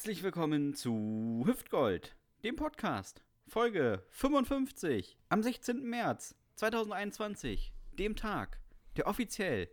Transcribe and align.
Herzlich 0.00 0.22
willkommen 0.22 0.72
zu 0.72 1.42
Hüftgold, 1.44 2.16
dem 2.42 2.56
Podcast. 2.56 3.22
Folge 3.46 4.02
55 4.08 5.18
am 5.28 5.42
16. 5.42 5.82
März 5.82 6.34
2021, 6.54 7.74
dem 7.98 8.16
Tag, 8.16 8.60
der 8.96 9.06
offiziell 9.06 9.68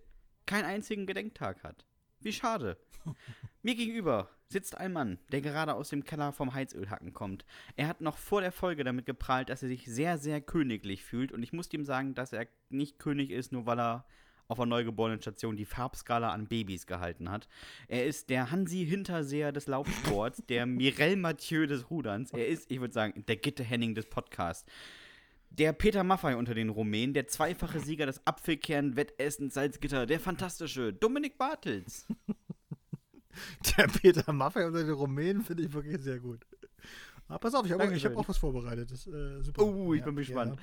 keinen 0.45 0.65
einzigen 0.65 1.05
Gedenktag 1.05 1.63
hat. 1.63 1.85
Wie 2.19 2.33
schade. 2.33 2.75
Mir 3.61 3.75
gegenüber 3.75 4.29
sitzt 4.49 4.77
ein 4.77 4.91
Mann, 4.91 5.17
der 5.31 5.39
gerade 5.39 5.75
aus 5.75 5.91
dem 5.91 6.03
Keller 6.03 6.33
vom 6.33 6.53
Heizölhacken 6.53 7.13
kommt. 7.13 7.45
Er 7.77 7.87
hat 7.87 8.01
noch 8.01 8.17
vor 8.17 8.41
der 8.41 8.51
Folge 8.51 8.83
damit 8.83 9.05
geprahlt, 9.05 9.47
dass 9.47 9.63
er 9.63 9.69
sich 9.69 9.85
sehr, 9.85 10.17
sehr 10.17 10.41
königlich 10.41 11.05
fühlt. 11.05 11.31
Und 11.31 11.41
ich 11.41 11.53
muss 11.53 11.71
ihm 11.71 11.85
sagen, 11.85 12.15
dass 12.15 12.33
er 12.33 12.47
nicht 12.67 12.99
König 12.99 13.31
ist, 13.31 13.53
nur 13.53 13.65
weil 13.65 13.79
er 13.79 14.05
auf 14.47 14.59
einer 14.59 14.67
neugeborenen 14.67 15.21
Station 15.21 15.55
die 15.57 15.65
Farbskala 15.65 16.31
an 16.31 16.47
Babys 16.47 16.87
gehalten 16.87 17.29
hat. 17.29 17.47
Er 17.87 18.05
ist 18.05 18.29
der 18.29 18.51
Hansi 18.51 18.85
Hinterseher 18.85 19.51
des 19.51 19.67
Laufsports, 19.67 20.43
der 20.47 20.65
Mirel 20.65 21.15
Mathieu 21.17 21.65
des 21.67 21.89
Ruderns. 21.89 22.31
Er 22.31 22.47
ist, 22.47 22.71
ich 22.71 22.79
würde 22.79 22.93
sagen, 22.93 23.25
der 23.27 23.37
Gitte 23.37 23.63
Henning 23.63 23.95
des 23.95 24.05
Podcasts. 24.05 24.65
Der 25.49 25.73
Peter 25.73 26.03
Maffei 26.03 26.35
unter 26.35 26.53
den 26.53 26.69
Rumänen, 26.69 27.13
der 27.13 27.27
zweifache 27.27 27.79
Sieger 27.79 28.05
des 28.05 28.25
Apfelkern-Wettessens 28.25 29.53
Salzgitter, 29.53 30.05
der 30.05 30.19
fantastische 30.19 30.93
Dominik 30.93 31.37
Bartels. 31.37 32.05
Der 33.77 33.87
Peter 33.87 34.33
Maffei 34.33 34.65
unter 34.65 34.83
den 34.83 34.93
Rumänen 34.93 35.43
finde 35.43 35.61
ich 35.61 35.71
wirklich 35.71 36.01
sehr 36.01 36.19
gut. 36.19 36.43
Aber 37.27 37.37
pass 37.37 37.53
auf, 37.53 37.67
ich 37.67 37.71
habe 37.71 37.83
hab 37.83 37.89
Dankeschön. 37.89 38.15
auch 38.15 38.27
was 38.27 38.37
vorbereitet. 38.39 38.89
Das, 38.89 39.05
äh, 39.05 39.43
super. 39.43 39.63
Oh, 39.63 39.93
ich 39.93 40.03
bin 40.03 40.15
gespannt. 40.15 40.59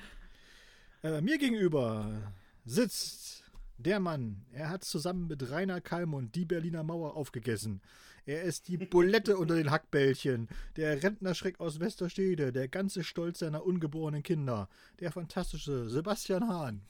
Ja. 1.03 1.17
Äh, 1.17 1.21
mir 1.21 1.37
gegenüber 1.37 2.33
sitzt 2.65 3.44
der 3.77 3.99
Mann. 3.99 4.45
Er 4.51 4.69
hat 4.69 4.83
zusammen 4.83 5.27
mit 5.27 5.49
Rainer 5.49 5.81
Kallmund 5.81 6.35
die 6.35 6.45
Berliner 6.45 6.83
Mauer 6.83 7.15
aufgegessen. 7.15 7.81
Er 8.25 8.43
ist 8.43 8.67
die 8.67 8.77
Bulette 8.77 9.37
unter 9.37 9.55
den 9.55 9.71
Hackbällchen, 9.71 10.47
der 10.77 11.03
Rentnerschreck 11.03 11.59
aus 11.59 11.79
Westerstede, 11.79 12.51
der 12.51 12.67
ganze 12.67 13.03
Stolz 13.03 13.39
seiner 13.39 13.65
ungeborenen 13.65 14.23
Kinder, 14.23 14.69
der 14.99 15.11
fantastische 15.11 15.89
Sebastian 15.89 16.47
Hahn. 16.47 16.81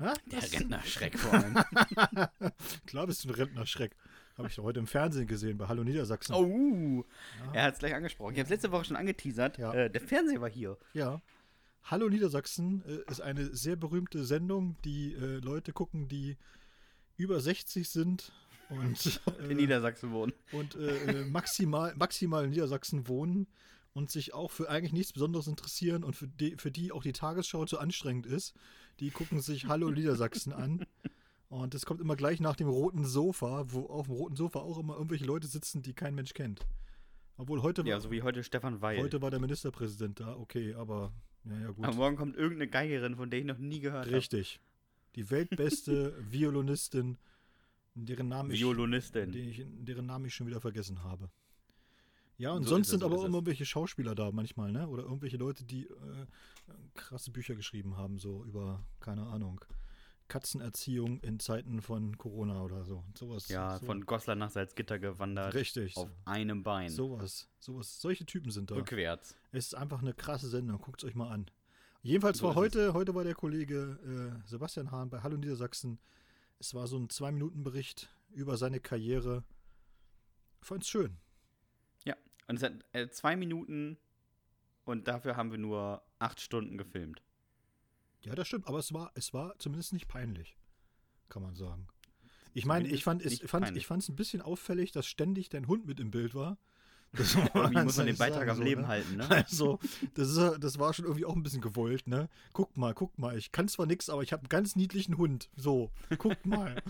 Ha? 0.00 0.14
Der 0.30 0.42
Rentnerschreck 0.42 1.18
vor 1.18 1.34
allem. 1.34 1.54
Klar 2.86 3.06
bist 3.06 3.24
du 3.24 3.28
ein 3.28 3.34
Rentnerschreck. 3.34 3.94
Habe 4.36 4.48
ich 4.48 4.58
heute 4.58 4.80
im 4.80 4.86
Fernsehen 4.86 5.26
gesehen 5.26 5.58
bei 5.58 5.68
Hallo 5.68 5.84
Niedersachsen. 5.84 6.34
Oh, 6.34 7.04
er 7.52 7.64
hat 7.64 7.74
es 7.74 7.78
gleich 7.78 7.94
angesprochen. 7.94 8.32
Ich 8.32 8.38
habe 8.38 8.44
es 8.44 8.50
letzte 8.50 8.72
Woche 8.72 8.86
schon 8.86 8.96
angeteasert. 8.96 9.58
Ja. 9.58 9.72
Äh, 9.74 9.90
der 9.90 10.00
Fernseher 10.00 10.40
war 10.40 10.48
hier. 10.48 10.78
Ja. 10.94 11.20
Hallo 11.84 12.08
Niedersachsen 12.08 12.82
äh, 12.86 13.10
ist 13.10 13.20
eine 13.20 13.54
sehr 13.54 13.76
berühmte 13.76 14.24
Sendung, 14.24 14.76
die 14.84 15.14
äh, 15.14 15.38
Leute 15.38 15.72
gucken, 15.72 16.08
die 16.08 16.36
über 17.16 17.40
60 17.40 17.88
sind 17.88 18.32
und, 18.70 19.20
In 19.40 19.50
äh, 19.50 19.54
Niedersachsen 19.54 20.12
wohnen. 20.12 20.32
und 20.52 20.76
äh, 20.76 20.96
äh, 21.06 21.24
maximal, 21.26 21.94
maximal 21.96 22.44
in 22.44 22.50
Niedersachsen 22.50 23.08
wohnen 23.08 23.46
und 23.92 24.10
sich 24.10 24.32
auch 24.32 24.50
für 24.50 24.70
eigentlich 24.70 24.92
nichts 24.94 25.12
Besonderes 25.12 25.46
interessieren 25.46 26.04
und 26.04 26.16
für 26.16 26.28
die, 26.28 26.56
für 26.56 26.70
die 26.70 26.92
auch 26.92 27.02
die 27.02 27.12
Tagesschau 27.12 27.66
zu 27.66 27.78
anstrengend 27.78 28.26
ist. 28.26 28.54
Die 29.00 29.10
gucken 29.10 29.40
sich 29.40 29.66
Hallo 29.66 29.90
Niedersachsen 29.90 30.52
an. 30.52 30.86
Und 31.50 31.74
das 31.74 31.84
kommt 31.84 32.00
immer 32.00 32.16
gleich 32.16 32.40
nach 32.40 32.56
dem 32.56 32.68
roten 32.68 33.04
Sofa, 33.04 33.66
wo 33.68 33.84
auf 33.86 34.06
dem 34.06 34.14
roten 34.14 34.36
Sofa 34.36 34.60
auch 34.60 34.78
immer 34.78 34.94
irgendwelche 34.94 35.26
Leute 35.26 35.46
sitzen, 35.46 35.82
die 35.82 35.92
kein 35.92 36.14
Mensch 36.14 36.32
kennt. 36.32 36.66
Obwohl 37.36 37.60
heute, 37.60 37.82
Ja, 37.86 38.00
so 38.00 38.10
wie 38.10 38.22
heute 38.22 38.42
Stefan 38.42 38.80
Weil. 38.80 39.02
heute 39.02 39.20
war 39.20 39.30
der 39.30 39.40
Ministerpräsident 39.40 40.20
da, 40.20 40.34
okay, 40.36 40.72
aber 40.72 41.12
ja, 41.44 41.58
ja 41.60 41.70
gut. 41.70 41.84
Aber 41.84 41.96
morgen 41.96 42.16
kommt 42.16 42.36
irgendeine 42.36 42.68
Geigerin, 42.70 43.16
von 43.16 43.30
der 43.30 43.40
ich 43.40 43.46
noch 43.46 43.58
nie 43.58 43.80
gehört 43.80 44.06
habe. 44.06 44.16
Richtig. 44.16 44.60
Die 45.16 45.30
weltbeste 45.30 46.14
Violinistin, 46.30 47.18
deren 47.94 48.28
Namen, 48.28 48.50
ich, 48.50 48.60
Violinistin. 48.60 49.32
den 49.32 49.48
ich, 49.48 49.64
deren 49.66 50.06
Namen 50.06 50.24
ich 50.26 50.34
schon 50.34 50.46
wieder 50.46 50.60
vergessen 50.60 51.02
habe. 51.02 51.30
Ja, 52.38 52.52
und 52.52 52.64
So 52.64 52.70
sonst 52.70 52.86
es, 52.86 52.90
sind 52.92 53.00
so 53.00 53.06
aber 53.06 53.16
es. 53.16 53.24
immer 53.24 53.36
irgendwelche 53.38 53.66
Schauspieler 53.66 54.14
da 54.14 54.32
manchmal, 54.32 54.72
ne? 54.72 54.88
Oder 54.88 55.02
irgendwelche 55.04 55.36
Leute, 55.36 55.64
die 55.64 55.84
äh, 55.86 56.26
krasse 56.94 57.30
Bücher 57.30 57.54
geschrieben 57.54 57.96
haben, 57.96 58.18
so 58.18 58.42
über, 58.44 58.84
keine 59.00 59.26
Ahnung, 59.26 59.64
Katzenerziehung 60.32 61.20
in 61.20 61.38
Zeiten 61.40 61.82
von 61.82 62.16
Corona 62.16 62.62
oder 62.62 62.86
so. 62.86 63.04
Sowas. 63.14 63.48
Ja, 63.48 63.78
so, 63.78 63.84
von 63.84 64.06
Goslar 64.06 64.34
nach 64.34 64.50
Salzgitter 64.50 64.98
gewandert. 64.98 65.52
Richtig. 65.52 65.94
Auf 65.98 66.08
einem 66.24 66.62
Bein. 66.62 66.88
Sowas. 66.88 67.50
Sowas. 67.58 68.00
Solche 68.00 68.24
Typen 68.24 68.50
sind 68.50 68.70
da. 68.70 68.76
Rückwärts. 68.76 69.36
Es 69.50 69.66
ist 69.66 69.74
einfach 69.74 70.00
eine 70.00 70.14
krasse 70.14 70.48
Sendung. 70.48 70.80
Guckt 70.80 71.02
es 71.02 71.08
euch 71.10 71.14
mal 71.14 71.30
an. 71.30 71.50
Jedenfalls 72.00 72.38
So 72.38 72.46
war 72.46 72.54
heute, 72.54 72.94
heute 72.94 73.14
war 73.14 73.24
der 73.24 73.34
Kollege 73.34 74.40
äh, 74.42 74.48
Sebastian 74.48 74.90
Hahn 74.90 75.10
bei 75.10 75.20
Hallo 75.22 75.36
Niedersachsen. 75.36 75.98
Es 76.58 76.72
war 76.72 76.86
so 76.86 76.96
ein 76.96 77.10
Zwei-Minuten-Bericht 77.10 78.08
über 78.30 78.56
seine 78.56 78.80
Karriere. 78.80 79.44
Fand's 80.62 80.88
schön. 80.88 81.18
Ja. 82.06 82.16
Und 82.48 82.56
es 82.56 82.62
hat 82.62 82.72
äh, 82.92 83.10
zwei 83.10 83.36
Minuten 83.36 83.98
und 84.86 85.08
dafür 85.08 85.36
haben 85.36 85.50
wir 85.50 85.58
nur 85.58 86.02
acht 86.18 86.40
Stunden 86.40 86.78
gefilmt. 86.78 87.22
Ja, 88.24 88.34
das 88.34 88.48
stimmt, 88.48 88.66
aber 88.66 88.78
es 88.78 88.92
war, 88.92 89.10
es 89.14 89.34
war 89.34 89.58
zumindest 89.58 89.92
nicht 89.92 90.08
peinlich, 90.08 90.56
kann 91.28 91.42
man 91.42 91.54
sagen. 91.54 91.88
Ich 92.54 92.66
meine, 92.66 92.88
ich 92.88 93.02
fand 93.02 93.22
es 93.24 93.40
fand, 93.40 93.76
ich 93.76 93.86
fand's 93.86 94.08
ein 94.08 94.16
bisschen 94.16 94.42
auffällig, 94.42 94.92
dass 94.92 95.06
ständig 95.06 95.48
dein 95.48 95.66
Hund 95.66 95.86
mit 95.86 96.00
im 96.00 96.10
Bild 96.10 96.34
war. 96.34 96.58
Das 97.14 97.34
Irgendwie 97.54 97.82
muss 97.82 97.96
man 97.98 98.06
den 98.06 98.16
Beitrag 98.16 98.48
am 98.48 98.56
so, 98.56 98.62
Leben 98.62 98.82
ne? 98.82 98.88
halten, 98.88 99.16
ne? 99.16 99.30
Also, 99.30 99.78
das, 100.14 100.30
ist, 100.30 100.58
das 100.60 100.78
war 100.78 100.94
schon 100.94 101.04
irgendwie 101.04 101.26
auch 101.26 101.36
ein 101.36 101.42
bisschen 101.42 101.60
gewollt, 101.60 102.06
ne? 102.06 102.28
Guck 102.54 102.74
mal, 102.76 102.94
guck 102.94 103.18
mal, 103.18 103.36
ich 103.36 103.52
kann 103.52 103.68
zwar 103.68 103.84
nichts, 103.84 104.08
aber 104.08 104.22
ich 104.22 104.32
habe 104.32 104.40
einen 104.40 104.48
ganz 104.48 104.76
niedlichen 104.76 105.18
Hund. 105.18 105.50
So, 105.54 105.90
guck 106.16 106.44
mal. 106.46 106.82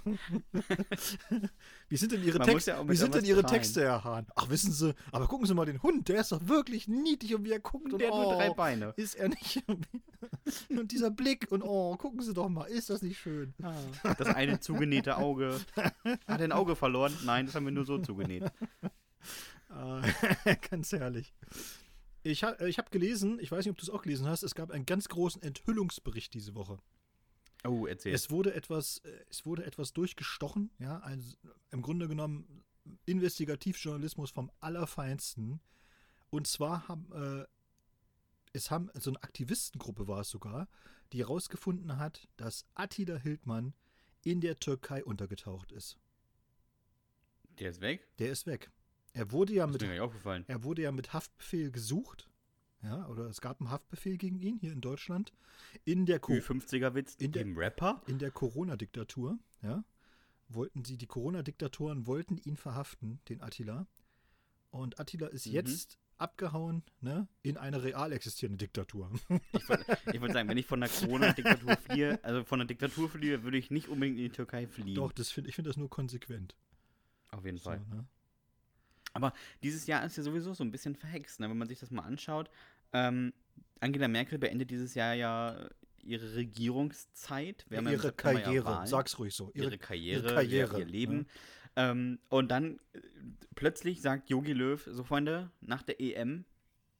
wie 1.88 1.96
sind 1.96 2.12
denn 2.12 2.22
Ihre, 2.22 2.38
Texte, 2.38 2.70
ja 2.70 2.88
wie 2.88 2.96
sind 2.96 3.14
denn 3.14 3.24
Ihre. 3.24 3.42
Texte, 3.42 3.82
Herr 3.82 4.04
Hahn? 4.04 4.26
Ach, 4.36 4.48
wissen 4.48 4.70
Sie, 4.70 4.94
aber 5.10 5.26
gucken 5.26 5.46
Sie 5.46 5.54
mal 5.54 5.66
den 5.66 5.82
Hund, 5.82 6.08
der 6.08 6.20
ist 6.20 6.30
doch 6.30 6.46
wirklich 6.46 6.86
niedlich 6.86 7.34
und 7.34 7.44
wie 7.44 7.50
er 7.50 7.60
guckt. 7.60 7.92
Und, 7.92 7.98
Der 7.98 8.08
hat 8.08 8.14
nur 8.14 8.28
oh, 8.28 8.36
drei 8.36 8.50
Beine. 8.50 8.94
Ist 8.96 9.16
er 9.16 9.28
nicht? 9.28 9.64
und 10.70 10.92
dieser 10.92 11.10
Blick 11.10 11.50
und 11.50 11.62
oh, 11.62 11.96
gucken 11.96 12.22
Sie 12.22 12.32
doch 12.32 12.48
mal, 12.48 12.66
ist 12.66 12.90
das 12.90 13.02
nicht 13.02 13.18
schön? 13.18 13.54
Das 14.18 14.28
eine 14.28 14.60
zugenähte 14.60 15.16
Auge. 15.16 15.58
Hat 15.74 16.40
er 16.40 16.44
ein 16.44 16.52
Auge 16.52 16.76
verloren? 16.76 17.12
Nein, 17.24 17.46
das 17.46 17.56
haben 17.56 17.64
wir 17.64 17.72
nur 17.72 17.84
so 17.84 17.98
zugenäht. 17.98 18.44
Ah, 19.72 20.02
ganz 20.70 20.92
herrlich. 20.92 21.32
Ich, 22.22 22.44
ha, 22.44 22.56
ich 22.60 22.78
habe 22.78 22.90
gelesen, 22.90 23.38
ich 23.40 23.50
weiß 23.50 23.64
nicht, 23.64 23.72
ob 23.72 23.78
du 23.78 23.82
es 23.82 23.90
auch 23.90 24.02
gelesen 24.02 24.28
hast, 24.28 24.42
es 24.42 24.54
gab 24.54 24.70
einen 24.70 24.86
ganz 24.86 25.08
großen 25.08 25.42
Enthüllungsbericht 25.42 26.32
diese 26.34 26.54
Woche. 26.54 26.78
Oh, 27.64 27.86
erzähl. 27.86 28.14
Es 28.14 28.30
wurde 28.30 28.54
etwas, 28.54 28.98
äh, 28.98 29.24
es 29.28 29.46
wurde 29.46 29.64
etwas 29.64 29.92
durchgestochen, 29.92 30.70
ja, 30.78 30.98
ein, 30.98 31.24
im 31.70 31.82
Grunde 31.82 32.06
genommen 32.08 32.64
Investigativjournalismus 33.06 34.30
vom 34.30 34.50
Allerfeinsten. 34.60 35.60
Und 36.30 36.46
zwar 36.46 36.88
haben, 36.88 37.12
äh, 37.12 37.46
es 38.52 38.70
haben, 38.70 38.90
so 38.94 39.10
eine 39.10 39.22
Aktivistengruppe 39.22 40.06
war 40.06 40.20
es 40.20 40.30
sogar, 40.30 40.68
die 41.12 41.20
herausgefunden 41.20 41.98
hat, 41.98 42.28
dass 42.36 42.66
Attila 42.74 43.16
Hildmann 43.16 43.74
in 44.24 44.40
der 44.40 44.58
Türkei 44.58 45.04
untergetaucht 45.04 45.72
ist. 45.72 45.98
Der 47.58 47.70
ist 47.70 47.80
weg? 47.80 48.08
Der 48.18 48.30
ist 48.30 48.46
weg. 48.46 48.70
Er 49.14 49.30
wurde 49.30 49.52
ja 49.52 49.66
mit 49.66 49.82
er 49.82 50.64
wurde 50.64 50.82
ja 50.82 50.92
mit 50.92 51.12
Haftbefehl 51.12 51.70
gesucht. 51.70 52.28
Ja, 52.82 53.06
oder 53.08 53.26
es 53.26 53.40
gab 53.40 53.60
einen 53.60 53.70
Haftbefehl 53.70 54.16
gegen 54.18 54.40
ihn 54.40 54.56
hier 54.56 54.72
in 54.72 54.80
Deutschland. 54.80 55.32
In 55.84 56.04
der, 56.04 56.18
Co 56.18 56.32
Ü50er-Witz 56.32 57.14
In 57.16 57.30
der- 57.32 57.42
im 57.42 57.56
Rapper? 57.56 58.02
in 58.06 58.18
der 58.18 58.32
Corona-Diktatur, 58.32 59.38
ja, 59.62 59.84
wollten 60.48 60.84
sie, 60.84 60.96
die 60.96 61.06
Corona-Diktatoren 61.06 62.06
wollten 62.08 62.38
ihn 62.38 62.56
verhaften, 62.56 63.20
den 63.28 63.40
Attila. 63.40 63.86
Und 64.70 64.98
Attila 64.98 65.28
ist 65.28 65.46
Mhm. 65.46 65.52
jetzt 65.52 65.96
abgehauen, 66.18 66.82
ne, 67.00 67.28
in 67.42 67.56
eine 67.56 67.82
real 67.84 68.10
existierende 68.12 68.58
Diktatur. 68.58 69.10
Ich 70.12 70.20
wollte 70.20 70.32
sagen, 70.34 70.48
wenn 70.48 70.58
ich 70.58 70.66
von 70.66 70.80
der 70.80 70.88
Corona-Diktatur 70.88 71.76
fliehe, 71.76 72.22
also 72.24 72.42
von 72.44 72.58
der 72.58 72.66
Diktatur 72.66 73.08
fliehe, 73.08 73.44
würde 73.44 73.58
ich 73.58 73.70
nicht 73.70 73.88
unbedingt 73.88 74.18
in 74.18 74.24
die 74.24 74.30
Türkei 74.30 74.66
fliehen. 74.66 74.96
Doch, 74.96 75.12
das 75.12 75.30
find, 75.30 75.46
ich 75.46 75.54
finde 75.54 75.70
das 75.70 75.76
nur 75.76 75.88
konsequent. 75.88 76.56
Auf 77.30 77.44
jeden 77.44 77.58
So, 77.58 77.64
Fall. 77.64 77.78
ne? 77.90 78.06
Aber 79.12 79.32
dieses 79.62 79.86
Jahr 79.86 80.04
ist 80.04 80.16
ja 80.16 80.22
sowieso 80.22 80.54
so 80.54 80.64
ein 80.64 80.70
bisschen 80.70 80.94
verhext, 80.94 81.40
ne? 81.40 81.48
wenn 81.48 81.58
man 81.58 81.68
sich 81.68 81.80
das 81.80 81.90
mal 81.90 82.02
anschaut. 82.02 82.50
Ähm, 82.92 83.32
Angela 83.80 84.08
Merkel 84.08 84.38
beendet 84.38 84.70
dieses 84.70 84.94
Jahr 84.94 85.14
ja 85.14 85.68
ihre 86.02 86.34
Regierungszeit. 86.34 87.64
Ja 87.70 87.80
ihre 87.80 88.06
ja 88.06 88.12
Karriere, 88.12 88.64
Wahlen. 88.64 88.86
sag's 88.86 89.18
ruhig 89.18 89.34
so. 89.34 89.50
ihre, 89.54 89.78
Karriere, 89.78 90.22
ihre 90.22 90.34
Karriere, 90.34 90.78
ihr, 90.80 90.86
Leben. 90.86 91.16
ne? 91.18 91.26
Ähm, 91.76 92.18
und 92.28 92.50
dann 92.50 92.78
äh, 92.92 93.00
plötzlich 93.54 94.02
sagt 94.02 94.28
Yogi 94.30 94.52
Löw, 94.52 94.86
so 94.90 95.04
Freunde, 95.04 95.50
nach 95.60 95.82
der 95.82 96.00
EM, 96.00 96.44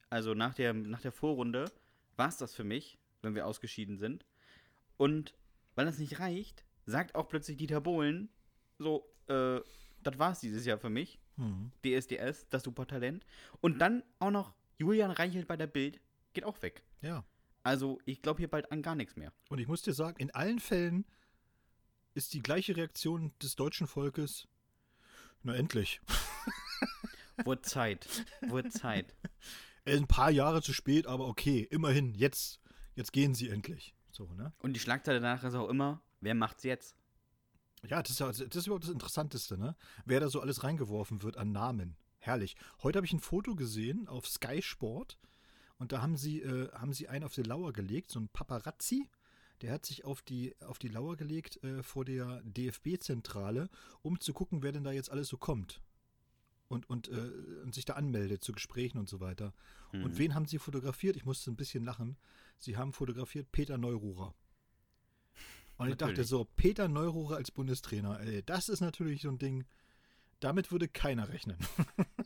also 0.09 0.33
nach 0.33 0.53
der, 0.53 0.73
nach 0.73 1.01
der 1.01 1.11
Vorrunde, 1.11 1.65
war 2.15 2.29
es 2.29 2.37
das 2.37 2.53
für 2.53 2.63
mich, 2.63 2.97
wenn 3.21 3.35
wir 3.35 3.45
ausgeschieden 3.45 3.97
sind. 3.97 4.25
Und 4.97 5.33
weil 5.75 5.85
das 5.85 5.99
nicht 5.99 6.19
reicht, 6.19 6.65
sagt 6.85 7.15
auch 7.15 7.27
plötzlich 7.27 7.57
Dieter 7.57 7.81
Bohlen, 7.81 8.29
so, 8.79 9.09
äh, 9.27 9.59
das 10.01 10.19
war's 10.19 10.39
dieses 10.39 10.65
Jahr 10.65 10.77
für 10.77 10.89
mich. 10.89 11.19
Mhm. 11.37 11.71
DSDS, 11.83 12.47
das 12.49 12.63
Supertalent. 12.63 13.25
Und 13.61 13.79
dann 13.79 14.03
auch 14.19 14.31
noch 14.31 14.53
Julian 14.77 15.11
Reichelt 15.11 15.47
bei 15.47 15.57
der 15.57 15.67
Bild, 15.67 15.99
geht 16.33 16.43
auch 16.43 16.61
weg. 16.61 16.83
Ja. 17.01 17.23
Also 17.63 17.99
ich 18.05 18.21
glaube 18.21 18.39
hier 18.39 18.49
bald 18.49 18.71
an 18.71 18.81
gar 18.81 18.95
nichts 18.95 19.15
mehr. 19.15 19.31
Und 19.49 19.59
ich 19.59 19.67
muss 19.67 19.81
dir 19.81 19.93
sagen, 19.93 20.17
in 20.19 20.31
allen 20.31 20.59
Fällen 20.59 21.05
ist 22.13 22.33
die 22.33 22.41
gleiche 22.41 22.75
Reaktion 22.75 23.31
des 23.41 23.55
deutschen 23.55 23.87
Volkes. 23.87 24.47
Na 25.43 25.55
endlich. 25.55 26.01
Wurde 27.43 27.61
Zeit. 27.61 28.07
Wurde 28.41 28.69
Zeit. 28.69 29.15
Ein 29.85 30.07
paar 30.07 30.31
Jahre 30.31 30.61
zu 30.61 30.71
spät, 30.73 31.07
aber 31.07 31.27
okay, 31.27 31.67
immerhin, 31.69 32.13
jetzt, 32.13 32.61
jetzt 32.95 33.11
gehen 33.11 33.33
sie 33.33 33.49
endlich. 33.49 33.93
So, 34.11 34.31
ne? 34.33 34.53
Und 34.59 34.73
die 34.73 34.79
Schlagzeile 34.79 35.19
danach 35.19 35.43
ist 35.43 35.55
auch 35.55 35.67
immer, 35.67 36.01
wer 36.21 36.35
macht's 36.35 36.63
jetzt? 36.63 36.95
Ja, 37.87 38.01
das 38.01 38.11
ist, 38.11 38.19
ja, 38.19 38.27
das 38.27 38.39
ist 38.39 38.65
überhaupt 38.67 38.85
das 38.85 38.91
Interessanteste, 38.91 39.57
ne? 39.57 39.75
Wer 40.05 40.19
da 40.19 40.29
so 40.29 40.39
alles 40.41 40.63
reingeworfen 40.63 41.21
wird 41.21 41.37
an 41.37 41.51
Namen. 41.51 41.97
Herrlich. 42.19 42.55
Heute 42.81 42.97
habe 42.97 43.05
ich 43.05 43.11
ein 43.13 43.19
Foto 43.19 43.55
gesehen 43.55 44.07
auf 44.07 44.25
Sky 44.27 44.61
Sport 44.61 45.17
und 45.77 45.91
da 45.91 46.01
haben 46.01 46.15
sie, 46.15 46.41
äh, 46.41 46.71
haben 46.71 46.93
sie 46.93 47.09
einen 47.09 47.25
auf 47.25 47.33
die 47.33 47.43
Lauer 47.43 47.73
gelegt, 47.73 48.11
so 48.11 48.19
ein 48.19 48.29
Paparazzi. 48.29 49.09
Der 49.61 49.73
hat 49.73 49.85
sich 49.85 50.05
auf 50.05 50.21
die, 50.21 50.55
auf 50.61 50.79
die 50.79 50.87
Lauer 50.87 51.17
gelegt 51.17 51.61
äh, 51.63 51.83
vor 51.83 52.05
der 52.05 52.41
DFB-Zentrale, 52.43 53.69
um 54.01 54.19
zu 54.19 54.33
gucken, 54.33 54.63
wer 54.63 54.71
denn 54.71 54.83
da 54.85 54.91
jetzt 54.91 55.11
alles 55.11 55.27
so 55.27 55.37
kommt. 55.37 55.81
Und, 56.69 56.89
und, 56.89 57.09
äh, 57.09 57.31
und 57.63 57.75
sich 57.75 57.85
da 57.85 57.93
anmeldet 57.93 58.43
zu 58.43 58.51
Gesprächen 58.53 58.97
und 58.97 59.07
so 59.09 59.19
weiter. 59.19 59.53
Und 59.91 60.13
Mhm. 60.13 60.17
wen 60.17 60.33
haben 60.35 60.45
sie 60.47 60.57
fotografiert? 60.57 61.15
Ich 61.17 61.25
musste 61.25 61.51
ein 61.51 61.55
bisschen 61.55 61.83
lachen. 61.83 62.17
Sie 62.57 62.77
haben 62.77 62.93
fotografiert 62.93 63.51
Peter 63.51 63.77
Neururer. 63.77 64.33
Und 65.83 65.89
ich 65.91 65.97
dachte 65.97 66.11
Natürlich. 66.11 66.29
so, 66.29 66.45
Peter 66.55 66.87
Neururer 66.87 67.35
als 67.37 67.51
Bundestrainer, 67.51 68.19
ey, 68.21 68.43
das 68.45 68.69
ist 68.69 68.81
natürlich 68.81 69.21
so 69.21 69.29
ein 69.29 69.37
Ding, 69.37 69.65
damit 70.39 70.71
würde 70.71 70.87
keiner 70.87 71.29
rechnen. 71.29 71.57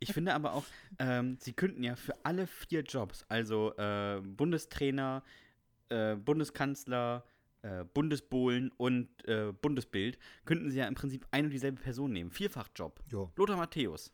Ich 0.00 0.12
finde 0.12 0.34
aber 0.34 0.52
auch, 0.52 0.64
ähm, 0.98 1.38
sie 1.40 1.52
könnten 1.52 1.82
ja 1.82 1.96
für 1.96 2.14
alle 2.24 2.46
vier 2.46 2.82
Jobs, 2.82 3.24
also 3.28 3.74
äh, 3.76 4.20
Bundestrainer, 4.20 5.22
äh, 5.88 6.16
Bundeskanzler, 6.16 7.24
äh, 7.62 7.84
Bundesbohlen 7.84 8.72
und 8.76 9.08
äh, 9.26 9.52
Bundesbild, 9.52 10.18
könnten 10.44 10.70
sie 10.70 10.78
ja 10.78 10.86
im 10.86 10.94
Prinzip 10.94 11.26
ein 11.30 11.44
und 11.46 11.50
dieselbe 11.50 11.80
Person 11.80 12.12
nehmen. 12.12 12.30
Vierfachjob. 12.30 13.00
Ja, 13.10 13.30
Lothar 13.36 13.56
Matthäus. 13.56 14.12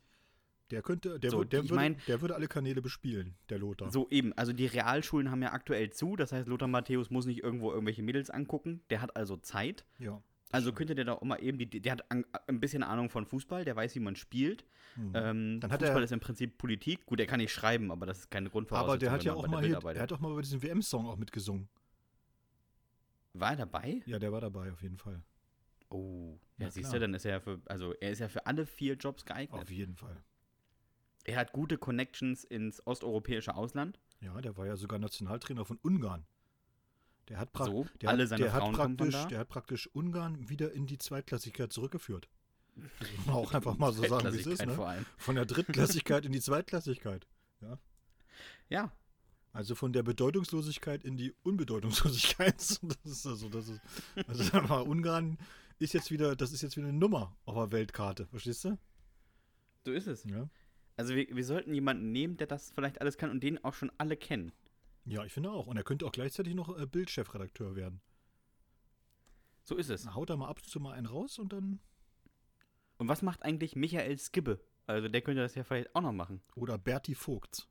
Der 0.71 0.81
könnte, 0.81 1.19
der, 1.19 1.31
So, 1.31 1.43
der, 1.43 1.63
würde, 1.63 1.73
mein- 1.75 1.97
der 2.07 2.21
würde 2.21 2.35
alle 2.35 2.47
Kanäle 2.47 2.81
bespielen, 2.81 3.35
der 3.49 3.59
Lothar. 3.59 3.91
So 3.91 4.07
eben, 4.09 4.33
also 4.33 4.53
die 4.53 4.65
Realschulen 4.67 5.31
haben 5.31 5.41
ja 5.41 5.51
aktuell 5.53 5.89
zu, 5.91 6.15
das 6.15 6.31
heißt, 6.31 6.47
Lothar 6.47 6.67
Matthäus 6.67 7.09
muss 7.09 7.25
nicht 7.25 7.43
irgendwo 7.43 7.71
irgendwelche 7.71 8.03
Mädels 8.03 8.29
angucken, 8.29 8.81
der 8.89 9.01
hat 9.01 9.15
also 9.15 9.37
Zeit. 9.37 9.85
Ja. 9.97 10.21
Also 10.51 10.73
könnte 10.73 10.95
der 10.95 11.05
doch 11.05 11.17
auch 11.21 11.25
mal 11.25 11.37
eben, 11.43 11.59
die, 11.59 11.67
der 11.69 11.91
hat 11.91 12.09
an, 12.11 12.25
ein 12.47 12.59
bisschen 12.59 12.81
Ahnung 12.81 13.09
von 13.11 13.25
Fußball, 13.27 13.65
der 13.65 13.75
weiß, 13.75 13.93
wie 13.95 13.99
man 13.99 14.15
spielt. 14.15 14.65
Mhm. 14.95 15.11
Ähm, 15.13 15.59
Dann 15.59 15.71
hat 15.71 15.81
Fußball 15.81 16.01
er- 16.01 16.03
ist 16.05 16.11
im 16.11 16.19
Prinzip 16.19 16.57
Politik. 16.57 17.05
Gut, 17.05 17.19
er 17.19 17.27
kann 17.27 17.39
nicht 17.39 17.51
schreiben, 17.53 17.91
aber 17.91 18.07
das 18.07 18.19
ist 18.19 18.31
keine 18.31 18.49
Grundvoraussetzung. 18.49 18.89
Aber 18.89 18.97
der 18.97 19.11
hat 19.11 19.23
ja 19.23 19.33
auch 19.35 19.47
mal 19.47 19.61
der 19.61 19.69
hier, 19.69 19.79
Bild 19.79 19.95
er 19.97 20.01
hat 20.03 20.11
auch 20.11 20.19
mal 20.19 20.33
bei 20.33 20.41
diesem 20.41 20.63
WM-Song 20.63 21.05
auch 21.07 21.17
mitgesungen. 21.17 21.69
War 23.33 23.51
er 23.51 23.57
dabei? 23.57 24.01
Ja, 24.05 24.17
der 24.19 24.31
war 24.31 24.41
dabei 24.41 24.71
auf 24.71 24.81
jeden 24.81 24.97
Fall. 24.97 25.21
Oh, 25.89 26.39
ja, 26.57 26.65
Ja, 26.65 26.71
siehst 26.71 26.89
klar. 26.89 26.93
du, 26.93 26.99
dann 27.01 27.13
ist 27.13 27.25
er 27.25 27.31
ja 27.33 27.39
für, 27.39 27.61
also 27.65 27.93
er 27.93 28.11
ist 28.11 28.19
ja 28.19 28.27
für 28.27 28.45
alle 28.45 28.65
vier 28.65 28.95
Jobs 28.95 29.25
geeignet. 29.25 29.61
Auf 29.61 29.69
jeden 29.71 29.95
Fall. 29.95 30.17
Er 31.29 31.37
hat 31.37 31.51
gute 31.51 31.77
Connections 31.77 32.43
ins 32.43 32.85
osteuropäische 32.87 33.53
Ausland. 33.55 33.99
Ja, 34.19 34.41
der 34.41 34.57
war 34.57 34.65
ja 34.65 34.75
sogar 34.75 34.97
Nationaltrainer 34.97 35.63
von 35.63 35.77
Ungarn. 35.83 36.25
Der 37.27 37.37
hat, 37.37 37.53
pra 37.53 37.65
So, 37.65 37.85
der 38.01 38.09
alle 38.09 38.23
hat, 38.23 38.29
seine 38.29 38.43
der 38.45 38.53
hat 38.53 38.61
Frauen 38.63 38.97
praktisch, 38.97 39.27
der 39.27 39.39
hat 39.39 39.47
praktisch 39.49 39.87
Ungarn 39.93 40.49
wieder 40.49 40.71
in 40.71 40.87
die 40.87 40.97
Zweitklassigkeit 40.97 41.71
zurückgeführt. 41.71 42.27
Das 42.99 43.11
muss 43.15 43.25
man 43.27 43.35
auch 43.35 43.53
einfach 43.53 43.77
mal 43.77 43.93
so 43.93 44.03
sagen, 44.07 44.33
wie 44.33 44.39
es 44.39 44.47
ist. 44.47 44.65
Ne? 44.65 45.05
Von 45.17 45.35
der 45.35 45.45
Drittklassigkeit 45.45 46.25
in 46.25 46.31
die 46.31 46.41
Zweitklassigkeit. 46.41 47.27
Ja, 47.61 47.77
Also 49.51 49.75
von 49.75 49.93
der 49.93 50.01
Bedeutungslosigkeit 50.01 51.03
in 51.03 51.15
die 51.15 51.35
Unbedeutungslosigkeit. 51.43 52.55
Das 53.03 53.11
ist 53.11 53.27
also, 53.27 53.49
das 53.49 53.67
ist, 53.67 53.81
also 54.27 54.83
Ungarn 54.83 55.37
ist 55.77 55.93
jetzt 55.93 56.09
wieder, 56.09 56.35
das 56.35 56.51
ist 56.53 56.63
jetzt 56.63 56.75
wieder 56.75 56.87
eine 56.87 56.97
Nummer 56.97 57.37
auf 57.45 57.55
der 57.55 57.71
Weltkarte, 57.71 58.25
verstehst 58.25 58.63
du? 58.65 58.79
so 59.85 59.91
ist 59.91 60.07
es. 60.07 60.23
Ja. 60.23 60.49
Also 60.99 61.15
wir, 61.15 61.27
wir 61.33 61.45
sollten 61.45 61.73
jemanden 61.73 62.11
nehmen, 62.11 62.35
der 62.35 62.47
das 62.47 62.71
vielleicht 62.71 62.99
alles 62.99 63.17
kann 63.17 63.29
und 63.29 63.41
den 63.41 63.63
auch 63.63 63.73
schon 63.73 63.89
alle 63.97 64.17
kennen. 64.17 64.51
Ja, 65.05 65.23
ich 65.23 65.31
finde 65.31 65.49
auch. 65.49 65.65
Und 65.65 65.77
er 65.77 65.83
könnte 65.83 66.05
auch 66.05 66.11
gleichzeitig 66.11 66.53
noch 66.55 66.77
äh, 66.77 66.85
Bildchefredakteur 66.85 67.77
werden. 67.77 68.01
So 69.63 69.77
ist 69.77 69.89
es. 69.89 70.13
Haut 70.13 70.29
da 70.29 70.35
mal 70.35 70.49
ab 70.49 70.57
und 70.57 70.67
zu 70.67 70.79
mal 70.81 70.91
einen 70.91 71.07
raus 71.07 71.39
und 71.39 71.53
dann. 71.53 71.79
Und 72.97 73.07
was 73.07 73.21
macht 73.21 73.43
eigentlich 73.43 73.77
Michael 73.77 74.17
Skibbe? 74.17 74.59
Also 74.87 75.07
der 75.07 75.21
könnte 75.21 75.41
das 75.41 75.55
ja 75.55 75.63
vielleicht 75.63 75.95
auch 75.95 76.01
noch 76.01 76.11
machen. 76.11 76.41
Oder 76.55 76.77
Berti 76.77 77.15
Vogts. 77.15 77.69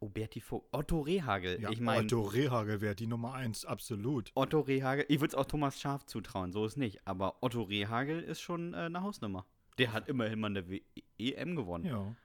Oh, 0.00 0.08
Berti 0.08 0.40
Vogt. 0.40 0.66
Otto 0.72 1.00
Rehagel. 1.00 1.60
Ja, 1.60 1.68
ich 1.68 1.80
meine, 1.80 2.04
Otto 2.04 2.22
Rehagel 2.22 2.80
wäre 2.80 2.94
die 2.94 3.06
Nummer 3.06 3.34
eins, 3.34 3.66
absolut. 3.66 4.32
Otto 4.34 4.60
Rehagel, 4.60 5.04
ich 5.08 5.20
würde 5.20 5.32
es 5.32 5.34
auch 5.34 5.44
Thomas 5.44 5.78
Schaf 5.78 6.06
zutrauen, 6.06 6.52
so 6.52 6.64
ist 6.64 6.78
nicht. 6.78 7.06
Aber 7.06 7.42
Otto 7.42 7.64
Rehagel 7.64 8.22
ist 8.22 8.40
schon 8.40 8.72
äh, 8.72 8.78
eine 8.78 9.02
Hausnummer. 9.02 9.44
Der 9.76 9.92
hat 9.92 10.08
immerhin 10.08 10.40
mal 10.40 10.46
eine 10.46 10.70
w 10.70 10.80
EM 11.18 11.54
gewonnen. 11.54 11.84
Ja. 11.84 12.16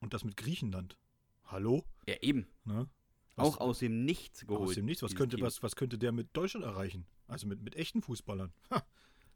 Und 0.00 0.14
das 0.14 0.24
mit 0.24 0.36
Griechenland. 0.36 0.96
Hallo? 1.44 1.84
eben. 2.22 2.46
Ne? 2.64 2.88
auch 3.36 3.58
aus 3.58 3.78
dem 3.78 4.04
Nichts 4.04 4.46
geholt. 4.46 4.68
Aus 4.68 4.74
dem 4.74 4.86
Nichts. 4.86 5.02
Was 5.02 5.14
könnte, 5.14 5.40
was, 5.40 5.62
was 5.62 5.76
könnte 5.76 5.98
der 5.98 6.12
mit 6.12 6.36
Deutschland 6.36 6.64
erreichen? 6.64 7.06
Also 7.26 7.46
mit, 7.46 7.62
mit 7.62 7.76
echten 7.76 8.02
Fußballern. 8.02 8.52
Ha, 8.70 8.84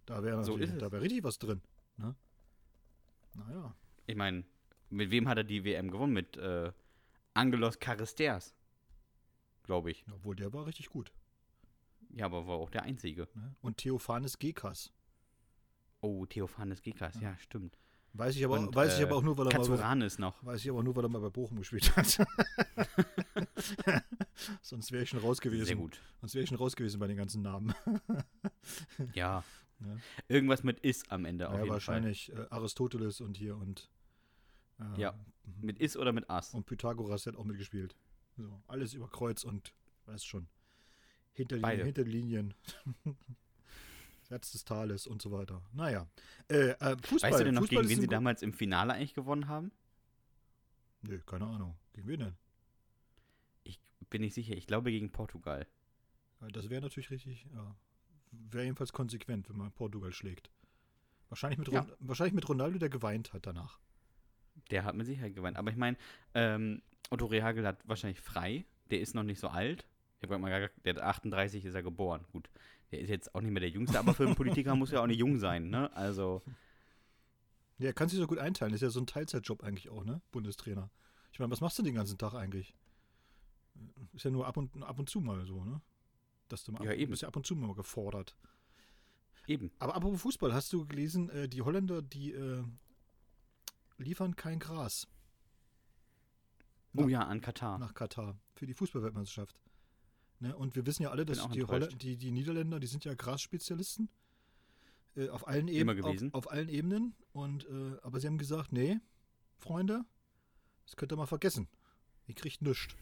da 0.07 0.23
wäre 0.23 0.45
So 0.45 0.57
da 0.57 0.93
wäre 0.93 1.03
richtig 1.03 1.25
was 1.25 1.39
drin. 1.39 1.63
Ne? 1.97 2.15
Naja. 3.35 3.75
Ich 4.07 4.17
meine, 4.17 4.45
mit 4.91 5.11
wem 5.11 5.29
hat 5.29 5.39
er 5.39 5.45
die 5.45 5.65
WM 5.65 5.91
gewonnen? 5.91 6.13
Mit 6.13 6.37
äh, 6.37 6.73
Angelos 7.35 7.79
Charisteas. 7.79 8.55
Glaube 9.63 9.91
ich. 9.91 10.05
Obwohl 10.13 10.37
der 10.37 10.53
war 10.53 10.67
richtig 10.67 10.91
gut. 10.91 11.13
Ja, 12.11 12.27
aber 12.27 12.47
war 12.47 12.57
auch 12.57 12.71
der 12.71 12.83
Einzige. 12.83 13.29
Ne? 13.35 13.57
Und 13.63 13.79
Theophanes 13.79 14.39
Gekas. 14.39 14.93
Oh, 16.01 16.27
Theophanes 16.27 16.83
Gekas, 16.83 17.19
ja, 17.21 17.37
stimmt. 17.39 17.79
Weiß 18.17 18.37
ich 18.37 18.45
aber, 18.45 18.61
Und, 18.61 18.75
weiß 18.75 18.95
ich 18.95 19.01
äh, 19.01 19.05
aber 19.05 19.17
auch 19.17 19.23
nur, 19.23 19.37
weil 19.37 19.47
er 19.49 19.53
mal 19.53 19.59
bei, 19.59 19.59
Katsouranis 19.59 20.19
noch. 20.21 20.45
weiß 20.45 20.61
ich 20.65 20.71
aber 20.71 20.85
nur, 20.85 20.95
weil 20.95 21.05
er 21.05 21.09
mal 21.09 21.21
bei 21.21 21.31
Bochum 21.31 21.59
gespielt 21.59 21.95
hat. 21.97 22.17
Sonst 24.63 24.93
wäre 24.93 25.03
ich 25.03 25.09
schon 25.09 25.19
raus 25.19 25.41
gewesen. 25.41 25.67
Sehr 25.67 25.75
gut. 25.77 26.01
Sonst 26.21 26.35
wäre 26.35 26.45
ich 26.45 26.49
schon 26.49 26.59
raus 26.59 26.77
gewesen 26.77 27.01
bei 27.01 27.09
den 27.09 27.17
ganzen 27.17 27.43
Namen. 27.43 27.75
Ja. 29.15 29.43
Ja. 29.81 29.97
Irgendwas 30.29 30.63
mit 30.63 30.79
Is 30.81 31.03
am 31.11 31.25
Ende 31.25 31.45
ja, 31.45 31.69
wahrscheinlich 31.69 32.33
äh, 32.33 32.47
Aristoteles 32.51 33.21
und 33.21 33.37
hier 33.37 33.57
und 33.57 33.91
äh, 34.79 35.01
Ja. 35.01 35.11
Fall. 35.13 35.21
Mit 35.61 35.79
Is 35.81 35.97
oder 35.97 36.13
mit 36.13 36.31
As? 36.31 36.55
und 36.55 36.65
Pythagoras 36.65 37.27
hat 37.27 37.37
auch 37.37 37.45
mitgespielt. 37.45 37.97
So, 38.37 38.63
alles 38.69 38.95
über 38.95 39.09
Kreuz 39.09 39.45
und 39.45 39.75
weißt 40.07 40.27
schon. 40.27 40.47
Hinterlinien, 41.33 41.63
Beide. 41.71 41.85
Hinterlinien. 41.85 42.55
Herz 44.31 44.53
des 44.53 44.65
Tales 44.65 45.07
und 45.07 45.23
so 45.23 45.31
weiter. 45.31 45.63
Naja. 45.73 46.07
Äh, 46.49 46.71
äh, 46.71 46.97
Fußball. 47.03 47.31
Weißt 47.31 47.41
du 47.41 47.45
denn 47.45 47.55
noch, 47.55 47.63
Fußball 47.63 47.83
gegen 47.83 47.91
wen 47.91 48.01
sie 48.01 48.07
damals 48.07 48.43
im 48.43 48.53
Finale 48.53 48.95
eigentlich 48.95 49.15
gewonnen 49.15 49.49
haben? 49.49 49.73
Nö, 51.03 51.21
keine 51.27 51.47
Ahnung. 51.47 51.77
Gegen 51.93 52.09
wen 52.09 52.21
denn? 52.21 52.35
Ich 53.65 53.79
bin 54.11 54.23
nicht 54.23 54.35
sicher. 54.35 54.57
Ich 54.57 54.67
glaube 54.67 54.91
gegen 54.91 55.11
Portugal. 55.11 55.67
Ja, 56.41 56.49
Das 56.49 56.71
wäre 56.71 56.81
natürlich 56.83 57.11
richtig, 57.11 57.47
ja. 57.55 57.75
Wäre 58.51 58.65
jedenfalls 58.65 58.93
konsequent, 58.93 59.49
wenn 59.49 59.57
man 59.57 59.73
Portugal 59.73 60.13
schlägt. 60.13 60.51
Wahrscheinlich 61.29 61.59
mit, 61.59 61.69
Ja. 61.69 61.87
Wahrscheinlich 62.01 62.35
mit 62.35 62.49
Ronaldo, 62.49 62.79
der 62.79 62.89
geweint 62.89 63.33
hat 63.33 63.47
danach. 63.47 63.79
Der 64.71 64.85
hat 64.85 64.95
mit 64.95 65.07
Sicherheit 65.07 65.35
gewonnen. 65.35 65.57
Aber 65.57 65.71
ich 65.71 65.77
meine, 65.77 65.97
ähm, 66.35 66.83
Otto 67.11 67.27
Rehagel 67.27 67.67
hat 67.67 67.87
wahrscheinlich 67.87 68.21
frei. 68.21 68.65
Der 68.91 69.01
ist 69.01 69.15
noch 69.15 69.23
nicht 69.23 69.41
so 69.41 69.49
alt. 69.49 69.87
Ich 70.21 70.29
mal 70.31 70.39
gesagt, 70.39 70.87
der 70.87 70.95
hat 70.95 71.03
38 71.03 71.65
ist 71.65 71.75
er 71.75 71.83
geboren. 71.83 72.25
Gut, 72.33 72.49
der 72.95 73.03
ist 73.03 73.09
jetzt 73.11 73.35
auch 73.35 73.41
nicht 73.41 73.51
mehr 73.51 73.61
der 73.61 73.71
Jüngste, 73.71 73.99
aber 73.99 74.15
für 74.15 74.25
einen 74.25 74.37
Politiker 74.37 74.75
muss 74.77 74.93
er 74.93 75.03
auch 75.03 75.07
nicht 75.07 75.19
jung 75.19 75.39
sein, 75.39 75.69
ne? 75.69 75.93
Also, 75.97 76.43
Ja, 77.79 77.93
kann 77.93 78.09
sich 78.09 78.21
so 78.21 78.27
gut 78.29 78.39
einteilen. 78.39 78.73
Ist 78.73 78.83
ja 78.83 78.89
so 78.91 79.01
ein 79.01 79.07
Teilzeitjob 79.09 79.65
eigentlich 79.65 79.91
auch, 79.91 80.05
ne? 80.05 80.21
Bundestrainer. 80.31 80.91
Ich 81.33 81.41
meine, 81.41 81.51
was 81.51 81.61
machst 81.61 81.77
du 81.79 81.83
den 81.83 81.97
ganzen 81.97 82.17
Tag 82.19 82.33
eigentlich? 82.35 82.73
Ist 84.13 84.25
ja 84.25 84.31
nur 84.31 84.47
ab 84.47 84.57
und, 84.57 84.81
ab 84.85 84.97
und 85.01 85.11
zu 85.11 85.21
mal 85.21 85.45
so, 85.45 85.65
ne? 85.65 85.81
Dass 86.49 86.63
du 86.63 86.71
mal 86.71 86.85
Ja, 86.85 86.93
ab, 86.93 86.97
eben. 86.97 87.11
bist 87.11 87.23
ja 87.23 87.29
ab 87.29 87.35
und 87.37 87.45
zu 87.47 87.57
mal 87.57 87.75
gefordert. 87.75 88.37
eben. 89.49 89.73
Aber 89.81 89.97
apropos 89.97 90.23
Fußball, 90.23 90.55
hast 90.55 90.73
du 90.73 90.87
gelesen, 90.87 91.29
äh, 91.31 91.49
die 91.49 91.63
Holländer, 91.63 92.01
die 92.01 92.33
äh, 92.33 92.63
liefern 93.99 94.37
kein 94.37 94.61
Gras 94.61 95.09
Oh 96.97 97.09
ja, 97.09 97.23
an 97.27 97.41
Katar. 97.41 97.79
nach 97.81 97.93
Katar 97.95 98.39
für 98.55 98.67
die 98.67 98.75
Fußballweltmeisterschaft. 98.75 99.57
Ne? 100.41 100.55
Und 100.57 100.75
wir 100.77 100.87
wissen 100.87 101.03
ja 101.03 101.11
alle, 101.11 101.25
dass 101.25 101.49
die. 101.51 101.65
Holla 101.65 101.87
die, 101.87 102.17
die 102.17 102.31
Niederländer, 102.31 102.81
die 102.81 102.87
sind 102.87 103.05
ja 103.05 103.15
Grasspezialisten. 103.15 104.09
Äh, 105.17 105.29
auf 105.29 105.47
allen 105.47 105.69
gewesen. 105.95 106.33
Auf, 106.35 106.47
auf 106.47 106.53
allen 106.53 106.69
Ebenen. 106.69 107.15
Und, 107.33 107.67
äh, 107.69 107.97
aber 108.03 108.21
sie 108.21 108.27
haben 108.27 108.39
gesagt, 108.39 108.73
nee, 108.73 108.99
Freunde, 109.59 110.05
das 110.85 110.97
könnt 110.97 111.13
ihr 111.13 111.17
mal 111.17 111.27
vergessen. 111.27 111.69
Ihr 112.27 112.35
kriegt 112.35 112.63
nichts. 112.63 112.95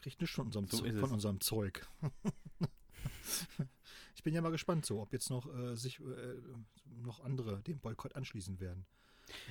Kriegt 0.00 0.20
nichts 0.20 0.36
von 0.36 0.46
unserem, 0.46 0.68
So 0.68 0.84
ist 0.84 0.98
von 0.98 1.10
unserem 1.10 1.40
Zeug. 1.40 1.88
ich 4.14 4.22
bin 4.22 4.32
ja 4.32 4.40
mal 4.40 4.50
gespannt, 4.50 4.86
so, 4.86 5.00
ob 5.00 5.12
jetzt 5.12 5.28
noch 5.30 5.52
äh, 5.52 5.76
sich 5.76 5.98
äh, 6.00 6.36
noch 6.84 7.20
andere 7.20 7.62
dem 7.62 7.80
Boykott 7.80 8.14
anschließen 8.14 8.60
werden. 8.60 8.86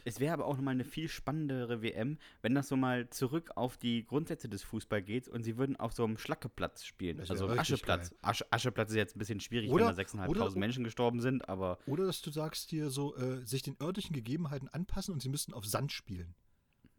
Es 0.06 0.20
wäre 0.20 0.34
aber 0.34 0.46
auch 0.46 0.56
nochmal 0.56 0.74
eine 0.74 0.84
viel 0.84 1.08
spannendere 1.10 1.82
WM, 1.82 2.18
wenn 2.42 2.56
das 2.56 2.68
so 2.68 2.76
mal 2.76 3.10
zurück 3.10 3.52
auf 3.56 3.78
die 3.78 4.06
Grundsätze 4.06 4.50
des 4.50 4.64
Fußballs 4.64 5.06
geht 5.06 5.28
und 5.28 5.44
sie 5.44 5.58
würden 5.58 5.76
auf 5.76 5.94
so 5.94 6.04
einem 6.04 6.18
Schlackeplatz 6.18 6.84
spielen. 6.86 7.20
Also 7.20 7.48
Ascheplatz. 7.50 8.14
Asche, 8.22 8.46
Ascheplatz 8.52 8.90
ist 8.92 8.96
jetzt 8.98 9.16
ein 9.16 9.20
bisschen 9.20 9.40
schwierig, 9.40 9.70
Oder- 9.72 9.86
wenn 9.88 9.96
da 9.96 10.02
6.500 10.02 10.30
oder- 10.52 10.60
Menschen 10.60 10.84
gestorben 10.84 11.20
sind, 11.22 11.48
aber 11.50 11.78
Oder 11.86 12.06
dass 12.06 12.22
du 12.22 12.32
sagst 12.32 12.72
dir 12.72 12.90
so, 12.90 13.16
äh, 13.18 13.46
sich 13.46 13.62
den 13.64 13.76
örtlichen 13.82 14.14
Gegebenheiten 14.14 14.68
anpassen 14.70 15.14
und 15.14 15.22
sie 15.22 15.30
müssten 15.30 15.54
auf 15.54 15.66
Sand 15.66 15.92
spielen. 15.92 16.36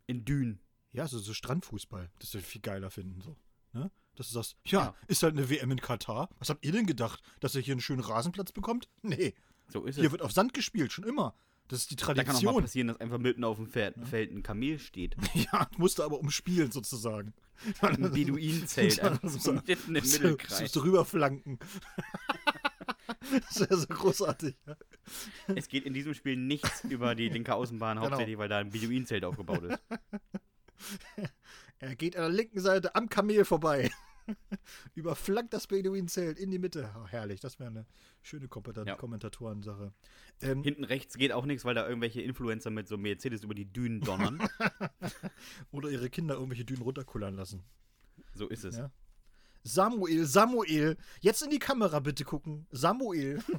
in 0.06 0.24
Dünen. 0.24 0.58
Ja, 0.92 1.06
so, 1.06 1.18
so 1.18 1.34
Strandfußball. 1.34 2.10
Das 2.18 2.32
würde 2.32 2.40
ich 2.42 2.46
viel 2.48 2.62
geiler 2.62 2.90
finden. 2.90 3.20
So. 3.20 3.36
Ne? 3.74 3.90
Dass 4.16 4.28
du 4.28 4.32
sagst, 4.34 4.56
ja, 4.64 4.80
Ja. 4.80 4.94
ist 5.06 5.22
halt 5.22 5.36
eine 5.36 5.50
WM 5.50 5.70
in 5.70 5.80
Katar. 5.80 6.30
Was 6.38 6.48
habt 6.48 6.64
ihr 6.64 6.72
denn 6.72 6.86
gedacht? 6.86 7.22
Dass 7.40 7.54
ihr 7.54 7.60
hier 7.60 7.72
einen 7.72 7.82
schönen 7.82 8.00
Rasenplatz 8.00 8.52
bekommt? 8.52 8.88
Nee, 9.02 9.34
So 9.68 9.84
ist 9.84 9.96
hier 9.96 10.06
es. 10.06 10.10
wird 10.12 10.22
auf 10.22 10.32
Sand 10.32 10.54
gespielt, 10.54 10.92
schon 10.92 11.04
immer. 11.04 11.34
Das 11.68 11.80
ist 11.80 11.90
die 11.90 11.96
Da 11.96 12.06
kann 12.06 12.14
auch 12.14 12.16
mal 12.16 12.24
Tradition. 12.32 12.62
passieren, 12.62 12.88
dass 12.88 13.00
einfach 13.00 13.18
mitten 13.18 13.44
auf 13.44 13.56
dem 13.56 13.66
Feld, 13.66 13.94
Feld 14.08 14.32
ein 14.32 14.42
Kamel 14.42 14.78
steht. 14.78 15.16
Ja, 15.34 15.68
musste 15.76 16.04
aber 16.04 16.18
umspielen 16.18 16.70
sozusagen. 16.72 17.34
Ein 17.80 18.10
Beduinenzelt, 18.12 19.00
einfach 19.02 19.28
so 19.28 19.52
mitten 19.52 19.96
im 19.96 20.04
Mittelkreis. 20.04 20.70
so 20.72 20.80
rüberflanken. 20.80 21.58
das 23.30 23.60
wäre 23.60 23.76
so 23.76 23.86
großartig. 23.88 24.54
Ja. 24.66 24.76
Es 25.56 25.68
geht 25.68 25.84
in 25.84 25.92
diesem 25.92 26.14
Spiel 26.14 26.36
nichts 26.36 26.84
über 26.84 27.14
die 27.14 27.28
linke 27.28 27.54
Außenbahn, 27.54 27.96
Genau. 27.96 28.10
hauptsächlich, 28.10 28.38
weil 28.38 28.48
da 28.48 28.58
ein 28.58 28.70
Beduinenzelt 28.70 29.24
aufgebaut 29.24 29.62
ist. 29.64 29.78
Er 31.80 31.96
geht 31.96 32.16
an 32.16 32.22
der 32.22 32.30
linken 32.30 32.60
Seite 32.60 32.94
am 32.94 33.08
Kamel 33.08 33.44
vorbei. 33.44 33.90
Überflankt 34.94 35.52
das 35.52 35.66
Beduinenzelt 35.66 36.38
in 36.38 36.50
die 36.50 36.58
Mitte. 36.58 36.90
Oh, 36.98 37.06
herrlich, 37.06 37.40
das 37.40 37.58
wäre 37.58 37.70
eine 37.70 37.86
schöne 38.22 38.48
Kompetent 38.48 38.88
Ja. 38.88 38.96
Kommentatorensache. 38.96 39.92
Ähm, 40.42 40.62
Hinten 40.62 40.84
rechts 40.84 41.16
geht 41.16 41.32
auch 41.32 41.44
nichts, 41.46 41.64
weil 41.64 41.74
da 41.74 41.86
irgendwelche 41.88 42.20
Influencer 42.22 42.70
mit 42.70 42.88
so 42.88 42.96
Mercedes 42.96 43.42
über 43.44 43.54
die 43.54 43.66
Dünen 43.66 44.00
donnern. 44.00 44.40
oder 45.70 45.90
ihre 45.90 46.10
Kinder 46.10 46.34
irgendwelche 46.34 46.64
Dünen 46.64 46.82
runterkullern 46.82 47.34
lassen. 47.34 47.62
So 48.34 48.48
ist 48.48 48.64
es. 48.64 48.76
Ja. 48.76 48.90
Samuel, 49.64 50.24
Samuel, 50.24 50.96
jetzt 51.20 51.42
in 51.42 51.50
die 51.50 51.58
Kamera 51.58 52.00
bitte 52.00 52.24
gucken. 52.24 52.66
Samuel. 52.70 53.42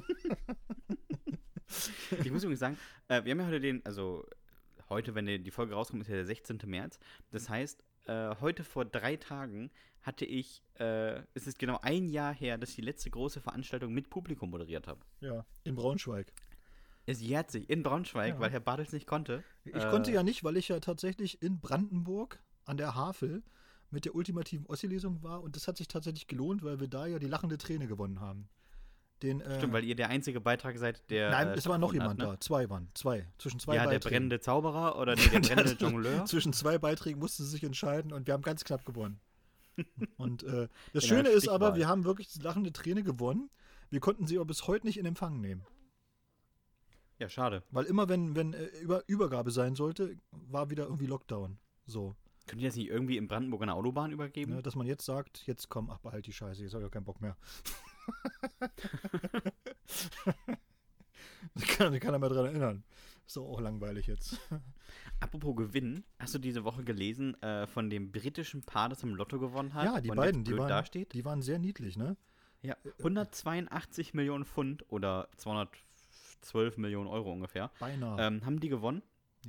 Ich 2.24 2.30
muss 2.32 2.42
übrigens 2.42 2.58
sagen, 2.58 2.78
äh, 3.06 3.22
wir 3.24 3.30
haben 3.30 3.38
ja 3.38 3.46
heute 3.46 3.60
den, 3.60 3.84
also 3.86 4.26
heute, 4.90 5.14
wenn 5.14 5.26
die 5.26 5.50
Folge 5.50 5.74
rauskommt, 5.74 6.02
ist 6.02 6.08
ja 6.08 6.16
der 6.16 6.26
16. 6.26 6.58
März. 6.66 6.98
Das 7.30 7.48
heißt, 7.48 7.82
äh, 8.06 8.34
heute 8.40 8.64
vor 8.64 8.84
drei 8.84 9.16
Tagen 9.16 9.70
hatte 10.02 10.24
ich, 10.24 10.62
äh, 10.78 11.22
es 11.34 11.46
ist 11.46 11.58
genau 11.58 11.78
ein 11.82 12.08
Jahr 12.08 12.34
her, 12.34 12.58
dass 12.58 12.70
ich 12.70 12.76
die 12.76 12.82
letzte 12.82 13.10
große 13.10 13.40
Veranstaltung 13.40 13.92
mit 13.92 14.10
Publikum 14.10 14.50
moderiert 14.50 14.86
habe. 14.88 15.00
Ja, 15.20 15.44
in 15.64 15.74
Braunschweig. 15.74 16.32
Es 17.06 17.20
jährt 17.20 17.50
sich 17.50 17.68
in 17.70 17.82
Braunschweig, 17.82 18.34
Ja. 18.34 18.40
weil 18.40 18.50
Herr 18.50 18.60
Bartels 18.60 18.92
nicht 18.92 19.06
konnte. 19.06 19.42
Ich 19.64 19.74
Äh, 19.74 19.90
konnte 19.90 20.12
ja 20.12 20.22
nicht, 20.22 20.44
weil 20.44 20.56
ich 20.56 20.68
ja 20.68 20.80
tatsächlich 20.80 21.42
in 21.42 21.60
Brandenburg 21.60 22.42
an 22.66 22.76
der 22.76 22.94
Havel 22.94 23.42
mit 23.90 24.04
der 24.04 24.14
ultimativen 24.14 24.66
Ossi-Lesung 24.66 25.22
war 25.22 25.42
und 25.42 25.56
das 25.56 25.66
hat 25.66 25.76
sich 25.76 25.88
tatsächlich 25.88 26.28
gelohnt, 26.28 26.62
weil 26.62 26.78
wir 26.80 26.88
da 26.88 27.06
ja 27.06 27.18
die 27.18 27.26
lachende 27.26 27.58
Träne 27.58 27.86
gewonnen 27.88 28.20
haben. 28.20 28.48
Den, 29.22 29.40
äh, 29.40 29.58
Stimmt, 29.58 29.72
weil 29.72 29.84
ihr 29.84 29.94
der 29.94 30.08
einzige 30.08 30.40
Beitrag 30.40 30.78
seid, 30.78 31.08
der. 31.10 31.30
Nein, 31.30 31.48
äh, 31.48 31.54
es 31.54 31.66
war 31.66 31.78
noch 31.78 31.92
jemand 31.92 32.20
hat, 32.22 32.28
ne? 32.28 32.34
da. 32.34 32.40
Zwei 32.40 32.70
waren. 32.70 32.88
Zwei. 32.94 33.26
Zwischen 33.38 33.60
zwei 33.60 33.74
Ja, 33.76 33.82
der 33.82 33.90
Beiträgen. 33.90 34.12
brennende 34.12 34.40
Zauberer 34.40 34.98
oder 34.98 35.14
nee, 35.14 35.28
der 35.28 35.40
brennende 35.40 35.72
Jongleur. 35.80 36.24
Zwischen 36.24 36.52
zwei 36.52 36.78
Beiträgen 36.78 37.18
musste 37.18 37.42
sie 37.42 37.50
sich 37.50 37.64
entscheiden 37.64 38.12
und 38.12 38.26
wir 38.26 38.34
haben 38.34 38.42
ganz 38.42 38.64
knapp 38.64 38.84
gewonnen. 38.84 39.20
Und 40.18 40.42
äh, 40.42 40.68
das 40.92 41.06
Schöne 41.06 41.30
ist 41.30 41.48
aber, 41.48 41.74
wir 41.74 41.88
haben 41.88 42.04
wirklich 42.04 42.28
die 42.28 42.40
lachende 42.40 42.70
Träne 42.72 43.02
gewonnen. 43.02 43.48
Wir 43.88 44.00
konnten 44.00 44.26
sie 44.26 44.36
aber 44.36 44.44
bis 44.44 44.66
heute 44.66 44.86
nicht 44.86 44.98
in 44.98 45.06
Empfang 45.06 45.40
nehmen. 45.40 45.62
Ja, 47.18 47.28
schade. 47.28 47.62
Weil 47.70 47.84
immer, 47.84 48.08
wenn, 48.08 48.34
wenn 48.34 48.52
äh, 48.52 48.66
Über 48.82 49.04
Übergabe 49.06 49.50
sein 49.50 49.74
sollte, 49.74 50.16
war 50.32 50.70
wieder 50.70 50.84
irgendwie 50.84 51.06
Lockdown. 51.06 51.58
So. 51.86 52.14
Könnt 52.46 52.62
ihr 52.62 52.68
das 52.68 52.76
nicht 52.76 52.88
irgendwie 52.88 53.16
in 53.16 53.28
Brandenburg 53.28 53.62
an 53.62 53.68
der 53.68 53.76
Autobahn 53.76 54.10
übergeben? 54.10 54.54
Ne, 54.54 54.62
dass 54.62 54.74
man 54.74 54.86
jetzt 54.86 55.04
sagt, 55.04 55.46
jetzt 55.46 55.68
komm, 55.68 55.90
ach, 55.90 55.98
behalt 55.98 56.26
die 56.26 56.32
Scheiße, 56.32 56.62
jetzt 56.62 56.74
hab 56.74 56.80
ich 56.80 56.86
auch 56.86 56.90
keinen 56.90 57.04
Bock 57.04 57.20
mehr. 57.20 57.36
Da 61.54 61.66
kann, 61.66 62.00
kann 62.00 62.14
er 62.14 62.18
mal 62.18 62.28
dran 62.28 62.46
erinnern. 62.46 62.84
Ist 63.26 63.36
doch 63.36 63.46
auch 63.48 63.60
langweilig 63.60 64.08
jetzt. 64.08 64.40
Apropos 65.20 65.54
Gewinn, 65.54 66.02
hast 66.18 66.34
du 66.34 66.38
diese 66.38 66.64
Woche 66.64 66.82
gelesen 66.82 67.40
äh, 67.42 67.66
von 67.66 67.88
dem 67.88 68.10
britischen 68.10 68.62
Paar, 68.62 68.88
das 68.88 69.02
im 69.02 69.14
Lotto 69.14 69.38
gewonnen 69.38 69.74
hat? 69.74 69.84
ja, 69.84 70.00
die 70.00 70.08
beiden, 70.08 70.42
die 70.42 70.56
waren, 70.56 70.68
dasteht? 70.68 71.12
die 71.12 71.24
waren 71.24 71.40
sehr 71.40 71.58
niedlich, 71.58 71.96
ne? 71.96 72.16
Ja, 72.62 72.76
182 72.98 74.14
Millionen 74.14 74.44
Pfund 74.44 74.84
oder 74.90 75.28
212 75.36 76.76
Millionen 76.76 77.06
Euro 77.06 77.32
ungefähr. 77.32 77.70
Beinahe. 77.78 78.20
Ähm, 78.20 78.44
haben 78.44 78.58
die 78.58 78.68
gewonnen? 78.68 79.02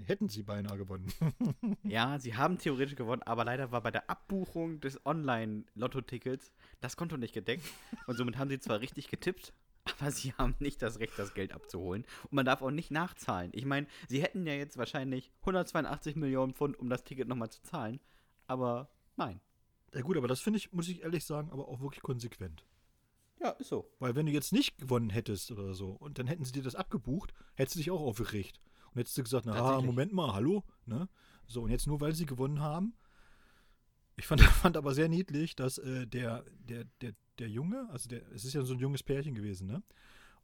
Hätten 0.05 0.29
sie 0.29 0.43
beinahe 0.43 0.77
gewonnen. 0.77 1.11
Ja, 1.83 2.17
sie 2.19 2.35
haben 2.35 2.57
theoretisch 2.57 2.95
gewonnen, 2.95 3.21
aber 3.23 3.43
leider 3.43 3.71
war 3.71 3.81
bei 3.81 3.91
der 3.91 4.09
Abbuchung 4.09 4.79
des 4.79 5.05
Online-Lotto-Tickets 5.05 6.51
das 6.79 6.95
Konto 6.95 7.17
nicht 7.17 7.33
gedeckt. 7.33 7.65
Und 8.07 8.15
somit 8.15 8.37
haben 8.37 8.49
sie 8.49 8.59
zwar 8.59 8.79
richtig 8.79 9.09
getippt, 9.09 9.53
aber 9.83 10.11
sie 10.11 10.33
haben 10.33 10.55
nicht 10.59 10.81
das 10.81 10.99
Recht, 10.99 11.13
das 11.17 11.33
Geld 11.33 11.51
abzuholen. 11.51 12.05
Und 12.23 12.33
man 12.33 12.45
darf 12.45 12.61
auch 12.61 12.71
nicht 12.71 12.91
nachzahlen. 12.91 13.51
Ich 13.53 13.65
meine, 13.65 13.87
sie 14.07 14.21
hätten 14.21 14.47
ja 14.47 14.53
jetzt 14.53 14.77
wahrscheinlich 14.77 15.31
182 15.41 16.15
Millionen 16.15 16.53
Pfund, 16.53 16.79
um 16.79 16.89
das 16.89 17.03
Ticket 17.03 17.27
nochmal 17.27 17.49
zu 17.49 17.61
zahlen. 17.63 17.99
Aber 18.47 18.89
nein. 19.17 19.41
ja 19.93 20.01
gut, 20.01 20.17
aber 20.17 20.27
das 20.27 20.39
finde 20.39 20.57
ich, 20.57 20.71
muss 20.71 20.87
ich 20.87 21.01
ehrlich 21.03 21.25
sagen, 21.25 21.51
aber 21.51 21.67
auch 21.67 21.81
wirklich 21.81 22.01
konsequent. 22.01 22.63
Ja, 23.41 23.49
ist 23.51 23.69
so. 23.69 23.89
Weil 23.99 24.15
wenn 24.15 24.27
du 24.27 24.31
jetzt 24.31 24.53
nicht 24.53 24.77
gewonnen 24.77 25.09
hättest 25.09 25.51
oder 25.51 25.73
so 25.73 25.89
und 25.89 26.19
dann 26.19 26.27
hätten 26.27 26.45
sie 26.45 26.51
dir 26.51 26.63
das 26.63 26.75
abgebucht, 26.75 27.33
hättest 27.55 27.75
du 27.75 27.79
dich 27.79 27.91
auch 27.91 28.01
aufgeregt. 28.01 28.59
Und 28.93 28.99
hättest 28.99 29.17
du 29.17 29.23
gesagt, 29.23 29.45
na, 29.45 29.53
ah. 29.53 29.81
Moment 29.81 30.11
mal, 30.13 30.33
hallo? 30.33 30.63
Ne? 30.85 31.07
So, 31.47 31.63
und 31.63 31.71
jetzt 31.71 31.87
nur 31.87 32.01
weil 32.01 32.13
sie 32.13 32.25
gewonnen 32.25 32.59
haben. 32.61 32.93
Ich 34.17 34.27
fand, 34.27 34.41
fand 34.41 34.77
aber 34.77 34.93
sehr 34.93 35.09
niedlich, 35.09 35.55
dass 35.55 35.77
äh, 35.77 36.05
der, 36.07 36.43
der, 36.67 36.85
der, 37.01 37.13
der 37.39 37.49
Junge, 37.49 37.87
also 37.91 38.09
der, 38.09 38.21
es 38.33 38.45
ist 38.45 38.53
ja 38.53 38.63
so 38.63 38.73
ein 38.73 38.79
junges 38.79 39.03
Pärchen 39.03 39.35
gewesen, 39.35 39.67
ne? 39.67 39.81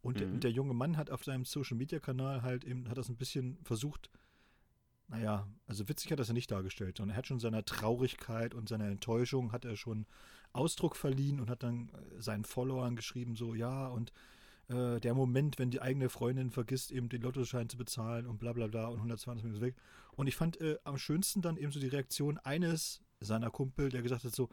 Und, 0.00 0.20
der, 0.20 0.28
Mhm. 0.28 0.34
und 0.34 0.44
der 0.44 0.52
junge 0.52 0.74
Mann 0.74 0.96
hat 0.96 1.10
auf 1.10 1.24
seinem 1.24 1.44
Social 1.44 1.76
Media 1.76 1.98
Kanal 1.98 2.42
halt 2.42 2.64
eben, 2.64 2.88
hat 2.88 2.96
das 2.98 3.08
ein 3.08 3.16
bisschen 3.16 3.58
versucht, 3.64 4.10
naja, 5.08 5.48
also 5.66 5.88
witzig 5.88 6.12
hat 6.12 6.18
er 6.20 6.22
es 6.22 6.28
ja 6.28 6.34
nicht 6.34 6.50
dargestellt, 6.50 6.98
sondern 6.98 7.14
er 7.14 7.18
hat 7.18 7.26
schon 7.26 7.40
seiner 7.40 7.64
Traurigkeit 7.64 8.54
und 8.54 8.68
seiner 8.68 8.86
Enttäuschung 8.86 9.52
hat 9.52 9.64
er 9.64 9.76
schon 9.76 10.06
Ausdruck 10.52 10.96
verliehen 10.96 11.40
und 11.40 11.50
hat 11.50 11.62
dann 11.62 11.88
äh, 11.88 12.20
seinen 12.22 12.44
Followern 12.44 12.94
geschrieben, 12.94 13.34
so, 13.36 13.54
ja, 13.54 13.88
und 13.88 14.12
äh, 14.68 15.00
der 15.00 15.14
Moment, 15.14 15.58
wenn 15.58 15.70
die 15.70 15.80
eigene 15.80 16.08
Freundin 16.08 16.50
vergisst, 16.50 16.90
eben 16.90 17.08
den 17.08 17.22
Lottoschein 17.22 17.68
zu 17.68 17.76
bezahlen 17.76 18.26
und 18.26 18.38
bla 18.38 18.52
bla 18.52 18.66
bla 18.66 18.88
und 18.88 18.96
120 18.96 19.44
Minuten 19.44 19.62
weg. 19.62 19.76
Und 20.16 20.26
ich 20.26 20.36
fand 20.36 20.60
äh, 20.60 20.76
am 20.84 20.98
schönsten 20.98 21.42
dann 21.42 21.56
eben 21.56 21.72
so 21.72 21.80
die 21.80 21.88
Reaktion 21.88 22.38
eines 22.38 23.02
seiner 23.20 23.50
Kumpel, 23.50 23.88
der 23.88 24.02
gesagt 24.02 24.24
hat 24.24 24.34
so, 24.34 24.48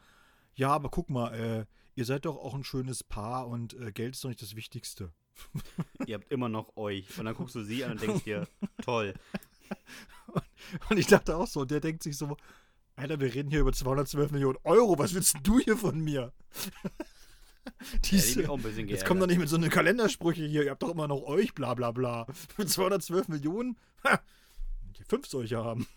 ja, 0.55 0.69
aber 0.69 0.89
guck 0.89 1.09
mal, 1.09 1.33
äh, 1.33 1.65
ihr 1.95 2.05
seid 2.05 2.25
doch 2.25 2.37
auch 2.37 2.53
ein 2.53 2.63
schönes 2.63 3.03
Paar 3.03 3.47
und 3.47 3.73
äh, 3.73 3.91
Geld 3.91 4.15
ist 4.15 4.23
doch 4.23 4.29
nicht 4.29 4.41
das 4.41 4.55
Wichtigste. 4.55 5.11
Ihr 6.07 6.15
habt 6.15 6.31
immer 6.31 6.47
noch 6.47 6.77
euch. 6.77 7.17
Und 7.19 7.25
dann 7.25 7.35
guckst 7.35 7.55
du 7.55 7.63
sie 7.63 7.83
an 7.83 7.91
und 7.91 8.01
denkst 8.01 8.23
dir, 8.23 8.47
toll. 8.81 9.13
Und 10.89 10.97
ich 10.97 11.07
dachte 11.07 11.35
auch 11.35 11.47
so, 11.47 11.65
der 11.65 11.81
denkt 11.81 12.03
sich 12.03 12.17
so, 12.17 12.37
Alter, 12.95 13.19
wir 13.19 13.33
reden 13.33 13.49
hier 13.49 13.59
über 13.59 13.73
212 13.73 14.31
Millionen 14.31 14.57
Euro, 14.63 14.97
was 14.97 15.13
willst 15.13 15.35
du 15.43 15.59
hier 15.59 15.75
von 15.75 15.99
mir? 15.99 16.31
Ja, 17.65 17.71
die 17.93 18.09
Diese, 18.09 18.43
bisschen 18.57 18.87
jetzt 18.87 19.05
kommt 19.05 19.21
doch 19.21 19.27
nicht 19.27 19.39
mit 19.39 19.49
so 19.49 19.55
einer 19.55 19.69
Kalendersprüche 19.69 20.45
hier, 20.45 20.63
ihr 20.63 20.71
habt 20.71 20.83
doch 20.83 20.91
immer 20.91 21.07
noch 21.07 21.23
euch, 21.23 21.53
bla 21.53 21.73
bla 21.73 21.91
bla. 21.91 22.27
Mit 22.57 22.69
212 22.69 23.27
Millionen? 23.27 23.77
Ha, 24.03 24.21
die 24.97 25.03
fünf 25.03 25.27
solche 25.27 25.57
haben. 25.57 25.87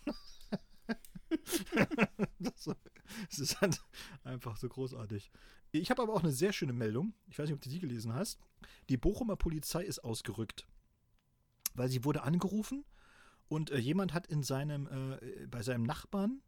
das 2.39 3.39
ist 3.39 3.61
halt 3.61 3.81
einfach 4.23 4.57
so 4.57 4.67
großartig. 4.67 5.31
Ich 5.71 5.91
habe 5.91 6.01
aber 6.01 6.13
auch 6.13 6.23
eine 6.23 6.31
sehr 6.31 6.53
schöne 6.53 6.73
Meldung. 6.73 7.13
Ich 7.27 7.37
weiß 7.37 7.47
nicht, 7.47 7.55
ob 7.55 7.61
du 7.61 7.69
die 7.69 7.79
gelesen 7.79 8.13
hast. 8.13 8.39
Die 8.89 8.97
Bochumer 8.97 9.35
Polizei 9.35 9.83
ist 9.83 9.99
ausgerückt, 9.99 10.65
weil 11.75 11.89
sie 11.89 12.03
wurde 12.03 12.23
angerufen 12.23 12.85
und 13.47 13.69
äh, 13.69 13.77
jemand 13.77 14.13
hat 14.13 14.27
in 14.27 14.41
seinem, 14.41 14.87
äh, 14.87 15.47
bei 15.47 15.61
seinem 15.61 15.83
Nachbarn 15.83 16.41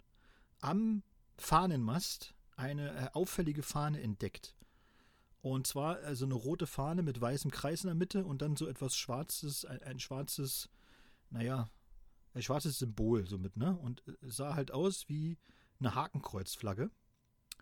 am 0.60 1.04
Fahnenmast 1.38 2.34
eine 2.56 2.92
äh, 2.92 3.10
auffällige 3.13 3.63
Fahne 3.63 4.01
entdeckt. 4.01 4.56
Und 5.41 5.65
zwar 5.65 5.98
also 6.00 6.25
eine 6.25 6.36
rote 6.36 6.67
Fahne 6.67 7.01
mit 7.01 7.19
weißem 7.19 7.50
Kreis 7.51 7.83
in 7.83 7.88
der 7.88 7.95
Mitte 7.95 8.25
und 8.25 8.41
dann 8.41 8.55
so 8.55 8.67
etwas 8.67 8.95
Schwarzes, 8.95 9.65
ein, 9.65 9.81
ein 9.83 10.00
schwarzes, 10.00 10.69
naja, 11.31 11.69
ein 12.33 12.43
schwarzes 12.43 12.79
Symbol 12.79 13.27
so 13.27 13.38
mit, 13.38 13.57
ne? 13.57 13.75
Und 13.77 14.07
äh, 14.07 14.13
sah 14.21 14.55
halt 14.55 14.71
aus 14.71 15.10
wie 15.10 15.38
eine 15.79 15.95
Hakenkreuzflagge. 15.95 16.91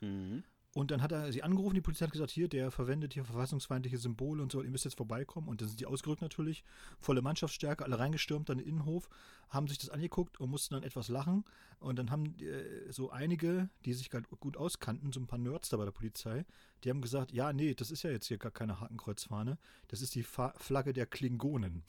Mhm. 0.01 0.43
Und 0.79 0.91
dann 0.91 1.01
hat 1.01 1.11
er 1.11 1.29
sie 1.33 1.43
angerufen, 1.43 1.75
die 1.75 1.81
Polizei 1.81 2.05
hat 2.05 2.13
gesagt, 2.13 2.31
hier, 2.31 2.47
der 2.47 2.71
verwendet 2.71 3.13
hier 3.13 3.25
verfassungsfeindliche 3.25 3.97
Symbole 3.97 4.41
und 4.41 4.49
so, 4.49 4.63
ihr 4.63 4.69
müsst 4.69 4.85
jetzt 4.85 4.95
vorbeikommen. 4.95 5.49
Und 5.49 5.59
dann 5.59 5.67
sind 5.67 5.81
die 5.81 5.85
ausgerückt 5.85 6.21
natürlich, 6.21 6.63
volle 7.01 7.21
Mannschaftsstärke, 7.21 7.83
alle 7.83 7.99
reingestürmt 7.99 8.47
dann 8.47 8.59
in 8.59 8.63
den 8.63 8.75
Innenhof, 8.75 9.09
haben 9.49 9.67
sich 9.67 9.77
das 9.77 9.89
angeguckt 9.89 10.39
und 10.39 10.49
mussten 10.49 10.75
dann 10.75 10.83
etwas 10.83 11.09
lachen. 11.09 11.43
Und 11.81 11.99
dann 11.99 12.11
haben 12.11 12.33
äh, 12.39 12.93
so 12.93 13.09
einige, 13.09 13.69
die 13.83 13.93
sich 13.93 14.09
gut 14.39 14.55
auskannten, 14.55 15.11
so 15.11 15.19
ein 15.19 15.27
paar 15.27 15.37
Nerds 15.37 15.67
da 15.67 15.75
bei 15.75 15.83
der 15.83 15.91
Polizei, 15.91 16.45
die 16.85 16.91
haben 16.91 17.01
gesagt, 17.01 17.33
ja, 17.33 17.51
nee, 17.51 17.73
das 17.73 17.91
ist 17.91 18.03
ja 18.03 18.11
jetzt 18.11 18.27
hier 18.27 18.37
gar 18.37 18.53
keine 18.53 18.79
Hakenkreuzfahne, 18.79 19.57
das 19.89 20.01
ist 20.01 20.15
die 20.15 20.23
Fa 20.23 20.53
Flagge 20.55 20.93
der 20.93 21.07
Klingonen. 21.07 21.83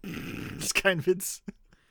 das 0.00 0.64
ist 0.64 0.74
kein 0.74 1.04
Witz. 1.04 1.42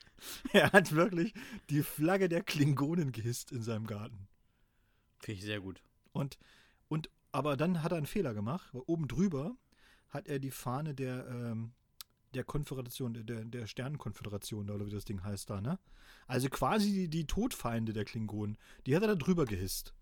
er 0.53 0.71
hat 0.71 0.93
wirklich 0.93 1.35
die 1.69 1.83
Flagge 1.83 2.29
der 2.29 2.41
Klingonen 2.41 3.12
gehisst 3.12 3.51
in 3.51 3.62
seinem 3.62 3.85
Garten. 3.85 4.27
Finde 5.24 5.39
ich 5.39 5.46
sehr 5.46 5.62
gut. 5.62 5.82
Und, 6.12 6.38
und, 6.89 7.10
aber 7.32 7.56
dann 7.56 7.82
hat 7.82 7.92
er 7.92 7.98
einen 7.98 8.06
Fehler 8.06 8.34
gemacht, 8.34 8.70
weil 8.74 8.84
oben 8.86 9.08
drüber 9.08 9.56
hat 10.10 10.27
er 10.27 10.39
die 10.39 10.51
Fahne 10.51 10.94
der, 10.94 11.27
ähm, 11.27 11.74
der 12.34 12.44
Konföderation, 12.44 13.13
der, 13.13 13.46
der 13.46 13.68
Sternenkonföderation, 13.68 14.70
oder 14.70 14.86
wie 14.86 14.92
das 14.92 15.06
Ding 15.06 15.24
heißt 15.24 15.50
da, 15.50 15.62
ne? 15.62 15.80
Also 16.27 16.50
quasi 16.50 16.92
die, 16.92 17.10
die 17.10 17.25
Todfeinde 17.25 17.94
der 17.94 18.06
Klingonen, 18.06 18.58
die 18.86 18.96
hat 18.96 19.03
er 19.03 19.10
da 19.10 19.15
drüber 19.15 19.46
gehisst. 19.46 19.96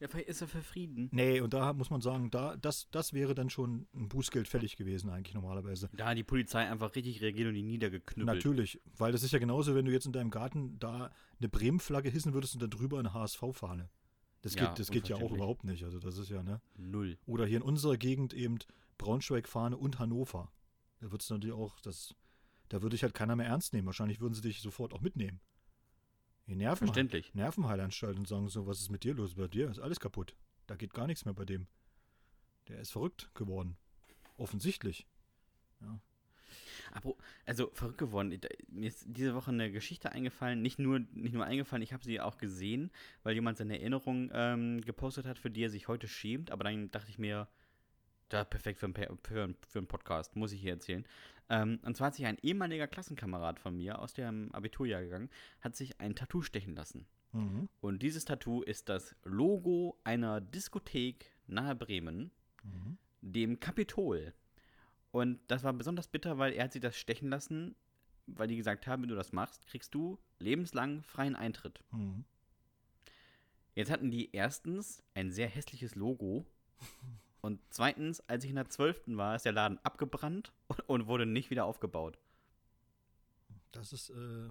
Ja, 0.00 0.08
vielleicht 0.08 0.30
ist 0.30 0.40
er 0.40 0.48
für 0.48 0.62
Frieden. 0.62 1.10
Nee, 1.12 1.42
und 1.42 1.52
da 1.52 1.74
muss 1.74 1.90
man 1.90 2.00
sagen, 2.00 2.30
da, 2.30 2.56
das, 2.56 2.88
das 2.90 3.12
wäre 3.12 3.34
dann 3.34 3.50
schon 3.50 3.86
ein 3.94 4.08
Bußgeld 4.08 4.48
fällig 4.48 4.76
gewesen, 4.76 5.10
eigentlich 5.10 5.34
normalerweise. 5.34 5.90
Da 5.92 6.08
hat 6.08 6.16
die 6.16 6.24
Polizei 6.24 6.66
einfach 6.66 6.94
richtig 6.94 7.20
reagiert 7.20 7.48
und 7.48 7.54
die 7.54 7.62
niedergeknüppelt. 7.62 8.34
Natürlich, 8.34 8.80
weil 8.96 9.12
das 9.12 9.22
ist 9.22 9.32
ja 9.32 9.38
genauso, 9.38 9.74
wenn 9.74 9.84
du 9.84 9.92
jetzt 9.92 10.06
in 10.06 10.12
deinem 10.12 10.30
Garten 10.30 10.78
da 10.78 11.10
eine 11.38 11.48
Bremen-Flagge 11.50 12.08
hissen 12.08 12.32
würdest 12.32 12.54
und 12.54 12.62
da 12.62 12.66
drüber 12.66 12.98
eine 12.98 13.12
HSV-Fahne. 13.12 13.90
Das, 14.42 14.54
Ja, 14.54 14.68
geht, 14.68 14.78
das 14.78 14.90
geht 14.90 15.08
ja 15.08 15.16
auch 15.16 15.32
überhaupt 15.32 15.64
nicht. 15.64 15.84
Also 15.84 15.98
das 15.98 16.16
ist 16.16 16.30
ja, 16.30 16.42
ne? 16.42 16.60
Null. 16.76 17.18
Oder 17.26 17.46
hier 17.46 17.58
in 17.58 17.62
unserer 17.62 17.96
Gegend 17.96 18.32
eben 18.32 18.58
Braunschweig-Fahne 18.98 19.76
und 19.76 19.98
Hannover. 19.98 20.50
Da 21.00 21.10
wird 21.10 21.22
es 21.22 21.30
natürlich 21.30 21.54
auch, 21.54 21.78
das, 21.80 22.14
da 22.68 22.82
würde 22.82 22.96
ich 22.96 23.02
halt 23.02 23.14
keiner 23.14 23.36
mehr 23.36 23.46
ernst 23.46 23.72
nehmen. 23.72 23.86
Wahrscheinlich 23.86 24.20
würden 24.20 24.34
sie 24.34 24.42
dich 24.42 24.60
sofort 24.60 24.92
auch 24.94 25.00
mitnehmen. 25.00 25.40
Die 26.46 26.56
Nerven, 26.56 26.88
Verständlich. 26.88 27.34
Nervenheilanstalt 27.34 28.18
und 28.18 28.26
sagen 28.26 28.48
so, 28.48 28.66
was 28.66 28.80
ist 28.80 28.90
mit 28.90 29.04
dir 29.04 29.14
los? 29.14 29.34
Bei 29.34 29.46
dir 29.46 29.70
ist 29.70 29.78
alles 29.78 30.00
kaputt. 30.00 30.36
Da 30.66 30.76
geht 30.76 30.94
gar 30.94 31.06
nichts 31.06 31.24
mehr 31.24 31.34
bei 31.34 31.44
dem. 31.44 31.68
Der 32.68 32.80
ist 32.80 32.90
verrückt 32.90 33.30
geworden. 33.34 33.76
Offensichtlich. 34.36 35.06
Aber, 35.80 36.00
also 37.46 37.70
verrückt 37.72 37.98
geworden. 37.98 38.38
Mir 38.68 38.88
ist 38.88 39.04
diese 39.06 39.34
Woche 39.34 39.50
eine 39.50 39.70
Geschichte 39.70 40.12
eingefallen. 40.12 40.60
Nicht 40.62 40.78
nur, 40.78 41.00
nicht 41.12 41.34
nur 41.34 41.44
eingefallen, 41.44 41.82
ich 41.82 41.92
habe 41.92 42.04
sie 42.04 42.20
auch 42.20 42.36
gesehen, 42.38 42.90
weil 43.22 43.34
jemand 43.34 43.58
seine 43.58 43.78
Erinnerung 43.78 44.30
ähm, 44.32 44.80
gepostet 44.82 45.26
hat, 45.26 45.38
für 45.38 45.50
die 45.50 45.64
er 45.64 45.70
sich 45.70 45.88
heute 45.88 46.08
schämt. 46.08 46.50
Aber 46.50 46.64
dann 46.64 46.90
dachte 46.90 47.10
ich 47.10 47.18
mir, 47.18 47.48
da 48.28 48.44
perfekt 48.44 48.78
für 48.78 48.86
einen, 48.86 48.94
für, 49.22 49.42
einen- 49.44 49.56
für 49.68 49.78
einen 49.78 49.88
Podcast, 49.88 50.36
muss 50.36 50.52
ich 50.52 50.60
hier 50.60 50.72
erzählen. 50.72 51.04
Ähm, 51.48 51.80
und 51.82 51.96
zwar 51.96 52.08
hat 52.08 52.14
sich 52.14 52.26
ein 52.26 52.38
ehemaliger 52.42 52.86
Klassenkamerad 52.86 53.58
von 53.58 53.76
mir 53.76 53.98
aus 53.98 54.12
dem 54.14 54.54
Abiturjahrgang, 54.54 55.28
hat 55.60 55.74
sich 55.74 56.00
ein 56.00 56.14
Tattoo 56.14 56.42
stechen 56.42 56.76
lassen. 56.76 57.06
Mhm. 57.32 57.68
Und 57.80 58.02
dieses 58.02 58.24
Tattoo 58.24 58.62
ist 58.62 58.88
das 58.88 59.14
Logo 59.24 59.98
einer 60.04 60.40
Diskothek 60.40 61.26
nahe 61.46 61.74
Bremen, 61.74 62.30
Mhm. 62.62 62.98
dem 63.22 63.58
Kapitol. 63.60 64.32
Und 65.12 65.40
das 65.48 65.64
war 65.64 65.72
besonders 65.72 66.08
bitter, 66.08 66.38
weil 66.38 66.52
er 66.52 66.64
hat 66.64 66.72
sich 66.72 66.82
das 66.82 66.96
stechen 66.96 67.28
lassen, 67.30 67.74
weil 68.26 68.46
die 68.48 68.56
gesagt 68.56 68.86
haben, 68.86 69.02
wenn 69.02 69.08
du 69.08 69.16
das 69.16 69.32
machst, 69.32 69.66
kriegst 69.66 69.94
du 69.94 70.18
lebenslang 70.38 71.02
freien 71.02 71.34
Eintritt. 71.34 71.82
Mhm. 71.90 72.24
Jetzt 73.74 73.90
hatten 73.90 74.10
die 74.10 74.32
erstens 74.34 75.02
ein 75.14 75.30
sehr 75.30 75.48
hässliches 75.48 75.94
Logo 75.94 76.46
und 77.40 77.60
zweitens, 77.70 78.20
als 78.28 78.44
ich 78.44 78.50
in 78.50 78.56
der 78.56 78.68
12. 78.68 79.02
war, 79.16 79.34
ist 79.36 79.44
der 79.44 79.52
Laden 79.52 79.78
abgebrannt 79.84 80.52
und, 80.86 81.06
wurde 81.06 81.26
nicht 81.26 81.50
wieder 81.50 81.64
aufgebaut. 81.64 82.18
Das 83.72 83.92
ist, 83.92 84.10
äh, 84.10 84.48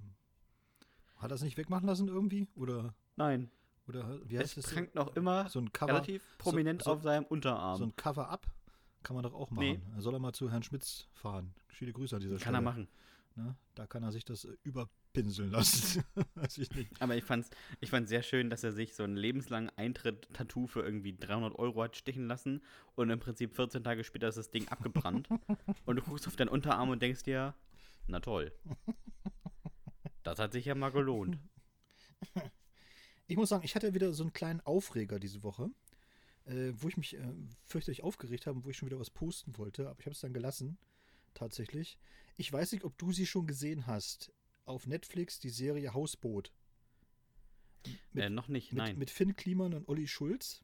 hat 1.18 1.32
er 1.32 1.36
es 1.36 1.42
nicht 1.42 1.58
wegmachen 1.58 1.88
lassen 1.88 2.08
irgendwie? 2.08 2.48
Oder, 2.56 2.94
Nein, 3.18 3.50
oder 3.88 4.20
wie 4.30 4.36
es 4.36 4.42
heißt 4.56 4.58
es? 4.60 4.74
prangt 4.74 4.96
noch 4.96 5.16
immer 5.16 5.48
So 5.50 5.60
ein 5.60 5.72
Cover, 5.74 5.94
relativ 5.94 6.24
prominent 6.38 6.84
so- 6.84 6.92
auf 6.94 7.04
seinem 7.04 7.26
Unterarm. 7.26 7.78
so 7.78 7.84
ein 7.86 7.96
Cover-Up 7.96 8.48
kann 9.04 9.16
man 9.16 9.24
doch 9.24 9.34
auch 9.34 9.52
machen. 9.52 9.66
Nee. 9.66 9.80
Er 9.96 10.02
soll 10.02 10.14
er 10.14 10.20
mal 10.20 10.34
zu 10.34 10.52
Herrn 10.52 10.64
Schmitz 10.64 11.08
fahren. 11.14 11.54
Viele 11.68 11.94
Grüße 11.94 12.16
an 12.16 12.22
dieser 12.22 12.36
Kann 12.36 12.42
Stelle. 12.42 12.58
er 12.58 12.62
machen. 12.62 12.88
Ne? 13.36 13.56
Da 13.76 13.88
kann 13.88 14.04
er 14.04 14.12
sich 14.12 14.26
das 14.26 14.46
äh, 14.46 14.56
überpinseln 14.64 15.52
lassen. 15.52 16.04
Weiß 16.36 16.58
ich 16.58 16.70
nicht. 16.72 17.02
Aber 17.02 17.16
ich 17.16 17.24
fand's, 17.24 17.50
ich 17.80 17.90
fand's 17.90 18.10
sehr 18.10 18.24
schön, 18.24 18.50
dass 18.50 18.64
er 18.64 18.72
sich 18.72 18.96
so 18.96 19.04
ein 19.04 19.16
lebenslangen 19.16 19.72
Eintritt-Tattoo 19.78 20.68
für 20.68 20.82
irgendwie 20.82 21.16
300 21.18 21.58
Euro 21.58 21.84
hat 21.84 21.96
stechen 21.96 22.28
lassen 22.28 22.62
und 22.96 23.10
im 23.10 23.20
Prinzip 23.20 23.56
14 23.56 23.84
Tage 23.84 24.04
später 24.04 24.28
ist 24.28 24.38
das 24.38 24.52
Ding 24.52 24.68
abgebrannt. 24.68 25.30
und 25.86 25.96
du 25.96 26.02
guckst 26.02 26.28
auf 26.28 26.36
deinen 26.36 26.50
Unterarm 26.50 26.90
und 26.90 27.02
denkst 27.02 27.24
dir, 27.24 27.56
na 28.08 28.20
toll. 28.20 28.52
Das 30.24 30.40
hat 30.40 30.52
sich 30.52 30.66
ja 30.66 30.76
mal 30.76 30.92
gelohnt. 30.92 31.40
Ich 33.28 33.38
muss 33.38 33.50
sagen, 33.50 33.64
ich 33.64 33.76
hatte 33.76 33.94
wieder 33.94 34.12
so 34.14 34.24
einen 34.24 34.34
kleinen 34.34 34.60
Aufreger 34.62 35.20
diese 35.20 35.44
Woche, 35.44 35.70
äh, 36.46 36.72
wo 36.76 36.88
ich 36.88 36.98
mich 36.98 37.16
äh, 37.16 37.34
fürchterlich 37.64 38.04
aufgeregt 38.04 38.48
habe 38.48 38.58
und 38.58 38.66
wo 38.66 38.70
ich 38.70 38.78
schon 38.78 38.88
wieder 38.88 39.00
was 39.00 39.10
posten 39.10 39.58
wollte, 39.58 39.90
aber 39.90 40.00
ich 40.00 40.06
habe 40.06 40.14
es 40.14 40.22
dann 40.22 40.34
gelassen, 40.34 40.78
tatsächlich. 41.34 41.98
Ich 42.38 42.52
weiß 42.52 42.72
nicht, 42.72 42.84
ob 42.84 42.98
du 42.98 43.12
sie 43.12 43.26
schon 43.26 43.48
gesehen 43.48 43.88
hast. 43.88 44.32
Auf 44.66 44.86
Netflix 44.86 45.40
die 45.40 45.50
Serie 45.50 45.94
Hausboot. 45.94 46.52
Mit, 48.14 48.24
äh, 48.24 48.30
noch 48.30 48.48
nicht, 48.48 48.72
mit, 48.72 48.78
nein. 48.78 48.98
mit 48.98 49.10
Finn 49.10 49.36
Kliman 49.36 49.74
und 49.74 49.88
Olli 49.88 50.08
Schulz. 50.08 50.64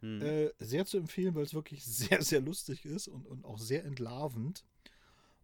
Hm. 0.00 0.22
Äh, 0.22 0.50
sehr 0.58 0.86
zu 0.86 0.98
empfehlen, 0.98 1.34
weil 1.34 1.44
es 1.44 1.54
wirklich 1.54 1.84
sehr, 1.86 2.22
sehr 2.22 2.40
lustig 2.40 2.84
ist 2.84 3.08
und, 3.08 3.26
und 3.26 3.44
auch 3.44 3.58
sehr 3.58 3.84
entlarvend. 3.84 4.64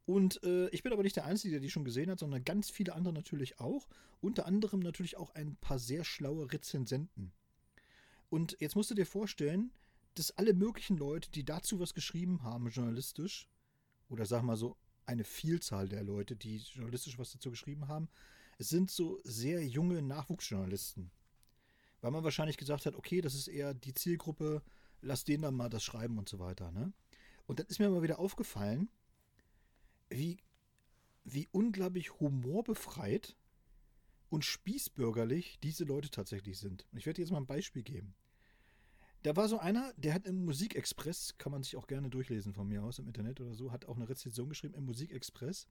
Und 0.07 0.43
äh, 0.45 0.69
ich 0.69 0.83
bin 0.83 0.93
aber 0.93 1.03
nicht 1.03 1.17
der 1.17 1.25
Einzige, 1.25 1.53
der 1.53 1.61
die 1.61 1.71
schon 1.71 1.85
gesehen 1.85 2.11
hat, 2.11 2.19
sondern 2.19 2.45
ganz 2.45 2.71
viele 2.71 2.95
andere 2.95 3.15
natürlich 3.15 3.59
auch. 3.59 3.89
Unter 4.21 4.47
anderem 4.47 4.81
natürlich 4.81 5.17
auch 5.17 5.35
ein 5.35 5.57
paar 5.57 5.79
sehr 5.79 6.05
schlaue 6.05 6.53
Rezensenten. 6.53 7.33
Und 8.35 8.57
jetzt 8.59 8.75
musst 8.75 8.91
du 8.91 8.97
dir 8.97 9.07
vorstellen, 9.07 9.71
dass 10.17 10.37
alle 10.37 10.55
möglichen 10.55 10.97
Leute, 10.97 11.31
die 11.31 11.45
dazu 11.45 11.79
was 11.79 11.95
geschrieben 11.95 12.43
haben, 12.43 12.69
journalistisch, 12.69 13.49
oder 14.09 14.27
sag 14.27 14.43
mal 14.43 14.57
so 14.57 14.77
eine 15.07 15.23
Vielzahl 15.23 15.89
der 15.89 16.03
Leute, 16.03 16.35
die 16.35 16.57
journalistisch 16.57 17.17
was 17.17 17.31
dazu 17.31 17.53
geschrieben 17.53 17.87
haben, 17.87 18.09
es 18.59 18.71
sind 18.71 18.91
so 18.91 19.21
sehr 19.23 19.65
junge 19.65 20.03
Nachwuchsjournalisten. 20.03 21.13
Weil 22.01 22.11
man 22.11 22.25
wahrscheinlich 22.25 22.57
gesagt 22.57 22.87
hat, 22.87 22.97
okay, 22.97 23.21
das 23.21 23.37
ist 23.37 23.47
eher 23.47 23.73
die 23.73 23.95
Zielgruppe, 23.95 24.65
lass 25.01 25.23
denen 25.23 25.45
dann 25.45 25.55
mal 25.55 25.69
das 25.69 25.85
schreiben 25.85 26.19
und 26.19 26.29
so 26.29 26.41
weiter. 26.41 26.73
Ne? 26.73 26.93
Und 27.47 27.61
dann 27.61 27.69
ist 27.69 27.79
mir 27.79 27.89
mal 27.89 28.03
wieder 28.03 28.19
aufgefallen, 28.19 28.89
wie, 30.11 30.39
wie 31.23 31.47
unglaublich 31.53 32.19
humorbefreit 32.19 33.37
und 34.29 34.45
spießbürgerlich 34.45 35.61
diese 35.63 35.85
Leute 35.85 36.11
tatsächlich 36.11 36.59
sind. 36.59 36.85
Und 36.91 36.99
ich 36.99 37.07
werde 37.07 37.19
dir 37.19 37.23
jetzt 37.23 37.31
mal 37.31 37.39
ein 37.39 37.47
Beispiel 37.47 37.85
geben. 37.85 38.17
Da 39.25 39.35
war 39.37 39.49
so 39.49 39.59
einer, 39.59 39.91
der 39.97 40.13
hat 40.13 40.27
im 40.27 40.45
Musikexpress, 40.45 41.39
kann 41.39 41.51
man 41.51 41.63
sich 41.63 41.77
auch 41.77 41.87
gerne 41.87 42.11
durchlesen 42.11 42.53
von 42.53 42.69
mir 42.69 42.85
aus 42.85 42.99
im 42.99 43.07
Internet 43.07 43.41
oder 43.41 43.55
so, 43.55 43.73
hat 43.73 43.87
auch 43.87 43.97
eine 43.97 44.07
Rezension 44.07 44.51
geschrieben 44.51 44.75
im 44.75 44.85
Musikexpress 44.85 45.67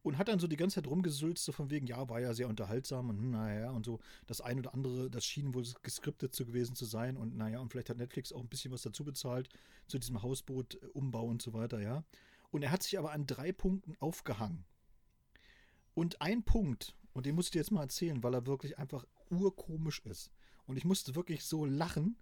und 0.00 0.16
hat 0.16 0.28
dann 0.28 0.38
so 0.38 0.46
die 0.46 0.56
ganze 0.56 0.76
Zeit 0.76 0.86
rumgesülzt, 0.86 1.44
so 1.44 1.52
von 1.52 1.68
wegen, 1.70 1.86
ja, 1.86 2.08
war 2.08 2.18
ja 2.18 2.32
sehr 2.32 2.48
unterhaltsam 2.48 3.10
und 3.10 3.18
hm, 3.18 3.30
naja, 3.32 3.72
und 3.72 3.84
so 3.84 4.00
das 4.26 4.40
ein 4.40 4.58
oder 4.58 4.72
andere, 4.72 5.10
das 5.10 5.26
schien 5.26 5.52
wohl 5.52 5.66
geskriptet 5.82 6.34
zu 6.34 6.46
gewesen 6.46 6.74
zu 6.76 6.86
sein 6.86 7.18
und 7.18 7.36
naja, 7.36 7.58
und 7.60 7.70
vielleicht 7.70 7.90
hat 7.90 7.98
Netflix 7.98 8.32
auch 8.32 8.40
ein 8.40 8.48
bisschen 8.48 8.72
was 8.72 8.80
dazu 8.80 9.04
bezahlt, 9.04 9.50
zu 9.86 9.98
diesem 9.98 10.22
Hausboot-Umbau 10.22 11.26
und 11.26 11.42
so 11.42 11.52
weiter, 11.52 11.82
ja. 11.82 12.04
Und 12.50 12.62
er 12.62 12.70
hat 12.70 12.82
sich 12.82 12.98
aber 12.98 13.12
an 13.12 13.26
drei 13.26 13.52
Punkten 13.52 13.96
aufgehangen. 14.00 14.64
Und 15.92 16.22
ein 16.22 16.42
Punkt, 16.42 16.96
und 17.12 17.26
den 17.26 17.34
musst 17.34 17.50
du 17.50 17.52
dir 17.52 17.58
jetzt 17.58 17.70
mal 17.70 17.82
erzählen, 17.82 18.22
weil 18.22 18.32
er 18.32 18.46
wirklich 18.46 18.78
einfach 18.78 19.04
urkomisch 19.28 20.00
ist. 20.06 20.30
Und 20.64 20.78
ich 20.78 20.86
musste 20.86 21.14
wirklich 21.14 21.44
so 21.44 21.66
lachen. 21.66 22.16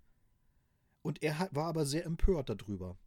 Und 1.06 1.22
er 1.22 1.48
war 1.52 1.66
aber 1.66 1.86
sehr 1.86 2.04
empört 2.04 2.48
darüber. 2.48 2.98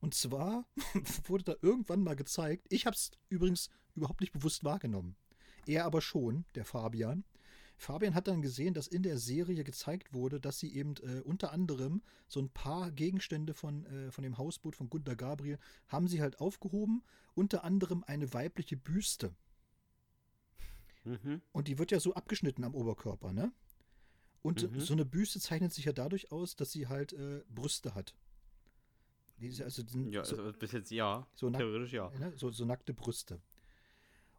Und 0.00 0.12
zwar 0.12 0.66
wurde 1.24 1.44
da 1.44 1.54
irgendwann 1.62 2.02
mal 2.02 2.14
gezeigt, 2.14 2.66
ich 2.68 2.84
habe 2.84 2.94
es 2.94 3.10
übrigens 3.30 3.70
überhaupt 3.94 4.20
nicht 4.20 4.34
bewusst 4.34 4.64
wahrgenommen. 4.64 5.16
Er 5.64 5.86
aber 5.86 6.02
schon, 6.02 6.44
der 6.54 6.66
Fabian. 6.66 7.24
Fabian 7.78 8.14
hat 8.14 8.28
dann 8.28 8.42
gesehen, 8.42 8.74
dass 8.74 8.86
in 8.86 9.02
der 9.02 9.16
Serie 9.16 9.64
gezeigt 9.64 10.12
wurde, 10.12 10.40
dass 10.40 10.58
sie 10.58 10.74
eben 10.74 10.96
äh, 10.96 11.22
unter 11.22 11.50
anderem 11.50 12.02
so 12.26 12.38
ein 12.38 12.50
paar 12.50 12.90
Gegenstände 12.90 13.54
von, 13.54 13.86
äh, 13.86 14.10
von 14.10 14.24
dem 14.24 14.36
Hausboot 14.36 14.76
von 14.76 14.90
Gunter 14.90 15.16
Gabriel 15.16 15.58
haben 15.86 16.06
sie 16.06 16.20
halt 16.20 16.40
aufgehoben. 16.40 17.02
Unter 17.34 17.64
anderem 17.64 18.04
eine 18.06 18.34
weibliche 18.34 18.76
Büste. 18.76 19.34
Mhm. 21.04 21.40
Und 21.52 21.68
die 21.68 21.78
wird 21.78 21.92
ja 21.92 21.98
so 21.98 22.12
abgeschnitten 22.12 22.64
am 22.64 22.74
Oberkörper, 22.74 23.32
ne? 23.32 23.52
Und 24.42 24.70
Mhm. 24.70 24.80
so 24.80 24.92
eine 24.94 25.04
Büste 25.04 25.40
zeichnet 25.40 25.72
sich 25.72 25.84
ja 25.84 25.92
dadurch 25.92 26.30
aus, 26.32 26.56
dass 26.56 26.72
sie 26.72 26.86
halt 26.86 27.12
äh, 27.12 27.42
Brüste 27.48 27.94
hat. 27.94 28.14
Also 29.40 29.82
Ja, 30.10 30.24
so, 30.24 30.36
also 30.36 30.52
bis 30.58 30.72
jetzt 30.72 30.90
ja. 30.90 31.26
so, 31.34 31.48
Theoretisch 31.50 31.92
ja. 31.92 32.10
ne? 32.18 32.32
so, 32.36 32.50
so 32.50 32.64
nackte 32.64 32.92
Brüste. 32.92 33.40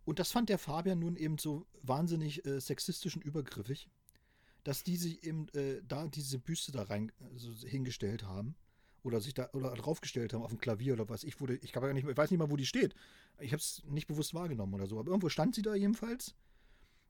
Und 0.04 0.20
das 0.20 0.32
fand 0.32 0.50
der 0.50 0.58
Fabian 0.58 1.00
nun 1.00 1.16
eben 1.16 1.38
so 1.38 1.66
wahnsinnig 1.84 2.46
äh, 2.46 2.60
sexistisch 2.60 3.16
und 3.16 3.24
übergriffig, 3.24 3.90
dass 4.64 4.84
die 4.84 4.98
sich 4.98 5.24
eben 5.24 5.48
äh, 5.50 5.82
da 5.88 6.08
diese 6.08 6.40
Büste 6.40 6.72
da 6.72 6.84
rein 6.84 7.12
also 7.32 7.52
hingestellt 7.66 8.24
haben 8.24 8.56
oder 9.04 9.22
sich 9.22 9.34
da 9.34 9.50
oder 9.54 9.74
draufgestellt 9.76 10.34
haben 10.34 10.42
auf 10.42 10.50
dem 10.52 10.60
Klavier 10.60 10.94
oder 10.94 11.08
was. 11.08 11.24
Ich 11.24 11.40
wurde, 11.40 11.56
ich, 11.58 11.74
ja 11.74 11.94
nicht, 11.94 12.08
ich 12.08 12.18
weiß 12.18 12.32
nicht 12.32 12.40
mal, 12.40 12.50
wo 12.50 12.58
die 12.58 12.66
steht. 12.66 12.94
Ich 13.40 13.54
habe 13.54 13.62
es 13.62 13.84
nicht 13.86 14.08
bewusst 14.08 14.34
wahrgenommen 14.34 14.74
oder 14.74 14.88
so. 14.88 15.00
Aber 15.00 15.10
irgendwo 15.10 15.30
stand 15.30 15.56
sie 15.56 15.62
da 15.62 15.76
jedenfalls. 15.76 16.36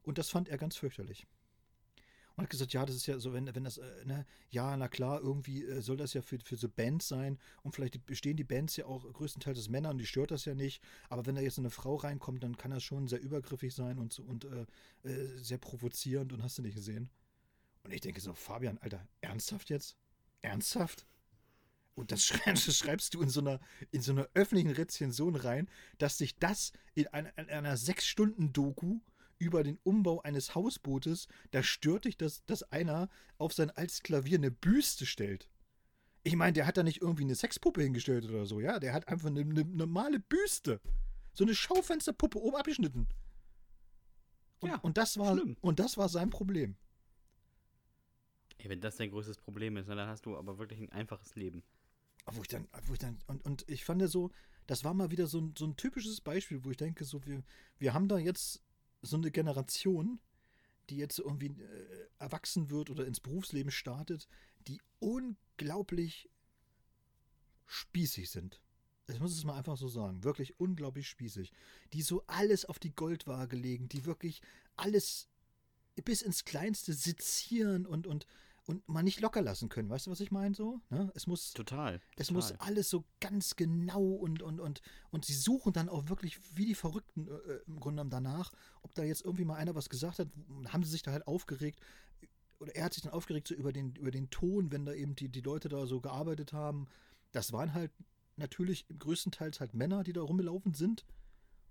Und 0.02 0.18
das 0.18 0.30
fand 0.30 0.48
er 0.48 0.58
ganz 0.58 0.76
fürchterlich. 0.76 1.26
Und 2.40 2.44
hat 2.44 2.50
gesagt, 2.50 2.72
ja, 2.72 2.86
das 2.86 2.96
ist 2.96 3.06
ja 3.06 3.18
so, 3.18 3.34
wenn, 3.34 3.54
wenn 3.54 3.64
das, 3.64 3.76
äh, 3.76 4.04
ne, 4.06 4.24
ja, 4.48 4.74
na 4.74 4.88
klar, 4.88 5.20
irgendwie 5.20 5.62
äh, 5.62 5.82
soll 5.82 5.98
das 5.98 6.14
ja 6.14 6.22
für, 6.22 6.38
für 6.38 6.56
so 6.56 6.70
Bands 6.70 7.06
sein 7.06 7.38
und 7.62 7.74
vielleicht 7.74 8.06
bestehen 8.06 8.38
die 8.38 8.44
Bands 8.44 8.76
ja 8.76 8.86
auch 8.86 9.04
größtenteils 9.12 9.58
aus 9.58 9.68
Männern 9.68 9.92
und 9.92 9.98
die 9.98 10.06
stört 10.06 10.30
das 10.30 10.46
ja 10.46 10.54
nicht. 10.54 10.82
Aber 11.10 11.26
wenn 11.26 11.34
da 11.34 11.42
jetzt 11.42 11.58
eine 11.58 11.68
Frau 11.68 11.96
reinkommt, 11.96 12.42
dann 12.42 12.56
kann 12.56 12.70
das 12.70 12.82
schon 12.82 13.08
sehr 13.08 13.20
übergriffig 13.20 13.74
sein 13.74 13.98
und, 13.98 14.20
und 14.20 14.46
äh, 14.46 14.64
äh, 15.06 15.36
sehr 15.36 15.58
provozierend 15.58 16.32
und 16.32 16.42
hast 16.42 16.56
du 16.56 16.62
nicht 16.62 16.76
gesehen. 16.76 17.10
Und 17.82 17.92
ich 17.92 18.00
denke 18.00 18.22
so, 18.22 18.32
Fabian, 18.32 18.78
Alter, 18.78 19.06
ernsthaft 19.20 19.68
jetzt? 19.68 19.98
Ernsthaft? 20.40 21.06
Und 21.94 22.10
das 22.10 22.24
schreibst 22.24 23.12
du 23.12 23.20
in 23.20 23.28
so, 23.28 23.40
einer, 23.40 23.60
in 23.90 24.00
so 24.00 24.12
einer 24.12 24.26
öffentlichen 24.32 24.70
Rezension 24.70 25.36
rein, 25.36 25.68
dass 25.98 26.16
sich 26.16 26.38
das 26.38 26.72
in 26.94 27.06
einer, 27.08 27.36
in 27.36 27.50
einer 27.50 27.76
Sechs-Stunden-Doku 27.76 29.00
über 29.40 29.64
den 29.64 29.78
Umbau 29.82 30.20
eines 30.20 30.54
Hausbootes, 30.54 31.26
da 31.50 31.62
stört 31.62 32.04
dich, 32.04 32.16
dass, 32.16 32.44
dass 32.44 32.62
einer 32.64 33.08
auf 33.38 33.52
sein 33.52 33.70
altes 33.70 34.02
Klavier 34.02 34.38
eine 34.38 34.50
Büste 34.50 35.06
stellt. 35.06 35.48
Ich 36.22 36.36
meine, 36.36 36.52
der 36.52 36.66
hat 36.66 36.76
da 36.76 36.82
nicht 36.82 37.00
irgendwie 37.00 37.24
eine 37.24 37.34
Sexpuppe 37.34 37.82
hingestellt 37.82 38.26
oder 38.26 38.44
so, 38.44 38.60
ja? 38.60 38.78
Der 38.78 38.92
hat 38.92 39.08
einfach 39.08 39.28
eine, 39.28 39.40
eine 39.40 39.64
normale 39.64 40.20
Büste. 40.20 40.80
So 41.32 41.44
eine 41.44 41.54
Schaufensterpuppe 41.54 42.38
oben 42.38 42.56
abgeschnitten. 42.56 43.08
Und, 44.60 44.68
Ja, 44.68 44.76
und, 44.80 44.98
das 44.98 45.16
war, 45.18 45.34
schlimm. 45.34 45.56
und 45.62 45.80
das 45.80 45.96
war 45.96 46.10
sein 46.10 46.28
Problem. 46.28 46.76
Ey, 48.58 48.68
wenn 48.68 48.82
das 48.82 48.96
dein 48.96 49.10
größtes 49.10 49.38
Problem 49.38 49.78
ist, 49.78 49.88
ne, 49.88 49.96
dann 49.96 50.08
hast 50.08 50.26
du 50.26 50.36
aber 50.36 50.58
wirklich 50.58 50.80
ein 50.80 50.92
einfaches 50.92 51.34
Leben. 51.34 51.62
Wo 52.26 52.42
ich 52.42 52.48
dann, 52.48 52.68
wo 52.84 52.92
ich 52.92 52.98
dann, 52.98 53.18
und, 53.26 53.42
und 53.46 53.64
ich 53.68 53.86
fand 53.86 54.02
ja 54.02 54.08
so, 54.08 54.30
das 54.66 54.84
war 54.84 54.92
mal 54.92 55.10
wieder 55.10 55.26
so 55.26 55.40
ein, 55.40 55.54
so 55.56 55.64
ein 55.64 55.76
typisches 55.76 56.20
Beispiel, 56.20 56.62
wo 56.62 56.70
ich 56.70 56.76
denke, 56.76 57.04
so, 57.04 57.24
wir, 57.24 57.42
wir 57.78 57.94
haben 57.94 58.08
da 58.08 58.18
jetzt 58.18 58.62
so 59.02 59.16
eine 59.16 59.30
Generation, 59.30 60.20
die 60.88 60.96
jetzt 60.96 61.18
irgendwie 61.18 61.48
äh, 61.48 62.08
erwachsen 62.18 62.70
wird 62.70 62.90
oder 62.90 63.06
ins 63.06 63.20
Berufsleben 63.20 63.70
startet, 63.70 64.28
die 64.66 64.80
unglaublich 64.98 66.28
spießig 67.66 68.30
sind. 68.30 68.60
Ich 69.06 69.20
muss 69.20 69.32
es 69.32 69.44
mal 69.44 69.56
einfach 69.56 69.76
so 69.76 69.88
sagen. 69.88 70.24
Wirklich 70.24 70.58
unglaublich 70.58 71.08
spießig. 71.08 71.52
Die 71.92 72.02
so 72.02 72.24
alles 72.26 72.64
auf 72.64 72.78
die 72.78 72.94
Goldwaage 72.94 73.56
legen, 73.56 73.88
die 73.88 74.04
wirklich 74.04 74.42
alles 74.76 75.28
bis 76.04 76.22
ins 76.22 76.44
Kleinste 76.44 76.92
sezieren 76.92 77.86
und, 77.86 78.06
und, 78.06 78.26
und 78.70 78.88
mal 78.88 79.02
nicht 79.02 79.20
locker 79.20 79.42
lassen 79.42 79.68
können. 79.68 79.90
Weißt 79.90 80.06
du, 80.06 80.12
was 80.12 80.20
ich 80.20 80.30
meine 80.30 80.54
so? 80.54 80.80
Ne? 80.90 81.10
Es 81.16 81.26
muss, 81.26 81.52
Total. 81.52 82.00
es 82.16 82.28
total. 82.28 82.34
muss 82.34 82.52
alles 82.60 82.88
so 82.88 83.04
ganz 83.18 83.56
genau 83.56 84.02
und, 84.02 84.42
und, 84.42 84.60
und, 84.60 84.80
und 85.10 85.24
sie 85.24 85.34
suchen 85.34 85.72
dann 85.72 85.88
auch 85.88 86.08
wirklich 86.08 86.38
wie 86.56 86.66
die 86.66 86.76
Verrückten 86.76 87.26
äh, 87.26 87.30
äh, 87.32 87.60
im 87.66 87.80
Grunde 87.80 87.96
genommen 87.96 88.10
danach, 88.10 88.52
ob 88.82 88.94
da 88.94 89.02
jetzt 89.02 89.24
irgendwie 89.24 89.44
mal 89.44 89.56
einer 89.56 89.74
was 89.74 89.88
gesagt 89.88 90.20
hat, 90.20 90.28
haben 90.68 90.84
sie 90.84 90.90
sich 90.90 91.02
da 91.02 91.10
halt 91.10 91.26
aufgeregt. 91.26 91.80
Oder 92.60 92.76
er 92.76 92.84
hat 92.84 92.94
sich 92.94 93.02
dann 93.02 93.12
aufgeregt 93.12 93.48
so 93.48 93.54
über 93.54 93.72
den, 93.72 93.96
über 93.96 94.12
den 94.12 94.30
Ton, 94.30 94.70
wenn 94.70 94.84
da 94.84 94.92
eben 94.92 95.16
die, 95.16 95.28
die 95.28 95.40
Leute 95.40 95.68
da 95.68 95.86
so 95.86 96.00
gearbeitet 96.00 96.52
haben. 96.52 96.86
Das 97.32 97.52
waren 97.52 97.74
halt 97.74 97.90
natürlich 98.36 98.86
größtenteils 98.96 99.58
halt 99.58 99.74
Männer, 99.74 100.04
die 100.04 100.12
da 100.12 100.22
rumgelaufen 100.22 100.74
sind. 100.74 101.04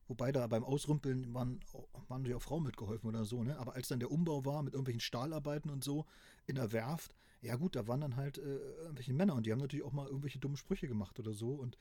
Wobei 0.10 0.32
da 0.32 0.48
beim 0.48 0.64
Ausrümpeln 0.64 1.32
waren, 1.36 1.60
waren 2.08 2.26
ja 2.26 2.36
auch 2.36 2.42
Frauen 2.42 2.64
mitgeholfen 2.64 3.08
oder 3.08 3.26
so, 3.26 3.44
ne? 3.44 3.60
Aber 3.60 3.76
als 3.76 3.90
dann 3.90 4.00
der 4.00 4.10
Umbau 4.10 4.44
war 4.44 4.64
mit 4.64 4.74
irgendwelchen 4.74 5.02
Stahlarbeiten 5.02 5.70
und 5.70 5.84
so 5.84 6.08
in 6.50 6.56
der 6.56 6.72
Werft, 6.72 7.16
ja 7.42 7.56
gut, 7.56 7.76
da 7.76 7.88
waren 7.88 8.02
dann 8.02 8.16
halt 8.18 8.38
äh, 8.38 8.58
irgendwelche 8.82 9.14
Männer 9.14 9.36
und 9.36 9.46
die 9.46 9.52
haben 9.52 9.60
natürlich 9.60 9.86
auch 9.86 9.94
mal 9.94 10.08
irgendwelche 10.08 10.40
dummen 10.40 10.58
Sprüche 10.58 10.88
gemacht 10.88 11.20
oder 11.20 11.34
so. 11.34 11.54
Und 11.54 11.78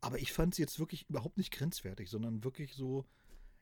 aber 0.00 0.18
ich 0.18 0.32
fand 0.32 0.54
es 0.54 0.58
jetzt 0.58 0.78
wirklich 0.78 1.08
überhaupt 1.08 1.36
nicht 1.36 1.52
grenzwertig, 1.52 2.08
sondern 2.10 2.44
wirklich 2.44 2.74
so, 2.74 3.04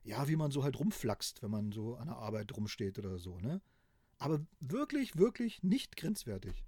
ja, 0.02 0.28
wie 0.28 0.36
man 0.36 0.50
so 0.50 0.62
halt 0.62 0.78
rumflaxt, 0.78 1.42
wenn 1.42 1.50
man 1.50 1.72
so 1.72 1.96
an 1.96 2.06
der 2.06 2.16
Arbeit 2.16 2.56
rumsteht 2.56 2.98
oder 2.98 3.18
so, 3.18 3.38
ne? 3.40 3.60
Aber 4.18 4.46
wirklich, 4.60 5.16
wirklich 5.16 5.62
nicht 5.62 5.96
grenzwertig. 5.96 6.64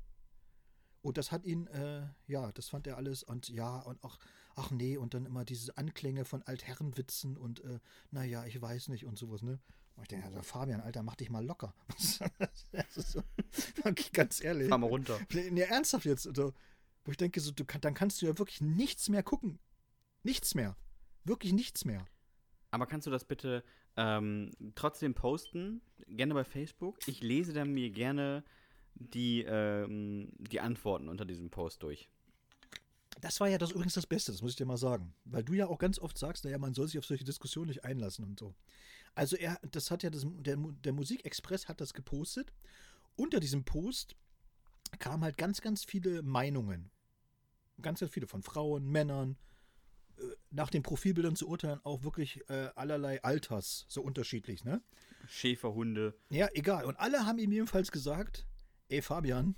Und 1.03 1.19
das 1.19 1.33
hat 1.33 1.45
ihn, 1.45 1.67
äh, 1.69 2.07
ja, 2.27 2.53
das 2.53 2.69
fand 2.69 2.87
er 2.87 2.97
alles 2.97 3.23
und 3.23 3.49
ja, 3.49 3.81
und 3.81 4.03
auch, 4.05 4.19
ach 4.55 4.71
nee, 4.71 4.97
und 4.97 5.15
dann 5.15 5.27
immer 5.27 5.45
diese 5.45 5.77
Anklänge 5.77 6.25
von 6.25 6.43
Altherrenwitzen 6.43 7.37
und 7.37 7.63
äh, 7.65 7.79
naja, 8.11 8.47
ich 8.47 8.61
weiß 8.61 8.89
nicht 8.89 9.05
und 9.05 9.19
sowas, 9.19 9.43
ne? 9.43 9.59
Und 10.03 10.07
ich 10.07 10.09
denke, 10.09 10.27
also 10.27 10.43
Fabian, 10.43 10.81
Alter, 10.81 11.05
mach 11.05 11.15
dich 11.15 11.31
mal 11.31 11.47
locker. 11.47 11.73
so, 12.89 13.23
ganz 14.13 14.43
ehrlich. 14.43 14.69
Fahr 14.69 14.79
mal 14.79 14.89
runter. 14.89 15.17
Nee, 15.31 15.61
ernsthaft 15.61 16.07
jetzt. 16.07 16.27
Also, 16.27 16.53
wo 17.05 17.13
ich 17.13 17.17
denke, 17.17 17.39
so, 17.39 17.53
du 17.53 17.63
dann 17.63 17.95
kannst 17.95 18.21
du 18.21 18.27
ja 18.27 18.37
wirklich 18.37 18.61
nichts 18.61 19.09
mehr 19.09 19.23
gucken. 19.23 19.61
Nichts 20.25 20.57
mehr. 20.57 20.77
Wirklich 21.23 21.53
nichts 21.53 21.85
mehr. 21.85 22.05
Aber 22.73 22.87
kannst 22.87 23.07
du 23.07 23.13
das 23.13 23.25
bitte 23.25 23.63
ähm, 23.97 24.51
trotzdem 24.75 25.15
posten? 25.15 25.83
Gerne 26.09 26.35
bei 26.35 26.43
Facebook. 26.43 26.99
Ich 27.07 27.23
lese 27.23 27.53
dann 27.53 27.71
mir 27.71 27.91
gerne 27.91 28.43
die, 28.97 29.43
ähm, 29.43 30.33
die 30.37 30.59
Antworten 30.59 31.09
unter 31.09 31.25
diesem 31.25 31.49
Post 31.49 31.85
durch. 31.85 32.11
Das 33.21 33.41
war 33.41 33.49
ja 33.49 33.59
das 33.59 33.71
übrigens 33.73 33.95
das 33.95 34.07
Beste, 34.07 34.33
das 34.33 34.43
muss 34.43 34.53
ich 34.53 34.57
dir 34.57 34.67
mal 34.67 34.77
sagen. 34.77 35.15
Weil 35.25 35.45
du 35.45 35.53
ja 35.53 35.67
auch 35.67 35.79
ganz 35.79 35.99
oft 35.99 36.19
sagst, 36.19 36.45
naja, 36.45 36.59
man 36.59 36.75
soll 36.75 36.89
sich 36.89 36.99
auf 36.99 37.05
solche 37.05 37.25
Diskussionen 37.25 37.69
nicht 37.69 37.85
einlassen 37.85 38.25
und 38.25 38.39
so. 38.39 38.55
Also 39.15 39.37
er, 39.37 39.59
das 39.71 39.91
hat 39.91 40.03
ja 40.03 40.11
das, 40.11 40.27
der, 40.27 40.57
der 40.57 40.93
Musikexpress 40.93 41.69
hat 41.69 41.81
das 41.81 41.93
gepostet. 41.95 42.53
Unter 43.15 43.41
diesem 43.41 43.65
Post 43.65 44.17
kamen 44.99 45.23
halt 45.23 45.37
ganz, 45.37 45.61
ganz 45.61 45.85
viele 45.85 46.23
Meinungen. 46.23 46.91
Ganz, 47.81 48.01
ganz 48.01 48.13
viele 48.13 48.27
von 48.27 48.43
Frauen, 48.43 48.87
Männern, 48.87 49.37
äh, 50.19 50.23
nach 50.51 50.71
den 50.71 50.83
Profilbildern 50.83 51.37
zu 51.37 51.49
urteilen, 51.49 51.81
auch 51.85 52.03
wirklich 52.05 52.49
äh, 52.49 52.71
allerlei 52.75 53.23
Alters, 53.23 53.87
so 53.89 54.03
unterschiedlich, 54.03 54.65
ne? 54.65 54.83
Schäferhunde. 55.29 56.15
Ja, 56.31 56.49
egal. 56.55 56.85
Und 56.85 56.97
alle 56.97 57.27
haben 57.27 57.39
ihm 57.39 57.53
jedenfalls 57.53 57.91
gesagt, 57.91 58.47
ey 58.89 59.03
Fabian, 59.03 59.57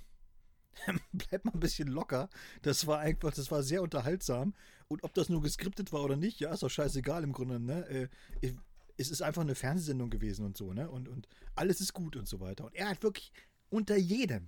bleib 1.13 1.45
mal 1.45 1.53
ein 1.53 1.59
bisschen 1.59 1.87
locker. 1.87 2.29
Das 2.61 2.85
war 2.87 2.99
einfach, 2.99 3.33
das 3.33 3.49
war 3.51 3.63
sehr 3.63 3.81
unterhaltsam. 3.81 4.53
Und 4.87 5.03
ob 5.03 5.13
das 5.13 5.29
nur 5.29 5.41
geskriptet 5.41 5.91
war 5.93 6.03
oder 6.03 6.15
nicht, 6.15 6.39
ja, 6.39 6.53
ist 6.53 6.63
doch 6.63 6.69
scheißegal 6.69 7.23
im 7.23 7.33
Grunde, 7.33 7.59
ne? 7.59 7.87
Äh, 7.87 8.07
ich- 8.41 8.55
Es 8.97 9.09
ist 9.11 9.21
einfach 9.21 9.41
eine 9.41 9.55
Fernsehsendung 9.55 10.09
gewesen 10.09 10.45
und 10.45 10.55
so, 10.55 10.71
ne? 10.73 10.89
Und, 10.89 11.09
und 11.09 11.27
alles 11.55 11.81
ist 11.81 11.93
gut 11.93 12.15
und 12.15 12.27
so 12.27 12.39
weiter. 12.39 12.65
Und 12.65 12.75
er 12.75 12.87
hat 12.89 13.03
wirklich 13.03 13.31
unter 13.69 13.97
jedem, 13.97 14.47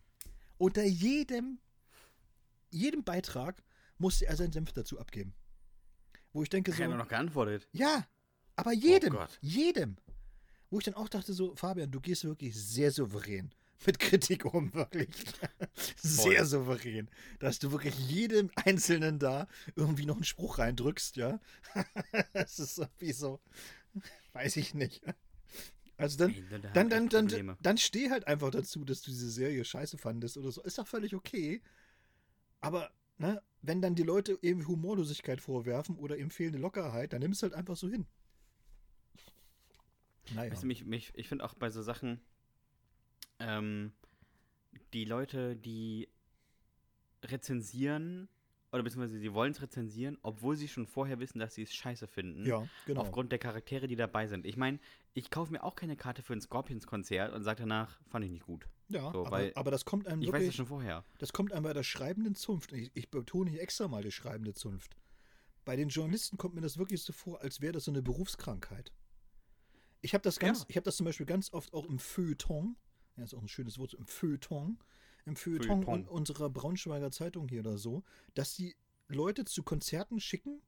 unter 0.57 0.83
jedem, 0.85 1.59
jedem 2.69 3.03
Beitrag 3.03 3.61
musste 3.97 4.25
er 4.27 4.35
seinen 4.37 4.53
Senf 4.53 4.71
dazu 4.73 4.99
abgeben. 4.99 5.33
Wo 6.33 6.43
ich 6.43 6.49
denke 6.49 6.71
so. 6.71 6.77
Keiner 6.77 6.97
noch 6.97 7.07
geantwortet. 7.07 7.67
Ja, 7.71 8.05
aber 8.55 8.73
jedem, 8.73 9.15
Oh 9.15 9.25
jedem. 9.41 9.97
Wo 10.69 10.79
ich 10.79 10.85
dann 10.85 10.93
auch 10.95 11.09
dachte, 11.09 11.33
so, 11.33 11.55
Fabian, 11.55 11.89
du 11.91 11.99
gehst 12.01 12.23
wirklich 12.25 12.53
sehr 12.55 12.91
souverän 12.91 13.51
mit 13.85 13.99
Kritik 13.99 14.45
um, 14.45 14.73
wirklich. 14.73 15.09
sehr 15.97 16.45
souverän. 16.45 17.09
Dass 17.39 17.59
du 17.59 17.71
wirklich 17.71 17.97
jedem 18.09 18.49
Einzelnen 18.55 19.19
da 19.19 19.47
irgendwie 19.75 20.05
noch 20.05 20.15
einen 20.15 20.23
Spruch 20.23 20.59
reindrückst, 20.59 21.17
ja. 21.17 21.39
das 22.33 22.59
ist 22.59 22.77
irgendwie 22.77 23.13
so, 23.13 23.39
weiß 24.33 24.57
ich 24.57 24.73
nicht. 24.73 25.03
Also 25.97 26.17
dann, 26.17 26.35
dann, 26.73 26.89
dann, 26.89 27.09
dann, 27.09 27.57
dann 27.59 27.77
steh 27.77 28.11
halt 28.11 28.27
einfach 28.27 28.51
dazu, 28.51 28.85
dass 28.85 29.01
du 29.01 29.09
diese 29.09 29.31
Serie 29.31 29.65
scheiße 29.65 29.97
fandest 29.97 30.37
oder 30.37 30.51
so. 30.51 30.61
Ist 30.61 30.77
doch 30.77 30.87
völlig 30.87 31.15
okay. 31.15 31.61
Aber, 32.61 32.91
ne, 33.17 33.41
wenn 33.63 33.81
dann 33.81 33.95
die 33.95 34.03
Leute 34.03 34.37
irgendwie 34.41 34.67
Humorlosigkeit 34.67 35.41
vorwerfen 35.41 35.95
oder 35.97 36.17
eben 36.17 36.29
fehlende 36.29 36.59
Lockerheit, 36.59 37.13
dann 37.13 37.21
nimmst 37.21 37.41
du 37.41 37.45
halt 37.45 37.55
einfach 37.55 37.75
so 37.75 37.89
hin. 37.89 38.05
Naja. 40.35 40.51
Weißt 40.51 40.63
du, 40.63 40.67
mich, 40.67 40.85
mich, 40.85 41.11
ich 41.15 41.27
finde 41.27 41.45
auch 41.45 41.55
bei 41.55 41.69
so 41.69 41.81
Sachen, 41.81 42.21
ähm, 43.39 43.91
die 44.93 45.05
Leute, 45.05 45.55
die 45.55 46.07
rezensieren, 47.23 48.29
oder 48.71 48.83
beziehungsweise 48.83 49.17
sie 49.19 49.33
wollen 49.33 49.51
es 49.51 49.61
rezensieren, 49.61 50.17
obwohl 50.21 50.55
sie 50.55 50.67
schon 50.67 50.85
vorher 50.85 51.19
wissen, 51.19 51.39
dass 51.39 51.55
sie 51.55 51.63
es 51.63 51.73
scheiße 51.73 52.05
finden. 52.07 52.45
ja, 52.45 52.67
genau. 52.85 53.01
Aufgrund 53.01 53.31
der 53.31 53.39
Charaktere, 53.39 53.87
die 53.87 53.95
dabei 53.95 54.27
sind. 54.27 54.45
Ich 54.45 54.57
meine, 54.57 54.79
ich 55.13 55.31
kaufe 55.31 55.51
mir 55.51 55.63
auch 55.63 55.75
keine 55.75 55.95
Karte 55.95 56.21
für 56.21 56.33
ein 56.33 56.41
Scorpions-Konzert 56.41 57.33
und 57.33 57.43
sage 57.43 57.61
danach, 57.61 57.99
fand 58.07 58.25
ich 58.25 58.31
nicht 58.31 58.45
gut. 58.45 58.67
ja, 58.89 59.09
so, 59.11 59.25
aber, 59.25 59.49
aber 59.55 59.71
das 59.71 59.85
kommt 59.85 60.05
einem 60.07 60.21
Ich 60.21 60.27
weiß 60.27 60.35
es 60.35 60.41
wirklich, 60.41 60.55
schon 60.57 60.65
vorher. 60.67 61.03
das 61.17 61.33
kommt 61.33 61.53
einem 61.53 61.63
bei 61.63 61.73
der 61.73 61.83
schreibenden 61.83 62.35
Zunft. 62.35 62.71
Ich, 62.73 62.91
ich 62.93 63.09
betone 63.09 63.49
hier 63.49 63.61
extra 63.61 63.87
mal 63.87 64.03
die 64.03 64.11
schreibende 64.11 64.53
Zunft. 64.53 64.95
Bei 65.65 65.75
den 65.75 65.89
Journalisten 65.89 66.37
kommt 66.37 66.55
mir 66.55 66.61
das 66.61 66.77
wirklich 66.77 67.01
so 67.01 67.13
vor, 67.13 67.41
als 67.41 67.61
wäre 67.61 67.73
das 67.73 67.85
so 67.85 67.91
eine 67.91 68.01
Berufskrankheit. 68.01 68.91
Ich 70.01 70.13
habe 70.13 70.21
das 70.21 70.39
ganz, 70.39 70.59
Ja. 70.59 70.65
ich 70.69 70.75
habe 70.75 70.83
das 70.85 70.97
zum 70.97 71.05
Beispiel 71.05 71.25
ganz 71.25 71.51
oft 71.51 71.73
auch 71.73 71.85
im 71.85 71.99
Feuilleton, 71.99 72.75
ja, 73.17 73.23
ist 73.23 73.33
auch 73.33 73.41
ein 73.41 73.47
schönes 73.47 73.77
Wort, 73.77 73.93
im 73.93 74.05
Feuilleton, 74.07 74.77
im 75.25 75.35
Feuilleton, 75.35 75.83
Feuilleton. 75.83 75.93
un- 75.93 76.07
unserer 76.07 76.49
Braunschweiger 76.49 77.11
Zeitung 77.11 77.47
hier 77.49 77.59
oder 77.61 77.77
so, 77.77 78.03
dass 78.33 78.55
die 78.55 78.75
Leute 79.07 79.45
zu 79.45 79.63
Konzerten 79.63 80.19
schicken, 80.19 80.61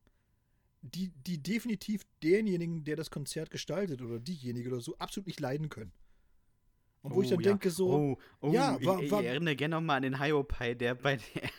die, 0.81 1.09
die 1.27 1.41
definitiv 1.43 2.03
denjenigen, 2.23 2.83
der 2.85 2.95
das 2.95 3.09
Konzert 3.11 3.51
gestaltet 3.51 4.01
oder 4.01 4.19
diejenige 4.19 4.69
oder 4.69 4.81
so, 4.81 4.97
absolut 4.97 5.27
nicht 5.27 5.39
leiden 5.39 5.69
können. 5.69 5.91
Und 7.01 7.13
wo 7.13 7.21
ich 7.21 7.27
Oh, 7.27 7.31
dann 7.35 7.39
ja. 7.41 7.49
denke 7.51 7.69
so, 7.69 7.89
Oh, 7.93 8.19
oh 8.41 8.51
ja, 8.53 8.77
ich, 8.79 8.85
wa- 8.85 8.99
ich 8.99 9.11
wa- 9.11 9.21
erinnere 9.21 9.55
gerne 9.55 9.75
nochmal 9.75 9.97
an 9.97 10.03
den 10.03 10.19
Hyopai, 10.21 10.73
der 10.73 10.95
bei 10.95 11.17
der 11.17 11.49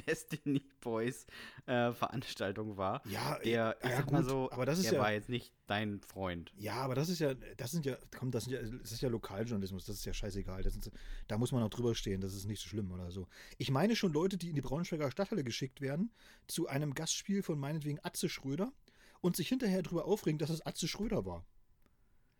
Destiny 0.06 0.62
Boys 0.80 1.26
äh, 1.66 1.92
Veranstaltung 1.92 2.76
war. 2.76 3.02
Ja, 3.06 3.38
Der, 3.38 3.76
ich 3.82 3.88
ja, 3.90 3.96
sag 3.96 4.10
mal 4.10 4.20
gut, 4.22 4.30
so, 4.30 4.50
aber 4.50 4.66
das 4.66 4.78
ist 4.78 4.86
der 4.86 4.94
ja- 4.94 5.00
war 5.00 5.12
jetzt 5.12 5.28
nicht 5.28 5.52
dein 5.66 6.00
Freund. 6.00 6.52
Ja, 6.56 6.74
aber 6.76 6.94
das 6.94 7.08
ist 7.08 7.18
ja, 7.18 7.34
das 7.34 7.70
sind 7.70 7.84
ja, 7.86 7.96
komm, 8.16 8.30
das, 8.30 8.44
sind 8.44 8.54
ja, 8.54 8.62
das 8.62 8.92
ist 8.92 9.00
ja 9.02 9.08
Lokaljournalismus, 9.08 9.84
das 9.84 9.96
ist 9.96 10.04
ja 10.04 10.12
scheißegal. 10.12 10.62
Sind, 10.70 10.90
da 11.26 11.38
muss 11.38 11.52
man 11.52 11.62
auch 11.62 11.70
drüber 11.70 11.94
stehen, 11.94 12.20
das 12.20 12.34
ist 12.34 12.46
nicht 12.46 12.60
so 12.62 12.68
schlimm 12.68 12.90
oder 12.90 13.10
so. 13.10 13.28
Ich 13.58 13.70
meine 13.70 13.96
schon 13.96 14.12
Leute, 14.12 14.36
die 14.38 14.48
in 14.48 14.54
die 14.54 14.60
Braunschweiger 14.62 15.10
Stadthalle 15.10 15.44
geschickt 15.44 15.80
werden, 15.80 16.10
zu 16.46 16.68
einem 16.68 16.94
Gastspiel 16.94 17.42
von 17.42 17.58
meinetwegen 17.58 17.98
Atze 18.02 18.28
Schröder 18.28 18.72
und 19.20 19.36
sich 19.36 19.48
hinterher 19.48 19.82
drüber 19.82 20.04
aufregen, 20.06 20.38
dass 20.38 20.50
es 20.50 20.64
Atze 20.64 20.88
Schröder 20.88 21.24
war. 21.26 21.44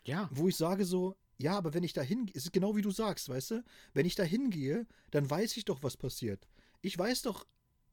Ja. 0.04 0.28
Wo 0.32 0.48
ich 0.48 0.56
sage 0.56 0.84
so, 0.84 1.16
ja, 1.40 1.56
aber 1.56 1.74
wenn 1.74 1.84
ich 1.84 1.92
da 1.92 2.02
hingehe, 2.02 2.34
ist 2.34 2.52
genau 2.52 2.74
wie 2.76 2.82
du 2.82 2.90
sagst, 2.90 3.28
weißt 3.28 3.50
du? 3.52 3.64
Wenn 3.92 4.06
ich 4.06 4.14
da 4.14 4.22
hingehe, 4.24 4.86
dann 5.10 5.28
weiß 5.28 5.56
ich 5.56 5.64
doch, 5.64 5.82
was 5.82 5.96
passiert. 5.96 6.48
Ich 6.80 6.96
weiß 6.98 7.22
doch, 7.22 7.46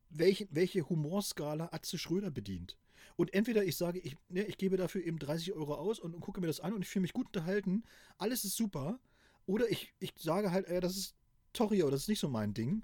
welche, 0.09 0.47
welche 0.51 0.87
Humorskala 0.89 1.69
Atze 1.71 1.97
Schröder 1.97 2.31
bedient. 2.31 2.77
Und 3.15 3.33
entweder 3.33 3.63
ich 3.63 3.77
sage, 3.77 3.99
ich, 3.99 4.17
ne, 4.29 4.43
ich 4.43 4.57
gebe 4.57 4.77
dafür 4.77 5.03
eben 5.03 5.19
30 5.19 5.53
Euro 5.53 5.75
aus 5.75 5.99
und, 5.99 6.13
und 6.13 6.21
gucke 6.21 6.41
mir 6.41 6.47
das 6.47 6.59
an 6.59 6.73
und 6.73 6.81
ich 6.81 6.87
fühle 6.89 7.01
mich 7.03 7.13
gut 7.13 7.27
unterhalten, 7.27 7.83
alles 8.17 8.43
ist 8.43 8.57
super. 8.57 8.99
Oder 9.45 9.69
ich, 9.69 9.93
ich 9.99 10.13
sage 10.17 10.51
halt, 10.51 10.67
äh, 10.67 10.79
das 10.79 10.97
ist 10.97 11.15
Torrio, 11.53 11.89
das 11.89 12.01
ist 12.01 12.09
nicht 12.09 12.19
so 12.19 12.29
mein 12.29 12.53
Ding. 12.53 12.83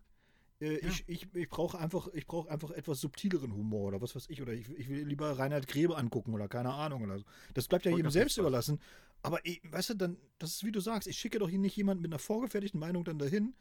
Äh, 0.62 0.82
Ja. 0.86 0.90
Ich, 0.90 1.04
ich, 1.08 1.28
ich 1.34 1.50
brauche 1.50 1.78
einfach, 1.80 2.08
ich 2.14 2.28
brauche 2.28 2.50
einfach 2.50 2.72
etwas 2.72 3.02
subtileren 3.02 3.54
Humor 3.54 3.88
oder 3.90 4.02
was 4.02 4.16
weiß 4.16 4.30
ich. 4.30 4.42
Oder 4.42 4.54
ich, 4.54 4.70
ich 4.70 4.88
will 4.90 5.04
lieber 5.06 5.38
Reinhard 5.38 5.68
Grebe 5.68 5.98
angucken 5.98 6.34
oder 6.34 6.48
keine 6.48 6.74
Ahnung 6.74 7.04
oder 7.04 7.18
so. 7.20 7.26
Das 7.54 7.68
bleibt 7.68 7.86
ja 7.86 7.92
jedem 7.92 8.12
selbst 8.12 8.38
überlassen. 8.38 8.80
Aber 9.24 9.46
ich, 9.46 9.62
weißt 9.70 9.92
du, 9.92 9.94
dann, 9.96 10.18
das 10.40 10.52
ist 10.52 10.64
wie 10.64 10.72
du 10.72 10.80
sagst, 10.80 11.08
ich 11.08 11.18
schicke 11.18 11.40
doch 11.40 11.50
hier 11.50 11.60
nicht 11.60 11.76
jemanden 11.76 12.02
mit 12.04 12.12
einer 12.12 12.20
vorgefertigten 12.20 12.80
Meinung 12.80 13.04
dann 13.04 13.20
dahin, 13.20 13.54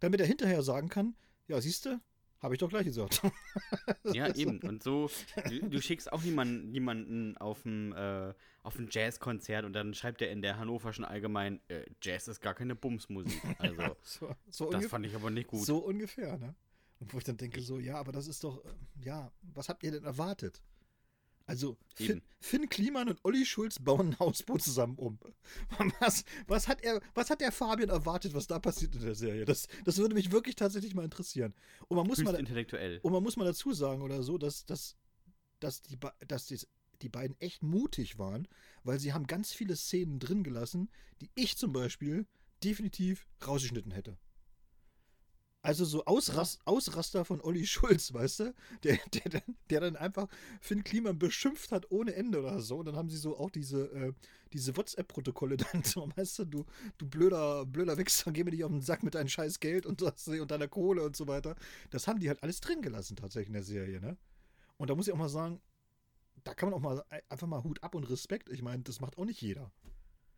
damit 0.00 0.20
er 0.20 0.26
hinterher 0.26 0.62
sagen 0.62 0.88
kann, 0.88 1.14
ja, 1.48 1.60
siehst 1.60 1.86
du, 1.86 2.00
habe 2.40 2.54
ich 2.54 2.60
doch 2.60 2.68
gleich 2.68 2.84
gesagt. 2.84 3.22
Ja, 4.14 4.34
eben. 4.34 4.58
Und 4.62 4.82
so, 4.82 5.10
du, 5.50 5.68
du 5.68 5.82
schickst 5.82 6.10
auch 6.10 6.22
niemanden, 6.22 6.70
niemanden 6.70 7.36
auf 7.36 7.64
ein, 7.66 7.92
äh, 7.92 8.32
auf 8.62 8.78
ein 8.78 8.88
Jazzkonzert 8.90 9.66
und 9.66 9.74
dann 9.74 9.92
schreibt 9.92 10.22
er 10.22 10.30
in 10.30 10.40
der 10.40 10.56
Hannoverschen 10.56 11.04
Allgemein, 11.04 11.60
äh, 11.68 11.84
Jazz 12.00 12.26
ist 12.26 12.40
gar 12.40 12.54
keine 12.54 12.74
Bumsmusik. 12.74 13.42
Also, 13.58 13.96
so, 14.02 14.34
so, 14.50 14.64
das 14.66 14.74
ungefähr, 14.74 14.88
fand 14.88 15.06
ich 15.06 15.14
aber 15.14 15.30
nicht 15.30 15.48
gut. 15.48 15.64
so 15.64 15.78
ungefähr, 15.78 16.38
ne? 16.38 16.54
Und 17.00 17.12
wo 17.12 17.18
ich 17.18 17.24
dann 17.24 17.36
denke, 17.36 17.60
so, 17.60 17.78
ja, 17.78 17.96
aber 17.96 18.12
das 18.12 18.28
ist 18.28 18.42
doch, 18.44 18.64
äh, 18.64 18.68
ja, 19.04 19.30
was 19.54 19.68
habt 19.68 19.82
ihr 19.82 19.90
denn 19.90 20.04
erwartet? 20.04 20.62
Also, 21.48 21.78
Finn. 21.94 22.20
Finn 22.40 22.68
Kliman 22.68 23.08
und 23.08 23.24
Olli 23.24 23.46
Schulz 23.46 23.78
bauen 23.78 24.10
ein 24.10 24.18
Hausboot 24.18 24.60
zusammen 24.62 24.96
um. 24.96 25.18
Was, 25.98 26.24
was, 26.46 26.68
hat 26.68 26.84
er, 26.84 27.00
was 27.14 27.30
hat 27.30 27.40
der 27.40 27.52
Fabian 27.52 27.88
erwartet, 27.88 28.34
was 28.34 28.46
da 28.46 28.58
passiert 28.58 28.94
in 28.94 29.00
der 29.00 29.14
Serie? 29.14 29.46
Das, 29.46 29.66
das 29.84 29.96
würde 29.96 30.14
mich 30.14 30.30
wirklich 30.30 30.56
tatsächlich 30.56 30.94
mal 30.94 31.04
interessieren. 31.04 31.54
Und 31.88 31.96
man 31.96 32.06
muss 32.06 32.18
Höchst 32.18 32.30
mal, 32.30 32.38
intellektuell. 32.38 33.00
Und 33.02 33.12
man 33.12 33.22
muss 33.22 33.36
mal 33.36 33.46
dazu 33.46 33.72
sagen 33.72 34.02
oder 34.02 34.22
so, 34.22 34.36
dass, 34.36 34.66
dass, 34.66 34.96
dass, 35.58 35.80
die, 35.80 35.98
dass 36.26 36.46
die, 36.46 36.60
die 37.00 37.08
beiden 37.08 37.40
echt 37.40 37.62
mutig 37.62 38.18
waren, 38.18 38.46
weil 38.84 39.00
sie 39.00 39.14
haben 39.14 39.26
ganz 39.26 39.54
viele 39.54 39.74
Szenen 39.74 40.18
drin 40.18 40.44
gelassen, 40.44 40.90
die 41.22 41.30
ich 41.34 41.56
zum 41.56 41.72
Beispiel 41.72 42.26
definitiv 42.62 43.26
rausgeschnitten 43.46 43.92
hätte. 43.92 44.18
Also 45.68 45.84
so 45.84 46.02
Ausras 46.06 46.58
Ausraster 46.64 47.26
von 47.26 47.42
Olli 47.42 47.66
Schulz, 47.74 48.14
weißt 48.14 48.40
du? 48.40 48.54
Der, 48.84 48.96
der, 49.12 49.30
dann- 49.30 49.56
der 49.68 49.80
dann 49.80 49.96
einfach 49.96 50.26
Finn 50.62 50.82
Kliman 50.82 51.18
beschimpft 51.18 51.72
hat 51.72 51.90
ohne 51.90 52.14
Ende 52.14 52.38
oder 52.40 52.58
so. 52.62 52.78
Und 52.78 52.86
dann 52.86 52.96
haben 52.96 53.10
sie 53.10 53.18
so 53.18 53.36
auch 53.36 53.50
diese, 53.50 53.82
äh, 53.92 54.12
diese 54.54 54.74
WhatsApp-Protokolle 54.78 55.56
dann 55.72 55.84
so, 55.84 56.08
weißt 56.16 56.38
du, 56.38 56.44
du, 56.46 56.64
du 56.96 57.06
blöder, 57.06 57.66
blöder 57.66 57.98
Wichser, 57.98 58.32
geh 58.32 58.44
mir 58.44 58.50
nicht 58.52 58.64
auf 58.64 58.70
den 58.70 58.80
Sack 58.80 59.02
mit 59.02 59.14
deinem 59.14 59.28
scheiß 59.28 59.60
Geld 59.60 59.84
und, 59.84 60.00
das, 60.00 60.26
und 60.42 60.50
deiner 60.50 60.68
Kohle 60.68 61.02
und 61.04 61.16
so 61.16 61.28
weiter. 61.28 61.54
Das 61.90 62.08
haben 62.08 62.18
die 62.18 62.28
halt 62.30 62.42
alles 62.42 62.62
drin 62.62 62.80
gelassen 62.80 63.16
tatsächlich 63.16 63.48
in 63.48 63.52
der 63.54 63.62
Serie, 63.62 64.00
ne? 64.00 64.16
Und 64.78 64.88
da 64.88 64.94
muss 64.94 65.06
ich 65.06 65.12
auch 65.12 65.18
mal 65.18 65.28
sagen, 65.28 65.60
da 66.44 66.54
kann 66.54 66.70
man 66.70 66.78
auch 66.78 66.82
mal 66.82 67.04
ein- 67.10 67.20
einfach 67.28 67.46
mal 67.46 67.62
Hut 67.62 67.82
ab 67.82 67.94
und 67.94 68.04
Respekt. 68.08 68.48
Ich 68.48 68.62
meine, 68.62 68.82
das 68.84 69.00
macht 69.00 69.18
auch 69.18 69.26
nicht 69.26 69.42
jeder. 69.42 69.70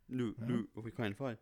Nö, 0.09 0.35
Ja. 0.41 0.47
nö, 0.47 0.67
auf 0.75 0.93
keinen 0.97 1.15
Fall. 1.15 1.39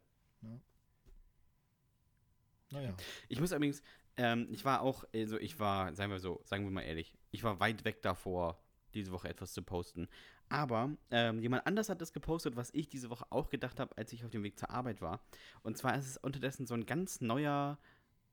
Naja. 2.70 2.94
Ich 3.28 3.40
muss 3.40 3.52
übrigens, 3.52 3.82
ähm, 4.16 4.48
ich 4.50 4.64
war 4.64 4.82
auch, 4.82 5.04
also 5.14 5.38
ich 5.38 5.58
war, 5.58 5.94
sagen 5.94 6.10
wir 6.10 6.20
so, 6.20 6.40
sagen 6.44 6.64
wir 6.64 6.70
mal 6.70 6.82
ehrlich, 6.82 7.14
ich 7.30 7.44
war 7.44 7.60
weit 7.60 7.84
weg 7.84 8.02
davor, 8.02 8.60
diese 8.94 9.12
Woche 9.12 9.28
etwas 9.28 9.52
zu 9.52 9.62
posten. 9.62 10.08
Aber 10.48 10.90
ähm, 11.10 11.40
jemand 11.40 11.66
anders 11.66 11.88
hat 11.88 12.00
das 12.00 12.12
gepostet, 12.12 12.56
was 12.56 12.72
ich 12.72 12.88
diese 12.88 13.10
Woche 13.10 13.26
auch 13.30 13.50
gedacht 13.50 13.78
habe, 13.80 13.96
als 13.96 14.12
ich 14.12 14.24
auf 14.24 14.30
dem 14.30 14.42
Weg 14.42 14.58
zur 14.58 14.70
Arbeit 14.70 15.00
war. 15.00 15.20
Und 15.62 15.76
zwar 15.76 15.96
ist 15.96 16.06
es 16.06 16.16
unterdessen 16.16 16.66
so 16.66 16.74
ein 16.74 16.86
ganz 16.86 17.20
neuer 17.20 17.78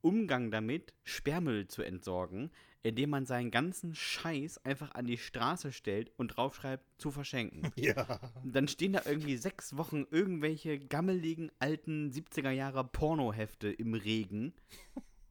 Umgang 0.06 0.52
damit, 0.52 0.94
Sperrmüll 1.04 1.68
zu 1.68 1.82
entsorgen, 1.82 2.52
indem 2.84 3.10
man 3.10 3.26
seinen 3.26 3.50
ganzen 3.50 3.96
Scheiß 3.96 4.64
einfach 4.64 4.94
an 4.94 5.08
die 5.08 5.18
Straße 5.18 5.72
stellt 5.72 6.12
und 6.18 6.28
draufschreibt, 6.28 6.86
zu 7.00 7.10
verschenken. 7.10 7.72
Ja. 7.76 8.20
Dann 8.44 8.68
stehen 8.68 8.94
da 8.94 9.02
irgendwie 9.04 9.36
sechs 9.36 9.78
Wochen 9.78 10.06
irgendwelche 10.12 10.78
gammeligen 10.78 11.52
alten 11.58 12.12
70er 12.12 12.52
Jahre 12.52 12.84
Pornohefte 12.84 13.70
im 13.70 13.96
Regen, 13.96 14.54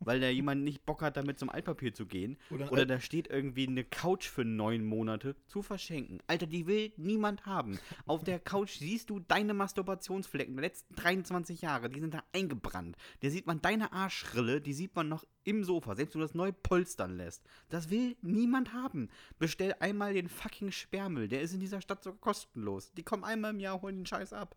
weil 0.06 0.20
da 0.20 0.28
jemand 0.28 0.62
nicht 0.62 0.84
Bock 0.84 1.02
hat, 1.02 1.16
damit 1.16 1.38
zum 1.38 1.50
Altpapier 1.50 1.94
zu 1.94 2.06
gehen. 2.06 2.38
Oder 2.50 2.70
Oder 2.72 2.86
da 2.86 3.00
steht 3.00 3.28
irgendwie 3.28 3.66
eine 3.66 3.84
Couch 3.84 4.28
für 4.28 4.44
neun 4.44 4.84
Monate 4.84 5.36
zu 5.46 5.62
verschenken. 5.62 6.20
Alter, 6.26 6.46
die 6.46 6.66
will 6.66 6.92
niemand 6.96 7.46
haben. 7.46 7.78
Auf 8.06 8.24
der 8.24 8.38
Couch 8.38 8.78
siehst 8.78 9.10
du 9.10 9.20
deine 9.20 9.54
Masturbationsflecken 9.54 10.56
der 10.56 10.64
letzten 10.64 10.94
23 10.94 11.62
Jahre, 11.62 11.88
die 11.88 12.00
sind 12.00 12.14
da 12.14 12.22
eingebrannt. 12.32 12.96
Da 13.20 13.30
sieht 13.30 13.46
man 13.46 13.62
deine 13.62 13.92
Arschrille, 13.92 14.60
die 14.60 14.74
sieht 14.74 14.94
man 14.94 15.08
noch 15.08 15.24
im 15.44 15.64
Sofa, 15.64 15.94
selbst 15.94 16.14
wenn 16.14 16.20
du 16.20 16.26
das 16.26 16.34
neu 16.34 16.52
polstern 16.52 17.16
lässt. 17.16 17.44
Das 17.68 17.90
will 17.90 18.16
niemand 18.22 18.72
haben. 18.72 19.08
Bestell 19.38 19.74
einmal 19.80 20.14
den 20.14 20.28
fucking 20.28 20.72
Sperrmüll, 20.72 21.28
der 21.28 21.42
ist 21.42 21.54
in 21.54 21.60
dieser 21.60 21.80
Stadt 21.80 22.02
sogar 22.02 22.20
kostenlos. 22.20 22.92
Die 22.92 23.02
kommen 23.02 23.24
einmal 23.24 23.52
im 23.52 23.60
Jahr, 23.60 23.80
holen 23.82 23.96
den 23.96 24.06
Scheiß 24.06 24.32
ab. 24.32 24.56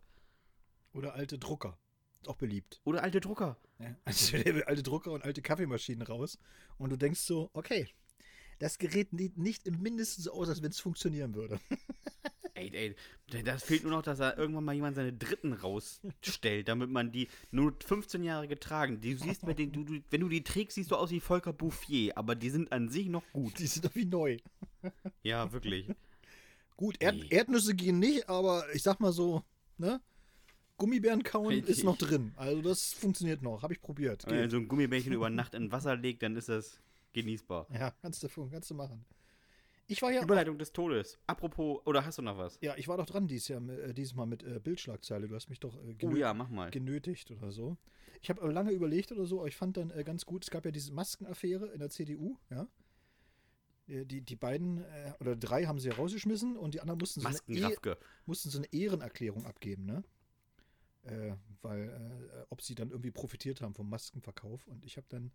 Oder 0.94 1.14
alte 1.14 1.38
Drucker. 1.38 1.78
Ist 2.22 2.30
auch 2.30 2.36
beliebt. 2.36 2.82
Oder 2.84 3.04
alte 3.04 3.20
Drucker. 3.20 3.58
Ja. 3.80 3.96
Also 4.06 4.38
alte 4.66 4.84
Drucker 4.84 5.12
und 5.12 5.24
alte 5.24 5.42
Kaffeemaschinen 5.42 6.06
raus. 6.06 6.40
Und 6.78 6.90
du 6.90 6.98
denkst 6.98 7.20
so, 7.20 7.50
okay, 7.54 7.88
das 8.60 8.78
Gerät 8.78 9.10
sieht 9.12 9.38
nicht 9.38 9.68
im 9.68 9.82
Mindesten 9.82 10.24
so 10.24 10.32
aus, 10.32 10.50
als 10.50 10.62
wenn 10.62 10.72
es 10.72 10.80
funktionieren 10.80 11.36
würde. 11.36 11.60
Ey, 12.58 12.96
ey, 13.30 13.44
das 13.44 13.64
fehlt 13.64 13.84
nur 13.84 13.92
noch, 13.92 14.02
dass 14.02 14.18
da 14.18 14.36
irgendwann 14.36 14.64
mal 14.64 14.74
jemand 14.74 14.96
seine 14.96 15.14
Dritten 15.14 15.54
rausstellt, 15.54 16.68
damit 16.68 16.90
man 16.90 17.12
die 17.12 17.28
nur 17.52 17.76
15 17.86 18.24
Jahre 18.24 18.48
getragen. 18.48 19.00
Die, 19.00 19.14
siehst, 19.14 19.46
mit 19.46 19.60
den, 19.60 19.72
du, 19.72 19.84
du, 19.84 20.00
wenn 20.10 20.22
du 20.22 20.28
die 20.28 20.44
trägst, 20.44 20.74
siehst 20.74 20.90
du 20.90 20.96
aus 20.96 21.12
wie 21.12 21.20
Volker 21.20 21.54
Bouffier, 21.54 22.18
aber 22.18 22.34
die 22.34 22.50
sind 22.50 22.72
an 22.72 22.90
sich 22.90 23.10
noch 23.10 23.22
gut. 23.32 23.60
Die 23.60 23.68
sind 23.68 23.86
doch 23.86 23.94
wie 23.94 24.06
neu. 24.06 24.40
Ja, 25.22 25.52
wirklich. 25.52 25.88
Gut, 26.78 26.98
Erd. 27.00 27.32
Erdnüsse 27.32 27.76
gehen 27.76 28.00
nicht, 28.00 28.28
aber 28.28 28.66
ich 28.74 28.82
sag 28.82 29.00
mal 29.02 29.12
so, 29.12 29.44
ne? 29.78 30.02
Gummibären 30.78 31.24
kauen 31.24 31.48
Richtig. 31.48 31.78
ist 31.78 31.84
noch 31.84 31.98
drin. 31.98 32.34
Also 32.36 32.62
das 32.62 32.94
funktioniert 32.94 33.42
noch. 33.42 33.64
Habe 33.64 33.74
ich 33.74 33.82
probiert. 33.82 34.26
Wenn 34.26 34.36
man 34.36 34.42
Geht. 34.44 34.52
so 34.52 34.58
ein 34.58 34.68
Gummibärchen 34.68 35.14
über 35.14 35.30
Nacht 35.30 35.54
in 35.56 35.72
Wasser 35.72 35.96
legt, 35.96 36.22
dann 36.24 36.36
ist 36.36 36.50
das 36.50 36.80
genießbar. 37.14 37.68
Ja, 37.74 37.92
kannst 38.02 38.22
du, 38.24 38.28
kannst 38.50 38.70
du 38.70 38.76
machen. 38.76 39.04
Ich 39.90 40.02
war 40.02 40.12
ja, 40.12 40.22
Überleitung 40.22 40.58
des 40.58 40.74
Todes. 40.74 41.18
Apropos, 41.28 41.80
oder 41.86 42.06
hast 42.06 42.18
du 42.18 42.22
noch 42.22 42.38
was? 42.38 42.58
ja, 42.62 42.76
ich 42.78 42.88
war 42.90 42.98
doch 42.98 43.06
dran 43.06 43.28
dieses, 43.28 43.48
Jahr, 43.48 43.62
äh, 43.70 43.94
dieses 43.94 44.14
Mal 44.16 44.26
mit 44.26 44.44
äh, 44.44 44.60
Bildschlagzeile. 44.60 45.28
Du 45.30 45.36
hast 45.36 45.50
mich 45.50 45.60
doch 45.62 45.76
äh, 45.76 45.80
Oh 46.02 46.08
genö- 46.10 46.18
ja, 46.18 46.34
mach 46.34 46.50
mal. 46.50 46.70
genötigt 46.72 47.32
oder 47.32 47.52
so. 47.52 47.78
Ich 48.22 48.30
habe 48.30 48.46
lange 48.52 48.72
überlegt 48.72 49.12
oder 49.12 49.26
so, 49.26 49.40
aber 49.40 49.48
ich 49.48 49.56
fand 49.56 49.78
dann 49.78 49.90
äh, 49.92 50.04
ganz 50.04 50.26
gut, 50.26 50.44
es 50.44 50.50
gab 50.52 50.66
ja 50.66 50.72
diese 50.72 50.92
Maskenaffäre 50.94 51.68
in 51.68 51.80
der 51.80 51.90
CDU, 51.90 52.38
ja. 52.50 52.68
Äh, 53.88 54.06
Die, 54.06 54.22
die 54.22 54.36
beiden 54.36 54.80
äh, 54.84 55.14
oder 55.22 55.36
drei 55.38 55.66
haben 55.66 55.80
sie 55.80 55.90
rausgeschmissen 55.90 56.58
und 56.58 56.74
die 56.74 56.82
anderen 56.82 57.00
mussten 57.00 57.22
so, 57.22 57.28
eine, 57.28 57.38
e 57.48 57.76
mussten 58.26 58.50
so 58.50 58.58
eine 58.58 58.68
Ehrenerklärung 58.74 59.46
abgeben, 59.46 59.86
ne? 59.86 60.04
Äh, 61.08 61.36
weil, 61.62 61.90
äh, 61.90 62.46
ob 62.50 62.62
sie 62.62 62.76
dann 62.76 62.92
irgendwie 62.92 63.12
profitiert 63.12 63.62
haben 63.62 63.74
vom 63.74 63.90
Maskenverkauf. 63.90 64.68
Und 64.68 64.86
ich 64.86 64.98
habe 64.98 65.08
dann 65.10 65.32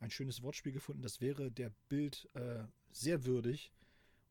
ein 0.00 0.10
schönes 0.10 0.42
Wortspiel 0.42 0.72
gefunden, 0.72 1.02
das 1.02 1.20
wäre 1.20 1.50
der 1.50 1.72
Bild 1.88 2.28
äh, 2.34 2.64
sehr 2.92 3.24
würdig 3.24 3.72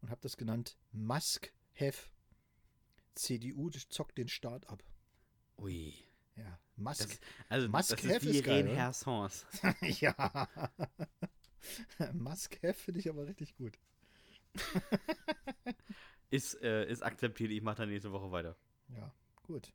und 0.02 0.10
habe 0.10 0.21
das 0.21 0.38
genannt 0.38 0.78
Musk-Have. 0.91 2.10
CDU 3.15 3.69
zockt 3.69 4.17
den 4.17 4.28
Staat 4.28 4.69
ab. 4.69 4.84
Ui. 5.58 5.95
Ja, 6.36 6.60
Musk. 6.76 7.10
Das, 7.10 7.19
also, 7.50 7.67
Musk 7.67 7.89
das 7.89 8.04
ist 8.04 8.13
have 8.13 8.26
wie 8.26 8.41
oder? 8.41 8.76
Hersons. 8.76 9.45
ja. 9.82 10.47
Musk 12.13 12.62
Have 12.62 12.76
finde 12.76 13.00
ich 13.00 13.10
aber 13.10 13.26
richtig 13.28 13.56
gut. 13.56 13.78
Ist, 16.30 16.62
äh, 16.62 16.86
ist 16.91 17.04
akzeptiert, 17.04 17.52
ich 17.52 17.62
mache 17.62 17.78
dann 17.78 17.89
nächste 17.89 18.12
Woche 18.12 18.30
weiter. 18.32 18.58
Ja, 18.89 19.13
gut. 19.43 19.71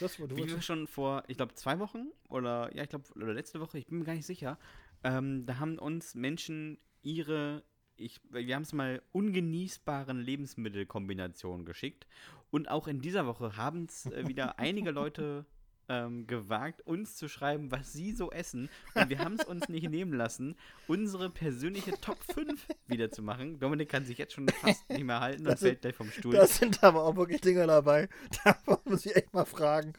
Das 0.00 0.20
war 0.20 0.28
du. 0.28 0.36
Wie 0.36 0.48
wir 0.48 0.60
schon 0.60 0.86
vor, 0.86 1.24
ich 1.28 1.36
glaube, 1.36 1.54
zwei 1.54 1.78
Wochen 1.78 2.08
oder 2.28 2.74
ja, 2.74 2.82
ich 2.82 2.88
glaube, 2.88 3.04
oder 3.14 3.32
letzte 3.32 3.60
Woche, 3.60 3.78
ich 3.78 3.86
bin 3.86 3.98
mir 3.98 4.04
gar 4.04 4.14
nicht 4.14 4.26
sicher, 4.26 4.58
ähm, 5.04 5.46
da 5.46 5.58
haben 5.58 5.78
uns 5.78 6.14
Menschen 6.14 6.78
ihre, 7.02 7.62
ich, 7.96 8.20
wir 8.30 8.54
haben 8.54 8.62
es 8.62 8.72
mal 8.72 9.02
ungenießbaren 9.12 10.20
Lebensmittelkombinationen 10.20 11.64
geschickt. 11.64 12.06
Und 12.50 12.70
auch 12.70 12.88
in 12.88 13.00
dieser 13.00 13.26
Woche 13.26 13.56
haben 13.56 13.86
es 13.88 14.06
äh, 14.06 14.26
wieder 14.26 14.58
einige 14.58 14.90
Leute 14.90 15.46
ähm, 15.88 16.26
gewagt, 16.26 16.82
uns 16.86 17.16
zu 17.16 17.28
schreiben, 17.28 17.70
was 17.70 17.92
sie 17.92 18.12
so 18.12 18.30
essen. 18.30 18.68
Und 18.94 19.08
wir 19.08 19.18
haben 19.20 19.36
es 19.38 19.44
uns 19.46 19.68
nicht 19.68 19.88
nehmen 19.88 20.12
lassen, 20.12 20.56
unsere 20.86 21.30
persönliche 21.30 21.92
Top 22.00 22.18
5 22.32 22.66
wiederzumachen. 22.86 23.58
Dominik 23.58 23.88
kann 23.88 24.04
sich 24.04 24.18
jetzt 24.18 24.34
schon 24.34 24.48
fast 24.48 24.88
nicht 24.90 25.04
mehr 25.04 25.20
halten 25.20 25.40
und 25.42 25.46
Das 25.52 25.60
sind- 25.60 25.68
fällt 25.68 25.80
gleich 25.82 25.94
vom 25.96 26.10
Stuhl. 26.10 26.34
Da 26.34 26.46
sind 26.46 26.82
aber 26.84 27.04
auch 27.04 27.16
wirklich 27.16 27.40
Dinger 27.40 27.66
dabei. 27.66 28.08
Da 28.44 28.56
muss 28.84 29.06
ich 29.06 29.16
echt 29.16 29.32
mal 29.34 29.44
fragen. 29.46 29.94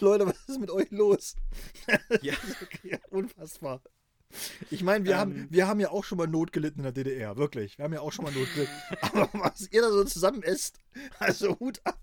Leute, 0.00 0.26
was 0.26 0.48
ist 0.48 0.60
mit 0.60 0.70
euch 0.70 0.90
los? 0.90 1.36
Ja. 2.22 2.34
Wirklich 2.60 2.98
unfassbar. 3.10 3.82
Ich 4.70 4.82
meine, 4.82 5.04
wir, 5.04 5.12
Ähm. 5.12 5.18
haben, 5.18 5.46
wir 5.50 5.68
haben 5.68 5.78
ja 5.80 5.90
auch 5.90 6.02
schon 6.04 6.18
mal 6.18 6.26
Not 6.26 6.50
gelitten 6.52 6.80
in 6.80 6.82
der 6.84 6.92
DDR, 6.92 7.36
wirklich. 7.36 7.78
Wir 7.78 7.84
haben 7.84 7.92
ja 7.92 8.00
auch 8.00 8.12
schon 8.12 8.24
mal 8.24 8.32
Not 8.34 8.52
gelitten. 8.54 8.72
Aber 9.02 9.28
was 9.34 9.70
ihr 9.70 9.80
da 9.82 9.90
so 9.90 10.02
zusammen 10.04 10.42
esst, 10.42 10.80
also 11.20 11.58
Hut 11.60 11.80
ab. 11.84 12.00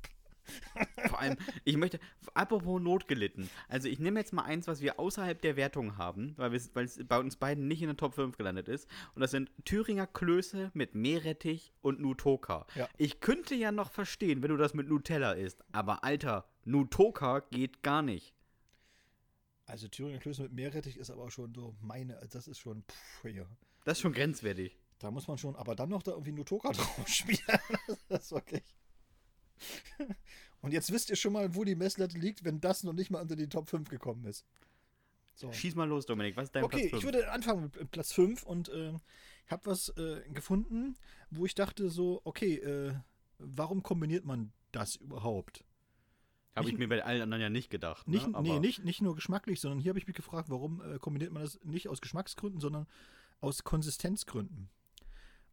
Vor 1.07 1.19
allem, 1.19 1.37
ich 1.63 1.77
möchte, 1.77 1.99
apropos 2.33 2.81
Not 2.81 3.07
gelitten. 3.07 3.49
Also 3.67 3.87
ich 3.87 3.99
nehme 3.99 4.19
jetzt 4.19 4.33
mal 4.33 4.43
eins, 4.43 4.67
was 4.67 4.81
wir 4.81 4.99
außerhalb 4.99 5.41
der 5.41 5.55
Wertung 5.55 5.97
haben, 5.97 6.33
weil 6.37 6.53
es 6.53 6.73
weil 6.75 6.85
es 6.85 6.99
bei 7.07 7.19
uns 7.19 7.35
beiden 7.35 7.67
nicht 7.67 7.81
in 7.81 7.87
der 7.87 7.97
Top 7.97 8.15
5 8.15 8.37
gelandet 8.37 8.67
ist. 8.67 8.87
Und 9.15 9.21
das 9.21 9.31
sind 9.31 9.51
Thüringer 9.65 10.07
Klöße 10.07 10.71
mit 10.73 10.95
Meerrettich 10.95 11.73
und 11.81 11.99
Nutoka. 11.99 12.65
Ja. 12.75 12.87
Ich 12.97 13.19
könnte 13.19 13.55
ja 13.55 13.71
noch 13.71 13.91
verstehen, 13.91 14.41
wenn 14.41 14.49
du 14.49 14.57
das 14.57 14.73
mit 14.73 14.87
Nutella 14.87 15.33
isst. 15.33 15.63
Aber 15.71 16.03
Alter, 16.03 16.45
Nutoka 16.65 17.39
geht 17.51 17.83
gar 17.83 18.01
nicht. 18.01 18.33
Also 19.65 19.87
Thüringer 19.87 20.19
Klöße 20.19 20.43
mit 20.43 20.53
Meerrettich 20.53 20.97
ist 20.97 21.09
aber 21.09 21.23
auch 21.23 21.31
schon 21.31 21.53
so 21.53 21.75
meine, 21.81 22.19
das 22.31 22.47
ist 22.47 22.59
schon, 22.59 22.83
pff, 22.83 23.25
ja. 23.25 23.45
Das 23.85 23.97
ist 23.97 24.01
schon 24.01 24.13
grenzwertig. 24.13 24.77
Da 24.99 25.09
muss 25.09 25.27
man 25.27 25.37
schon, 25.37 25.55
aber 25.55 25.75
dann 25.75 25.89
noch 25.89 26.03
da 26.03 26.11
irgendwie 26.11 26.33
Nutoka 26.33 26.71
drauf 26.73 27.07
spielen. 27.07 27.39
das 28.09 28.23
ist 28.25 28.31
wirklich. 28.31 28.63
Und 30.62 30.74
jetzt 30.74 30.91
wisst 30.91 31.10
ihr 31.10 31.15
schon 31.15 31.34
mal, 31.34 31.56
wo 31.56 31.63
die 31.63 31.76
Messlatte 31.76 32.17
liegt, 32.17 32.43
wenn 32.43 32.62
das 32.62 32.84
noch 32.84 32.93
nicht 32.93 33.10
mal 33.10 33.21
unter 33.21 33.36
die 33.36 33.50
Top 33.50 33.69
5 33.69 33.89
gekommen 33.89 34.26
ist. 34.26 34.45
So. 35.34 35.52
Schieß 35.52 35.76
mal 35.76 35.88
los, 35.88 36.06
Dominik. 36.06 36.36
Was 36.38 36.45
ist 36.45 36.56
dein 36.56 36.63
Okay, 36.63 36.78
Platz 36.78 36.86
ich 36.86 36.91
5? 36.91 37.04
würde 37.04 37.32
anfangen 37.32 37.63
mit 37.63 37.91
Platz 37.91 38.13
5 38.13 38.43
und 38.43 38.69
äh, 38.69 38.93
habe 39.47 39.65
was 39.65 39.89
äh, 39.97 40.21
gefunden, 40.34 40.97
wo 41.32 41.45
ich 41.45 41.56
dachte 41.56 41.89
so, 41.89 42.21
okay, 42.26 42.58
äh, 42.58 42.93
warum 43.39 43.82
kombiniert 43.82 44.26
man 44.26 44.52
das 44.71 44.97
überhaupt? 44.97 45.63
Habe 46.56 46.69
ich 46.69 46.78
mir 46.78 46.89
bei 46.89 47.04
allen 47.04 47.21
anderen 47.21 47.41
ja 47.41 47.50
nicht 47.50 47.69
gedacht. 47.69 48.08
Nicht, 48.08 48.28
ne? 48.28 48.41
nee, 48.41 48.60
nicht, 48.60 48.84
nicht 48.84 49.02
nur 49.02 49.15
geschmacklich, 49.15 49.62
sondern 49.62 49.80
hier 49.80 49.89
habe 49.89 50.00
ich 50.00 50.08
mich 50.08 50.15
gefragt, 50.15 50.50
warum 50.50 50.82
äh, 50.82 51.00
kombiniert 51.00 51.32
man 51.32 51.43
das 51.43 51.60
nicht 51.63 51.88
aus 51.88 52.02
Geschmacksgründen, 52.02 52.60
sondern 52.60 52.88
aus 53.39 53.63
Konsistenzgründen. 53.63 54.69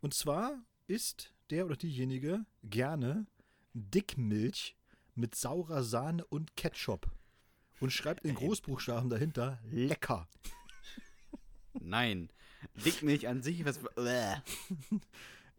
Und 0.01 0.13
zwar 0.13 0.61
isst 0.89 1.33
der 1.51 1.67
oder 1.67 1.77
diejenige 1.77 2.45
gerne 2.65 3.27
Dickmilch 3.75 4.77
mit 5.15 5.35
saurer 5.35 5.83
Sahne 5.83 6.25
und 6.27 6.57
Ketchup 6.57 7.11
und 7.81 7.93
schreibt 7.93 8.25
in 8.25 8.31
Ey. 8.31 8.37
Großbuchstaben 8.37 9.11
dahinter 9.11 9.59
lecker. 9.71 10.29
Nein. 11.81 12.31
Dickmilch 12.85 13.29
an 13.29 13.43
sich, 13.43 13.65
was. 13.65 13.81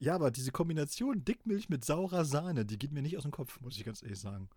Ja, 0.02 0.16
aber 0.16 0.32
diese 0.32 0.54
Kombination 0.54 1.26
Dickmilch 1.26 1.68
mit 1.68 1.84
saurer 1.84 2.24
Sahne, 2.24 2.66
die 2.66 2.80
geht 2.80 2.94
mir 2.94 3.02
nicht 3.02 3.18
aus 3.18 3.24
dem 3.24 3.32
Kopf, 3.34 3.60
muss 3.60 3.76
ich 3.78 3.84
ganz 3.84 4.02
ehrlich 4.02 4.18
sagen. 4.20 4.50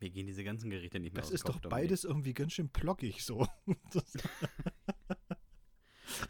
Mir 0.00 0.08
gehen 0.08 0.26
diese 0.26 0.42
ganzen 0.44 0.70
Gerichte 0.70 0.98
nicht 0.98 1.12
mehr 1.12 1.20
Das 1.20 1.26
aus 1.26 1.30
dem 1.30 1.34
ist 1.34 1.44
Kopf, 1.44 1.54
doch 1.56 1.60
Dominik. 1.62 1.88
beides 1.90 2.04
irgendwie 2.04 2.32
ganz 2.32 2.54
schön 2.54 2.70
plockig 2.70 3.22
so. 3.22 3.46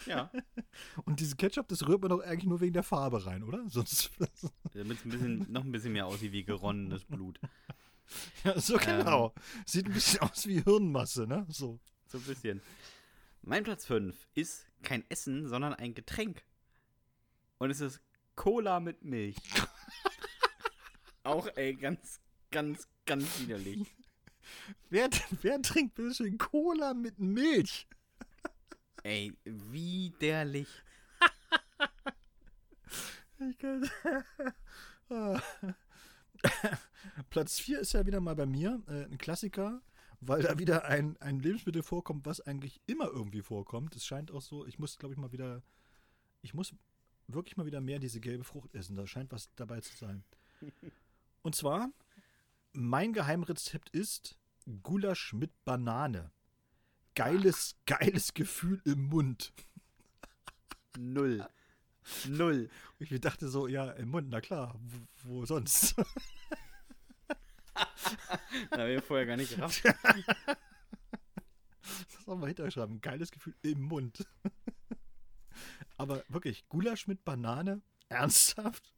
Ja. 0.07 0.31
und 1.05 1.21
diese 1.21 1.37
Ketchup, 1.37 1.69
das 1.69 1.87
rührt 1.87 2.01
man 2.03 2.11
doch 2.11 2.21
eigentlich 2.21 2.45
nur 2.49 2.61
wegen 2.61 2.73
der 2.73 2.83
Farbe 2.83 3.25
rein, 3.27 3.43
oder? 3.43 3.69
Sonst. 3.69 4.11
Damit 4.75 4.99
es 4.99 5.05
ein 5.05 5.11
bisschen, 5.11 5.53
noch 5.53 5.65
ein 5.65 5.73
bisschen 5.73 5.93
mehr 5.93 6.07
aussieht 6.07 6.33
wie 6.33 6.45
geronnenes 6.45 7.05
Blut. 7.05 7.41
Ja, 8.45 8.59
so 8.61 8.79
Ähm. 8.79 8.99
genau. 8.99 9.35
Sieht 9.67 9.87
ein 9.87 9.93
bisschen 9.93 10.21
aus 10.21 10.47
wie 10.47 10.63
Hirnmasse, 10.63 11.27
ne? 11.27 11.47
So. 11.49 11.79
So 12.09 12.19
ein 12.19 12.25
bisschen. 12.25 12.61
Mein 13.43 13.65
Platz 13.65 13.87
5 13.87 14.15
ist 14.35 14.67
kein 14.83 15.05
Essen, 15.09 15.49
sondern 15.49 15.75
ein 15.75 15.95
Getränk. 15.95 16.45
Und 17.59 17.71
es 17.71 17.81
ist 17.81 18.01
Cola 18.35 18.81
mit 18.81 19.03
Milch. 19.05 19.37
Auch, 21.25 21.49
ey, 21.57 21.75
ganz, 21.75 22.21
ganz, 22.51 22.89
ganz 23.07 23.41
widerlich. 23.41 23.87
Wer, 24.91 25.09
wer 25.43 25.63
trinkt 25.63 25.95
bitte 25.95 26.15
schön 26.15 26.37
Cola 26.39 26.95
mit 26.95 27.19
Milch? 27.19 27.87
Ey, 29.03 29.33
widerlich. 29.45 30.69
Ich 33.39 33.59
kann. 33.59 33.91
Platz 37.31 37.59
4 37.59 37.81
ist 37.81 37.93
ja 37.93 38.07
wieder 38.07 38.21
mal 38.21 38.37
bei 38.37 38.47
mir 38.47 38.83
äh, 38.87 39.05
ein 39.05 39.19
Klassiker, 39.19 39.83
weil 40.21 40.43
da 40.43 40.59
wieder 40.59 40.85
ein, 40.85 41.17
ein 41.21 41.41
Lebensmittel 41.41 41.83
vorkommt, 41.83 42.27
was 42.27 42.41
eigentlich 42.41 42.81
immer 42.87 43.07
irgendwie 43.07 43.43
vorkommt. 43.43 43.97
Es 43.97 44.07
scheint 44.07 44.31
auch 44.31 44.43
so, 44.43 44.65
ich 44.67 44.79
muss, 44.79 44.99
glaube 44.99 45.15
ich, 45.15 45.19
mal 45.19 45.33
wieder, 45.33 45.63
ich 46.43 46.55
muss 46.55 46.75
wirklich 47.27 47.57
mal 47.57 47.67
wieder 47.67 47.81
mehr 47.81 47.99
diese 47.99 48.21
gelbe 48.21 48.45
Frucht 48.45 48.75
essen. 48.75 48.97
Da 48.97 49.07
scheint 49.07 49.33
was 49.33 49.53
dabei 49.57 49.81
zu 49.81 49.97
sein. 49.97 50.25
Und 51.43 51.57
zwar, 51.57 51.91
mein 52.73 53.13
Geheimrezept 53.13 53.91
ist 53.91 54.39
Gulasch 54.83 55.33
mit 55.33 55.65
Banane. 55.65 56.31
Geiles, 57.15 57.77
geiles 57.87 58.35
Gefühl 58.35 58.83
im 58.85 59.09
Mund. 59.09 59.53
Null. 60.99 61.47
Null. 62.27 62.69
Ich 62.99 63.21
dachte 63.21 63.49
so, 63.49 63.69
ja, 63.69 63.93
im 63.93 64.11
Mund, 64.11 64.29
na 64.31 64.41
klar, 64.41 64.75
wo, 64.81 64.99
wo 65.25 65.47
sonst? 65.47 65.95
Da 68.71 68.79
haben 68.79 68.89
wir 68.89 69.03
vorher 69.03 69.27
gar 69.27 69.37
nicht 69.37 69.55
gerafft. 69.55 69.85
Das 69.85 69.97
soll 72.25 72.37
man 72.37 72.49
hinterschreiben. 72.49 73.01
Geiles 73.01 73.31
Gefühl 73.31 73.55
im 73.63 73.83
Mund. 73.83 74.27
Aber 75.97 76.25
wirklich, 76.29 76.69
Gulasch 76.69 77.07
mit 77.07 77.25
Banane? 77.25 77.83
Ernsthaft? 78.09 78.93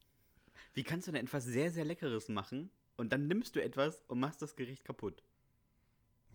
Wie 0.73 0.83
kannst 0.83 1.07
du 1.07 1.11
denn 1.11 1.23
etwas 1.23 1.45
sehr, 1.45 1.71
sehr 1.71 1.85
Leckeres 1.85 2.29
machen 2.29 2.71
und 2.97 3.11
dann 3.11 3.27
nimmst 3.27 3.55
du 3.55 3.63
etwas 3.63 4.01
und 4.07 4.19
machst 4.19 4.41
das 4.41 4.55
Gericht 4.55 4.85
kaputt? 4.85 5.23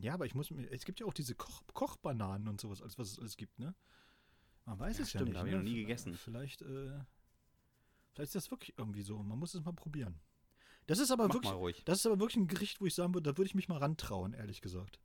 Ja, 0.01 0.15
aber 0.15 0.27
ich 0.27 0.35
muss 0.35 0.51
mir. 0.51 0.71
Es 0.71 0.85
gibt 0.85 1.01
ja 1.01 1.07
auch 1.07 1.13
diese 1.13 1.35
Koch, 1.35 1.63
Kochbananen 1.73 2.49
und 2.49 2.61
sowas, 2.61 2.81
alles, 2.83 2.99
was 2.99 3.13
es 3.13 3.19
alles 3.19 3.37
gibt, 3.37 3.59
ne? 3.59 3.75
Man 4.65 4.79
weiß 4.79 4.99
Ja, 4.99 5.03
es 5.05 5.13
ja 5.13 5.19
stimmt, 5.21 5.31
nicht. 5.31 5.39
hab 5.39 5.47
ich 5.47 5.53
ne? 5.53 5.59
noch 5.59 5.65
nie 5.65 5.77
gegessen. 5.77 6.15
Vielleicht, 6.15 6.63
äh, 6.63 6.91
vielleicht 8.13 8.29
ist 8.29 8.35
das 8.35 8.51
wirklich 8.51 8.79
irgendwie 8.79 9.03
so. 9.03 9.23
Man 9.23 9.39
muss 9.39 9.55
es 9.55 9.65
mal 9.65 9.73
probieren. 9.73 10.21
Das 10.87 10.99
ist 10.99 11.11
aber 11.11 11.29
Mach 11.29 11.35
wirklich. 11.35 11.53
mal 11.53 11.59
ruhig. 11.59 11.83
Das 11.85 11.99
ist 11.99 12.07
aber 12.07 12.19
wirklich 12.19 12.37
ein 12.37 12.49
Gericht, 12.49 12.81
wo 12.81 12.87
ich 12.87 12.95
sagen 12.95 13.15
würde, 13.15 13.31
da 13.31 13.37
würde 13.39 13.47
ich 13.47 13.55
mich 13.55 13.69
mal 13.69 13.79
rantrauen, 13.79 14.33
ehrlich 14.33 14.61
gesagt. 14.61 14.99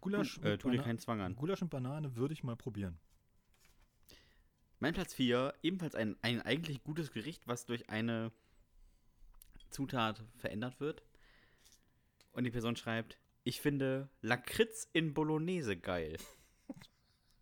Gulasch, 0.00 0.38
äh, 0.38 0.58
tu 0.58 0.70
dir 0.70 0.82
keinen 0.82 0.98
Zwang 0.98 1.20
an. 1.20 1.36
Gulasch 1.36 1.62
und 1.62 1.70
Banane 1.70 2.14
würde 2.16 2.34
ich 2.34 2.44
mal 2.44 2.56
probieren. 2.56 2.98
Mein 4.78 4.92
Platz 4.92 5.14
4, 5.14 5.54
ebenfalls 5.62 5.94
ein, 5.94 6.16
ein 6.20 6.42
eigentlich 6.42 6.82
gutes 6.84 7.12
Gericht, 7.12 7.46
was 7.46 7.64
durch 7.64 7.88
eine 7.88 8.32
Zutat 9.70 10.22
verändert 10.36 10.80
wird. 10.80 11.02
Und 12.34 12.44
die 12.44 12.50
Person 12.50 12.76
schreibt, 12.76 13.18
ich 13.44 13.60
finde 13.60 14.08
Lakritz 14.20 14.88
in 14.92 15.14
Bolognese 15.14 15.76
geil. 15.76 16.16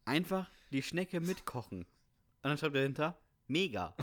Einfach 0.05 0.50
die 0.70 0.83
Schnecke 0.83 1.20
mitkochen. 1.20 1.81
Und 1.81 1.88
dann 2.42 2.59
schreibt 2.59 2.74
er 2.74 2.83
dahinter, 2.83 3.18
mega. 3.46 3.96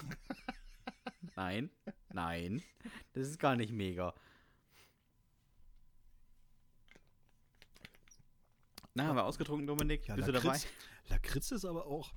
nein, 1.36 1.70
nein, 2.12 2.64
das 3.14 3.28
ist 3.28 3.40
gar 3.40 3.56
nicht 3.56 3.72
mega. 3.72 4.14
Na, 8.96 9.06
haben 9.08 9.16
wir 9.18 9.26
ausgetrunken, 9.26 9.68
Dominik? 9.68 10.08
Ja, 10.08 10.16
Bist 10.16 10.28
du 10.28 10.32
Lakritz, 10.32 10.64
dabei? 10.64 11.16
Lakritz 11.16 11.52
ist 11.52 11.66
aber 11.66 11.86
auch. 11.86 12.14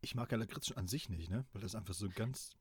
Ich 0.00 0.14
mag 0.14 0.30
ja 0.32 0.38
Lakritz 0.38 0.66
schon 0.66 0.76
an 0.76 0.88
sich 0.88 1.08
nicht, 1.08 1.30
ne? 1.30 1.44
Weil 1.52 1.62
das 1.62 1.74
einfach 1.74 1.94
so 1.94 2.06
ein 2.06 2.12
ganz 2.12 2.56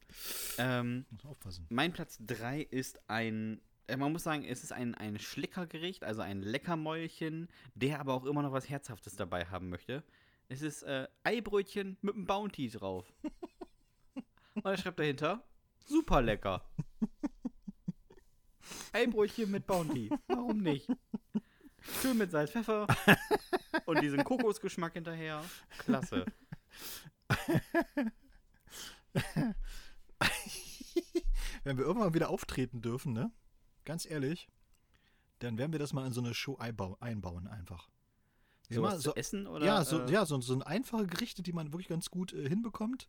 Ähm, 0.59 1.07
Muss 1.11 1.25
aufpassen. 1.25 1.67
mein 1.71 1.93
Platz 1.93 2.19
3 2.21 2.63
ist 2.63 2.99
ein, 3.09 3.61
äh, 3.87 3.97
man 3.97 4.13
muss 4.13 4.23
sagen, 4.23 4.45
es 4.45 4.63
ist 4.63 4.73
ein, 4.73 4.95
ein 4.95 5.19
Schlickergericht, 5.19 6.05
also 6.05 6.23
ein 6.23 6.41
Leckermäulchen, 6.43 7.49
der 7.75 8.01
aber 8.01 8.15
auch 8.15 8.25
immer 8.25 8.43
noch 8.43 8.53
was 8.53 8.69
Herzhaftes 8.69 9.17
dabei 9.17 9.47
haben 9.47 9.69
möchte. 9.69 10.03
Es 10.49 10.63
ist 10.63 10.83
äh, 10.85 11.09
Eibrötchen 11.25 11.97
mit 12.03 12.15
einem 12.15 12.27
Bounty 12.27 12.69
drauf. 12.69 13.13
Und 14.55 14.65
er 14.65 14.77
schreibt 14.77 14.99
dahinter, 14.99 15.43
super 15.85 16.23
lecker. 16.23 16.65
Eibrötchen 18.93 19.51
mit 19.51 19.67
Bounty. 19.67 20.11
Warum 20.29 20.59
nicht? 20.59 20.89
Schön 22.01 22.19
mit 22.19 22.31
Salz, 22.31 22.51
Pfeffer 22.51 22.87
und 23.87 24.01
diesen 24.03 24.23
Kokosgeschmack 24.25 24.95
hinterher. 24.95 25.45
Klasse. 25.79 26.27
Wenn 31.65 31.79
wir 31.79 31.86
irgendwann 31.97 32.15
wieder 32.15 32.31
auftreten 32.31 32.83
dürfen, 32.83 33.13
ne? 33.13 33.31
Ganz 33.85 34.07
ehrlich, 34.07 34.49
dann 35.39 35.59
werden 35.59 35.73
wir 35.73 35.79
das 35.79 35.93
mal 35.93 36.07
in 36.07 36.13
so 36.13 36.21
eine 36.21 36.35
Show 36.35 36.57
einbau 36.57 36.97
einbauen 37.01 37.47
einfach. 37.47 37.89
Sowas 38.69 38.95
mal 38.95 39.01
zu 39.01 39.15
essen 39.15 39.47
oder? 39.47 39.65
ja, 39.65 39.85
so, 39.85 40.01
äh, 40.03 40.11
ja 40.11 40.27
so, 40.27 40.41
so 40.41 40.55
ein 40.55 40.63
einfache 40.63 41.07
Gerichte, 41.07 41.43
die 41.43 41.53
man 41.53 41.73
wirklich 41.73 41.89
ganz 41.89 42.11
gut 42.11 42.33
äh, 42.33 42.49
hinbekommt. 42.49 43.09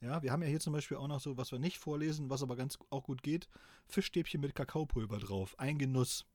Ja, 0.00 0.22
wir 0.22 0.30
haben 0.32 0.42
ja 0.42 0.48
hier 0.48 0.60
zum 0.60 0.72
Beispiel 0.72 0.96
auch 0.96 1.08
noch 1.08 1.20
so, 1.20 1.36
was 1.36 1.52
wir 1.52 1.58
nicht 1.58 1.78
vorlesen, 1.78 2.30
was 2.30 2.42
aber 2.42 2.56
ganz 2.56 2.78
auch 2.90 3.02
gut 3.02 3.22
geht. 3.22 3.48
Fischstäbchen 3.88 4.40
mit 4.40 4.54
Kakaopulver 4.54 5.18
drauf. 5.18 5.58
Ein 5.58 5.78
Genuss. 5.78 6.26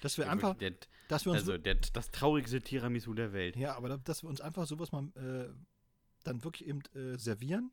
Dass 0.00 0.16
wir 0.16 0.26
ja, 0.26 0.30
einfach, 0.32 0.56
Der, 0.56 0.74
dass 1.08 1.24
wir 1.24 1.32
uns 1.32 1.40
also 1.42 1.58
der, 1.58 1.74
das 1.74 2.10
traurigste 2.10 2.60
Tiramisu 2.60 3.14
der 3.14 3.32
Welt. 3.32 3.56
Ja, 3.56 3.76
aber 3.76 3.88
da- 3.88 3.96
dass 3.96 4.22
wir 4.22 4.28
uns 4.30 4.40
einfach 4.40 4.66
sowas 4.66 4.92
mal 4.92 5.08
äh, 5.16 5.52
dann 6.24 6.44
wirklich 6.44 6.68
eben 6.68 6.82
äh, 6.94 7.16
servieren 7.18 7.70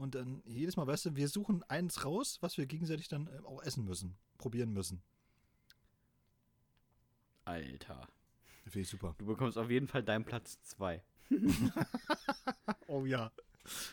und 0.00 0.14
dann 0.14 0.42
jedes 0.44 0.76
Mal, 0.76 0.86
weißt 0.86 1.06
du, 1.06 1.16
wir 1.16 1.28
suchen 1.28 1.62
eins 1.64 2.04
raus, 2.04 2.38
was 2.40 2.56
wir 2.56 2.66
gegenseitig 2.66 3.08
dann 3.08 3.26
äh, 3.26 3.38
auch 3.44 3.62
essen 3.62 3.84
müssen, 3.84 4.16
probieren 4.38 4.72
müssen. 4.72 5.02
Alter. 7.44 8.08
Finde 8.64 8.80
ich 8.80 8.88
super. 8.88 9.14
Du 9.18 9.26
bekommst 9.26 9.58
auf 9.58 9.70
jeden 9.70 9.88
Fall 9.88 10.02
deinen 10.02 10.24
Platz 10.24 10.60
2. 10.62 11.02
Oh 12.90 13.06
ja. 13.06 13.30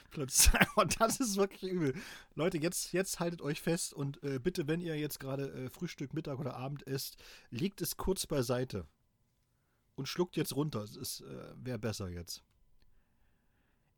Platz 0.09 0.37
zwei. 0.37 0.65
Und 0.75 0.99
das 0.99 1.19
ist 1.19 1.37
wirklich 1.37 1.71
übel. 1.71 1.93
Leute, 2.33 2.57
jetzt, 2.57 2.93
jetzt 2.93 3.19
haltet 3.19 3.41
euch 3.43 3.61
fest 3.61 3.93
und 3.93 4.21
äh, 4.23 4.39
bitte, 4.39 4.67
wenn 4.67 4.81
ihr 4.81 4.97
jetzt 4.97 5.19
gerade 5.19 5.51
äh, 5.51 5.69
Frühstück, 5.69 6.13
Mittag 6.15 6.39
oder 6.39 6.55
Abend 6.55 6.81
isst, 6.83 7.17
legt 7.51 7.81
es 7.81 7.95
kurz 7.95 8.25
beiseite 8.25 8.87
und 9.95 10.07
schluckt 10.07 10.35
jetzt 10.35 10.55
runter. 10.55 10.81
Es 10.81 11.21
äh, 11.21 11.53
wäre 11.57 11.77
besser 11.77 12.09
jetzt. 12.09 12.43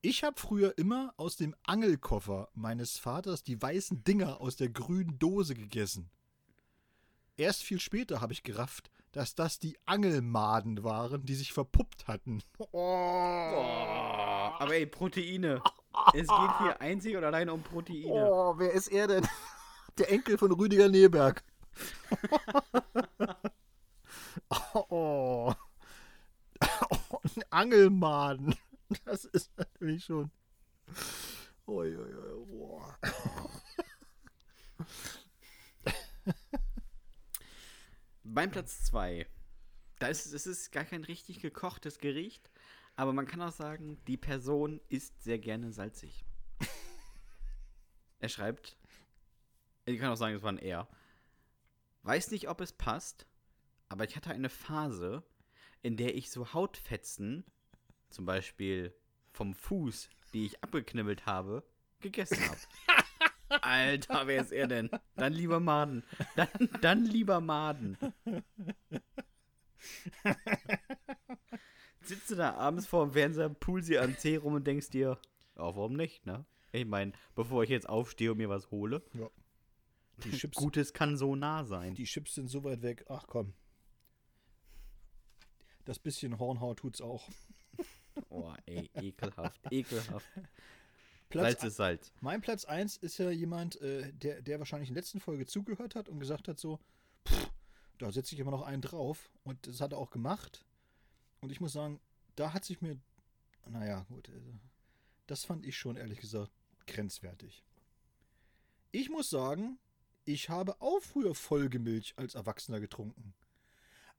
Ich 0.01 0.23
habe 0.23 0.39
früher 0.39 0.77
immer 0.77 1.13
aus 1.17 1.35
dem 1.35 1.53
Angelkoffer 1.63 2.47
meines 2.53 2.97
Vaters 2.97 3.43
die 3.43 3.61
weißen 3.61 4.05
Dinger 4.05 4.39
aus 4.39 4.55
der 4.55 4.69
grünen 4.69 5.19
Dose 5.19 5.55
gegessen. 5.55 6.09
Erst 7.35 7.63
viel 7.63 7.81
später 7.81 8.21
habe 8.21 8.31
ich 8.31 8.43
gerafft, 8.43 8.89
dass 9.11 9.35
das 9.35 9.59
die 9.59 9.77
Angelmaden 9.85 10.85
waren, 10.85 11.25
die 11.25 11.35
sich 11.35 11.51
verpuppt 11.51 12.07
hatten. 12.07 12.41
Oh, 12.71 14.55
aber 14.57 14.73
ey, 14.73 14.85
Proteine. 14.85 15.61
Es 16.13 16.27
geht 16.27 16.57
hier 16.59 16.79
einzig 16.79 17.17
und 17.17 17.23
allein 17.25 17.49
um 17.49 17.61
Proteine. 17.61 18.05
Oh, 18.05 18.53
wer 18.57 18.71
ist 18.71 18.87
er 18.87 19.07
denn? 19.07 19.27
Der 19.97 20.09
Enkel 20.11 20.37
von 20.37 20.51
Rüdiger 20.53 20.87
Neberg. 20.87 21.43
oh, 24.49 24.85
oh. 24.89 25.53
oh, 26.89 27.19
ein 27.35 27.43
Angelmaden. 27.49 28.55
Das 29.05 29.25
ist 29.25 29.55
natürlich 29.57 30.05
schon. 30.05 30.31
Ui, 31.67 31.95
ui, 31.95 32.15
ui, 32.15 32.45
boah. 32.47 32.97
Mein 38.23 38.49
Platz 38.51 38.83
2. 38.85 39.27
Da 39.99 40.07
ist 40.07 40.33
es 40.33 40.47
ist 40.47 40.71
gar 40.71 40.85
kein 40.85 41.03
richtig 41.03 41.41
gekochtes 41.41 41.99
Gericht, 41.99 42.49
aber 42.95 43.13
man 43.13 43.27
kann 43.27 43.41
auch 43.41 43.51
sagen, 43.51 44.03
die 44.05 44.17
Person 44.17 44.81
isst 44.87 45.21
sehr 45.21 45.37
gerne 45.39 45.71
salzig. 45.71 46.25
er 48.19 48.29
schreibt, 48.29 48.77
ich 49.85 49.99
kann 49.99 50.11
auch 50.11 50.15
sagen, 50.15 50.35
es 50.35 50.41
war 50.41 50.51
ein 50.51 50.57
Er. 50.57 50.87
Weiß 52.03 52.31
nicht, 52.31 52.49
ob 52.49 52.61
es 52.61 52.71
passt, 52.71 53.27
aber 53.89 54.05
ich 54.05 54.15
hatte 54.15 54.31
eine 54.31 54.49
Phase, 54.49 55.23
in 55.81 55.97
der 55.97 56.15
ich 56.15 56.31
so 56.31 56.53
Hautfetzen, 56.53 57.43
zum 58.09 58.25
Beispiel 58.25 58.93
vom 59.31 59.53
Fuß, 59.53 60.09
die 60.33 60.45
ich 60.45 60.63
abgeknibbelt 60.63 61.25
habe, 61.25 61.63
gegessen 62.01 62.37
habe. 62.47 62.57
Alter, 63.63 64.27
wer 64.27 64.41
ist 64.41 64.51
er 64.51 64.67
denn? 64.67 64.89
Dann 65.15 65.33
lieber 65.33 65.59
Maden. 65.59 66.03
Dann, 66.35 66.47
dann 66.81 67.05
lieber 67.05 67.41
Maden. 67.41 67.97
Sitzt 72.01 72.31
du 72.31 72.35
da 72.35 72.53
abends 72.55 72.85
vor 72.87 73.05
dem 73.05 73.13
Fernseher, 73.13 73.49
pool 73.49 73.83
sie 73.83 73.97
am 73.99 74.15
Tee 74.17 74.37
rum 74.37 74.53
und 74.53 74.65
denkst 74.67 74.89
dir, 74.89 75.19
ja, 75.55 75.63
warum 75.63 75.93
nicht, 75.93 76.25
ne? 76.25 76.45
Ich 76.71 76.85
meine, 76.85 77.11
bevor 77.35 77.63
ich 77.63 77.69
jetzt 77.69 77.89
aufstehe 77.89 78.31
und 78.31 78.37
mir 78.37 78.49
was 78.49 78.69
hole, 78.71 79.01
Die 80.23 80.31
Chips, 80.31 80.57
Gutes 80.57 80.93
kann 80.93 81.17
so 81.17 81.35
nah 81.35 81.63
sein. 81.65 81.95
die 81.95 82.05
Chips 82.05 82.35
sind 82.35 82.47
so 82.47 82.63
weit 82.63 82.81
weg. 82.81 83.05
Ach 83.09 83.25
komm. 83.27 83.53
Das 85.85 85.97
bisschen 85.99 86.37
Hornhaut 86.37 86.77
tut's 86.79 87.01
auch. 87.01 87.27
Oh, 88.29 88.53
ey, 88.65 88.89
ekelhaft, 88.95 89.59
ekelhaft. 89.71 90.27
Platz 91.29 91.43
Salz 91.43 91.63
ist 91.63 91.75
Salz. 91.75 92.11
Mein 92.21 92.41
Platz 92.41 92.65
1 92.65 92.97
ist 92.97 93.17
ja 93.19 93.29
jemand, 93.29 93.79
äh, 93.81 94.11
der, 94.13 94.41
der 94.41 94.59
wahrscheinlich 94.59 94.89
in 94.89 94.95
der 94.95 95.03
letzten 95.03 95.19
Folge 95.19 95.45
zugehört 95.45 95.95
hat 95.95 96.09
und 96.09 96.19
gesagt 96.19 96.47
hat 96.47 96.59
so, 96.59 96.79
pff, 97.27 97.51
da 97.99 98.11
setze 98.11 98.33
ich 98.33 98.39
immer 98.39 98.51
noch 98.51 98.63
einen 98.63 98.81
drauf. 98.81 99.29
Und 99.43 99.67
das 99.67 99.79
hat 99.79 99.91
er 99.91 99.99
auch 99.99 100.09
gemacht. 100.09 100.65
Und 101.41 101.51
ich 101.51 101.61
muss 101.61 101.73
sagen, 101.73 101.99
da 102.35 102.53
hat 102.53 102.65
sich 102.65 102.81
mir, 102.81 102.97
naja, 103.67 104.05
gut, 104.09 104.29
also, 104.29 104.51
das 105.27 105.45
fand 105.45 105.65
ich 105.65 105.77
schon 105.77 105.97
ehrlich 105.97 106.19
gesagt 106.19 106.51
grenzwertig. 106.87 107.63
Ich 108.91 109.09
muss 109.09 109.29
sagen, 109.29 109.77
ich 110.25 110.49
habe 110.49 110.81
auch 110.81 111.01
früher 111.01 111.35
Folgemilch 111.35 112.13
als 112.15 112.33
Erwachsener 112.33 112.79
getrunken. 112.79 113.35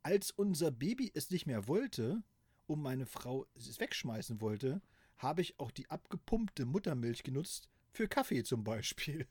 Als 0.03 0.31
unser 0.31 0.71
Baby 0.71 1.11
es 1.15 1.31
nicht 1.31 1.47
mehr 1.47 1.67
wollte 1.67 2.23
und 2.71 2.81
meine 2.83 3.07
Frau 3.07 3.47
es 3.57 3.81
wegschmeißen 3.81 4.41
wollte, 4.41 4.81
habe 5.19 5.43
ich 5.43 5.59
auch 5.59 5.71
die 5.71 5.91
abgepumpte 5.91 6.65
Muttermilch 6.67 7.23
genutzt, 7.25 7.69
für 7.93 8.07
Kaffee 8.09 8.43
zum 8.45 8.63
Beispiel. 8.65 9.27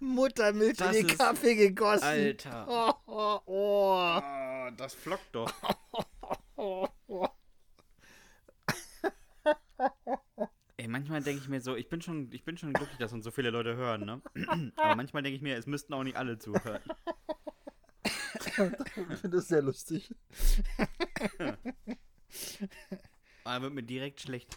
Muttermilch 0.00 0.76
Das 0.78 0.96
in 0.96 1.02
den 1.02 1.08
ist- 1.10 1.18
Kaffee 1.18 1.54
gegossen. 1.54 2.04
Alter. 2.04 2.66
Oh, 2.68 2.92
oh, 3.06 3.40
oh. 3.46 4.20
Oh, 4.22 4.70
das 4.76 4.94
flockt 4.94 5.34
doch. 5.34 5.52
Oh, 6.56 6.88
oh. 7.08 7.28
Ey, 10.76 10.88
manchmal 10.88 11.22
denke 11.22 11.42
ich 11.42 11.48
mir 11.48 11.60
so, 11.60 11.76
ich 11.76 11.88
bin 11.88 12.00
schon, 12.00 12.32
ich 12.32 12.44
bin 12.44 12.56
schon 12.56 12.72
glücklich, 12.72 12.98
dass 12.98 13.12
uns 13.12 13.24
so 13.24 13.30
viele 13.30 13.50
Leute 13.50 13.76
hören, 13.76 14.04
ne? 14.06 14.22
Aber 14.76 14.96
manchmal 14.96 15.22
denke 15.22 15.36
ich 15.36 15.42
mir, 15.42 15.56
es 15.56 15.66
müssten 15.66 15.92
auch 15.94 16.02
nicht 16.02 16.16
alle 16.16 16.38
zuhören. 16.38 16.80
Ich 19.12 19.18
finde 19.20 19.36
das 19.38 19.48
sehr 19.48 19.62
lustig. 19.62 20.14
Aber 23.44 23.62
wird 23.62 23.74
mir 23.74 23.82
direkt 23.82 24.20
schlecht. 24.20 24.56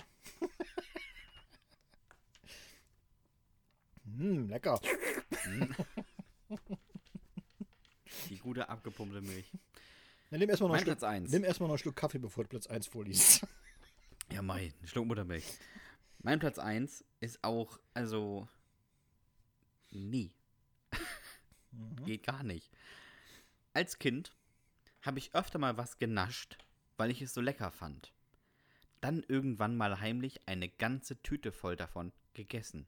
Hm, 4.06 4.48
lecker. 4.50 4.80
Die 8.30 8.38
gute 8.38 8.68
abgepumpte 8.70 9.22
Milch. 9.22 9.52
Dann 10.30 10.40
nimm 10.40 10.50
erstmal 10.50 10.70
noch, 10.72 10.78
Schluck- 10.80 11.30
nimm 11.30 11.44
erst 11.44 11.60
mal 11.60 11.68
noch 11.68 11.74
einen 11.74 11.80
Schluck 11.80 11.96
Kaffee, 11.96 12.20
bevor 12.20 12.44
du 12.44 12.50
Platz 12.50 12.68
1 12.68 12.88
vorliest. 12.88 13.46
Ja, 14.32 14.42
mein, 14.42 14.74
ein 14.82 14.88
Schluck 14.88 15.06
Muttermilch. 15.06 15.46
Mein 16.20 16.40
Platz 16.40 16.60
1 16.60 17.06
ist 17.22 17.44
auch, 17.44 17.80
also, 17.94 18.48
nie. 19.92 20.32
Geht 22.06 22.24
gar 22.26 22.44
nicht. 22.44 22.70
Als 23.78 24.00
Kind 24.00 24.36
habe 25.04 25.20
ich 25.20 25.36
öfter 25.36 25.60
mal 25.60 25.78
was 25.78 26.00
genascht, 26.00 26.58
weil 26.96 27.12
ich 27.12 27.22
es 27.22 27.36
so 27.36 27.42
lecker 27.42 27.70
fand. 27.70 28.12
Dann 29.02 29.22
irgendwann 29.28 29.78
mal 29.78 30.00
heimlich 30.00 30.42
eine 30.48 30.68
ganze 30.68 31.22
Tüte 31.22 31.52
voll 31.52 31.76
davon 31.76 32.12
gegessen. 32.34 32.88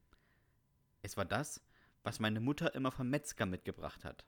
Es 1.04 1.16
war 1.16 1.26
das, 1.26 1.62
was 2.02 2.20
meine 2.20 2.40
Mutter 2.40 2.74
immer 2.74 2.92
vom 2.92 3.08
Metzger 3.08 3.46
mitgebracht 3.46 4.04
hat. 4.04 4.26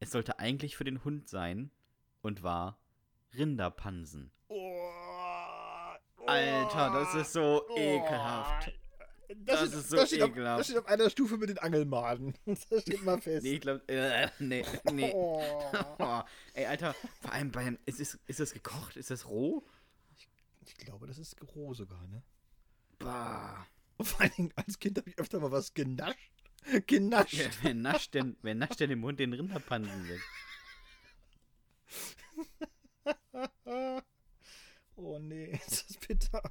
Es 0.00 0.10
sollte 0.10 0.38
eigentlich 0.38 0.74
für 0.74 0.84
den 0.84 1.04
Hund 1.04 1.28
sein 1.28 1.70
und 2.22 2.42
war 2.42 2.78
Rinderpansen. 3.34 4.32
Oh, 4.48 4.90
Alter, 6.26 6.92
das 6.94 7.14
ist 7.14 7.34
so 7.34 7.68
ekelhaft. 7.76 8.72
Das 9.36 9.60
steht- 9.60 9.72
ist 9.78 9.90
so 9.90 9.96
das 9.96 10.08
steht 10.08 10.22
auf-. 10.22 10.34
Das 10.34 10.66
steht 10.66 10.78
auf 10.78 10.86
einer 10.86 11.10
Stufe 11.10 11.36
mit 11.36 11.50
den 11.50 11.58
Angelmaden. 11.58 12.34
Das 12.70 12.82
steht 12.82 13.02
mal 13.04 13.20
fest. 13.20 13.42
Nee, 13.44 13.54
ich 13.54 13.60
glaube, 13.60 13.86
äh, 13.88 14.28
nee, 14.38 14.64
nee. 14.92 15.12
Oh. 15.14 15.42
Oh, 15.98 16.22
ey, 16.54 16.66
Alter, 16.66 16.94
vor 17.20 17.32
allem 17.32 17.50
beim, 17.52 17.78
ist 17.84 18.00
es, 18.00 18.18
ist 18.26 18.40
es 18.40 18.52
gekocht? 18.52 18.96
Ist 18.96 19.10
es 19.10 19.28
roh? 19.28 19.62
Ich 20.66 20.76
glaube, 20.78 21.06
das 21.06 21.18
ist 21.18 21.36
roh 21.54 21.74
sogar, 21.74 22.06
ne? 22.08 22.22
Bah. 22.98 23.66
Und 23.96 24.06
vor 24.08 24.20
allen 24.22 24.32
Dingen, 24.36 24.52
als 24.56 24.78
Kind 24.78 24.98
habe 24.98 25.10
ich 25.10 25.18
öfter 25.18 25.40
mal 25.40 25.50
was 25.50 25.74
genascht. 25.74 26.32
Genascht. 26.86 27.36
Wer, 27.38 27.50
wer, 27.62 27.74
nascht 27.74 28.14
denn, 28.14 28.36
wer 28.42 28.54
nascht 28.54 28.80
denn 28.80 28.90
im 28.90 29.00
Mund 29.00 29.20
den 29.20 29.32
Rinderpansen 29.32 30.08
weg? 30.08 30.20
Oh 34.96 35.18
nee, 35.18 35.58
ist 35.66 35.88
das 35.88 35.96
bitter. 35.98 36.42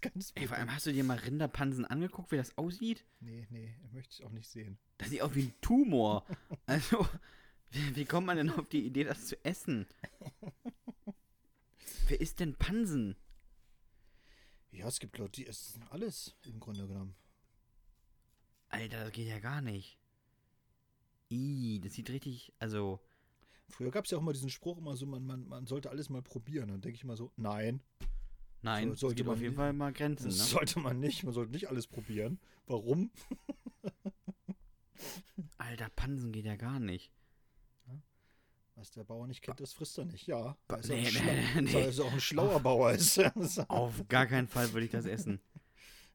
Ist 0.00 0.14
ganz 0.14 0.32
Ey, 0.34 0.46
vor 0.46 0.56
allem, 0.56 0.74
hast 0.74 0.86
du 0.86 0.92
dir 0.92 1.04
mal 1.04 1.18
Rinderpansen 1.18 1.84
angeguckt, 1.84 2.32
wie 2.32 2.38
das 2.38 2.56
aussieht? 2.56 3.04
Nee, 3.20 3.46
nee, 3.50 3.76
möchte 3.92 4.14
ich 4.14 4.24
auch 4.24 4.30
nicht 4.30 4.48
sehen. 4.48 4.78
Das 4.96 5.10
sieht 5.10 5.20
aus 5.20 5.34
wie 5.34 5.44
ein 5.44 5.54
Tumor. 5.60 6.24
Also, 6.66 7.06
wie, 7.70 7.96
wie 7.96 8.04
kommt 8.06 8.26
man 8.26 8.38
denn 8.38 8.50
auf 8.50 8.66
die 8.68 8.86
Idee, 8.86 9.04
das 9.04 9.26
zu 9.26 9.44
essen? 9.44 9.86
Wer 12.08 12.20
isst 12.20 12.40
denn 12.40 12.54
Pansen? 12.54 13.16
Ja, 14.70 14.86
es 14.88 15.00
gibt 15.00 15.18
Leute, 15.18 15.32
die 15.32 15.46
essen 15.46 15.82
alles 15.90 16.34
im 16.46 16.60
Grunde 16.60 16.86
genommen. 16.86 17.14
Alter, 18.70 19.04
das 19.04 19.12
geht 19.12 19.28
ja 19.28 19.40
gar 19.40 19.60
nicht. 19.60 19.98
Ih, 21.28 21.80
das 21.80 21.92
sieht 21.92 22.08
richtig, 22.08 22.54
also, 22.58 23.00
Früher 23.68 23.90
gab 23.90 24.06
es 24.06 24.10
ja 24.10 24.18
auch 24.18 24.22
immer 24.22 24.32
diesen 24.32 24.50
Spruch, 24.50 24.78
immer 24.78 24.96
so, 24.96 25.06
man, 25.06 25.24
man, 25.26 25.46
man 25.46 25.66
sollte 25.66 25.90
alles 25.90 26.08
mal 26.08 26.22
probieren. 26.22 26.70
Dann 26.70 26.80
denke 26.80 26.96
ich 26.96 27.04
immer 27.04 27.16
so, 27.16 27.30
nein, 27.36 27.80
nein, 28.62 28.88
So- 28.88 28.92
es 28.94 29.00
sollte 29.00 29.16
gibt 29.16 29.26
man 29.26 29.36
auf 29.36 29.42
jeden 29.42 29.54
Fall 29.54 29.72
mal 29.72 29.92
Grenzen, 29.92 30.28
ne? 30.28 30.32
sollte 30.32 30.78
man 30.80 31.00
nicht. 31.00 31.24
Man 31.24 31.34
sollte 31.34 31.52
nicht 31.52 31.68
alles 31.68 31.86
probieren. 31.86 32.38
Warum? 32.66 33.10
Alter, 35.58 35.88
Pansen 35.90 36.32
geht 36.32 36.44
ja 36.44 36.56
gar 36.56 36.80
nicht. 36.80 37.12
Was 38.80 38.90
der 38.92 39.04
Bauer 39.04 39.26
nicht 39.26 39.42
kennt, 39.42 39.60
das 39.60 39.74
frisst 39.74 39.98
er 39.98 40.06
nicht. 40.06 40.26
Ja, 40.26 40.56
er 40.68 40.78
nee, 40.88 41.06
ein, 41.06 41.64
nee, 41.64 41.72
nee. 41.72 41.82
er 41.82 42.04
auch 42.04 42.12
ein 42.12 42.20
schlauer 42.20 42.60
Bauer 42.60 42.92
ist. 42.92 43.18
Auf 43.68 44.08
gar 44.08 44.26
keinen 44.26 44.48
Fall 44.48 44.72
würde 44.72 44.86
ich 44.86 44.90
das 44.90 45.04
essen. 45.04 45.38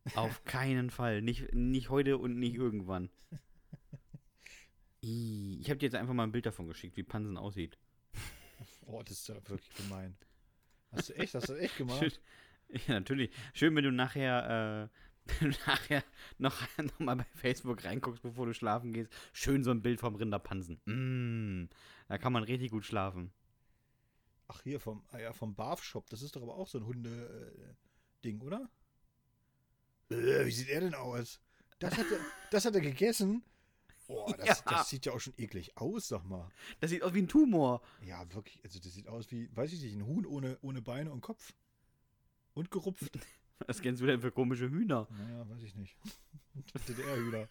Auf 0.16 0.44
keinen 0.46 0.90
Fall. 0.90 1.22
Nicht, 1.22 1.54
nicht 1.54 1.90
heute 1.90 2.18
und 2.18 2.40
nicht 2.40 2.56
irgendwann. 2.56 3.12
Ich 5.02 5.70
habe 5.70 5.78
dir 5.78 5.86
jetzt 5.86 5.96
einfach 5.96 6.16
mal 6.16 6.24
ein 6.24 6.32
Bild 6.32 6.48
davon 6.48 6.68
geschickt, 6.68 6.98
wie 6.98 7.04
Pansen 7.04 7.38
aussieht. 7.38 7.78
oh, 8.88 9.04
das 9.04 9.20
ist 9.20 9.28
ja 9.28 9.36
wirklich 9.48 9.72
gemein. 9.76 10.18
Hast 10.96 11.10
du 11.10 11.14
echt, 11.16 11.34
hast 11.36 11.50
du 11.50 11.54
echt 11.54 11.78
gemacht? 11.78 12.00
Schön, 12.00 12.12
ja, 12.70 12.94
natürlich. 12.94 13.32
Schön, 13.54 13.76
wenn 13.76 13.84
du 13.84 13.92
nachher, 13.92 14.90
äh, 14.90 15.32
wenn 15.40 15.52
du 15.52 15.58
nachher 15.68 16.04
noch, 16.38 16.62
noch 16.78 17.00
mal 17.00 17.16
bei 17.16 17.26
Facebook 17.36 17.84
reinguckst, 17.84 18.22
bevor 18.22 18.46
du 18.46 18.54
schlafen 18.54 18.94
gehst. 18.94 19.12
Schön 19.34 19.64
so 19.64 19.72
ein 19.72 19.82
Bild 19.82 20.00
vom 20.00 20.16
Rinderpansen. 20.16 20.80
Mm, 20.86 21.70
da 22.08 22.18
kann 22.18 22.34
man 22.34 22.44
richtig 22.44 22.72
gut 22.72 22.86
schlafen. 22.86 23.32
Ach, 24.48 24.62
hier 24.62 24.80
vom, 24.80 25.04
ah 25.12 25.20
ja, 25.20 25.34
vom 25.34 25.56
Barf-Shop. 25.56 26.10
Das 26.10 26.22
ist 26.22 26.36
doch 26.36 26.44
aber 26.44 26.56
auch 26.56 26.68
so 26.68 26.78
ein 26.78 26.86
Hunde-Ding, 26.86 28.42
oder? 28.42 28.70
Äh, 30.10 30.46
wie 30.46 30.52
sieht 30.52 30.70
er 30.70 30.82
denn 30.82 30.94
aus? 30.94 31.42
Das 31.80 31.98
hat 31.98 32.06
er, 32.12 32.20
das 32.52 32.66
hat 32.66 32.76
er 32.76 32.82
gegessen. 32.82 33.44
Boah, 34.08 34.34
das, 34.38 34.60
Ja. 34.60 34.72
das 34.72 34.90
sieht 34.90 35.06
ja 35.06 35.14
auch 35.14 35.20
schon 35.20 35.34
eklig 35.38 35.76
aus, 35.78 36.08
sag 36.10 36.24
mal. 36.26 36.50
Das 36.80 36.90
sieht 36.92 37.04
aus 37.04 37.14
wie 37.14 37.22
ein 37.24 37.28
Tumor. 37.28 37.82
Ja, 38.02 38.32
wirklich. 38.34 38.60
Also, 38.64 38.80
das 38.80 38.94
sieht 38.94 39.08
aus 39.08 39.32
wie, 39.32 39.50
weiß 39.56 39.74
ich 39.74 39.82
nicht, 39.82 39.96
ein 39.96 40.06
Huhn 40.06 40.26
ohne, 40.26 40.58
ohne 40.62 40.82
Beine 40.82 41.12
und 41.12 41.22
Kopf. 41.22 41.54
Und 42.54 42.72
gerupft. 42.72 43.12
Was 43.68 43.82
kennst 43.82 44.02
du 44.02 44.06
denn 44.06 44.20
für 44.22 44.32
komische 44.32 44.70
Hühner? 44.70 45.08
Naja, 45.12 45.50
weiß 45.50 45.64
ich 45.64 45.76
nicht. 45.76 45.96
DDR-Hühner. 46.88 47.48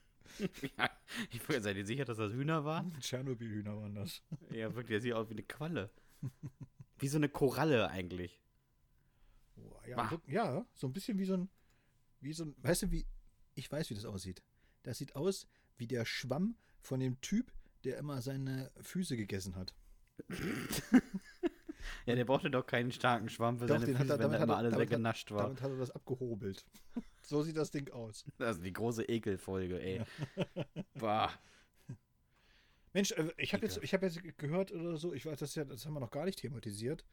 Ja, 0.79 0.91
ich 1.31 1.47
wollte- 1.49 1.63
seid 1.63 1.77
ihr 1.77 1.87
sicher, 1.87 2.05
dass 2.05 2.17
das 2.19 2.33
Hühner 2.33 2.65
waren? 2.65 2.93
Tschernobyl-Hühner 3.01 3.77
waren 3.77 3.95
das. 3.95 4.23
Ja, 4.51 4.69
wirklich, 4.75 4.89
der 4.89 5.01
sieht 5.01 5.13
aus 5.13 5.29
wie 5.29 5.35
eine 5.35 5.43
Qualle. 5.43 5.91
Wie 6.99 7.09
so 7.09 7.17
eine 7.19 7.29
Koralle 7.29 7.89
eigentlich. 7.91 8.41
Boah, 9.57 9.87
ja, 9.87 9.97
wirk- 10.11 10.29
ja, 10.31 10.67
so 10.75 10.87
ein 10.87 10.93
bisschen 10.93 11.19
wie 11.19 11.25
so 11.25 11.35
ein, 11.35 11.49
wie 12.21 12.33
so 12.33 12.45
ein, 12.45 12.55
weißt 12.59 12.83
du, 12.85 12.91
wie, 12.91 13.07
ich 13.55 13.71
weiß, 13.71 13.91
wie 13.91 13.95
das 13.95 14.05
aussieht. 14.05 14.43
Das 14.83 14.99
sieht 14.99 15.15
aus 15.15 15.47
wie 15.77 15.87
der 15.87 16.05
Schwamm 16.05 16.57
von 16.81 17.01
dem 17.01 17.21
Typ, 17.21 17.53
der 17.85 17.99
immer 17.99 18.23
seine 18.23 18.71
Füße 18.81 19.17
gegessen 19.17 19.57
hat. 19.57 19.75
Ja, 22.07 22.15
der 22.15 22.25
brauchte 22.25 22.51
doch 22.51 22.67
keinen 22.67 22.93
starken 22.93 23.29
Schwamm 23.29 23.59
für 23.59 23.67
Doch, 23.67 23.75
seine 23.75 23.87
den 23.87 23.99
hat 23.99 24.07
Füße, 24.07 24.15
er- 24.15 24.19
wenn 24.21 24.33
hat 24.33 24.43
immer 24.43 24.55
er- 24.55 24.59
alles 24.59 24.79
weggenascht 24.79 25.31
war. 25.33 25.45
Damit 25.45 25.61
hat 25.61 25.71
er 25.71 25.77
das 25.77 25.91
abgehobelt. 25.91 26.65
so 27.23 27.43
sieht 27.43 27.57
das 27.59 27.71
Ding 27.71 27.91
aus. 27.93 28.25
Das 28.39 28.57
ist 28.57 28.65
die 28.65 28.73
große 28.73 29.05
Ekelfolge, 29.05 29.81
ey. 29.83 30.03
Boah. 30.95 31.31
Mensch, 32.95 33.13
äh, 33.13 33.31
ich 33.37 33.53
habe 33.53 33.65
jetzt, 33.67 33.83
ich 33.83 33.93
hab 33.93 34.03
jetzt 34.03 34.21
gehört 34.39 34.73
oder 34.73 34.97
so, 34.97 35.13
ich 35.13 35.27
weiß, 35.27 35.39
das, 35.39 35.55
ja, 35.55 35.65
das 35.65 35.85
haben 35.85 35.93
wir 35.95 36.01
noch 36.01 36.11
gar 36.11 36.25
nicht 36.25 36.39
thematisiert. 36.39 37.05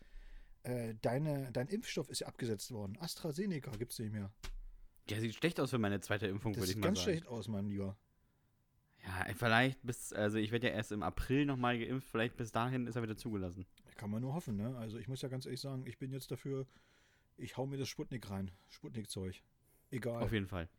Äh, 0.64 0.95
deine, 1.01 1.51
dein 1.51 1.68
Impfstoff 1.68 2.09
ist 2.09 2.20
ja 2.20 2.28
abgesetzt 2.28 2.72
worden. 2.72 2.97
AstraZeneca 2.99 3.72
gibt 3.72 3.91
es 3.93 3.99
nicht 3.99 4.12
mehr. 4.14 4.32
Der 5.09 5.20
sieht 5.20 5.36
schlecht 5.36 5.59
aus 5.59 5.72
für 5.72 5.80
meine 5.80 5.99
zweite 6.01 6.28
Impfung, 6.28 6.53
würde 6.55 6.64
ich 6.66 6.70
sieht 6.72 6.78
mal 6.80 6.88
ganz 6.88 6.99
sagen. 6.99 7.12
schlecht 7.12 7.28
aus, 7.28 7.47
mein 7.47 7.66
Lieber. 7.66 7.97
Ja, 9.04 9.24
ey, 9.26 9.34
vielleicht 9.34 9.82
bis, 9.84 10.14
also 10.14 10.38
ich 10.38 10.52
werde 10.52 10.68
ja 10.68 10.74
erst 10.74 10.91
im 10.91 11.04
April 11.04 11.45
nochmal 11.45 11.80
geimpft, 11.80 12.08
vielleicht 12.10 12.38
bis 12.38 12.52
dahin 12.52 12.86
ist 12.88 12.95
er 12.95 13.04
wieder 13.04 13.18
zugelassen. 13.18 13.66
Kann 13.95 14.12
man 14.12 14.22
nur 14.22 14.34
hoffen, 14.34 14.56
ne? 14.56 14.78
Also 14.78 14.97
ich 14.97 15.08
muss 15.08 15.22
ja 15.22 15.30
ganz 15.30 15.45
ehrlich 15.45 15.62
sagen, 15.62 15.86
ich 15.86 15.97
bin 15.97 16.12
jetzt 16.12 16.32
dafür, 16.32 16.68
ich 17.38 17.58
hau 17.58 17.66
mir 17.66 17.78
das 17.78 17.89
Sputnik 17.89 18.30
rein. 18.30 18.52
Sputnik-Zeug. 18.70 19.43
Egal. 19.89 20.24
Auf 20.24 20.32
jeden 20.32 20.47
Fall. 20.47 20.70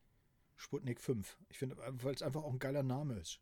Sputnik 0.56 1.00
5. 1.00 1.36
Ich 1.48 1.58
finde, 1.58 1.76
weil 1.76 2.14
es 2.14 2.22
einfach 2.22 2.44
auch 2.44 2.52
ein 2.52 2.58
geiler 2.58 2.82
Name 2.82 3.14
ist. 3.14 3.40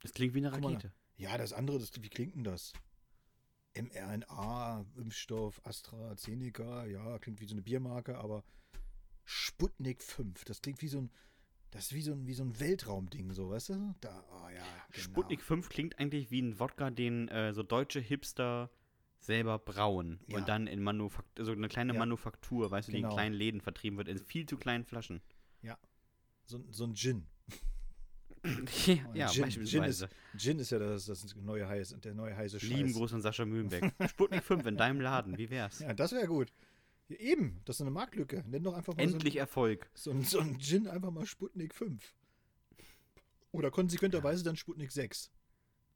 Das 0.00 0.12
klingt 0.12 0.34
wie 0.34 0.38
eine 0.38 0.52
Rakete. 0.52 0.92
Ja, 1.16 1.36
das 1.36 1.52
andere, 1.52 1.78
das, 1.78 1.90
wie 2.02 2.08
klingt 2.08 2.34
denn 2.34 2.44
das? 2.44 2.72
mRNA, 3.76 4.86
Impfstoff, 4.96 5.60
AstraZeneca, 5.64 6.86
ja, 6.86 7.18
klingt 7.18 7.40
wie 7.40 7.46
so 7.46 7.54
eine 7.54 7.62
Biermarke, 7.62 8.18
aber 8.18 8.42
Sputnik 9.24 10.02
5, 10.02 10.44
das 10.44 10.62
klingt 10.62 10.80
wie 10.82 10.88
so 10.88 10.98
ein, 10.98 11.10
das 11.76 11.86
ist 11.86 11.94
wie 11.94 12.02
so 12.02 12.12
ein, 12.12 12.26
wie 12.26 12.34
so 12.34 12.42
ein 12.42 12.58
Weltraumding, 12.58 13.32
so, 13.32 13.50
weißt 13.50 13.68
du? 13.70 13.94
Da, 14.00 14.24
oh 14.30 14.48
ja, 14.48 14.62
genau. 14.92 15.04
Sputnik 15.04 15.42
5 15.42 15.68
klingt 15.68 15.98
eigentlich 15.98 16.30
wie 16.30 16.40
ein 16.42 16.58
Wodka, 16.58 16.90
den 16.90 17.28
äh, 17.28 17.52
so 17.52 17.62
deutsche 17.62 18.00
Hipster 18.00 18.70
selber 19.18 19.58
brauen 19.58 20.20
Ja. 20.26 20.38
und 20.38 20.48
dann 20.48 20.66
in 20.66 20.82
Manufaktur, 20.82 21.44
so 21.44 21.52
eine 21.52 21.68
kleine 21.68 21.92
Ja. 21.94 21.98
Manufaktur, 21.98 22.70
weißt 22.70 22.88
du, 22.88 22.92
die 22.92 22.98
Genau. 22.98 23.10
in 23.10 23.14
kleinen 23.14 23.34
Läden 23.34 23.60
vertrieben 23.60 23.96
wird, 23.98 24.08
in 24.08 24.18
viel 24.18 24.46
zu 24.46 24.56
kleinen 24.56 24.84
Flaschen. 24.84 25.20
So, 26.48 26.64
so 26.70 26.84
ein 26.84 26.94
Gin. 26.94 27.26
ja, 28.44 28.54
ja 29.14 29.28
Gin, 29.28 29.42
beispielsweise. 29.42 30.08
Gin 30.36 30.60
ist 30.60 30.70
ja 30.70 30.78
das, 30.78 31.06
das 31.06 31.34
neue 31.34 31.66
heiße, 31.66 31.98
der 31.98 32.14
neue 32.14 32.36
heiße 32.36 32.60
Scheiß. 32.60 32.68
Lieben 32.70 32.92
Gruß 32.92 33.10
von 33.10 33.20
Sascha 33.20 33.44
Mühlenbeck. 33.44 33.92
Sputnik 34.10 34.44
5 34.44 34.64
in 34.66 34.76
deinem 34.76 35.00
Laden, 35.00 35.36
wie 35.38 35.50
wär's? 35.50 35.80
Ja, 35.80 35.92
das 35.92 36.12
wäre 36.12 36.28
gut. 36.28 36.52
Ja, 37.08 37.16
eben, 37.16 37.60
das 37.64 37.76
ist 37.76 37.82
eine 37.82 37.90
Marktlücke. 37.90 38.42
Nenn 38.46 38.64
doch 38.64 38.74
einfach 38.74 38.94
mal 38.96 39.02
Endlich 39.02 39.36
Erfolg. 39.36 39.88
so 39.94 40.10
ein, 40.10 40.22
so, 40.22 40.40
ein, 40.40 40.46
so 40.46 40.54
ein 40.54 40.60
Gin 40.60 40.88
einfach 40.88 41.10
mal 41.10 41.26
Sputnik 41.26 41.74
5. 41.74 42.14
Oder 43.52 43.70
konsequenterweise 43.70 44.44
dann 44.44 44.56
Sputnik 44.56 44.90
6. 44.92 45.30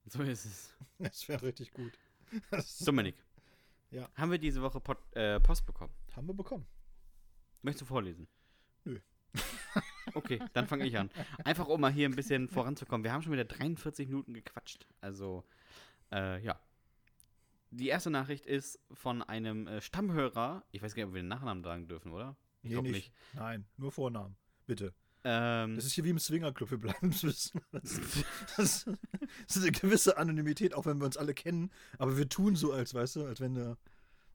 So 0.06 0.22
ist 0.22 0.44
es. 0.44 0.74
Das 0.98 1.28
wäre 1.28 1.42
richtig 1.42 1.72
gut. 1.72 1.92
Dominik. 2.84 3.16
Ja. 3.90 4.08
Haben 4.14 4.30
wir 4.30 4.38
diese 4.38 4.62
Woche 4.62 4.80
Pod, 4.80 4.98
äh, 5.16 5.40
Post 5.40 5.66
bekommen? 5.66 5.92
haben 6.14 6.26
wir 6.26 6.34
bekommen. 6.34 6.66
Möchtest 7.62 7.82
du 7.82 7.86
vorlesen? 7.86 8.28
Nö. 8.84 8.98
Okay, 10.14 10.40
dann 10.54 10.66
fange 10.66 10.86
ich 10.86 10.98
an. 10.98 11.08
Einfach 11.44 11.68
um 11.68 11.80
mal 11.80 11.92
hier 11.92 12.08
ein 12.08 12.16
bisschen 12.16 12.48
voranzukommen. 12.48 13.04
Wir 13.04 13.12
haben 13.12 13.22
schon 13.22 13.32
wieder 13.32 13.44
43 13.44 14.08
Minuten 14.08 14.34
gequatscht. 14.34 14.88
Also, 15.00 15.44
äh, 16.10 16.42
ja. 16.42 16.58
Die 17.70 17.88
erste 17.88 18.10
Nachricht 18.10 18.46
ist 18.46 18.80
von 18.92 19.22
einem 19.22 19.66
äh, 19.66 19.80
Stammhörer. 19.80 20.64
Ich 20.72 20.82
weiß 20.82 20.94
gar 20.94 21.02
nicht, 21.02 21.08
ob 21.08 21.14
wir 21.14 21.22
den 21.22 21.28
Nachnamen 21.28 21.62
sagen 21.62 21.86
dürfen, 21.88 22.12
oder? 22.12 22.36
Ich 22.62 22.70
Nee, 22.70 22.74
glaub 22.74 22.84
nicht. 22.84 23.12
Nein, 23.34 23.64
nur 23.76 23.92
Vornamen. 23.92 24.36
Bitte. 24.66 24.92
Ähm, 25.22 25.76
Das 25.76 25.84
ist 25.84 25.92
hier 25.92 26.04
wie 26.04 26.10
im 26.10 26.18
Swingerclub. 26.18 26.70
Wir 26.70 26.78
bleiben 26.78 27.10
es 27.10 27.22
wissen. 27.22 27.60
Das 27.72 28.00
das 28.56 29.56
ist 29.56 29.62
eine 29.62 29.70
gewisse 29.72 30.16
Anonymität, 30.16 30.74
auch 30.74 30.86
wenn 30.86 30.98
wir 30.98 31.04
uns 31.06 31.16
alle 31.16 31.34
kennen. 31.34 31.70
Aber 31.98 32.16
wir 32.16 32.28
tun 32.28 32.56
so, 32.56 32.72
als 32.72 32.94
weißt 32.94 33.16
du, 33.16 33.26
als 33.26 33.40
wenn 33.40 33.54
der 33.54 33.76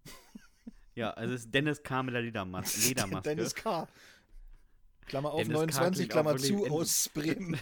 ja, 0.95 1.11
also 1.11 1.33
es 1.33 1.41
ist 1.45 1.53
Dennis 1.53 1.81
K. 1.83 2.03
mit 2.03 2.13
der 2.13 2.21
Ledermas 2.21 2.77
Ledermaske. 2.87 3.29
Dennis 3.35 3.55
K. 3.55 3.87
Klammer 5.07 5.31
auf, 5.33 5.41
Dennis 5.41 5.53
K. 5.53 5.61
29, 5.61 5.97
klingt 5.97 6.11
Klammer 6.11 6.37
zu, 6.37 6.67
aus 6.67 7.09
Bremen. 7.09 7.59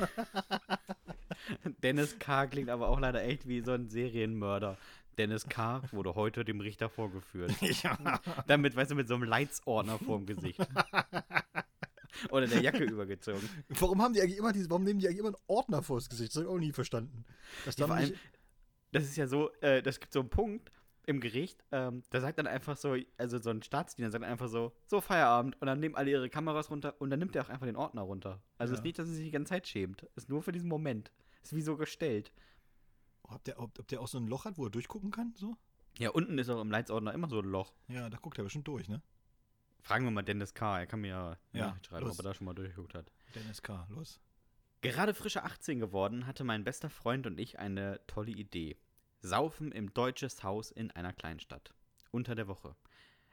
Dennis 1.84 2.20
K. 2.20 2.48
klingt 2.48 2.70
aber 2.70 2.90
auch 2.90 3.00
leider 3.00 3.24
echt 3.24 3.48
wie 3.48 3.62
so 3.62 3.72
ein 3.72 3.90
Serienmörder. 3.90 4.78
Dennis 5.18 5.46
K. 5.48 5.82
wurde 5.92 6.16
heute 6.16 6.44
dem 6.46 6.60
Richter 6.60 6.90
vorgeführt. 6.90 7.52
ja. 7.84 8.20
Damit, 8.48 8.76
weißt 8.76 8.92
du, 8.92 8.96
mit 8.96 9.08
so 9.08 9.16
einem 9.16 9.24
Leitsordner 9.24 9.98
vorm 10.00 10.26
Gesicht. 10.26 10.60
Oder 12.30 12.48
der 12.48 12.62
Jacke 12.62 12.84
übergezogen. 12.84 13.48
Warum 13.70 14.02
haben 14.02 14.14
die 14.14 14.22
eigentlich 14.22 14.38
immer 14.38 14.54
diese, 14.54 14.70
warum 14.70 14.84
nehmen 14.84 15.00
die 15.00 15.08
eigentlich 15.08 15.20
immer 15.20 15.30
einen 15.30 15.44
Ordner 15.48 15.82
vors 15.82 16.10
Gesicht? 16.10 16.32
Das 16.32 16.38
habe 16.38 16.46
ich 16.46 16.52
auch 16.56 16.60
nie 16.60 16.72
verstanden. 16.72 17.26
Das, 17.66 17.76
Ja, 17.78 17.88
allem, 17.88 18.14
das 18.92 19.04
ist 19.04 19.16
ja 19.18 19.28
so, 19.28 19.52
äh, 19.62 19.82
das 19.82 20.00
gibt 20.00 20.14
so 20.14 20.20
einen 20.20 20.30
Punkt 20.30 20.72
im 21.06 21.20
Gericht, 21.20 21.66
ähm, 21.74 22.02
da 22.12 22.22
sagt 22.22 22.38
dann 22.40 22.48
einfach 22.48 22.78
so, 22.78 22.96
also 23.18 23.38
so 23.40 23.50
ein 23.50 23.62
Staatsdiener 23.62 24.10
sagt 24.10 24.24
einfach 24.24 24.48
so, 24.48 24.72
so 24.86 25.02
Feierabend 25.02 25.60
und 25.60 25.66
dann 25.68 25.82
nehmen 25.82 25.96
alle 25.96 26.12
ihre 26.12 26.30
Kameras 26.30 26.70
runter 26.72 26.96
und 27.00 27.10
dann 27.10 27.20
nimmt 27.20 27.36
er 27.36 27.44
auch 27.44 27.50
einfach 27.50 27.66
den 27.66 27.76
Ordner 27.76 28.04
runter. 28.04 28.42
Also 28.58 28.74
es 28.74 28.78
Ja. 28.78 28.82
ist 28.82 28.84
nicht, 28.86 29.00
dass 29.00 29.08
er 29.10 29.14
sich 29.16 29.26
die 29.26 29.32
ganze 29.32 29.50
Zeit 29.50 29.68
schämt. 29.68 30.04
Es 30.16 30.24
ist 30.24 30.30
nur 30.30 30.42
für 30.44 30.54
diesen 30.54 30.70
Moment. 30.70 31.12
Ist 31.42 31.54
wie 31.56 31.62
so 31.62 31.76
gestellt. 31.76 32.32
Ob, 33.24 33.44
der, 33.44 33.60
ob, 33.60 33.78
ob 33.80 33.88
der 33.88 34.02
auch 34.02 34.08
so 34.08 34.18
ein 34.18 34.28
Loch 34.28 34.46
hat, 34.46 34.58
wo 34.58 34.66
er 34.66 34.70
durchgucken 34.70 35.12
kann? 35.12 35.34
So? 35.36 35.56
Ja, 35.98 36.10
unten 36.10 36.38
ist 36.38 36.50
auch 36.50 36.62
im 36.62 36.72
Leitsordner 36.72 37.14
immer 37.14 37.30
so 37.30 37.40
ein 37.40 37.46
Loch. 37.46 37.74
Ja, 37.88 38.10
da 38.10 38.18
guckt 38.18 38.38
er 38.38 38.44
bestimmt 38.44 38.68
durch, 38.68 38.90
ne? 38.90 39.02
Fragen 39.82 40.06
wir 40.06 40.12
mal 40.12 40.22
Dennis 40.24 40.54
K., 40.54 40.80
er 40.80 40.88
kann 40.88 41.02
mir 41.02 41.10
ja, 41.10 41.38
Ja, 41.52 41.68
Nachricht 41.68 41.88
schreiben, 41.88 42.06
los. 42.06 42.14
ob 42.18 42.26
er 42.26 42.30
da 42.30 42.34
schon 42.34 42.46
mal 42.46 42.54
durchgeguckt 42.54 42.94
hat. 42.94 43.12
Dennis 43.36 43.62
K., 43.62 43.86
los. 43.90 44.20
Gerade 44.82 45.14
frische 45.14 45.44
18 45.44 45.80
geworden, 45.80 46.26
hatte 46.26 46.44
mein 46.44 46.64
bester 46.64 46.90
Freund 46.90 47.28
und 47.28 47.38
ich 47.40 47.60
eine 47.60 48.00
tolle 48.08 48.32
Idee. 48.32 48.78
Saufen 49.22 49.72
im 49.72 49.94
Deutsches 49.94 50.44
Haus 50.44 50.72
in 50.72 50.92
einer 50.92 51.14
Kleinstadt. 51.14 51.74
Unter 52.12 52.36
der 52.36 52.48
Woche. 52.48 52.76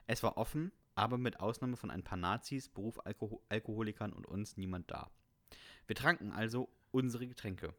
Es 0.07 0.23
war 0.23 0.37
offen, 0.37 0.73
aber 0.95 1.19
mit 1.19 1.41
Ausnahme 1.41 1.77
von 1.77 1.91
ein 1.91 2.05
paar 2.05 2.19
Nazis, 2.19 2.69
Berufalkoholikern 2.69 4.13
und 4.13 4.27
uns 4.27 4.57
niemand 4.57 4.91
da. 4.91 5.11
Wir 5.87 5.97
tranken 5.97 6.33
also 6.33 6.69
unsere 6.91 7.27
Getränke. 7.27 7.75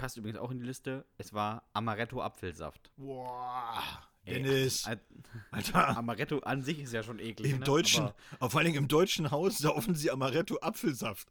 Passt 0.00 0.16
übrigens 0.16 0.38
auch 0.38 0.50
in 0.50 0.58
die 0.58 0.64
Liste. 0.64 1.04
Es 1.18 1.34
war 1.34 1.62
Amaretto 1.74 2.22
Apfelsaft. 2.22 2.90
Boah, 2.96 3.82
Ey, 4.24 4.42
Dennis. 4.42 4.86
Al- 4.86 5.00
Alter, 5.50 5.96
Amaretto 5.98 6.38
an 6.38 6.62
sich 6.62 6.78
ist 6.78 6.92
ja 6.94 7.02
schon 7.02 7.18
eklig. 7.18 7.52
im 7.52 7.58
ne? 7.58 7.64
deutschen, 7.66 8.10
Aber 8.38 8.48
vor 8.50 8.60
allen 8.60 8.66
Dingen 8.66 8.78
im 8.78 8.88
deutschen 8.88 9.30
Haus 9.30 9.58
saufen 9.58 9.94
sie 9.94 10.10
Amaretto 10.10 10.58
Apfelsaft. 10.60 11.28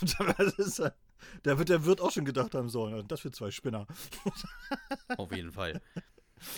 Das 0.36 0.52
ist, 0.58 0.80
äh, 0.80 0.90
da 1.44 1.58
wird 1.58 1.70
der 1.70 1.86
Wirt 1.86 2.02
auch 2.02 2.10
schon 2.10 2.26
gedacht 2.26 2.54
haben 2.54 2.68
sollen. 2.68 3.08
Das 3.08 3.20
für 3.20 3.30
zwei 3.30 3.50
Spinner. 3.50 3.86
Auf 5.16 5.32
jeden 5.32 5.52
Fall. 5.52 5.80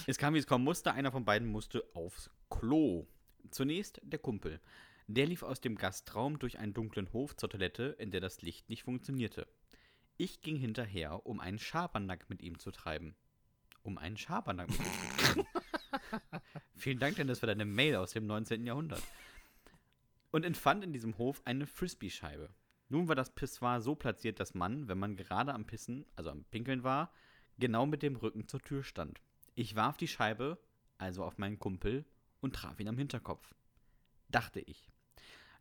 Es 0.08 0.18
kam, 0.18 0.34
wie 0.34 0.38
es 0.38 0.46
kommen 0.48 0.64
musste. 0.64 0.92
Einer 0.92 1.12
von 1.12 1.24
beiden 1.24 1.48
musste 1.48 1.84
aufs 1.94 2.28
Klo. 2.50 3.06
Zunächst 3.50 4.00
der 4.04 4.18
Kumpel. 4.18 4.60
Der 5.08 5.26
lief 5.26 5.42
aus 5.42 5.60
dem 5.60 5.76
Gastraum 5.76 6.38
durch 6.38 6.58
einen 6.58 6.74
dunklen 6.74 7.12
Hof 7.12 7.36
zur 7.36 7.50
Toilette, 7.50 7.96
in 7.98 8.10
der 8.10 8.20
das 8.20 8.42
Licht 8.42 8.68
nicht 8.68 8.84
funktionierte. 8.84 9.46
Ich 10.22 10.40
ging 10.40 10.54
hinterher, 10.54 11.26
um 11.26 11.40
einen 11.40 11.58
Schabernack 11.58 12.30
mit 12.30 12.42
ihm 12.42 12.56
zu 12.60 12.70
treiben. 12.70 13.16
Um 13.82 13.98
einen 13.98 14.16
Schabernack 14.16 14.68
mit 14.68 14.78
ihm 14.78 14.84
zu 14.84 15.16
treiben. 15.16 15.46
Vielen 16.76 17.00
Dank, 17.00 17.16
Dennis, 17.16 17.40
für 17.40 17.48
deine 17.48 17.64
Mail 17.64 17.96
aus 17.96 18.12
dem 18.12 18.28
19. 18.28 18.64
Jahrhundert. 18.64 19.02
Und 20.30 20.44
empfand 20.44 20.84
in 20.84 20.92
diesem 20.92 21.18
Hof 21.18 21.42
eine 21.44 21.66
Frisbee-Scheibe. 21.66 22.54
Nun 22.88 23.08
war 23.08 23.16
das 23.16 23.34
Pissoir 23.34 23.80
so 23.80 23.96
platziert, 23.96 24.38
dass 24.38 24.54
man, 24.54 24.86
wenn 24.86 24.96
man 24.96 25.16
gerade 25.16 25.52
am 25.52 25.66
Pissen, 25.66 26.06
also 26.14 26.30
am 26.30 26.44
Pinkeln 26.44 26.84
war, 26.84 27.12
genau 27.58 27.84
mit 27.84 28.04
dem 28.04 28.14
Rücken 28.14 28.46
zur 28.46 28.60
Tür 28.60 28.84
stand. 28.84 29.20
Ich 29.56 29.74
warf 29.74 29.96
die 29.96 30.06
Scheibe, 30.06 30.56
also 30.98 31.24
auf 31.24 31.36
meinen 31.38 31.58
Kumpel, 31.58 32.04
und 32.40 32.54
traf 32.54 32.78
ihn 32.78 32.86
am 32.86 32.96
Hinterkopf. 32.96 33.56
Dachte 34.28 34.60
ich. 34.60 34.88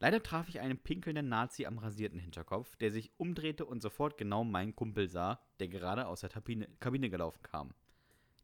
Leider 0.01 0.23
traf 0.23 0.49
ich 0.49 0.59
einen 0.59 0.79
pinkelnden 0.79 1.29
Nazi 1.29 1.67
am 1.67 1.77
rasierten 1.77 2.19
Hinterkopf, 2.19 2.75
der 2.77 2.91
sich 2.91 3.11
umdrehte 3.17 3.65
und 3.65 3.81
sofort 3.83 4.17
genau 4.17 4.43
meinen 4.43 4.75
Kumpel 4.75 5.07
sah, 5.07 5.39
der 5.59 5.67
gerade 5.67 6.07
aus 6.07 6.21
der 6.21 6.29
Kabine, 6.31 6.67
Kabine 6.79 7.11
gelaufen 7.11 7.43
kam. 7.43 7.73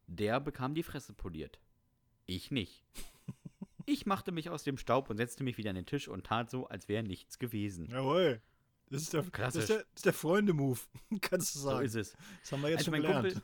Der 0.06 0.40
bekam 0.40 0.76
die 0.76 0.84
Fresse 0.84 1.14
poliert. 1.14 1.60
Ich 2.28 2.52
nicht. 2.52 2.86
Ich 3.90 4.06
machte 4.06 4.34
mich 4.34 4.50
aus 4.50 4.64
dem 4.64 4.78
Staub 4.78 5.10
und 5.10 5.16
setzte 5.16 5.46
mich 5.46 5.58
wieder 5.58 5.70
an 5.70 5.78
den 5.78 5.86
Tisch 5.86 6.10
und 6.10 6.26
tat 6.26 6.50
so, 6.50 6.68
als 6.68 6.90
wäre 6.90 7.04
nichts 7.04 7.40
gewesen. 7.40 7.90
Jawohl. 7.90 8.42
Das 8.90 9.02
ist 9.02 9.14
der, 9.14 9.22
das 9.22 9.32
Klassisch. 9.32 9.62
ist 9.62 9.70
der, 9.70 9.78
das 9.78 9.88
ist 9.96 10.06
der 10.08 10.12
Freunde-Move. 10.14 10.78
Kannst 11.22 11.56
du 11.56 11.60
So 11.60 11.70
sagen. 11.70 11.86
ist 11.86 11.96
es. 11.96 12.18
das 12.42 12.52
haben 12.52 12.64
wir 12.64 12.70
jetzt 12.70 12.80
Also 12.80 12.92
schon 12.92 13.02
gelernt. 13.02 13.42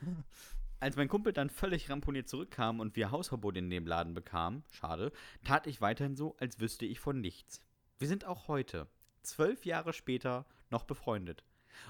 Als 0.82 0.97
mein 0.97 1.07
Kumpel 1.07 1.32
dann 1.32 1.49
völlig 1.49 1.89
ramponiert 1.89 2.28
zurückkam 2.28 2.82
und 2.82 2.97
wir 2.97 3.09
Hausverbot 3.09 3.55
in 3.55 3.70
dem 3.70 3.88
Laden 3.88 4.14
bekamen, 4.14 4.66
schade, 4.74 5.14
tat 5.45 5.66
ich 5.66 5.80
weiterhin 5.80 6.18
so, 6.18 6.36
als 6.41 6.59
wüsste 6.59 6.86
ich 6.86 6.99
von 6.99 7.22
nichts. 7.22 7.61
Wir 8.04 8.10
sind 8.10 8.26
auch 8.26 8.49
heute, 8.49 8.89
zwölf 9.22 9.66
Jahre 9.66 9.93
später, 9.93 10.45
noch 10.70 10.84
befreundet. 10.84 11.45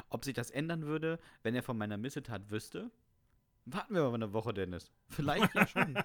Ob 0.09 0.23
sich 0.23 0.35
das 0.35 0.51
ändern 0.51 0.85
würde, 0.85 1.19
wenn 1.41 1.55
er 1.55 1.63
von 1.63 1.75
meiner 1.75 1.97
Missetat 1.97 2.51
wüsste? 2.51 2.91
Warten 3.65 3.95
wir 3.95 4.03
mal 4.03 4.13
eine 4.13 4.31
Woche, 4.31 4.53
Dennis. 4.53 4.91
Vielleicht 5.09 5.55
ja 5.55 5.65
schon. 5.65 5.97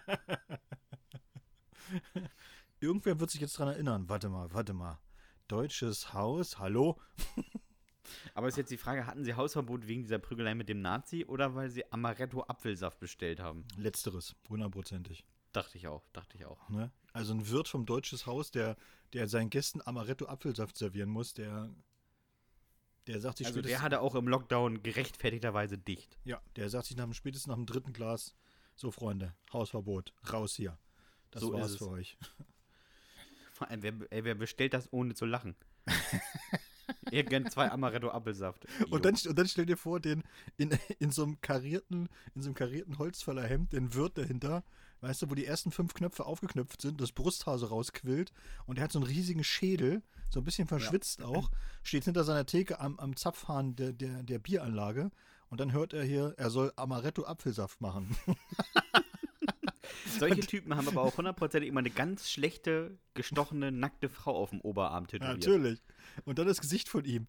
Irgendwer 2.80 3.20
wird 3.20 3.30
sich 3.30 3.42
jetzt 3.42 3.58
dran 3.58 3.68
erinnern. 3.68 4.08
Warte 4.08 4.30
mal, 4.30 4.50
warte 4.54 4.72
mal. 4.72 4.98
Deutsches 5.46 6.14
Haus, 6.14 6.58
hallo? 6.58 6.98
Aber 8.34 8.48
ist 8.48 8.56
jetzt 8.56 8.70
die 8.70 8.78
Frage, 8.78 9.06
hatten 9.06 9.24
sie 9.24 9.34
Hausverbot 9.34 9.88
wegen 9.88 10.00
dieser 10.04 10.18
Prügelei 10.18 10.54
mit 10.54 10.70
dem 10.70 10.80
Nazi 10.80 11.26
oder 11.26 11.54
weil 11.54 11.68
sie 11.68 11.84
Amaretto 11.92 12.44
Apfelsaft 12.44 12.98
bestellt 12.98 13.40
haben? 13.40 13.66
Letzteres, 13.76 14.34
hundertprozentig. 14.48 15.26
Dachte 15.52 15.76
ich 15.76 15.86
auch, 15.86 16.08
dachte 16.14 16.38
ich 16.38 16.46
auch. 16.46 16.66
Ne? 16.70 16.90
Also 17.18 17.34
ein 17.34 17.48
Wirt 17.48 17.66
vom 17.66 17.84
Deutsches 17.84 18.26
Haus, 18.26 18.52
der, 18.52 18.76
der 19.12 19.26
seinen 19.26 19.50
Gästen 19.50 19.82
Amaretto 19.84 20.26
Apfelsaft 20.26 20.78
servieren 20.78 21.08
muss, 21.08 21.34
der, 21.34 21.68
der 23.08 23.20
sagt 23.20 23.38
sich 23.38 23.48
Also 23.48 23.56
der 23.56 23.70
spätestens, 23.70 23.82
hatte 23.82 24.00
auch 24.02 24.14
im 24.14 24.28
Lockdown 24.28 24.84
gerechtfertigterweise 24.84 25.78
dicht. 25.78 26.16
ja, 26.22 26.40
der 26.54 26.70
sagt 26.70 26.86
sich 26.86 26.96
nach 26.96 27.02
dem, 27.02 27.14
spätestens 27.14 27.48
nach 27.48 27.56
dem 27.56 27.66
dritten 27.66 27.92
Glas, 27.92 28.36
so 28.76 28.92
Freunde, 28.92 29.34
Hausverbot, 29.52 30.14
raus 30.32 30.54
hier. 30.54 30.78
Das 31.32 31.42
So 31.42 31.52
war's 31.52 31.74
für 31.74 31.88
euch. 31.88 32.16
Vor 33.52 33.68
allem, 33.68 33.82
wer, 33.82 33.94
ey, 34.10 34.22
wer 34.22 34.36
bestellt 34.36 34.72
das 34.72 34.92
ohne 34.92 35.14
zu 35.14 35.26
lachen? 35.26 35.56
Ihr 37.10 37.24
gönnt 37.24 37.50
zwei 37.50 37.68
Amaretto 37.68 38.10
Apfelsaft. 38.10 38.64
Und 38.90 39.04
dann, 39.04 39.16
und 39.26 39.36
dann 39.36 39.48
stell 39.48 39.66
dir 39.66 39.76
vor, 39.76 39.98
den 39.98 40.22
in, 40.56 40.78
in 41.00 41.10
so 41.10 41.24
einem 41.24 41.40
karierten, 41.40 42.08
in 42.36 42.42
so 42.42 42.48
einem 42.48 42.54
karierten 42.54 42.98
Holzfällerhemd, 42.98 43.72
den 43.72 43.94
Wirt 43.94 44.16
dahinter, 44.16 44.62
weißt 45.00 45.22
du, 45.22 45.30
wo 45.30 45.34
die 45.34 45.46
ersten 45.46 45.70
fünf 45.70 45.94
Knöpfe 45.94 46.26
aufgeknöpft 46.26 46.82
sind, 46.82 47.00
das 47.00 47.12
Brusthaar 47.12 47.58
so 47.58 47.66
rausquillt 47.66 48.32
und 48.66 48.76
der 48.78 48.84
hat 48.84 48.92
so 48.92 48.98
einen 48.98 49.06
riesigen 49.06 49.44
Schädel, 49.44 50.02
so 50.30 50.40
ein 50.40 50.44
bisschen 50.44 50.68
verschwitzt 50.68 51.22
auch, 51.22 51.50
steht 51.82 52.04
hinter 52.04 52.24
seiner 52.24 52.46
Theke 52.46 52.80
am, 52.80 52.98
am 52.98 53.16
Zapfhahn 53.16 53.76
der, 53.76 53.92
der, 53.92 54.22
der 54.22 54.38
Bieranlage 54.38 55.10
und 55.50 55.60
dann 55.60 55.72
hört 55.72 55.92
er 55.92 56.04
hier, 56.04 56.34
er 56.36 56.50
soll 56.50 56.72
Amaretto 56.76 57.24
Apfelsaft 57.24 57.80
machen. 57.80 58.16
Solche 60.18 60.40
Typen 60.40 60.76
haben 60.76 60.88
aber 60.88 61.02
auch 61.02 61.16
hundertprozentig 61.16 61.68
immer 61.68 61.80
eine 61.80 61.90
ganz 61.90 62.30
schlechte, 62.30 62.98
gestochene, 63.14 63.70
nackte 63.72 64.08
Frau 64.08 64.36
auf 64.36 64.50
dem 64.50 64.60
Oberarm 64.60 65.04
Ja, 65.04 65.08
tätowiert. 65.08 65.38
natürlich. 65.38 65.82
Und 66.24 66.38
dann 66.38 66.46
das 66.46 66.60
Gesicht 66.60 66.88
von 66.88 67.04
ihm. 67.04 67.26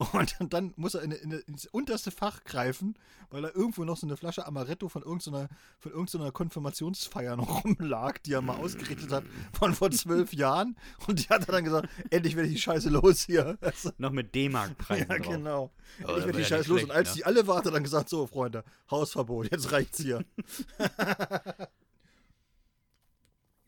Und 0.38 0.54
dann, 0.54 0.72
muss 0.76 0.94
er 0.94 1.02
in, 1.02 1.12
in, 1.12 1.32
ins 1.32 1.66
unterste 1.66 2.10
Fach 2.10 2.42
greifen, 2.44 2.94
weil 3.28 3.44
er 3.44 3.54
irgendwo 3.54 3.84
noch 3.84 3.98
so 3.98 4.06
eine 4.06 4.16
Flasche 4.16 4.46
Amaretto 4.46 4.88
von 4.88 5.02
irgendeiner, 5.02 5.48
von 5.78 5.92
irgendeiner 5.92 6.32
Konfirmationsfeier 6.32 7.36
noch 7.36 7.64
rumlag, 7.64 8.18
die 8.20 8.32
er 8.32 8.40
mal 8.40 8.56
ausgerichtet 8.56 9.12
hat 9.12 9.24
von 9.52 9.74
vor 9.74 9.90
zwölf 9.90 10.32
Jahren. 10.32 10.76
Und 11.06 11.18
die 11.18 11.28
hat 11.28 11.46
er 11.46 11.52
dann 11.52 11.64
gesagt, 11.64 11.88
endlich 12.08 12.34
werde 12.34 12.48
ich 12.48 12.54
die 12.54 12.60
Scheiße 12.60 12.88
los 12.88 13.20
hier. 13.20 13.58
Also, 13.60 13.90
Noch 13.98 14.12
mit 14.12 14.34
D-Mark-Preisen 14.34 15.06
ja, 15.10 15.18
drauf. 15.18 15.34
genau. 15.34 15.70
Oh, 16.02 16.06
endlich 16.06 16.16
das 16.16 16.24
werde 16.24 16.32
die 16.32 16.38
ja 16.38 16.48
Scheiße 16.48 16.68
los. 16.70 16.80
schlecht, 16.80 16.84
Und 16.84 16.96
als 16.96 17.08
ne? 17.10 17.14
die 17.16 17.24
alle 17.26 17.46
er 17.66 17.72
dann 17.72 17.82
gesagt, 17.82 18.08
so 18.08 18.26
Freunde, 18.26 18.64
Hausverbot, 18.90 19.50
jetzt 19.52 19.70
reicht's 19.70 19.98
hier. 20.00 20.24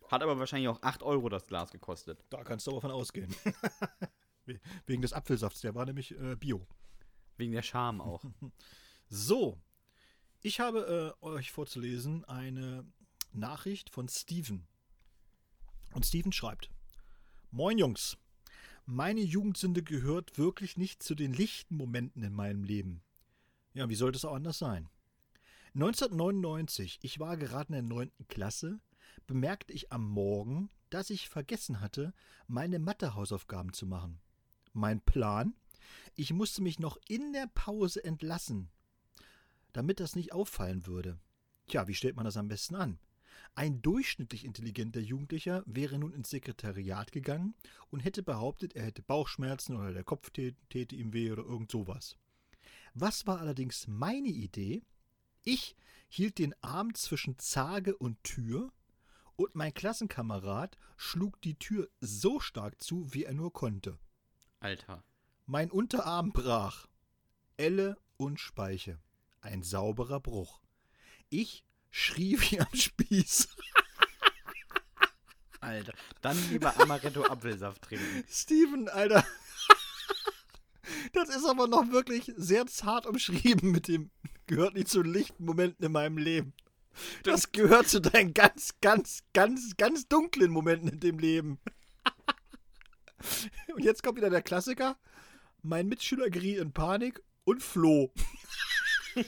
Hat 0.09 0.23
aber 0.23 0.39
wahrscheinlich 0.39 0.69
auch 0.69 0.83
8 0.83 1.03
Euro 1.03 1.29
das 1.29 1.47
Glas 1.47 1.71
gekostet. 1.71 2.25
Da 2.31 2.43
kannst 2.43 2.67
du 2.67 2.71
aber 2.71 2.81
von 2.81 2.91
ausgehen. 2.91 3.35
We- 4.47 4.61
Wegen 4.87 5.03
des 5.03 5.13
Apfelsafts, 5.13 5.61
der 5.61 5.75
war 5.75 5.87
nämlich 5.87 6.13
äh, 6.19 6.37
Bio. 6.37 6.67
Wegen 7.37 7.53
der 7.53 7.63
Scham 7.63 8.01
auch. 8.01 8.25
So, 9.09 9.59
ich 10.41 10.61
habe 10.61 11.15
äh, 11.23 11.25
euch 11.25 11.51
vorzulesen 11.53 12.25
eine 12.25 12.85
Nachricht 13.33 13.91
von 13.91 14.09
Steven. 14.09 14.67
Und 15.95 16.07
Steven 16.07 16.33
schreibt: 16.33 16.71
Moin 17.51 17.79
Jungs, 17.79 18.17
meine 18.87 19.21
Jugendsünde 19.21 19.83
gehört 19.83 20.39
wirklich 20.39 20.77
nicht 20.77 21.03
zu 21.03 21.15
den 21.15 21.33
lichten 21.33 21.77
Momenten 21.77 22.23
in 22.23 22.33
meinem 22.33 22.65
Leben. 22.65 23.03
Ja, 23.75 23.89
wie 23.89 23.95
sollte 23.95 24.17
es 24.17 24.25
auch 24.25 24.35
anders 24.35 24.59
sein? 24.59 24.89
1999, 25.75 26.99
ich 27.03 27.19
war 27.19 27.37
gerade 27.39 27.69
in 27.69 27.73
der 27.73 27.83
9. 27.83 28.11
Klasse, 28.29 28.81
bemerkte 29.27 29.73
ich 29.73 29.91
am 29.93 30.07
Morgen, 30.07 30.69
dass 30.91 31.09
ich 31.09 31.31
vergessen 31.31 31.81
hatte, 31.81 32.13
meine 32.47 32.79
Mathehausaufgaben 32.79 33.73
zu 33.73 33.87
machen. 33.87 34.21
Mein 34.73 35.01
Plan? 35.01 35.55
Ich 36.15 36.33
musste 36.33 36.63
mich 36.63 36.79
noch 36.79 36.99
in 37.09 37.33
der 37.33 37.47
Pause 37.47 38.05
entlassen, 38.05 38.71
damit 39.73 40.01
das 40.01 40.15
nicht 40.17 40.33
auffallen 40.33 40.87
würde. 40.87 41.19
Tja, 41.67 41.89
wie 41.89 41.95
stellt 41.95 42.17
man 42.17 42.25
das 42.25 42.37
am 42.37 42.49
besten 42.49 42.75
an? 42.75 42.99
Ein 43.55 43.83
durchschnittlich 43.83 44.45
intelligenter 44.45 45.01
Jugendlicher 45.01 45.63
wäre 45.67 45.99
nun 45.99 46.13
ins 46.13 46.31
Sekretariat 46.31 47.13
gegangen 47.13 47.55
und 47.91 48.01
hätte 48.01 48.23
behauptet, 48.23 48.75
er 48.75 48.85
hätte 48.85 49.03
Bauchschmerzen 49.03 49.77
oder 49.77 49.93
der 49.93 50.05
Kopf 50.05 50.31
tä- 50.31 50.55
täte 50.69 50.97
ihm 50.97 51.13
weh 51.13 51.31
oder 51.31 51.43
irgend 51.45 51.71
sowas. 51.71 52.17
Was 52.95 53.27
war 53.27 53.41
allerdings 53.41 53.87
meine 53.87 54.29
Idee? 54.29 54.83
Ich 55.45 55.77
hielt 56.09 56.39
den 56.39 56.55
Arm 56.63 56.95
zwischen 56.95 57.39
Zage 57.39 57.97
und 57.97 58.23
Tür 58.23 58.73
und 59.37 59.55
mein 59.55 59.73
Klassenkamerad 59.75 60.77
schlug 60.97 61.41
die 61.41 61.59
Tür 61.59 61.89
so 62.01 62.39
stark 62.39 62.83
zu, 62.83 63.13
wie 63.13 63.25
er 63.25 63.33
nur 63.35 63.53
konnte. 63.53 63.99
Alter. 64.63 65.03
Mein 65.47 65.73
Unterarm 65.73 66.33
brach. 66.33 66.87
Elle 67.57 67.97
und 68.17 68.39
Speiche. 68.39 69.01
Ein 69.41 69.65
sauberer 69.65 70.21
Bruch. 70.21 70.63
Ich 71.31 71.65
schrie 71.91 72.41
wie 72.41 72.61
am 72.61 72.73
Spieß. 72.73 73.49
Alter. 75.61 75.93
Dann 76.21 76.39
lieber 76.51 76.79
Amaretto 76.81 77.25
Apfelsaft 77.25 77.83
trinken. 77.83 78.25
Steven, 78.31 78.89
Alter. 78.89 79.27
Das 81.13 81.29
ist 81.29 81.45
aber 81.45 81.67
noch 81.67 81.91
wirklich 81.91 82.33
sehr 82.37 82.67
zart 82.67 83.05
umschrieben 83.07 83.73
mit 83.73 83.89
dem 83.89 84.13
gehört 84.47 84.75
nicht 84.75 84.89
zu 84.89 85.03
lichten 85.03 85.45
Momenten 85.45 85.85
in 85.85 85.93
meinem 85.93 86.19
Leben. 86.19 86.53
Das 87.25 87.51
gehört 87.51 87.89
zu 87.89 88.01
deinen 88.01 88.33
ganz, 88.33 88.75
ganz, 88.81 89.25
ganz, 89.33 89.77
ganz 89.77 90.07
dunklen 90.07 90.53
Momenten 90.53 90.89
in 90.89 91.01
dem 91.01 91.19
Leben. 91.19 91.59
Und 93.75 93.85
jetzt 93.85 94.03
kommt 94.03 94.17
wieder 94.17 94.31
der 94.31 94.43
Klassiker. 94.43 94.99
Mein 95.63 95.89
Mitschüler 95.89 96.31
geriet 96.31 96.59
in 96.59 96.73
Panik 96.73 97.23
und 97.45 97.63
floh. 97.63 98.13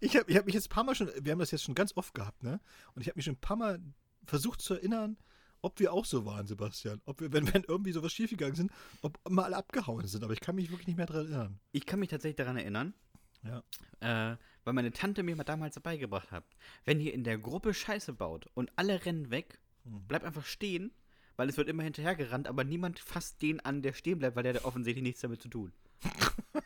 ich 0.00 0.16
habe 0.16 0.30
ich 0.30 0.36
hab 0.36 0.46
mich 0.46 0.54
jetzt 0.54 0.66
ein 0.66 0.74
paar 0.74 0.84
Mal 0.84 0.94
schon, 0.94 1.10
wir 1.20 1.32
haben 1.32 1.38
das 1.38 1.50
jetzt 1.50 1.64
schon 1.64 1.74
ganz 1.74 1.96
oft 1.96 2.14
gehabt, 2.14 2.42
ne? 2.42 2.60
Und 2.94 3.02
ich 3.02 3.08
habe 3.08 3.18
mich 3.18 3.26
schon 3.26 3.34
ein 3.34 3.40
paar 3.40 3.56
Mal 3.56 3.80
versucht 4.24 4.62
zu 4.62 4.74
erinnern, 4.74 5.18
ob 5.62 5.78
wir 5.80 5.92
auch 5.92 6.04
so 6.06 6.24
waren, 6.24 6.46
Sebastian. 6.46 7.02
Ob 7.04 7.20
wir, 7.20 7.32
wenn, 7.32 7.52
wenn 7.52 7.64
irgendwie 7.64 7.92
sowas 7.92 8.12
schiefgegangen 8.12 8.54
sind, 8.54 8.72
ob 9.02 9.18
mal 9.28 9.44
alle 9.44 9.56
abgehauen 9.56 10.06
sind. 10.06 10.24
Aber 10.24 10.32
ich 10.32 10.40
kann 10.40 10.54
mich 10.54 10.70
wirklich 10.70 10.86
nicht 10.86 10.96
mehr 10.96 11.06
daran 11.06 11.26
erinnern. 11.26 11.60
Ich 11.72 11.84
kann 11.84 12.00
mich 12.00 12.08
tatsächlich 12.08 12.36
daran 12.36 12.56
erinnern. 12.56 12.94
Ja. 13.42 13.62
Äh, 14.00 14.36
weil 14.64 14.74
meine 14.74 14.92
Tante 14.92 15.22
mir 15.22 15.36
mal 15.36 15.44
damals 15.44 15.78
beigebracht 15.80 16.30
hat, 16.30 16.44
wenn 16.84 17.00
ihr 17.00 17.14
in 17.14 17.24
der 17.24 17.38
Gruppe 17.38 17.72
Scheiße 17.74 18.12
baut 18.12 18.46
und 18.54 18.70
alle 18.76 19.04
rennen 19.04 19.30
weg, 19.30 19.60
Hm. 19.84 20.06
bleibt 20.06 20.24
einfach 20.24 20.44
stehen, 20.44 20.92
weil 21.36 21.48
es 21.48 21.56
wird 21.56 21.68
immer 21.68 21.82
hinterhergerannt, 21.82 22.46
aber 22.46 22.64
niemand 22.64 22.98
fasst 22.98 23.40
den 23.42 23.60
an, 23.60 23.82
der 23.82 23.92
stehen 23.92 24.18
bleibt, 24.18 24.36
weil 24.36 24.42
der 24.42 24.54
hat 24.54 24.64
offensichtlich 24.64 25.02
nichts 25.02 25.20
damit 25.20 25.40
zu 25.40 25.48
tun. 25.48 25.72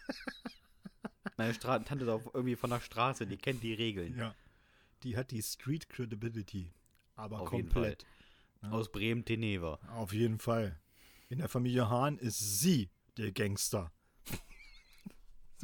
meine 1.37 1.55
Stra 1.55 1.79
Tante 1.81 2.05
ist 2.05 2.11
auch 2.11 2.35
irgendwie 2.35 2.57
von 2.57 2.71
der 2.71 2.81
Straße, 2.81 3.27
die 3.27 3.37
kennt 3.37 3.63
die 3.63 3.75
Regeln. 3.75 4.19
Ja. 4.19 4.35
Die 5.03 5.17
hat 5.17 5.31
die 5.31 5.43
Street 5.43 5.89
Credibility. 5.89 6.73
Aber 7.17 7.41
Auf 7.41 7.51
komplett. 7.51 8.07
Fall. 8.61 8.73
Aus 8.73 8.91
Bremen-Teneva. 8.91 9.79
Auf 9.95 10.13
jeden 10.13 10.39
Fall. 10.39 10.81
In 11.29 11.39
der 11.39 11.49
Familie 11.49 11.91
Hahn 11.91 12.19
ist 12.19 12.61
sie 12.61 12.91
der 13.17 13.33
Gangster. 13.33 13.93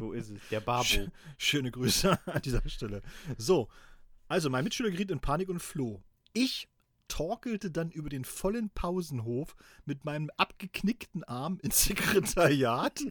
So 0.00 0.12
ist 0.12 0.30
es. 0.30 0.40
Der 0.50 0.60
Babo. 0.60 1.12
Schöne 1.36 1.70
Grüße 1.70 2.18
an 2.26 2.42
dieser 2.42 2.66
Stelle. 2.68 3.02
So, 3.36 3.68
also 4.28 4.48
mein 4.48 4.64
Mitschüler 4.64 4.90
geriet 4.90 5.10
in 5.10 5.20
Panik 5.20 5.48
und 5.48 5.60
floh. 5.60 6.02
Ich 6.32 6.68
torkelte 7.10 7.70
dann 7.70 7.90
über 7.90 8.08
den 8.08 8.24
vollen 8.24 8.70
Pausenhof 8.70 9.54
mit 9.84 10.04
meinem 10.04 10.30
abgeknickten 10.38 11.24
Arm 11.24 11.58
ins 11.62 11.84
Sekretariat 11.84 13.02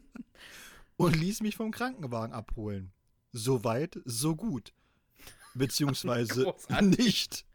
und 0.98 1.16
ließ 1.16 1.42
mich 1.42 1.56
vom 1.56 1.72
Krankenwagen 1.72 2.34
abholen. 2.34 2.92
So 3.32 3.64
weit, 3.64 4.00
so 4.06 4.36
gut. 4.36 4.74
Beziehungsweise 5.54 6.44
Großartig. 6.46 6.98
nicht. 6.98 7.46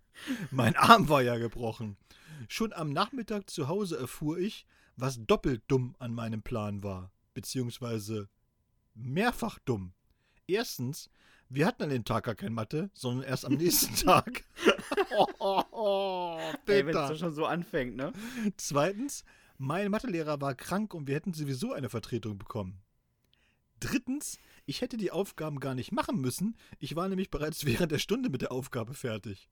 Mein 0.50 0.76
Arm 0.76 1.08
war 1.08 1.22
ja 1.22 1.38
gebrochen. 1.38 1.96
Schon 2.48 2.72
am 2.72 2.90
Nachmittag 2.92 3.50
zu 3.50 3.66
Hause 3.66 3.98
erfuhr 3.98 4.38
ich, 4.38 4.66
was 4.96 5.24
doppelt 5.26 5.62
dumm 5.66 5.96
an 5.98 6.14
meinem 6.14 6.42
Plan 6.42 6.82
war. 6.84 7.10
Beziehungsweise 7.32 8.28
mehrfach 8.94 9.58
dumm. 9.60 9.92
Erstens, 10.46 11.10
wir 11.54 11.66
hatten 11.66 11.84
an 11.84 11.90
dem 11.90 12.04
Tag 12.04 12.24
gar 12.24 12.34
kein 12.34 12.52
Mathe, 12.52 12.90
sondern 12.94 13.26
erst 13.26 13.44
am 13.44 13.54
nächsten 13.56 13.94
Tag. 13.94 14.44
oh, 15.38 16.38
Ey, 16.66 16.84
wenn 16.86 16.96
es 16.96 17.18
schon 17.18 17.32
so 17.32 17.46
anfängt, 17.46 17.96
ne? 17.96 18.12
Zweitens, 18.56 19.24
mein 19.58 19.90
Mathelehrer 19.90 20.40
war 20.40 20.54
krank 20.54 20.94
und 20.94 21.06
wir 21.06 21.14
hätten 21.14 21.32
sowieso 21.32 21.72
eine 21.72 21.88
Vertretung 21.88 22.38
bekommen. 22.38 22.80
Drittens, 23.80 24.38
ich 24.66 24.80
hätte 24.80 24.96
die 24.96 25.10
Aufgaben 25.10 25.60
gar 25.60 25.74
nicht 25.74 25.92
machen 25.92 26.20
müssen. 26.20 26.56
Ich 26.78 26.96
war 26.96 27.08
nämlich 27.08 27.30
bereits 27.30 27.64
während 27.66 27.92
der 27.92 27.98
Stunde 27.98 28.30
mit 28.30 28.42
der 28.42 28.52
Aufgabe 28.52 28.94
fertig. 28.94 29.48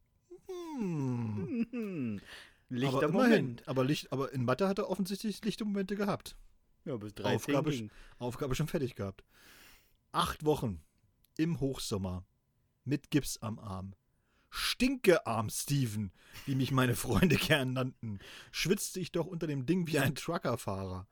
Hm. 0.79 2.21
Lichter 2.69 2.97
aber 2.97 3.09
immerhin. 3.09 3.31
Moment. 3.31 3.69
Aber, 3.69 3.85
Licht, 3.85 4.13
aber 4.13 4.33
in 4.33 4.45
Mathe 4.45 4.67
hat 4.67 4.79
er 4.79 4.91
offensichtlich 4.91 5.45
lichte 5.45 5.65
Momente 5.65 5.95
gehabt. 5.95 6.37
Ja, 6.85 6.97
bis 6.97 7.15
13 7.15 7.37
Aufgabe, 7.37 7.71
ging. 7.71 7.91
Aufgabe 8.19 8.55
schon 8.55 8.67
fertig 8.67 8.97
gehabt. 8.97 9.23
Acht 10.11 10.45
Wochen 10.45 10.83
im 11.37 11.61
Hochsommer 11.61 12.25
mit 12.85 13.11
Gips 13.11 13.39
am 13.39 13.59
Arm. 13.59 13.95
Stinkearm 14.51 15.49
Steven, 15.49 16.13
wie 16.45 16.55
mich 16.55 16.73
meine 16.73 16.95
Freunde 16.95 17.37
gern 17.37 17.73
nannten, 17.73 18.19
schwitzte 18.51 19.01
ich 19.01 19.11
doch 19.13 19.27
unter 19.27 19.47
dem 19.47 19.65
Ding 19.65 19.87
wie 19.87 19.99
ein 19.99 20.15
Truckerfahrer. 20.15 21.07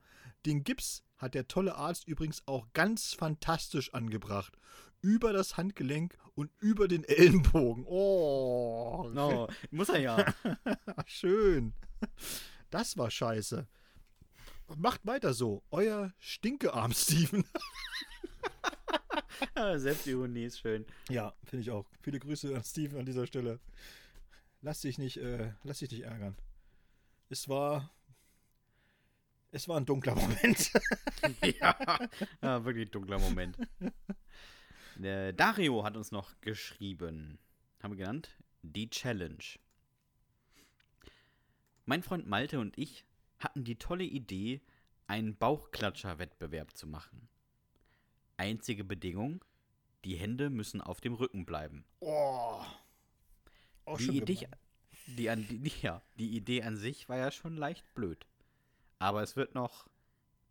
Den 0.45 0.63
Gips 0.63 1.03
hat 1.17 1.33
der 1.33 1.47
tolle 1.47 1.75
Arzt 1.75 2.07
übrigens 2.07 2.43
auch 2.47 2.67
ganz 2.73 3.13
fantastisch 3.13 3.93
angebracht. 3.93 4.57
Über 5.01 5.33
das 5.33 5.57
Handgelenk 5.57 6.17
und 6.35 6.51
über 6.59 6.87
den 6.87 7.03
Ellenbogen. 7.03 7.85
Oh, 7.87 9.09
No, 9.13 9.47
muss 9.71 9.89
er 9.89 9.99
ja. 9.99 10.33
schön. 11.07 11.73
Das 12.69 12.97
war 12.97 13.09
scheiße. 13.09 13.67
Macht 14.77 15.05
weiter 15.05 15.33
so. 15.33 15.63
Euer 15.71 16.13
Stinkearm 16.19 16.93
Steven. 16.93 17.43
Ja, 19.55 19.77
Selbstironie 19.79 20.45
ist 20.45 20.59
schön. 20.59 20.85
Ja, 21.09 21.33
finde 21.43 21.61
ich 21.61 21.71
auch. 21.71 21.85
Viele 22.01 22.19
Grüße 22.19 22.55
an 22.55 22.63
Steven 22.63 22.99
an 22.99 23.05
dieser 23.05 23.27
Stelle. 23.27 23.59
Lass 24.61 24.81
dich 24.81 24.97
nicht, 24.97 25.17
äh, 25.17 25.53
lass 25.63 25.79
dich 25.79 25.91
nicht 25.91 26.03
ärgern. 26.03 26.35
Es 27.29 27.49
war. 27.49 27.91
Es 29.51 29.67
war 29.67 29.77
ein 29.77 29.85
dunkler 29.85 30.15
Moment. 30.15 30.71
ja. 31.59 31.75
ja, 32.41 32.63
wirklich 32.63 32.89
dunkler 32.91 33.19
Moment. 33.19 33.57
Der 34.95 35.33
Dario 35.33 35.83
hat 35.83 35.97
uns 35.97 36.11
noch 36.11 36.39
geschrieben. 36.41 37.37
Haben 37.81 37.93
wir 37.93 37.97
genannt? 37.97 38.37
Die 38.61 38.89
Challenge. 38.89 39.43
Mein 41.85 42.03
Freund 42.03 42.27
Malte 42.27 42.59
und 42.59 42.77
ich 42.77 43.05
hatten 43.39 43.63
die 43.63 43.75
tolle 43.75 44.03
Idee, 44.03 44.61
einen 45.07 45.35
Bauchklatscher-Wettbewerb 45.35 46.77
zu 46.77 46.87
machen. 46.87 47.27
Einzige 48.41 48.83
Bedingung: 48.83 49.45
die 50.03 50.15
Hände 50.15 50.49
müssen 50.49 50.81
auf 50.81 50.99
dem 50.99 51.13
Rücken 51.13 51.45
bleiben. 51.45 51.85
oh. 51.99 52.65
Auch 53.85 53.97
Die 53.97 54.17
Idee, 54.17 54.47
die, 55.05 55.29
an, 55.29 55.45
die, 55.47 55.71
ja, 55.83 56.01
die 56.17 56.35
Idee 56.35 56.63
an 56.63 56.75
sich 56.75 57.07
war 57.07 57.17
ja 57.17 57.29
schon 57.29 57.55
leicht 57.55 57.93
blöd. 57.93 58.25
Aber 58.97 59.21
es 59.21 59.35
wird 59.35 59.53
noch 59.53 59.87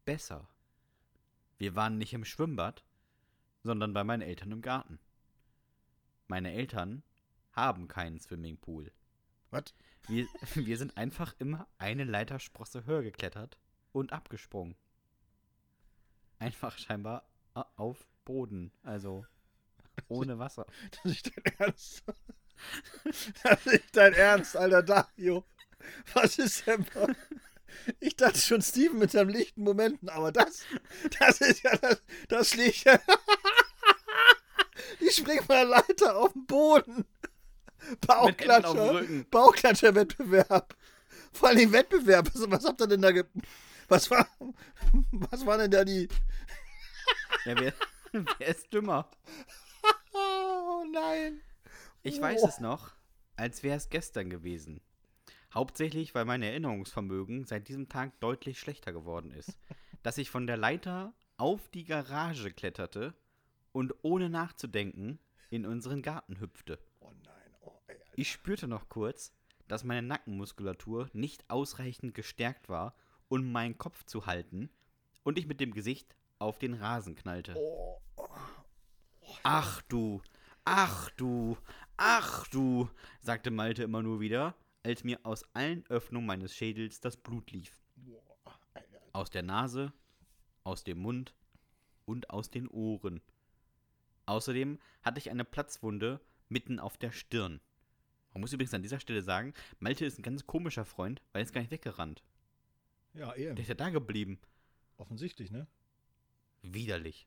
besser. 0.04 0.48
Wir 1.58 1.74
waren 1.74 1.98
nicht 1.98 2.12
im 2.12 2.24
Schwimmbad, 2.24 2.84
sondern 3.64 3.92
bei 3.92 4.04
meinen 4.04 4.22
Eltern 4.22 4.52
im 4.52 4.62
Garten. 4.62 5.00
Meine 6.28 6.52
Eltern 6.52 7.02
haben 7.50 7.88
keinen 7.88 8.20
Swimmingpool. 8.20 8.92
Was? 9.50 9.74
Wir, 10.06 10.28
wir 10.54 10.78
sind 10.78 10.96
einfach 10.96 11.34
immer 11.40 11.66
eine 11.78 12.04
Leitersprosse 12.04 12.86
höher 12.86 13.02
geklettert 13.02 13.58
und 13.90 14.12
abgesprungen. 14.12 14.76
Einfach 16.38 16.78
scheinbar 16.78 17.29
auf 17.54 18.06
Boden, 18.24 18.72
also 18.82 19.24
ohne 20.08 20.38
Wasser. 20.38 20.66
Das 20.90 20.98
ist 21.04 21.04
nicht 21.04 21.32
dein 21.36 21.54
Ernst. 21.58 22.02
Das 23.42 23.60
ist 23.60 23.66
nicht 23.66 23.96
dein 23.96 24.12
Ernst, 24.12 24.56
alter 24.56 24.82
Dario. 24.82 25.44
Was 26.14 26.38
ist 26.38 26.66
denn. 26.66 26.84
Ich 28.00 28.16
dachte 28.16 28.38
schon 28.38 28.62
Steven 28.62 28.98
mit 28.98 29.12
seinen 29.12 29.30
lichten 29.30 29.62
Momenten, 29.62 30.08
aber 30.08 30.32
das, 30.32 30.64
das 31.18 31.40
ist 31.40 31.62
ja, 31.62 31.76
das, 31.76 32.02
das 32.28 32.54
liegt 32.54 32.84
ja. 32.84 33.00
Ich 34.98 35.16
spring 35.16 35.38
von 35.38 35.56
der 35.56 35.64
Leiter 35.64 36.16
auf 36.16 36.32
den 36.32 36.46
Boden. 36.46 37.04
Bauchklatscher. 38.06 39.04
Bauchklatscher-Wettbewerb. 39.30 40.74
Vor 41.32 41.48
allem 41.48 41.72
Wettbewerb. 41.72 42.30
Was, 42.34 42.50
was 42.50 42.64
habt 42.64 42.80
ihr 42.80 42.86
denn 42.86 43.02
da 43.02 43.12
ge 43.12 43.24
Was 43.88 44.10
war. 44.10 44.26
Was 45.12 45.46
war 45.46 45.58
denn 45.58 45.70
da 45.70 45.84
die. 45.84 46.08
Ja, 47.44 47.58
wer, 47.58 47.72
wer 48.38 48.46
ist 48.48 48.72
dümmer? 48.72 49.10
Oh 50.12 50.84
nein. 50.92 51.40
Ich 52.02 52.20
weiß 52.20 52.42
Oh. 52.42 52.48
es 52.48 52.60
noch, 52.60 52.92
als 53.36 53.62
wäre 53.62 53.76
es 53.76 53.88
gestern 53.90 54.30
gewesen. 54.30 54.80
Hauptsächlich, 55.52 56.14
weil 56.14 56.24
mein 56.24 56.42
Erinnerungsvermögen 56.42 57.44
seit 57.44 57.68
diesem 57.68 57.88
Tag 57.88 58.18
deutlich 58.20 58.58
schlechter 58.60 58.92
geworden 58.92 59.32
ist. 59.32 59.58
Dass 60.02 60.18
ich 60.18 60.30
von 60.30 60.46
der 60.46 60.56
Leiter 60.56 61.12
auf 61.36 61.68
die 61.68 61.84
Garage 61.84 62.50
kletterte 62.52 63.14
und 63.72 63.94
ohne 64.02 64.30
nachzudenken 64.30 65.18
in 65.50 65.66
unseren 65.66 66.02
Garten 66.02 66.38
hüpfte. 66.40 66.78
Oh 67.00 67.12
nein. 67.24 67.54
Oh, 67.60 67.72
ey. 67.88 67.96
Ich 68.14 68.30
spürte 68.30 68.68
noch 68.68 68.88
kurz, 68.88 69.32
dass 69.66 69.84
meine 69.84 70.06
Nackenmuskulatur 70.06 71.08
nicht 71.12 71.48
ausreichend 71.50 72.14
gestärkt 72.14 72.68
war, 72.68 72.94
um 73.28 73.50
meinen 73.52 73.78
Kopf 73.78 74.04
zu 74.04 74.26
halten 74.26 74.70
und 75.22 75.38
ich 75.38 75.46
mit 75.46 75.60
dem 75.60 75.72
Gesicht 75.74 76.16
auf 76.40 76.58
den 76.58 76.74
Rasen 76.74 77.14
knallte. 77.14 77.54
Oh, 77.56 78.00
Ach 79.42 79.80
du, 79.82 80.22
ach 80.64 81.10
du, 81.10 81.56
ach 81.96 82.46
du, 82.48 82.88
sagte 83.20 83.50
Malte 83.50 83.82
immer 83.82 84.02
nur 84.02 84.20
wieder, 84.20 84.54
als 84.82 85.04
mir 85.04 85.20
aus 85.24 85.44
allen 85.54 85.86
Öffnungen 85.86 86.26
meines 86.26 86.54
Schädels 86.54 87.00
das 87.00 87.16
Blut 87.16 87.50
lief. 87.52 87.80
Aus 89.12 89.30
der 89.30 89.42
Nase, 89.42 89.92
aus 90.64 90.84
dem 90.84 90.98
Mund 90.98 91.34
und 92.04 92.30
aus 92.30 92.50
den 92.50 92.68
Ohren. 92.68 93.20
Außerdem 94.26 94.78
hatte 95.02 95.18
ich 95.18 95.30
eine 95.30 95.44
Platzwunde 95.44 96.20
mitten 96.48 96.78
auf 96.78 96.96
der 96.96 97.12
Stirn. 97.12 97.60
Man 98.32 98.42
muss 98.42 98.52
übrigens 98.52 98.74
an 98.74 98.82
dieser 98.82 99.00
Stelle 99.00 99.22
sagen, 99.22 99.54
Malte 99.78 100.04
ist 100.04 100.18
ein 100.18 100.22
ganz 100.22 100.46
komischer 100.46 100.84
Freund, 100.84 101.20
weil 101.32 101.42
er 101.42 101.44
ist 101.44 101.52
gar 101.52 101.60
nicht 101.60 101.72
weggerannt. 101.72 102.22
Ja, 103.14 103.34
eben. 103.34 103.56
Der 103.56 103.62
ist 103.62 103.68
ja 103.68 103.74
da 103.74 103.90
geblieben. 103.90 104.38
Offensichtlich, 104.98 105.50
ne? 105.50 105.66
Widerlich. 106.62 107.26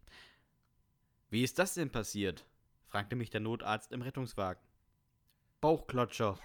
Wie 1.29 1.43
ist 1.43 1.59
das 1.59 1.73
denn 1.73 1.89
passiert? 1.89 2.45
fragte 2.85 3.15
mich 3.15 3.31
der 3.31 3.39
Notarzt 3.39 3.91
im 3.91 4.03
Rettungswagen. 4.03 4.61
Bauchklatscher, 5.61 6.37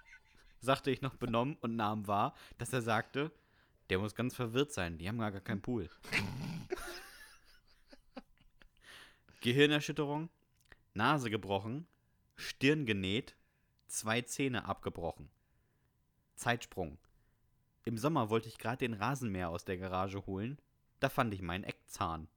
sagte 0.60 0.90
ich 0.90 1.02
noch 1.02 1.16
benommen 1.16 1.56
und 1.60 1.76
nahm 1.76 2.08
wahr, 2.08 2.34
dass 2.58 2.72
er 2.72 2.82
sagte, 2.82 3.30
der 3.90 3.98
muss 3.98 4.14
ganz 4.14 4.34
verwirrt 4.34 4.72
sein, 4.72 4.98
die 4.98 5.08
haben 5.08 5.18
gar 5.18 5.30
keinen 5.40 5.62
Pool. 5.62 5.88
Gehirnerschütterung, 9.40 10.30
Nase 10.94 11.30
gebrochen, 11.30 11.86
Stirn 12.34 12.86
genäht, 12.86 13.36
zwei 13.86 14.22
Zähne 14.22 14.64
abgebrochen. 14.64 15.30
Zeitsprung. 16.34 16.98
Im 17.84 17.98
Sommer 17.98 18.30
wollte 18.30 18.48
ich 18.48 18.58
gerade 18.58 18.78
den 18.78 18.94
Rasenmäher 18.94 19.50
aus 19.50 19.64
der 19.64 19.76
Garage 19.76 20.26
holen, 20.26 20.58
da 21.04 21.10
fand 21.10 21.34
ich 21.34 21.42
meinen 21.42 21.64
Eckzahn. 21.64 22.28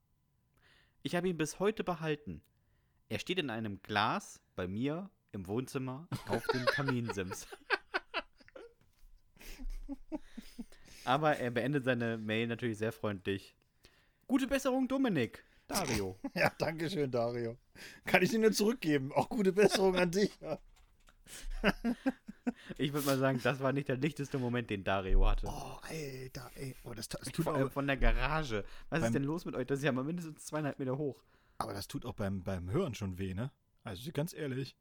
Ich 1.01 1.15
habe 1.15 1.30
ihn 1.30 1.38
bis 1.38 1.57
heute 1.57 1.86
behalten. 1.86 2.41
Er 3.07 3.18
steht 3.18 3.39
in 3.39 3.49
einem 3.49 3.82
Glas 3.82 4.41
bei 4.57 4.68
mir 4.68 5.09
im 5.32 5.47
Wohnzimmer 5.47 6.09
auf 6.28 6.45
dem 6.47 6.65
Kaminsims. 6.76 7.47
Aber 11.05 11.38
er 11.38 11.49
beendet 11.49 11.86
seine 11.86 12.18
Mail 12.18 12.47
natürlich 12.47 12.78
sehr 12.78 12.91
freundlich. 12.91 13.55
Gute 14.28 14.47
Besserung, 14.47 14.89
Dominik. 14.89 15.45
Dario. 15.70 16.20
Ja, 16.36 16.51
danke 16.57 16.89
schön, 16.89 17.09
Dario. 17.09 17.55
Kann 18.03 18.22
ich 18.22 18.32
dir 18.32 18.39
nur 18.39 18.51
zurückgeben. 18.51 19.13
Auch 19.13 19.30
gute 19.30 19.53
Besserung 19.53 19.95
an 19.95 20.11
dich. 20.11 20.38
Ja. 20.41 20.59
Ich 22.78 22.93
würde 22.93 23.06
mal 23.06 23.18
sagen, 23.18 23.39
das 23.43 23.60
war 23.60 23.74
nicht 23.74 23.88
der 23.88 23.98
lichteste 23.98 24.38
Moment, 24.38 24.70
den 24.70 24.84
Dario 24.84 25.28
hatte. 25.28 25.48
Oh, 25.48 25.78
Alter, 25.82 26.52
ey. 26.56 26.76
Oh, 26.84 26.93
das, 26.93 27.10
das 27.10 27.32
tut 27.32 27.45
Vor 27.45 27.54
auch, 27.54 27.58
allem 27.58 27.72
von 27.72 27.88
der 27.88 27.98
Garage. 27.98 28.64
Was 28.89 29.04
ist 29.04 29.14
denn 29.14 29.24
los 29.24 29.45
mit 29.45 29.56
euch? 29.56 29.68
Das 29.68 29.80
ist 29.80 29.86
ja 29.86 29.91
mal 29.91 30.04
mindestens 30.04 30.45
zweieinhalb 30.45 30.80
Meter 30.80 30.98
hoch. 30.98 31.24
aber 31.58 31.74
das 31.74 31.88
tut 31.88 32.06
auch 32.06 32.14
beim, 32.14 32.43
beim 32.43 32.70
Hören 32.70 32.93
schon 32.93 33.18
weh, 33.18 33.34
ne? 33.34 33.52
Also 33.84 34.12
ganz 34.12 34.34
ehrlich, 34.34 34.76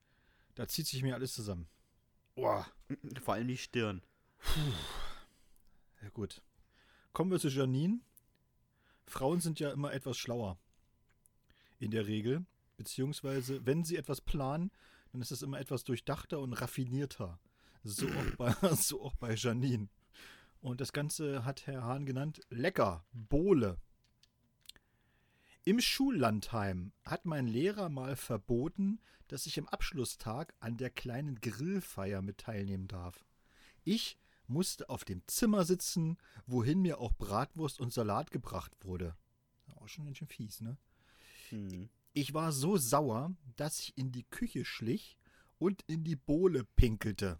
da 0.55 0.67
zieht 0.67 0.87
sich 0.87 1.03
mir 1.03 1.15
alles 1.15 1.33
zusammen. 1.33 1.69
Boah. 2.35 2.67
Vor 3.23 3.35
allem 3.35 3.49
die 3.49 3.57
Stirn. 3.57 4.03
Ja, 6.03 6.09
gut. 6.11 6.43
Kommen 7.13 7.31
wir 7.31 7.39
zu 7.39 7.49
Janine. 7.49 8.01
Frauen 9.07 9.41
sind 9.41 9.61
ja 9.61 9.71
immer 9.71 9.93
etwas 9.93 10.19
schlauer. 10.19 10.59
In 11.79 11.91
der 11.91 12.07
Regel. 12.07 12.45
Beziehungsweise, 12.77 13.65
wenn 13.65 13.85
sie 13.85 13.97
etwas 13.97 14.21
planen, 14.21 14.71
dann 15.13 15.23
ist 15.23 15.31
es 15.31 15.43
immer 15.43 15.59
etwas 15.59 15.85
durchdachter 15.85 16.41
und 16.41 16.53
raffinierter. 16.53 17.39
So 17.87 18.09
auch 18.09 18.37
bei, 18.37 18.53
so 18.75 19.03
auch 19.03 19.15
bei 19.15 19.35
Janine. 19.35 19.89
Und 20.61 20.81
das 20.81 20.93
Ganze 20.93 21.45
hat 21.45 21.69
Herr 21.69 21.85
Hahn 21.85 22.05
genannt 22.05 22.41
Lecker, 22.51 23.07
Bohle. 23.13 23.79
Im 25.65 25.81
Schullandheim 25.81 26.93
hat 27.05 27.27
mein 27.27 27.47
Lehrer 27.47 27.89
mal 27.89 28.17
verboten, 28.17 29.01
dass 29.29 29.47
ich 29.47 29.59
am 29.59 29.69
Abschlusstag 29.69 30.53
an 30.59 30.77
der 30.77 30.91
kleinen 30.91 31.41
Grillfeier 31.41 32.23
mit 32.23 32.39
teilnehmen 32.39 32.89
darf. 32.89 33.25
Ich 33.85 34.19
musste 34.49 34.89
auf 34.89 35.05
dem 35.05 35.23
Zimmer 35.29 35.65
sitzen, 35.65 36.19
wohin 36.47 36.81
mir 36.83 36.99
auch 36.99 37.13
Bratwurst 37.13 37.79
und 37.79 37.93
Salat 37.93 38.33
gebracht 38.33 38.73
wurde. 38.81 39.17
Auch 39.77 39.89
schon 39.89 40.07
ganz 40.07 40.19
schön 40.19 40.29
fies, 40.29 40.61
ne? 40.61 40.77
Hm. 41.51 41.89
Ich 42.13 42.35
war 42.35 42.51
so 42.51 42.77
sauer, 42.77 43.37
dass 43.55 43.79
ich 43.79 43.97
in 43.97 44.11
die 44.11 44.25
Küche 44.25 44.65
schlich 44.65 45.19
und 45.59 45.83
in 45.87 46.03
die 46.03 46.17
Bohle 46.17 46.65
pinkelte. 46.65 47.39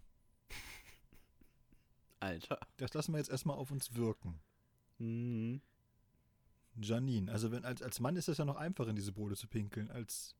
Alter. 2.19 2.59
Das 2.77 2.93
lassen 2.93 3.11
wir 3.13 3.19
jetzt 3.19 3.29
erstmal 3.29 3.57
auf 3.57 3.71
uns 3.71 3.95
wirken. 3.95 4.39
Hm. 4.97 5.61
Janine, 6.79 7.31
also 7.31 7.51
wenn 7.51 7.65
als, 7.65 7.81
als 7.81 7.99
Mann 7.99 8.15
ist 8.15 8.29
es 8.29 8.37
ja 8.37 8.45
noch 8.45 8.55
einfach, 8.55 8.87
in 8.87 8.95
diese 8.95 9.11
Bohle 9.11 9.35
zu 9.35 9.47
pinkeln. 9.47 9.89
Als 9.89 10.35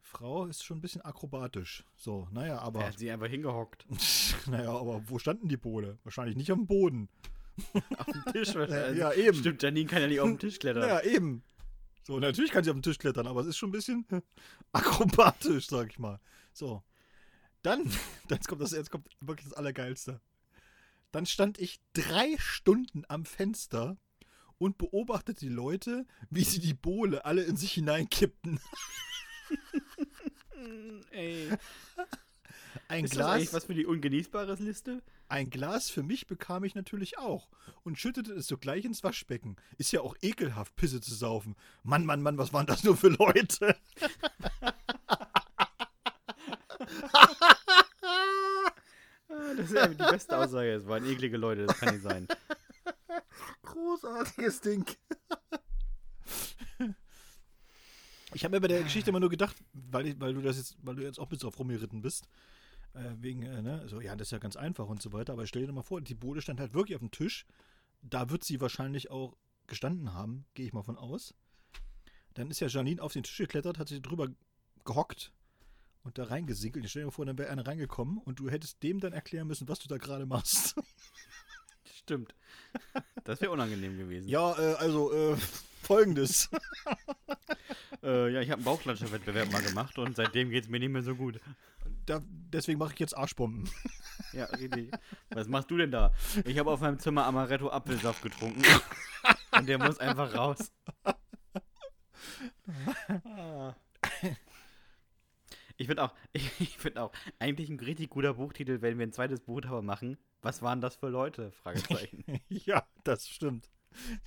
Frau 0.00 0.46
ist 0.46 0.64
schon 0.64 0.78
ein 0.78 0.80
bisschen 0.80 1.02
akrobatisch. 1.02 1.84
So, 1.96 2.28
naja, 2.32 2.54
Er 2.54 2.62
aber. 2.62 2.86
hat 2.86 2.98
sie 2.98 3.10
einfach 3.10 3.28
hingehockt. 3.28 3.86
naja, 4.46 4.70
aber 4.70 5.02
wo 5.08 5.18
standen 5.18 5.48
die 5.48 5.56
Bohle? 5.56 5.98
Wahrscheinlich 6.04 6.36
nicht 6.36 6.52
auf 6.52 6.58
dem 6.58 6.66
Boden. 6.66 7.08
Auf 7.98 8.06
dem 8.06 8.24
Tisch 8.32 8.54
wahrscheinlich. 8.54 8.98
Ja, 8.98 9.12
eben. 9.12 9.36
Stimmt, 9.36 9.62
Janine 9.62 9.86
kann 9.86 10.00
ja 10.00 10.08
nicht 10.08 10.20
auf 10.20 10.28
den 10.28 10.38
Tisch 10.38 10.58
klettern. 10.58 10.88
Ja, 10.88 11.02
eben. 11.02 11.42
So, 12.04 12.18
natürlich 12.18 12.52
kann 12.52 12.64
sie 12.64 12.70
auf 12.70 12.76
den 12.76 12.82
Tisch 12.82 12.96
klettern, 12.96 13.26
aber 13.26 13.42
es 13.42 13.48
ist 13.48 13.58
schon 13.58 13.68
ein 13.68 13.72
bisschen 13.72 14.06
akrobatisch, 14.72 15.66
sag 15.68 15.90
ich 15.90 15.98
mal. 15.98 16.20
So. 16.54 16.82
Dann, 17.60 17.90
jetzt 18.30 18.48
kommt, 18.48 18.62
das, 18.62 18.70
jetzt 18.70 18.90
kommt 18.90 19.08
wirklich 19.20 19.46
das 19.46 19.52
Allergeilste. 19.52 20.22
Dann 21.12 21.26
stand 21.26 21.58
ich 21.58 21.80
drei 21.92 22.36
Stunden 22.38 23.04
am 23.08 23.24
Fenster 23.24 23.96
und 24.58 24.78
beobachtete 24.78 25.46
die 25.46 25.52
Leute, 25.52 26.06
wie 26.28 26.44
sie 26.44 26.60
die 26.60 26.74
Bohle 26.74 27.24
alle 27.24 27.42
in 27.42 27.56
sich 27.56 27.72
hineinkippten. 27.72 28.60
Ey. 31.10 31.48
Ein 32.88 33.04
Ist 33.04 33.14
das 33.14 33.18
Glas, 33.18 33.30
eigentlich 33.30 33.52
was 33.52 33.64
für 33.64 33.74
die 33.74 33.86
ungenießbares 33.86 34.60
Liste? 34.60 35.02
ein 35.30 35.48
Glas 35.48 35.88
für 35.90 36.02
mich 36.02 36.26
bekam 36.26 36.64
ich 36.64 36.74
natürlich 36.74 37.18
auch 37.18 37.48
und 37.82 37.98
schüttete 37.98 38.32
es 38.34 38.48
sogleich 38.48 38.84
ins 38.84 39.04
Waschbecken. 39.04 39.56
Ist 39.78 39.92
ja 39.92 40.00
auch 40.00 40.16
ekelhaft, 40.20 40.74
Pisse 40.76 41.00
zu 41.00 41.14
saufen. 41.14 41.54
Mann, 41.82 42.04
Mann, 42.04 42.20
Mann, 42.20 42.36
was 42.36 42.52
waren 42.52 42.66
das 42.66 42.84
nur 42.84 42.96
für 42.96 43.08
Leute? 43.08 43.76
Das 49.60 49.70
ist 49.70 49.76
ja 49.76 49.88
die 49.88 49.94
beste 49.94 50.38
Aussage. 50.38 50.72
Es 50.72 50.86
waren 50.86 51.04
eklige 51.04 51.36
Leute, 51.36 51.66
das 51.66 51.78
kann 51.78 51.94
nicht 51.94 52.02
sein. 52.02 52.26
Großartiges 53.62 54.60
Ding. 54.60 54.84
Ich 58.32 58.44
habe 58.44 58.54
mir 58.54 58.60
bei 58.60 58.68
der 58.68 58.84
Geschichte 58.84 59.10
immer 59.10 59.18
nur 59.18 59.28
gedacht, 59.28 59.56
weil, 59.72 60.06
ich, 60.06 60.20
weil 60.20 60.32
du 60.32 60.40
das 60.40 60.56
jetzt, 60.56 60.76
weil 60.82 60.94
du 60.94 61.02
jetzt 61.02 61.18
auch 61.18 61.24
ein 61.24 61.30
bisschen 61.30 61.48
drauf 61.48 61.58
rumgeritten 61.58 62.00
bist, 62.00 62.28
äh, 62.94 63.10
wegen, 63.18 63.42
äh, 63.42 63.60
ne, 63.60 63.88
so, 63.88 64.00
ja, 64.00 64.14
das 64.14 64.28
ist 64.28 64.30
ja 64.30 64.38
ganz 64.38 64.54
einfach 64.54 64.86
und 64.86 65.02
so 65.02 65.12
weiter, 65.12 65.32
aber 65.32 65.48
stell 65.48 65.66
dir 65.66 65.72
mal 65.72 65.82
vor, 65.82 66.00
die 66.00 66.14
Bode 66.14 66.40
stand 66.40 66.60
halt 66.60 66.72
wirklich 66.72 66.94
auf 66.94 67.00
dem 67.00 67.10
Tisch. 67.10 67.44
Da 68.02 68.30
wird 68.30 68.44
sie 68.44 68.60
wahrscheinlich 68.60 69.10
auch 69.10 69.36
gestanden 69.66 70.14
haben, 70.14 70.44
gehe 70.54 70.64
ich 70.64 70.72
mal 70.72 70.84
von 70.84 70.96
aus. 70.96 71.34
Dann 72.34 72.52
ist 72.52 72.60
ja 72.60 72.68
Janine 72.68 73.02
auf 73.02 73.14
den 73.14 73.24
Tisch 73.24 73.38
geklettert, 73.38 73.80
hat 73.80 73.88
sich 73.88 74.00
drüber 74.00 74.28
gehockt 74.84 75.32
und 76.02 76.18
da 76.18 76.24
reingesinkelt. 76.24 76.88
Stell 76.88 77.02
dir 77.02 77.06
mal 77.06 77.12
vor, 77.12 77.26
dann 77.26 77.38
wäre 77.38 77.50
einer 77.50 77.66
reingekommen 77.66 78.18
und 78.18 78.38
du 78.38 78.50
hättest 78.50 78.82
dem 78.82 79.00
dann 79.00 79.12
erklären 79.12 79.46
müssen, 79.46 79.68
was 79.68 79.78
du 79.78 79.88
da 79.88 79.98
gerade 79.98 80.26
machst. 80.26 80.74
Stimmt. 81.84 82.34
Das 83.24 83.40
wäre 83.40 83.52
unangenehm 83.52 83.96
gewesen. 83.98 84.28
Ja, 84.28 84.58
äh, 84.58 84.74
also 84.74 85.12
äh, 85.12 85.36
folgendes. 85.82 86.48
Äh, 88.02 88.32
ja 88.32 88.40
ich 88.40 88.48
habe 88.48 88.60
einen 88.60 88.64
Bauchklatscherwettbewerb 88.64 89.52
mal 89.52 89.62
gemacht 89.62 89.98
und 89.98 90.16
seitdem 90.16 90.48
geht 90.48 90.64
es 90.64 90.70
mir 90.70 90.78
nicht 90.80 90.90
mehr 90.90 91.02
so 91.02 91.14
gut. 91.14 91.38
Da, 92.06 92.22
deswegen 92.24 92.78
mache 92.78 92.94
ich 92.94 93.00
jetzt 93.00 93.16
Arschbomben. 93.16 93.68
Ja, 94.32 94.44
richtig. 94.44 94.92
Was 95.30 95.48
machst 95.48 95.70
du 95.72 95.76
denn 95.76 95.90
da? 95.90 96.14
Ich 96.44 96.56
habe 96.56 96.70
auf 96.70 96.80
meinem 96.80 97.00
Zimmer 97.00 97.24
Amaretto 97.26 97.68
Apfelsaft 97.68 98.22
getrunken. 98.22 98.62
und 99.50 99.68
der 99.68 99.78
muss 99.78 99.98
einfach 99.98 100.32
raus. 100.32 100.70
Ich 105.80 105.86
finde 105.86 106.02
auch, 106.02 106.14
ich, 106.34 106.76
finde 106.76 107.02
auch, 107.02 107.12
eigentlich 107.38 107.70
ein 107.70 107.80
richtig 107.80 108.10
guter 108.10 108.34
Buchtitel, 108.34 108.82
wenn 108.82 108.98
wir 108.98 109.06
ein 109.06 109.14
zweites 109.14 109.40
Buch 109.40 109.62
darüber 109.62 109.80
machen. 109.80 110.18
Was 110.42 110.60
waren 110.60 110.82
das 110.82 110.94
für 110.94 111.08
Leute? 111.08 111.52
Fragezeichen. 111.52 112.22
ja, 112.48 112.86
das 113.02 113.26
stimmt. 113.26 113.70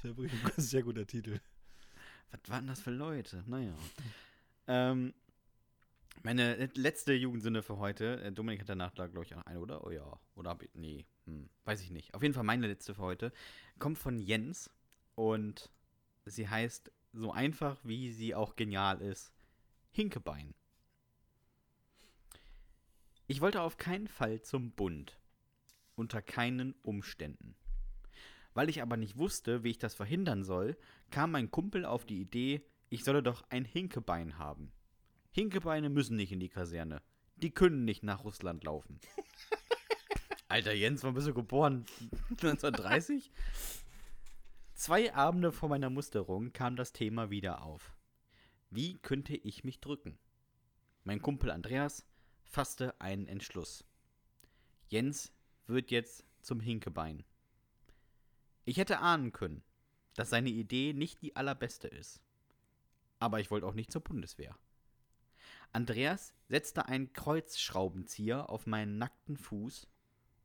Das 0.02 0.12
ist 0.12 0.18
wirklich 0.18 0.34
ein 0.34 0.52
sehr 0.58 0.82
guter 0.82 1.06
Titel. 1.06 1.40
Was 2.32 2.40
waren 2.50 2.66
das 2.66 2.82
für 2.82 2.90
Leute? 2.90 3.44
Naja. 3.46 3.76
Ähm, 4.66 5.14
meine 6.24 6.72
letzte 6.74 7.14
Jugendsünde 7.14 7.62
für 7.62 7.78
heute. 7.78 8.20
äh, 8.24 8.32
Dominik 8.32 8.62
hat 8.62 8.70
danach 8.70 8.92
da, 8.96 9.06
glaube 9.06 9.26
ich, 9.26 9.32
noch 9.32 9.46
eine, 9.46 9.60
oder? 9.60 9.86
Oh 9.86 9.92
ja. 9.92 10.20
Oder 10.34 10.50
hab 10.50 10.64
ich. 10.64 10.72
Nee. 10.74 11.06
Hm, 11.26 11.52
weiß 11.66 11.82
ich 11.82 11.92
nicht. 11.92 12.16
Auf 12.16 12.24
jeden 12.24 12.34
Fall 12.34 12.44
meine 12.44 12.66
letzte 12.66 12.96
für 12.96 13.04
heute. 13.04 13.32
Kommt 13.78 14.00
von 14.00 14.18
Jens. 14.18 14.72
Und 15.14 15.70
sie 16.26 16.50
heißt 16.50 16.92
so 17.12 17.32
einfach, 17.32 17.78
wie 17.84 18.12
sie 18.12 18.34
auch 18.34 18.56
genial 18.56 19.02
ist: 19.02 19.32
Hinkebein. 19.92 20.56
Ich 23.34 23.42
wollte 23.42 23.64
auf 23.64 23.78
keinen 23.78 24.08
Fall 24.08 24.44
zum 24.44 24.74
Bund. 24.74 25.18
Unter 25.96 26.22
keinen 26.22 26.76
Umständen. 26.84 27.56
Weil 28.54 28.70
ich 28.70 28.80
aber 28.84 28.96
nicht 28.96 29.18
wusste, 29.18 29.64
wie 29.64 29.72
ich 29.72 29.80
das 29.80 29.96
verhindern 29.96 30.44
soll, 30.44 30.78
kam 31.10 31.32
mein 31.32 31.50
Kumpel 31.50 31.84
auf 31.84 32.06
die 32.06 32.22
Idee, 32.22 32.64
ich 32.90 33.04
solle 33.04 33.24
doch 33.24 33.44
ein 33.50 33.66
Hinkebein 33.66 34.38
haben. 34.38 34.72
Hinkebeine 35.32 35.90
müssen 35.90 36.16
nicht 36.16 36.32
in 36.32 36.40
die 36.40 36.50
Kaserne. 36.50 37.02
Die 37.36 37.50
können 37.50 37.86
nicht 37.86 38.04
nach 38.04 38.24
Russland 38.24 38.64
laufen. 38.66 39.00
Alter 40.48 40.74
Jens, 40.74 41.02
wann 41.02 41.16
bist 41.16 41.26
du 41.26 41.34
geboren? 41.34 41.88
1930? 42.30 43.32
Zwei 44.76 45.12
Abende 45.12 45.52
vor 45.52 45.70
meiner 45.70 45.90
Musterung 45.90 46.54
kam 46.54 46.76
das 46.76 46.94
Thema 46.94 47.32
wieder 47.32 47.64
auf. 47.64 47.96
Wie 48.70 49.00
könnte 49.00 49.36
ich 49.36 49.64
mich 49.64 49.80
drücken? 49.80 50.20
Mein 51.04 51.20
Kumpel 51.20 51.50
Andreas 51.50 52.06
fasste 52.54 52.94
einen 53.02 53.28
Entschluss. 53.28 53.84
Jens 54.88 55.34
wird 55.66 55.90
jetzt 55.90 56.24
zum 56.42 56.60
Hinkebein. 56.60 57.24
Ich 58.64 58.78
hätte 58.78 59.00
ahnen 59.00 59.32
können, 59.32 59.64
dass 60.14 60.30
seine 60.30 60.50
Idee 60.50 60.94
nicht 60.94 61.24
die 61.24 61.36
allerbeste 61.36 61.88
ist. 61.88 62.22
Aber 63.20 63.40
ich 63.40 63.50
wollte 63.50 63.66
auch 63.66 63.74
nicht 63.74 63.92
zur 63.92 64.02
Bundeswehr. 64.02 64.56
Andreas 65.72 66.36
setzte 66.48 66.86
einen 66.86 67.12
Kreuzschraubenzieher 67.12 68.52
auf 68.52 68.68
meinen 68.68 69.00
nackten 69.00 69.36
Fuß 69.36 69.88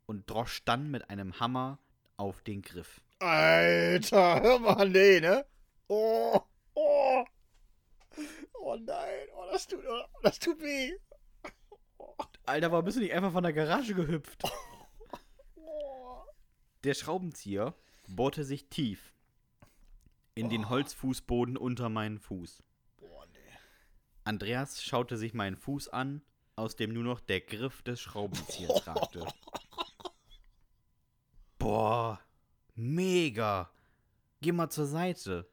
und 0.06 0.30
drosch 0.30 0.64
dann 0.64 0.90
mit 0.90 1.10
einem 1.10 1.38
Hammer 1.38 1.78
auf 2.16 2.40
den 2.40 2.62
Griff. 2.62 3.02
Alter, 3.18 4.40
hör 4.40 4.58
mal, 4.58 4.88
nee, 4.88 5.20
ne? 5.20 5.44
Oh, 5.88 6.40
oh. 6.72 7.24
Oh 8.54 8.76
nein, 8.76 9.28
oh, 9.34 9.44
das 9.52 9.66
tut, 9.66 9.84
oh, 9.86 10.04
das 10.22 10.38
tut 10.38 10.58
weh. 10.60 10.94
Alter, 12.48 12.72
warum 12.72 12.86
bist 12.86 12.96
du 12.96 13.02
nicht 13.02 13.12
einfach 13.12 13.32
von 13.32 13.42
der 13.42 13.52
Garage 13.52 13.94
gehüpft? 13.94 14.42
Der 16.84 16.94
Schraubenzieher 16.94 17.74
bohrte 18.06 18.42
sich 18.42 18.68
tief 18.68 19.12
in 20.34 20.48
den 20.48 20.70
Holzfußboden 20.70 21.58
unter 21.58 21.90
meinen 21.90 22.18
Fuß. 22.18 22.62
Boah, 22.96 23.26
nee. 23.26 23.38
Andreas 24.24 24.82
schaute 24.82 25.18
sich 25.18 25.34
meinen 25.34 25.56
Fuß 25.56 25.88
an, 25.88 26.22
aus 26.56 26.76
dem 26.76 26.94
nur 26.94 27.02
noch 27.02 27.20
der 27.20 27.42
Griff 27.42 27.82
des 27.82 28.00
Schraubenziehers 28.00 28.86
ragte. 28.86 29.26
Boah, 31.58 32.18
mega. 32.76 33.70
Geh 34.40 34.52
mal 34.52 34.70
zur 34.70 34.86
Seite. 34.86 35.50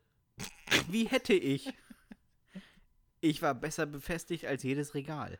Wie 0.88 1.08
hätte 1.08 1.34
ich? 1.34 1.74
Ich 3.20 3.42
war 3.42 3.54
besser 3.56 3.86
befestigt 3.86 4.46
als 4.46 4.64
jedes 4.64 4.94
Regal. 4.94 5.40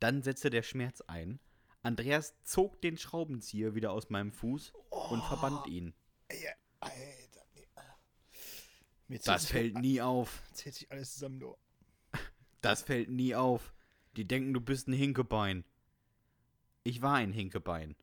Dann 0.00 0.22
setzte 0.22 0.50
der 0.50 0.62
Schmerz 0.62 1.00
ein. 1.02 1.40
Andreas 1.82 2.34
zog 2.42 2.80
den 2.82 2.98
Schraubenzieher 2.98 3.74
wieder 3.74 3.92
aus 3.92 4.10
meinem 4.10 4.32
Fuß 4.32 4.72
und 4.90 5.22
verband 5.24 5.66
ihn. 5.68 5.94
Ey, 6.28 6.48
Alter, 6.80 7.46
nee. 9.08 9.18
Das 9.24 9.46
fällt 9.46 9.78
nie 9.78 10.00
auf. 10.00 10.42
Zählt 10.52 10.74
sich 10.74 10.90
alles 10.90 11.14
zusammen, 11.14 11.40
du. 11.40 11.56
Das 12.60 12.82
fällt 12.82 13.08
nie 13.08 13.34
auf. 13.34 13.72
Die 14.16 14.26
denken, 14.26 14.52
du 14.52 14.60
bist 14.60 14.88
ein 14.88 14.92
Hinkebein. 14.92 15.64
Ich 16.82 17.02
war 17.02 17.14
ein 17.14 17.32
Hinkebein. 17.32 17.94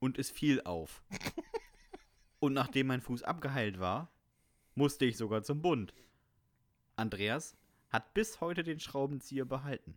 Und 0.00 0.18
es 0.18 0.30
fiel 0.30 0.60
auf. 0.62 1.02
Und 2.40 2.52
nachdem 2.52 2.88
mein 2.88 3.00
Fuß 3.00 3.22
abgeheilt 3.22 3.80
war, 3.80 4.12
musste 4.74 5.06
ich 5.06 5.16
sogar 5.16 5.42
zum 5.42 5.62
Bund. 5.62 5.94
Andreas 6.96 7.56
hat 7.88 8.12
bis 8.12 8.40
heute 8.42 8.62
den 8.62 8.80
Schraubenzieher 8.80 9.46
behalten. 9.46 9.96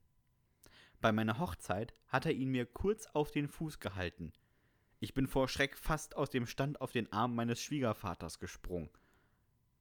Bei 1.00 1.12
meiner 1.12 1.40
Hochzeit 1.40 1.94
hat 2.08 2.26
er 2.26 2.34
ihn 2.34 2.50
mir 2.50 2.66
kurz 2.66 3.06
auf 3.08 3.32
den 3.32 3.48
Fuß 3.48 3.80
gehalten. 3.80 4.34
Ich 5.00 5.14
bin 5.14 5.28
vor 5.28 5.48
Schreck 5.48 5.78
fast 5.78 6.16
aus 6.16 6.32
dem 6.32 6.48
Stand 6.48 6.82
auf 6.82 6.92
den 6.92 7.12
Arm 7.12 7.36
meines 7.36 7.62
Schwiegervaters 7.62 8.40
gesprungen. 8.40 8.90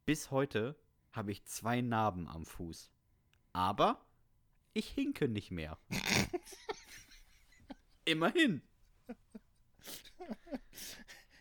Bis 0.04 0.30
heute 0.30 0.78
habe 1.12 1.32
ich 1.32 1.46
zwei 1.46 1.80
Narben 1.80 2.28
am 2.28 2.44
Fuß. 2.44 2.90
Aber 3.54 4.04
ich 4.74 4.90
hinke 4.90 5.28
nicht 5.28 5.50
mehr. 5.50 5.78
Immerhin. 8.04 8.60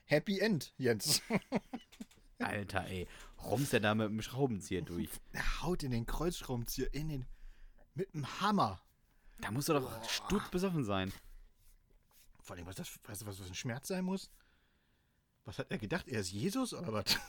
Happy 0.06 0.40
End, 0.40 0.74
Jens. 0.78 1.22
Alter, 2.40 2.86
ey. 2.86 3.08
Rumst 3.44 3.74
er 3.74 3.82
da 3.82 3.94
mit 3.94 4.08
dem 4.08 4.22
Schraubenzieher 4.22 4.82
durch? 4.82 5.10
Er 5.34 5.64
haut 5.64 5.84
in 5.84 5.92
den 5.92 6.06
Kreuzschraubenzieher 6.06 6.94
in 6.94 7.10
den. 7.10 7.26
mit 7.94 8.14
dem 8.14 8.26
Hammer. 8.40 8.82
Da 9.42 9.52
musst 9.52 9.70
du 9.70 9.74
doch 9.74 10.10
sturzbesoffen 10.10 10.84
sein. 10.84 11.12
Vor 12.42 12.56
allem, 12.56 12.66
was 12.66 12.76
das, 12.76 13.00
weißt 13.06 13.24
du, 13.24 13.26
was 13.26 13.38
das 13.38 13.48
ein 13.48 13.56
Schmerz 13.56 13.88
sein 13.88 14.06
muss? 14.06 14.30
Was 15.46 15.60
hat 15.60 15.70
er 15.70 15.78
gedacht? 15.78 16.08
Er 16.08 16.22
ist 16.22 16.32
Jesus 16.32 16.74
oder 16.74 16.92
was? 16.92 17.06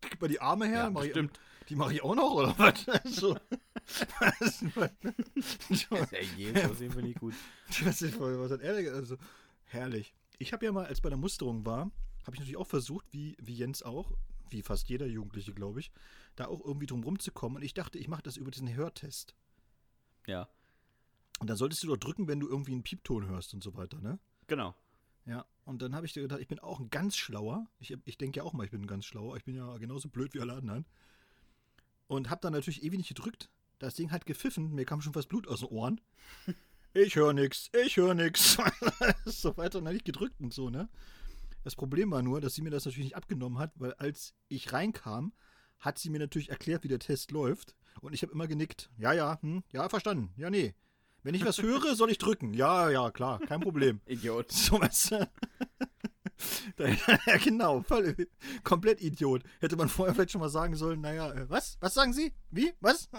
Gib 0.00 0.20
mal 0.20 0.28
die 0.28 0.40
Arme 0.40 0.66
her, 0.66 0.84
Ja, 0.84 0.90
mach 0.90 1.04
ich, 1.04 1.14
die 1.68 1.76
mache 1.76 1.94
ich 1.94 2.02
auch 2.02 2.14
noch 2.14 2.32
oder 2.32 2.54
was? 2.58 2.84
So. 3.04 3.36
was, 4.18 4.62
Ja, 5.70 6.20
Jesus, 6.36 6.78
den 6.78 6.92
finde 6.92 7.10
ich 7.10 7.16
gut. 7.16 7.34
was, 7.82 8.02
was 8.02 8.50
hat 8.50 8.60
er 8.60 8.74
denn? 8.74 8.92
Also, 8.92 9.16
herrlich. 9.64 10.14
Ich 10.38 10.52
habe 10.52 10.66
ja 10.66 10.72
mal, 10.72 10.86
als 10.86 11.00
bei 11.00 11.08
der 11.08 11.18
Musterung 11.18 11.64
war, 11.64 11.90
habe 12.24 12.34
ich 12.34 12.40
natürlich 12.40 12.58
auch 12.58 12.66
versucht, 12.66 13.06
wie, 13.10 13.36
wie 13.40 13.54
Jens 13.54 13.82
auch, 13.82 14.12
wie 14.50 14.60
fast 14.62 14.88
jeder 14.90 15.06
Jugendliche, 15.06 15.54
glaube 15.54 15.80
ich, 15.80 15.90
da 16.36 16.46
auch 16.46 16.60
irgendwie 16.62 16.86
drum 16.86 17.04
rumzukommen. 17.04 17.56
Und 17.56 17.62
ich 17.62 17.72
dachte, 17.72 17.98
ich 17.98 18.08
mache 18.08 18.22
das 18.22 18.36
über 18.36 18.50
diesen 18.50 18.74
Hörtest. 18.74 19.34
Ja, 20.26 20.48
Und 21.40 21.50
dann 21.50 21.56
solltest 21.56 21.82
du 21.82 21.88
doch 21.88 21.96
drücken, 21.96 22.28
wenn 22.28 22.40
du 22.40 22.48
irgendwie 22.48 22.72
einen 22.72 22.82
Piepton 22.82 23.26
hörst 23.26 23.54
und 23.54 23.62
so 23.62 23.74
weiter, 23.74 24.00
ne? 24.00 24.18
genau. 24.46 24.74
Ja, 25.24 25.46
und 25.64 25.82
dann 25.82 25.94
habe 25.94 26.04
ich 26.04 26.12
dir 26.12 26.22
gedacht, 26.22 26.40
ich 26.40 26.48
bin 26.48 26.58
auch 26.58 26.80
ein 26.80 26.90
ganz 26.90 27.16
schlauer. 27.16 27.68
Ich, 27.78 27.96
ich 28.04 28.18
denke 28.18 28.38
ja 28.38 28.42
auch 28.42 28.52
mal, 28.52 28.64
ich 28.64 28.72
bin 28.72 28.82
ein 28.82 28.88
ganz 28.88 29.04
schlauer. 29.04 29.36
Ich 29.36 29.44
bin 29.44 29.54
ja 29.54 29.76
genauso 29.78 30.08
blöd 30.08 30.34
wie 30.34 30.40
alle 30.40 30.54
anderen. 30.54 30.84
Und 32.08 32.28
habe 32.28 32.40
dann 32.40 32.52
natürlich 32.52 32.82
ewig 32.82 32.98
nicht 32.98 33.08
gedrückt. 33.08 33.48
Das 33.78 33.94
Ding 33.94 34.10
hat 34.10 34.26
gepfiffen, 34.26 34.74
mir 34.74 34.84
kam 34.84 35.00
schon 35.00 35.12
fast 35.12 35.28
Blut 35.28 35.46
aus 35.46 35.60
den 35.60 35.68
Ohren. 35.68 36.00
Ich 36.94 37.16
höre 37.16 37.32
nix, 37.32 37.70
ich 37.72 37.96
höre 37.96 38.12
nix. 38.12 38.58
so 39.24 39.56
weiter 39.56 39.78
und 39.78 39.86
dann 39.86 39.94
nicht 39.94 40.04
gedrückt 40.04 40.38
und 40.40 40.52
so, 40.52 40.68
ne? 40.68 40.90
Das 41.64 41.74
Problem 41.74 42.10
war 42.10 42.20
nur, 42.20 42.42
dass 42.42 42.54
sie 42.54 42.60
mir 42.60 42.68
das 42.68 42.84
natürlich 42.84 43.06
nicht 43.06 43.16
abgenommen 43.16 43.58
hat, 43.58 43.72
weil 43.76 43.94
als 43.94 44.34
ich 44.48 44.74
reinkam, 44.74 45.32
hat 45.78 45.98
sie 45.98 46.10
mir 46.10 46.18
natürlich 46.18 46.50
erklärt, 46.50 46.84
wie 46.84 46.88
der 46.88 46.98
Test 46.98 47.30
läuft. 47.30 47.74
Und 48.00 48.14
ich 48.14 48.22
habe 48.22 48.32
immer 48.32 48.46
genickt. 48.46 48.90
Ja, 48.98 49.12
ja, 49.12 49.38
hm, 49.42 49.62
ja, 49.72 49.88
verstanden. 49.88 50.32
Ja, 50.36 50.50
nee. 50.50 50.74
Wenn 51.22 51.34
ich 51.34 51.44
was 51.44 51.62
höre, 51.62 51.94
soll 51.94 52.10
ich 52.10 52.18
drücken. 52.18 52.52
Ja, 52.52 52.90
ja, 52.90 53.10
klar, 53.10 53.38
kein 53.40 53.60
Problem. 53.60 54.00
Idiot. 54.06 54.50
So 54.50 54.80
was. 54.80 55.10
Ja, 56.76 57.36
genau, 57.36 57.82
voll, 57.82 58.16
komplett 58.64 59.00
Idiot. 59.00 59.44
Hätte 59.60 59.76
man 59.76 59.88
vorher 59.88 60.12
vielleicht 60.12 60.32
schon 60.32 60.40
mal 60.40 60.48
sagen 60.48 60.74
sollen, 60.74 61.00
naja, 61.00 61.32
äh, 61.32 61.48
was? 61.48 61.76
Was 61.78 61.94
sagen 61.94 62.12
Sie? 62.12 62.32
Wie? 62.50 62.72
Was? 62.80 63.08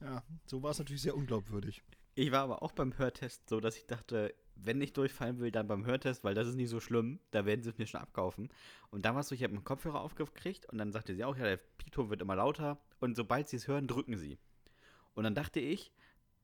Ja, 0.00 0.22
so 0.46 0.62
war 0.62 0.70
es 0.70 0.78
natürlich 0.78 1.02
sehr 1.02 1.16
unglaubwürdig. 1.16 1.82
Ich 2.14 2.30
war 2.30 2.44
aber 2.44 2.62
auch 2.62 2.70
beim 2.70 2.96
Hörtest 2.98 3.48
so, 3.48 3.58
dass 3.58 3.76
ich 3.76 3.84
dachte, 3.86 4.32
wenn 4.60 4.80
ich 4.80 4.92
durchfallen 4.92 5.38
will, 5.38 5.50
dann 5.50 5.68
beim 5.68 5.86
Hörtest, 5.86 6.24
weil 6.24 6.34
das 6.34 6.48
ist 6.48 6.56
nicht 6.56 6.68
so 6.68 6.80
schlimm. 6.80 7.20
Da 7.30 7.46
werden 7.46 7.62
sie 7.62 7.70
es 7.70 7.78
mir 7.78 7.86
schon 7.86 8.00
abkaufen. 8.00 8.50
Und 8.90 9.04
da 9.04 9.14
war 9.14 9.20
es 9.20 9.28
so, 9.28 9.34
ich 9.34 9.42
habe 9.42 9.54
einen 9.54 9.64
Kopfhörer 9.64 10.00
aufgekriegt 10.00 10.66
und 10.66 10.78
dann 10.78 10.92
sagte 10.92 11.14
sie 11.14 11.24
auch, 11.24 11.36
ja, 11.36 11.44
der 11.44 11.56
Piepton 11.56 12.10
wird 12.10 12.20
immer 12.20 12.36
lauter. 12.36 12.78
Und 13.00 13.16
sobald 13.16 13.48
sie 13.48 13.56
es 13.56 13.68
hören, 13.68 13.86
drücken 13.86 14.16
sie. 14.16 14.38
Und 15.14 15.24
dann 15.24 15.34
dachte 15.34 15.60
ich, 15.60 15.92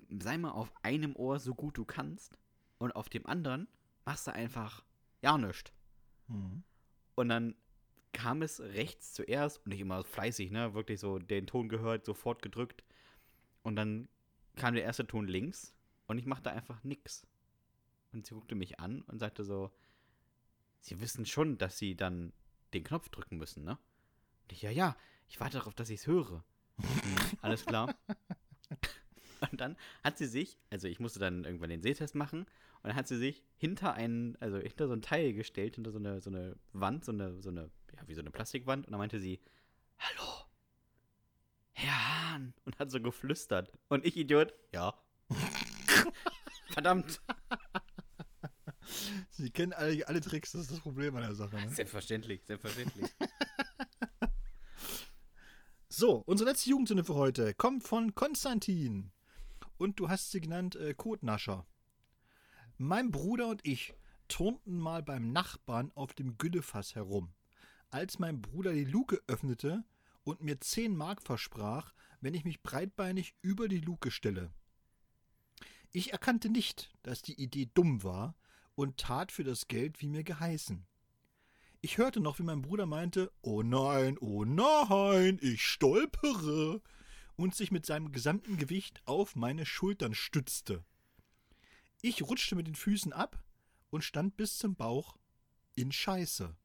sei 0.09 0.39
mal 0.39 0.53
auf 0.53 0.73
einem 0.83 1.17
Ohr 1.17 1.39
so 1.39 1.55
gut 1.55 1.77
du 1.77 1.85
kannst 1.85 2.39
und 2.79 2.95
auf 2.95 3.09
dem 3.09 3.27
anderen 3.27 3.69
machst 4.05 4.27
du 4.27 4.33
einfach 4.33 4.85
ja 5.23 5.37
nichts. 5.39 5.73
Mhm. 6.29 6.62
Und 7.15 7.29
dann 7.29 7.55
kam 8.12 8.43
es 8.43 8.61
rechts 8.61 9.12
zuerst 9.12 9.65
und 9.65 9.73
ich 9.73 9.81
immer 9.81 10.05
fleißig, 10.05 10.51
ne, 10.51 10.75
wirklich 10.75 11.01
so 11.01 11.19
den 11.19 11.47
Ton 11.47 11.69
gehört, 11.69 12.05
sofort 12.05 12.43
gedrückt. 12.43 12.85
Und 13.62 13.77
dann 13.77 14.09
kam 14.57 14.75
der 14.75 14.85
erste 14.85 15.07
Ton 15.07 15.27
links 15.27 15.75
und 16.07 16.19
ich 16.19 16.27
machte 16.27 16.51
einfach 16.51 16.83
nix. 16.85 17.27
Und 18.15 18.27
sie 18.27 18.35
guckte 18.35 18.55
mich 18.55 18.79
an 18.79 19.03
und 19.03 19.19
sagte 19.19 19.45
so, 19.45 19.73
sie 20.81 21.01
wissen 21.01 21.27
schon, 21.27 21.59
dass 21.59 21.79
sie 21.79 21.97
dann 21.97 22.33
den 22.73 22.85
Knopf 22.85 23.09
drücken 23.09 23.37
müssen, 23.37 23.65
ne? 23.65 23.79
Und 24.43 24.53
ich, 24.53 24.62
ja, 24.62 24.71
ja, 24.71 24.97
ich 25.29 25.41
warte 25.41 25.59
darauf, 25.59 25.75
dass 25.75 25.91
ich 25.91 26.01
es 26.01 26.07
höre. 26.07 26.45
Alles 27.43 27.67
klar. 27.67 27.95
Und 29.51 29.61
dann 29.61 29.77
hat 30.03 30.17
sie 30.17 30.27
sich, 30.27 30.59
also 30.71 30.87
ich 30.87 31.01
musste 31.01 31.19
dann 31.19 31.45
irgendwann 31.45 31.71
den 31.71 31.83
Sehtest 31.83 32.15
machen, 32.15 32.41
und 32.41 32.89
dann 32.89 32.97
hat 32.97 33.09
sie 33.09 33.17
sich 33.17 33.43
hinter 33.57 33.95
einen, 33.95 34.37
also 34.41 34.59
hinter 34.59 34.89
so 34.89 34.93
ein 34.93 35.03
Teil 35.03 35.33
gestellt, 35.33 35.77
hinter 35.77 35.91
so 35.91 35.99
eine, 35.99 36.21
so 36.21 36.31
eine 36.31 36.57
Wand, 36.73 37.05
so 37.05 37.12
eine, 37.12 37.41
so 37.41 37.49
eine, 37.49 37.71
ja, 37.95 38.07
wie 38.07 38.15
so 38.15 38.21
eine 38.21 38.31
Plastikwand, 38.31 38.87
und 38.87 38.93
dann 38.93 38.99
meinte 38.99 39.19
sie, 39.21 39.41
Hallo, 39.99 40.45
Herr 41.73 42.33
Hahn, 42.33 42.55
und 42.65 42.79
hat 42.79 42.91
so 42.91 43.01
geflüstert. 43.01 43.73
Und 43.89 44.05
ich, 44.05 44.17
Idiot, 44.17 44.55
ja. 44.73 44.95
Verdammt. 46.71 47.21
Sie 49.37 49.51
kennen 49.51 49.72
alle, 49.72 50.07
alle 50.07 50.20
Tricks, 50.20 50.53
das 50.53 50.62
ist 50.62 50.70
das 50.70 50.80
Problem 50.80 51.16
an 51.16 51.22
der 51.22 51.35
Sache. 51.35 51.57
Ne? 51.57 51.68
Selbstverständlich, 51.68 52.43
selbstverständlich. 52.45 53.11
So, 55.97 56.24
unsere 56.26 56.51
letzte 56.51 56.70
Jugendsünde 56.70 57.05
für 57.05 57.14
heute 57.14 57.55
kommt 57.55 57.85
von 57.85 58.16
Konstantin. 58.16 59.12
Und 59.76 60.01
du 60.01 60.09
hast 60.09 60.32
sie 60.32 60.41
genannt 60.41 60.74
äh, 60.74 60.93
Kotnascher. 60.93 61.68
Mein 62.78 63.12
Bruder 63.12 63.47
und 63.47 63.64
ich 63.64 63.95
turnten 64.26 64.76
mal 64.76 65.05
beim 65.05 65.30
Nachbarn 65.30 65.93
auf 65.95 66.12
dem 66.12 66.37
Güllefass 66.37 66.97
herum. 66.97 67.32
Als 67.91 68.18
mein 68.18 68.43
Bruder 68.43 68.72
die 68.72 68.82
Luke 68.82 69.22
öffnete 69.28 69.85
und 70.24 70.41
mir 70.41 70.61
10 70.61 70.97
Mark 70.97 71.22
versprach, 71.22 71.95
wenn 72.20 72.35
ich 72.35 72.45
mich 72.45 72.64
breitbeinig 72.64 73.37
über 73.41 73.68
die 73.68 73.78
Luke 73.80 74.11
stelle. 74.11 74.51
Ich 75.93 76.11
erkannte 76.11 76.49
nicht, 76.49 76.93
dass 77.05 77.22
die 77.22 77.41
Idee 77.41 77.70
dumm 77.72 78.03
war 78.03 78.35
und 78.75 78.99
tat 78.99 79.33
für 79.33 79.45
das 79.45 79.68
Geld, 79.68 80.01
wie 80.01 80.09
mir 80.09 80.25
geheißen. 80.25 80.87
Ich 81.81 81.99
hörte 81.99 82.20
noch, 82.20 82.39
wie 82.39 82.45
mein 82.45 82.62
Bruder 82.62 82.87
meinte, 82.87 83.31
oh 83.43 83.62
nein, 83.62 84.16
oh 84.18 84.45
nein, 84.45 85.39
ich 85.43 85.62
stolpere, 85.62 86.81
und 87.37 87.55
sich 87.55 87.70
mit 87.70 87.87
seinem 87.87 88.12
gesamten 88.12 88.57
Gewicht 88.57 89.03
auf 89.07 89.37
meine 89.37 89.66
Schultern 89.66 90.14
stützte. 90.14 90.85
Ich 92.01 92.22
rutschte 92.22 92.55
mit 92.55 92.66
den 92.66 92.75
Füßen 92.75 93.12
ab 93.12 93.43
und 93.91 94.05
stand 94.05 94.37
bis 94.37 94.59
zum 94.59 94.77
Bauch 94.77 95.16
in 95.75 95.91
Scheiße. 95.93 96.57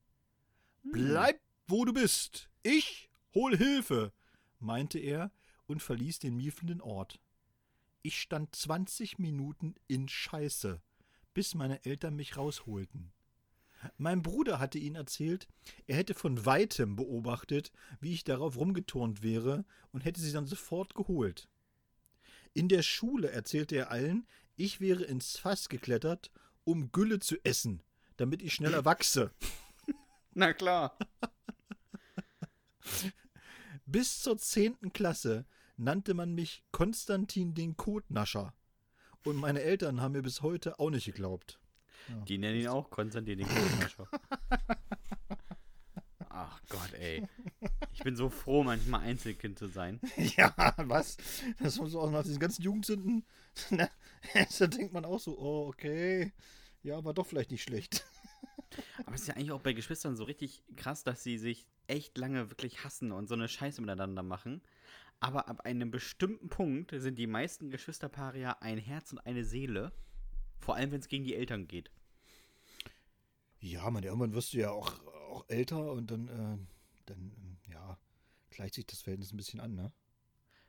Hm. 0.84 0.91
Bleib, 0.91 1.41
wo 1.68 1.86
du 1.86 1.93
bist. 1.93 2.49
Ich 2.64 3.10
hol 3.34 3.55
Hilfe, 3.55 4.14
meinte 4.60 4.99
er 4.99 5.32
und 5.66 5.82
verließ 5.82 6.20
den 6.20 6.36
miefenden 6.36 6.82
Ort. 6.82 7.20
Ich 8.01 8.20
stand 8.20 8.55
20 8.55 9.20
Minuten 9.20 9.76
in 9.88 10.07
Scheiße, 10.07 10.82
bis 11.34 11.55
meine 11.55 11.86
Eltern 11.86 12.15
mich 12.15 12.38
rausholten. 12.38 13.11
Mein 13.97 14.21
Bruder 14.21 14.59
hatte 14.59 14.77
ihnen 14.77 14.95
erzählt, 14.95 15.47
er 15.88 15.95
hätte 15.95 16.13
von 16.13 16.45
weitem 16.45 16.95
beobachtet, 16.95 17.71
wie 18.01 18.13
ich 18.13 18.23
darauf 18.23 18.57
rumgeturnt 18.57 19.23
wäre 19.23 19.65
und 19.91 20.03
hätte 20.03 20.19
sie 20.19 20.34
dann 20.34 20.45
sofort 20.45 20.95
geholt. 20.95 21.49
In 22.53 22.67
der 22.67 22.82
Schule 22.82 23.32
erzählte 23.32 23.75
er 23.77 23.91
allen, 23.91 24.27
ich 24.55 24.82
wäre 24.82 25.03
ins 25.03 25.38
Fass 25.38 25.69
geklettert, 25.69 26.32
um 26.65 26.91
Gülle 26.91 27.19
zu 27.19 27.38
essen, 27.45 27.82
damit 28.17 28.41
ich 28.41 28.53
schneller 28.53 28.84
wachse. 28.84 29.32
Na 30.34 30.53
klar. 30.53 30.97
Bis 33.86 34.21
zur 34.21 34.38
zehnten 34.38 34.91
Klasse 34.91 35.45
nannte 35.77 36.13
man 36.13 36.34
mich 36.34 36.63
Konstantin 36.71 37.53
den 37.53 37.77
Kotnascher. 37.77 38.53
Und 39.26 39.36
meine 39.36 39.61
Eltern 39.61 40.01
haben 40.01 40.13
mir 40.13 40.22
bis 40.22 40.41
heute 40.41 40.80
auch 40.80 40.89
nicht 40.89 41.05
geglaubt. 41.05 41.59
Die 42.28 42.38
nennen 42.38 42.59
ihn 42.61 42.67
auch 42.67 42.89
Konstantin 42.89 43.38
den 43.38 43.47
Kotnascher. 43.47 44.07
Ach 46.30 46.61
Gott, 46.70 46.93
ey. 46.93 47.28
Ich 47.93 48.03
bin 48.03 48.15
so 48.15 48.30
froh, 48.30 48.63
manchmal 48.63 49.01
Einzelkind 49.01 49.59
zu 49.59 49.67
sein. 49.67 49.99
Ja, 50.38 50.53
was? 50.78 51.17
Das 51.61 51.78
muss 51.78 51.91
so 51.91 51.99
aus 51.99 52.11
nach 52.11 52.24
diesen 52.24 52.39
ganzen 52.39 52.61
Jugendsünden. 52.61 53.26
da 54.59 54.67
denkt 54.67 54.93
man 54.93 55.05
auch 55.05 55.20
so, 55.20 55.38
oh, 55.38 55.67
okay. 55.67 56.32
Ja, 56.82 57.03
war 57.03 57.13
doch 57.13 57.28
vielleicht 57.28 57.51
nicht 57.51 57.63
schlecht. 57.63 58.05
Aber 59.05 59.15
es 59.15 59.22
ist 59.22 59.28
ja 59.28 59.36
eigentlich 59.36 59.51
auch 59.51 59.61
bei 59.61 59.74
Geschwistern 59.74 60.15
so 60.15 60.24
richtig 60.24 60.63
krass, 60.78 61.03
dass 61.03 61.24
sie 61.24 61.38
sich 61.38 61.67
echt 61.88 62.17
lange 62.17 62.49
wirklich 62.49 62.84
hassen 62.84 63.11
und 63.11 63.28
so 63.28 63.34
eine 63.34 63.49
Scheiße 63.49 63.82
miteinander 63.82 64.24
machen. 64.24 64.61
Aber 65.20 65.49
ab 65.49 65.61
einem 65.65 65.91
bestimmten 65.91 66.49
Punkt 66.49 66.91
sind 66.95 67.17
die 67.20 67.28
meisten 67.28 67.70
Geschwisterpaare 67.72 68.39
ja 68.39 68.57
ein 68.61 68.78
Herz 68.78 69.11
und 69.11 69.20
eine 69.20 69.43
Seele. 69.43 69.91
Vor 70.59 70.76
allem, 70.76 70.91
wenn 70.91 71.01
es 71.01 71.07
gegen 71.07 71.26
die 71.26 71.36
Eltern 71.36 71.67
geht. 71.67 71.91
Ja, 73.59 73.89
man, 73.89 74.03
irgendwann 74.03 74.34
wirst 74.34 74.53
du 74.53 74.57
ja 74.57 74.72
auch, 74.72 74.93
auch 75.32 75.45
älter 75.49 75.91
und 75.91 76.09
dann, 76.11 76.28
äh, 76.30 76.57
dann, 77.05 77.57
ja, 77.70 77.97
gleicht 78.49 78.76
sich 78.76 78.86
das 78.86 79.01
Verhältnis 79.01 79.34
ein 79.34 79.38
bisschen 79.38 79.59
an, 79.59 79.76
ne? 79.76 79.91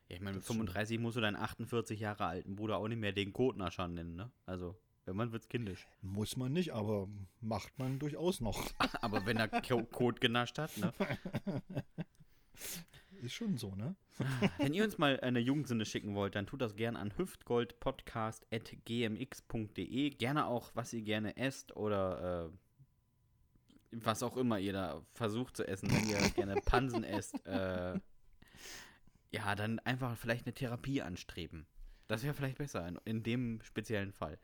Ja, 0.08 0.16
ich 0.16 0.22
meine, 0.22 0.36
mit 0.36 0.44
35 0.44 0.98
musst 0.98 1.16
du 1.16 1.20
deinen 1.20 1.36
48 1.36 2.00
Jahre 2.00 2.26
alten 2.26 2.56
Bruder 2.56 2.78
auch 2.78 2.88
nicht 2.88 2.98
mehr 2.98 3.12
den 3.12 3.32
Kotnascher 3.32 3.86
nennen, 3.86 4.16
ne? 4.16 4.32
Also, 4.46 4.76
wenn 5.04 5.14
man 5.14 5.30
wird's 5.30 5.48
kindisch. 5.48 5.86
Muss 6.02 6.36
man 6.36 6.52
nicht, 6.52 6.72
aber 6.72 7.08
macht 7.40 7.78
man 7.78 8.00
durchaus 8.00 8.40
noch. 8.40 8.60
aber 9.00 9.24
wenn 9.26 9.36
er 9.36 9.48
Kot 9.48 10.20
genascht 10.20 10.58
hat, 10.58 10.76
ne? 10.76 10.92
Ist 13.20 13.34
schon 13.34 13.58
so, 13.58 13.74
ne? 13.74 13.94
Wenn 14.58 14.72
ihr 14.72 14.84
uns 14.84 14.96
mal 14.96 15.20
eine 15.20 15.40
Jugendsünde 15.40 15.84
schicken 15.84 16.14
wollt, 16.14 16.34
dann 16.34 16.46
tut 16.46 16.62
das 16.62 16.74
gerne 16.74 16.98
an 16.98 17.12
hüftgoldpodcast.gmx.de. 17.16 20.10
Gerne 20.10 20.46
auch, 20.46 20.70
was 20.74 20.94
ihr 20.94 21.02
gerne 21.02 21.36
esst 21.36 21.76
oder 21.76 22.46
äh, 22.46 22.50
was 23.92 24.22
auch 24.22 24.36
immer 24.36 24.58
ihr 24.58 24.72
da 24.72 25.02
versucht 25.12 25.56
zu 25.56 25.66
essen, 25.66 25.90
wenn 25.90 26.08
ihr 26.08 26.18
gerne 26.30 26.60
Pansen 26.64 27.04
esst, 27.04 27.44
äh, 27.46 27.98
ja, 29.32 29.54
dann 29.54 29.78
einfach 29.80 30.16
vielleicht 30.16 30.46
eine 30.46 30.54
Therapie 30.54 31.02
anstreben. 31.02 31.66
Das 32.08 32.22
wäre 32.22 32.34
vielleicht 32.34 32.58
besser 32.58 32.86
in, 32.88 32.98
in, 33.04 33.22
dem 33.22 33.60
speziellen 33.62 34.12
Fall. 34.12 34.38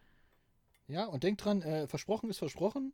Ja, 0.87 1.07
und 1.07 1.25
denkt 1.25 1.45
dran, 1.45 1.63
äh, 1.63 1.89
versprochen 1.89 2.31
ist 2.31 2.39
versprochen. 2.39 2.93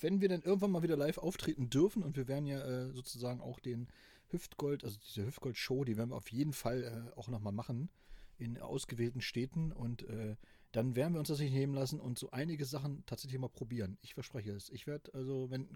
Wenn 0.00 0.20
wir 0.20 0.28
dann 0.28 0.42
irgendwann 0.42 0.70
mal 0.70 0.82
wieder 0.82 0.96
live 0.96 1.18
auftreten 1.18 1.68
dürfen 1.68 2.02
und 2.02 2.16
wir 2.16 2.28
werden 2.28 2.46
ja 2.46 2.60
äh, 2.60 2.92
sozusagen 2.92 3.40
auch 3.40 3.60
den 3.60 3.88
Hüftgold, 4.34 4.84
also 4.84 4.98
diese 4.98 5.24
Hüftgold-Show, 5.24 5.84
die 5.84 5.96
werden 5.96 6.10
wir 6.10 6.16
auf 6.16 6.30
jeden 6.30 6.52
Fall 6.52 6.82
äh, 6.84 7.18
auch 7.18 7.28
nochmal 7.28 7.52
machen 7.52 7.88
in 8.36 8.58
ausgewählten 8.58 9.20
Städten 9.20 9.72
und 9.72 10.02
äh, 10.02 10.36
dann 10.72 10.96
werden 10.96 11.14
wir 11.14 11.20
uns 11.20 11.28
das 11.28 11.38
nicht 11.38 11.52
nehmen 11.52 11.72
lassen 11.72 12.00
und 12.00 12.18
so 12.18 12.30
einige 12.32 12.64
Sachen 12.64 13.06
tatsächlich 13.06 13.40
mal 13.40 13.48
probieren. 13.48 13.96
Ich 14.02 14.14
verspreche 14.14 14.50
es. 14.50 14.70
Ich 14.70 14.88
werde, 14.88 15.14
also, 15.14 15.48
wenn 15.48 15.68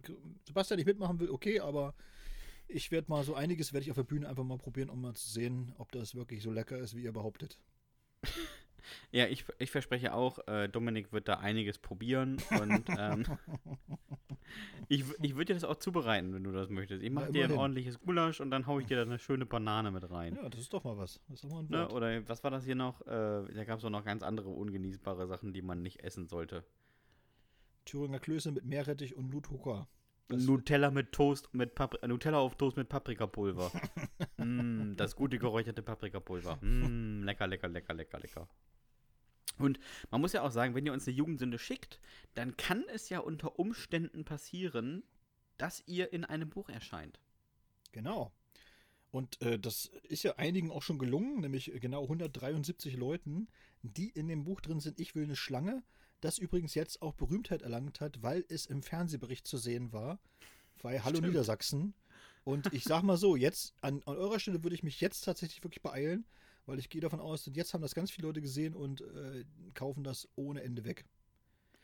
Sebastian 0.44 0.78
nicht 0.78 0.86
mitmachen 0.86 1.20
will, 1.20 1.30
okay, 1.30 1.60
aber 1.60 1.94
ich 2.66 2.90
werde 2.90 3.08
mal 3.08 3.22
so 3.22 3.34
einiges 3.34 3.72
werde 3.72 3.84
ich 3.84 3.90
auf 3.90 3.96
der 3.96 4.02
Bühne 4.02 4.28
einfach 4.28 4.44
mal 4.44 4.58
probieren, 4.58 4.90
um 4.90 5.00
mal 5.00 5.14
zu 5.14 5.28
sehen, 5.28 5.72
ob 5.78 5.92
das 5.92 6.14
wirklich 6.14 6.42
so 6.42 6.50
lecker 6.50 6.78
ist, 6.78 6.96
wie 6.96 7.04
ihr 7.04 7.12
behauptet. 7.12 7.58
Ja, 9.12 9.26
ich, 9.26 9.44
ich 9.58 9.70
verspreche 9.70 10.14
auch, 10.14 10.38
äh, 10.46 10.68
Dominik 10.68 11.12
wird 11.12 11.28
da 11.28 11.34
einiges 11.34 11.78
probieren 11.78 12.38
und 12.50 12.84
ähm, 12.98 13.24
ich, 14.88 15.04
ich 15.22 15.34
würde 15.34 15.46
dir 15.46 15.54
das 15.54 15.64
auch 15.64 15.76
zubereiten, 15.76 16.34
wenn 16.34 16.44
du 16.44 16.52
das 16.52 16.68
möchtest. 16.68 17.02
Ich 17.02 17.10
mache 17.10 17.32
dir 17.32 17.44
ein 17.44 17.52
ordentliches 17.52 17.98
Gulasch 18.00 18.40
und 18.40 18.50
dann 18.50 18.66
haue 18.66 18.82
ich 18.82 18.86
dir 18.86 18.96
da 18.96 19.02
eine 19.02 19.18
schöne 19.18 19.46
Banane 19.46 19.90
mit 19.90 20.10
rein. 20.10 20.36
Ja, 20.36 20.48
das 20.48 20.60
ist 20.60 20.72
doch 20.72 20.84
mal 20.84 20.96
was. 20.96 21.20
Das 21.28 21.44
ist 21.44 21.50
mal 21.50 21.60
ein 21.60 21.68
ne? 21.68 21.88
Oder 21.88 22.28
was 22.28 22.44
war 22.44 22.50
das 22.50 22.64
hier 22.64 22.74
noch? 22.74 23.00
Äh, 23.02 23.44
da 23.54 23.64
gab 23.64 23.78
es 23.78 23.84
auch 23.84 23.90
noch 23.90 24.04
ganz 24.04 24.22
andere 24.22 24.48
ungenießbare 24.50 25.26
Sachen, 25.26 25.52
die 25.52 25.62
man 25.62 25.82
nicht 25.82 26.02
essen 26.02 26.26
sollte. 26.26 26.64
Thüringer 27.84 28.18
Klöße 28.18 28.52
mit 28.52 28.64
Meerrettich 28.64 29.16
und 29.16 29.30
Nuthuka. 29.30 29.88
Nutella 30.28 30.90
mit 30.90 31.12
Toast 31.12 31.52
mit 31.54 31.74
Papri 31.74 32.06
Nutella 32.06 32.38
auf 32.38 32.56
Toast 32.56 32.76
mit 32.76 32.88
Paprikapulver. 32.88 33.70
mm, 34.36 34.94
das 34.96 35.16
gute 35.16 35.38
geräucherte 35.38 35.82
Paprikapulver. 35.82 36.56
Mm, 36.56 37.22
lecker, 37.24 37.46
lecker, 37.46 37.68
lecker, 37.68 37.94
lecker, 37.94 38.18
lecker. 38.18 38.48
Und 39.58 39.80
man 40.10 40.20
muss 40.20 40.32
ja 40.32 40.42
auch 40.42 40.50
sagen, 40.50 40.74
wenn 40.74 40.86
ihr 40.86 40.92
uns 40.92 41.06
eine 41.06 41.16
Jugendsünde 41.16 41.58
schickt, 41.58 41.98
dann 42.34 42.56
kann 42.56 42.84
es 42.92 43.08
ja 43.08 43.18
unter 43.20 43.58
Umständen 43.58 44.24
passieren, 44.24 45.02
dass 45.56 45.82
ihr 45.86 46.12
in 46.12 46.24
einem 46.24 46.50
Buch 46.50 46.68
erscheint. 46.68 47.20
Genau. 47.92 48.32
Und 49.10 49.40
äh, 49.42 49.58
das 49.58 49.86
ist 50.04 50.22
ja 50.22 50.36
einigen 50.36 50.70
auch 50.70 50.82
schon 50.82 50.98
gelungen, 50.98 51.40
nämlich 51.40 51.72
genau 51.80 52.02
173 52.02 52.96
Leuten, 52.96 53.48
die 53.82 54.10
in 54.10 54.28
dem 54.28 54.44
Buch 54.44 54.60
drin 54.60 54.80
sind. 54.80 55.00
Ich 55.00 55.14
will 55.14 55.24
eine 55.24 55.36
Schlange, 55.36 55.82
das 56.20 56.38
übrigens 56.38 56.74
jetzt 56.74 57.02
auch 57.02 57.14
Berühmtheit 57.14 57.62
erlangt 57.62 58.00
hat, 58.00 58.22
weil 58.22 58.44
es 58.48 58.66
im 58.66 58.82
Fernsehbericht 58.82 59.46
zu 59.46 59.56
sehen 59.56 59.92
war, 59.92 60.18
bei 60.82 61.00
Hallo 61.00 61.16
Stimmt. 61.16 61.28
Niedersachsen. 61.28 61.94
Und 62.44 62.72
ich 62.72 62.84
sag 62.84 63.02
mal 63.02 63.16
so, 63.16 63.36
jetzt 63.36 63.74
an, 63.82 64.02
an 64.06 64.16
eurer 64.16 64.40
Stelle 64.40 64.62
würde 64.62 64.74
ich 64.74 64.82
mich 64.82 65.00
jetzt 65.00 65.22
tatsächlich 65.22 65.62
wirklich 65.62 65.82
beeilen, 65.82 66.24
weil 66.66 66.78
ich 66.78 66.88
gehe 66.88 67.00
davon 67.00 67.20
aus, 67.20 67.48
jetzt 67.52 67.74
haben 67.74 67.82
das 67.82 67.94
ganz 67.94 68.10
viele 68.10 68.28
Leute 68.28 68.40
gesehen 68.40 68.74
und 68.74 69.00
äh, 69.00 69.44
kaufen 69.74 70.04
das 70.04 70.28
ohne 70.36 70.62
Ende 70.62 70.84
weg. 70.84 71.04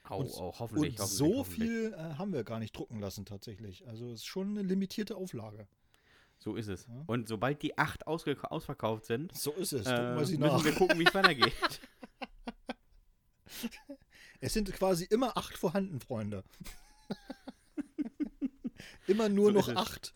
Au, 0.05 0.21
und, 0.21 0.31
au, 0.33 0.55
hoffentlich. 0.59 0.93
Und 0.93 0.99
hoffentlich, 0.99 0.99
so 0.99 1.39
hoffentlich. 1.39 1.71
viel 1.71 1.93
äh, 1.95 2.15
haben 2.15 2.33
wir 2.33 2.45
gar 2.45 2.59
nicht 2.59 2.77
drucken 2.77 3.01
lassen 3.01 3.25
tatsächlich. 3.25 3.87
Also 3.87 4.07
es 4.07 4.21
ist 4.21 4.27
schon 4.27 4.51
eine 4.51 4.63
limitierte 4.63 5.17
Auflage. 5.17 5.67
So 6.39 6.57
ist 6.57 6.69
es. 6.69 6.87
Ja. 6.87 7.05
Und 7.07 7.29
sobald 7.29 7.63
die 7.63 7.79
acht 7.79 8.07
ausverkauft 8.07 9.07
sind, 9.07 9.35
so 9.35 9.53
ist 9.53 9.73
es. 9.73 9.87
Äh, 9.87 10.15
müssen 10.15 10.41
wir 10.41 10.73
gucken, 10.73 10.99
wie 10.99 11.05
es 11.05 11.15
weitergeht. 11.15 11.81
Es 14.41 14.53
sind 14.53 14.73
quasi 14.73 15.05
immer 15.05 15.37
acht 15.37 15.57
vorhanden, 15.57 16.01
Freunde. 16.01 16.45
immer 19.07 19.29
nur 19.29 19.53
so 19.53 19.53
noch 19.53 19.69
acht. 19.77 20.15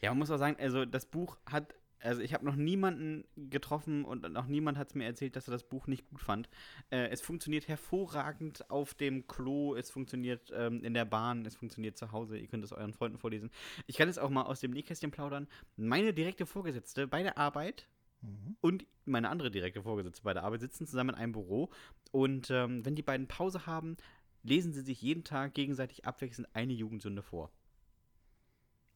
Ja, 0.00 0.10
man 0.10 0.18
muss 0.18 0.30
auch 0.30 0.38
sagen, 0.38 0.56
also 0.58 0.84
das 0.84 1.06
Buch 1.06 1.38
hat 1.46 1.74
also 2.02 2.22
ich 2.22 2.34
habe 2.34 2.44
noch 2.44 2.56
niemanden 2.56 3.24
getroffen 3.36 4.04
und 4.04 4.22
noch 4.32 4.46
niemand 4.46 4.78
hat 4.78 4.88
es 4.88 4.94
mir 4.94 5.04
erzählt, 5.04 5.36
dass 5.36 5.48
er 5.48 5.52
das 5.52 5.64
Buch 5.64 5.86
nicht 5.86 6.08
gut 6.08 6.20
fand. 6.20 6.48
Äh, 6.90 7.08
es 7.08 7.20
funktioniert 7.20 7.68
hervorragend 7.68 8.70
auf 8.70 8.94
dem 8.94 9.26
Klo, 9.26 9.74
es 9.74 9.90
funktioniert 9.90 10.50
ähm, 10.54 10.82
in 10.82 10.94
der 10.94 11.04
Bahn, 11.04 11.44
es 11.44 11.56
funktioniert 11.56 11.96
zu 11.96 12.12
Hause. 12.12 12.38
Ihr 12.38 12.48
könnt 12.48 12.64
es 12.64 12.72
euren 12.72 12.94
Freunden 12.94 13.18
vorlesen. 13.18 13.50
Ich 13.86 13.96
kann 13.96 14.08
es 14.08 14.18
auch 14.18 14.30
mal 14.30 14.42
aus 14.42 14.60
dem 14.60 14.70
Nähkästchen 14.70 15.10
plaudern. 15.10 15.46
Meine 15.76 16.14
direkte 16.14 16.46
Vorgesetzte 16.46 17.06
bei 17.06 17.22
der 17.22 17.38
Arbeit 17.38 17.86
mhm. 18.20 18.56
und 18.60 18.86
meine 19.04 19.28
andere 19.28 19.50
direkte 19.50 19.82
Vorgesetzte 19.82 20.22
bei 20.22 20.34
der 20.34 20.44
Arbeit 20.44 20.60
sitzen 20.60 20.86
zusammen 20.86 21.10
in 21.10 21.16
einem 21.16 21.32
Büro 21.32 21.70
und 22.12 22.50
ähm, 22.50 22.84
wenn 22.84 22.94
die 22.94 23.02
beiden 23.02 23.28
Pause 23.28 23.66
haben, 23.66 23.96
lesen 24.42 24.72
sie 24.72 24.82
sich 24.82 25.02
jeden 25.02 25.24
Tag 25.24 25.54
gegenseitig 25.54 26.04
abwechselnd 26.04 26.48
eine 26.54 26.72
Jugendsünde 26.72 27.22
vor. 27.22 27.50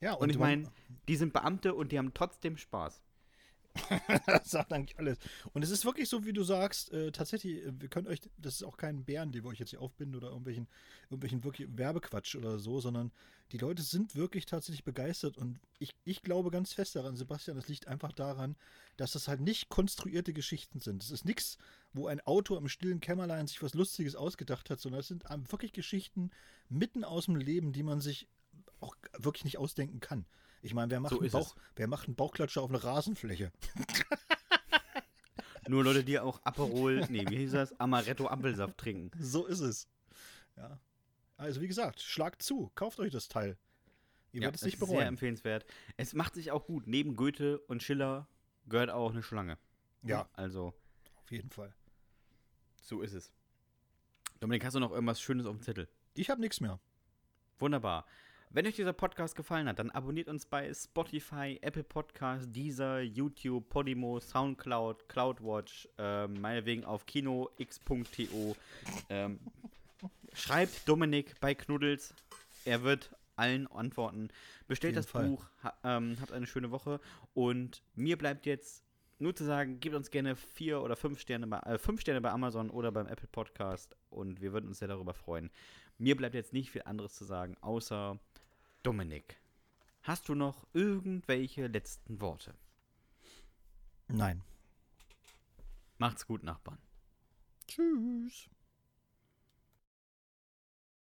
Ja, 0.00 0.14
und, 0.14 0.24
und 0.24 0.30
ich 0.30 0.38
meine, 0.38 0.70
die 1.08 1.16
sind 1.16 1.32
Beamte 1.32 1.74
und 1.74 1.92
die 1.92 1.98
haben 1.98 2.12
trotzdem 2.14 2.56
Spaß. 2.56 3.02
das 4.26 4.50
sagt 4.50 4.72
eigentlich 4.72 4.98
alles. 4.98 5.18
Und 5.52 5.62
es 5.62 5.70
ist 5.70 5.84
wirklich 5.84 6.08
so, 6.08 6.24
wie 6.24 6.32
du 6.32 6.44
sagst, 6.44 6.92
äh, 6.92 7.10
tatsächlich, 7.10 7.64
äh, 7.64 7.72
wir 7.80 7.88
können 7.88 8.06
euch, 8.06 8.20
das 8.38 8.54
ist 8.54 8.62
auch 8.62 8.76
kein 8.76 9.04
Bären, 9.04 9.32
den 9.32 9.42
wir 9.42 9.50
euch 9.50 9.58
jetzt 9.58 9.70
hier 9.70 9.80
aufbinden 9.80 10.16
oder 10.16 10.28
irgendwelchen, 10.28 10.68
irgendwelchen 11.10 11.44
wirklich 11.44 11.68
Werbequatsch 11.76 12.36
oder 12.36 12.58
so, 12.58 12.80
sondern 12.80 13.10
die 13.52 13.58
Leute 13.58 13.82
sind 13.82 14.14
wirklich 14.14 14.46
tatsächlich 14.46 14.84
begeistert 14.84 15.36
und 15.36 15.60
ich, 15.78 15.94
ich 16.04 16.22
glaube 16.22 16.50
ganz 16.50 16.72
fest 16.72 16.96
daran, 16.96 17.16
Sebastian, 17.16 17.56
das 17.56 17.68
liegt 17.68 17.88
einfach 17.88 18.12
daran, 18.12 18.56
dass 18.96 19.12
das 19.12 19.28
halt 19.28 19.40
nicht 19.40 19.68
konstruierte 19.68 20.32
Geschichten 20.32 20.80
sind. 20.80 21.02
Es 21.02 21.10
ist 21.10 21.24
nichts, 21.24 21.58
wo 21.92 22.06
ein 22.06 22.20
Autor 22.20 22.58
im 22.58 22.68
stillen 22.68 23.00
Kämmerlein 23.00 23.46
sich 23.46 23.62
was 23.62 23.74
Lustiges 23.74 24.14
ausgedacht 24.14 24.70
hat, 24.70 24.80
sondern 24.80 25.00
es 25.00 25.08
sind 25.08 25.24
wirklich 25.50 25.72
Geschichten 25.72 26.30
mitten 26.68 27.04
aus 27.04 27.26
dem 27.26 27.36
Leben, 27.36 27.72
die 27.72 27.82
man 27.82 28.00
sich 28.00 28.28
auch 28.80 28.96
wirklich 29.18 29.44
nicht 29.44 29.58
ausdenken 29.58 30.00
kann. 30.00 30.26
Ich 30.64 30.72
meine, 30.72 30.90
wer, 30.90 30.98
macht 30.98 31.12
So 31.12 31.20
einen 31.20 31.30
Bauch, 31.30 31.54
wer 31.76 31.86
macht 31.88 32.06
einen 32.08 32.16
Bauchklatscher 32.16 32.62
auf 32.62 32.70
eine 32.70 32.82
Rasenfläche? 32.82 33.52
Nur 35.68 35.84
Leute, 35.84 36.04
die 36.04 36.18
auch 36.18 36.40
Aperol, 36.44 37.04
nee, 37.10 37.26
wie 37.28 37.36
hieß 37.36 37.52
das? 37.52 37.78
Amaretto 37.78 38.26
Apfelsaft 38.28 38.78
trinken. 38.78 39.10
So 39.22 39.44
ist 39.44 39.60
es. 39.60 39.88
Ja. 40.56 40.78
Also 41.36 41.60
wie 41.60 41.68
gesagt, 41.68 42.00
schlagt 42.00 42.40
zu, 42.42 42.70
kauft 42.74 42.98
euch 42.98 43.12
das 43.12 43.28
Teil. 43.28 43.58
Ihr 44.32 44.40
werdet 44.40 44.56
es 44.56 44.62
nicht 44.62 44.74
ist 44.74 44.80
Sehr 44.80 44.88
bereuen. 44.88 45.08
empfehlenswert. 45.08 45.66
Es 45.98 46.14
macht 46.14 46.34
sich 46.34 46.50
auch 46.50 46.64
gut. 46.66 46.86
Neben 46.86 47.14
Goethe 47.14 47.58
und 47.60 47.82
Schiller 47.82 48.26
gehört 48.66 48.88
auch 48.90 49.10
eine 49.10 49.22
Schlange. 49.22 49.58
Ja, 50.02 50.28
Also, 50.32 50.72
auf 51.16 51.30
jeden 51.30 51.50
Fall. 51.50 51.74
so 52.82 53.02
ist 53.02 53.12
es. 53.12 53.32
Dominik, 54.40 54.64
hast 54.64 54.74
du 54.74 54.80
noch 54.80 54.92
irgendwas 54.92 55.20
Schönes 55.20 55.44
auf 55.44 55.56
dem 55.56 55.62
Zettel? 55.62 55.88
Ich 56.14 56.30
habe 56.30 56.40
nichts 56.40 56.60
mehr. 56.60 56.80
Wunderbar. 57.58 58.06
Wenn 58.54 58.68
euch 58.68 58.76
dieser 58.76 58.92
Podcast 58.92 59.34
gefallen 59.34 59.66
hat, 59.66 59.80
dann 59.80 59.90
abonniert 59.90 60.28
uns 60.28 60.46
bei 60.46 60.72
Spotify, 60.72 61.58
Apple 61.60 61.82
Podcasts, 61.82 62.46
Deezer, 62.52 63.00
YouTube, 63.00 63.68
Podimo, 63.68 64.20
Soundcloud, 64.20 65.08
CloudWatch, 65.08 65.88
ähm, 65.98 66.40
meinetwegen 66.40 66.84
auf 66.84 67.04
kinox.to. 67.04 68.56
Ähm, 69.08 69.40
schreibt 70.34 70.88
Dominik 70.88 71.34
bei 71.40 71.56
Knuddels. 71.56 72.14
Er 72.64 72.84
wird 72.84 73.10
allen 73.34 73.66
antworten. 73.66 74.28
Bestellt 74.68 74.94
das 74.94 75.06
Fall. 75.06 75.30
Buch, 75.30 75.46
ha, 75.64 75.74
ähm, 75.82 76.16
habt 76.20 76.30
eine 76.30 76.46
schöne 76.46 76.70
Woche. 76.70 77.00
Und 77.34 77.82
mir 77.96 78.16
bleibt 78.16 78.46
jetzt 78.46 78.84
nur 79.18 79.34
zu 79.34 79.42
sagen, 79.42 79.80
gebt 79.80 79.96
uns 79.96 80.12
gerne 80.12 80.36
vier 80.36 80.80
oder 80.80 80.94
fünf 80.94 81.18
Sterne 81.18 81.48
bei, 81.48 81.58
äh, 81.58 81.76
fünf 81.76 82.02
Sterne 82.02 82.20
bei 82.20 82.30
Amazon 82.30 82.70
oder 82.70 82.92
beim 82.92 83.08
Apple 83.08 83.26
Podcast. 83.32 83.96
Und 84.10 84.40
wir 84.40 84.52
würden 84.52 84.68
uns 84.68 84.78
sehr 84.78 84.86
darüber 84.86 85.12
freuen. 85.12 85.50
Mir 85.98 86.16
bleibt 86.16 86.36
jetzt 86.36 86.52
nicht 86.52 86.70
viel 86.70 86.82
anderes 86.82 87.16
zu 87.16 87.24
sagen, 87.24 87.56
außer 87.60 88.20
Dominik. 88.84 89.40
Hast 90.02 90.28
du 90.28 90.34
noch 90.34 90.66
irgendwelche 90.74 91.66
letzten 91.66 92.20
Worte? 92.20 92.54
Nein. 94.08 94.42
Macht's 95.96 96.26
gut, 96.26 96.42
Nachbarn. 96.42 96.78
Tschüss. 97.66 98.50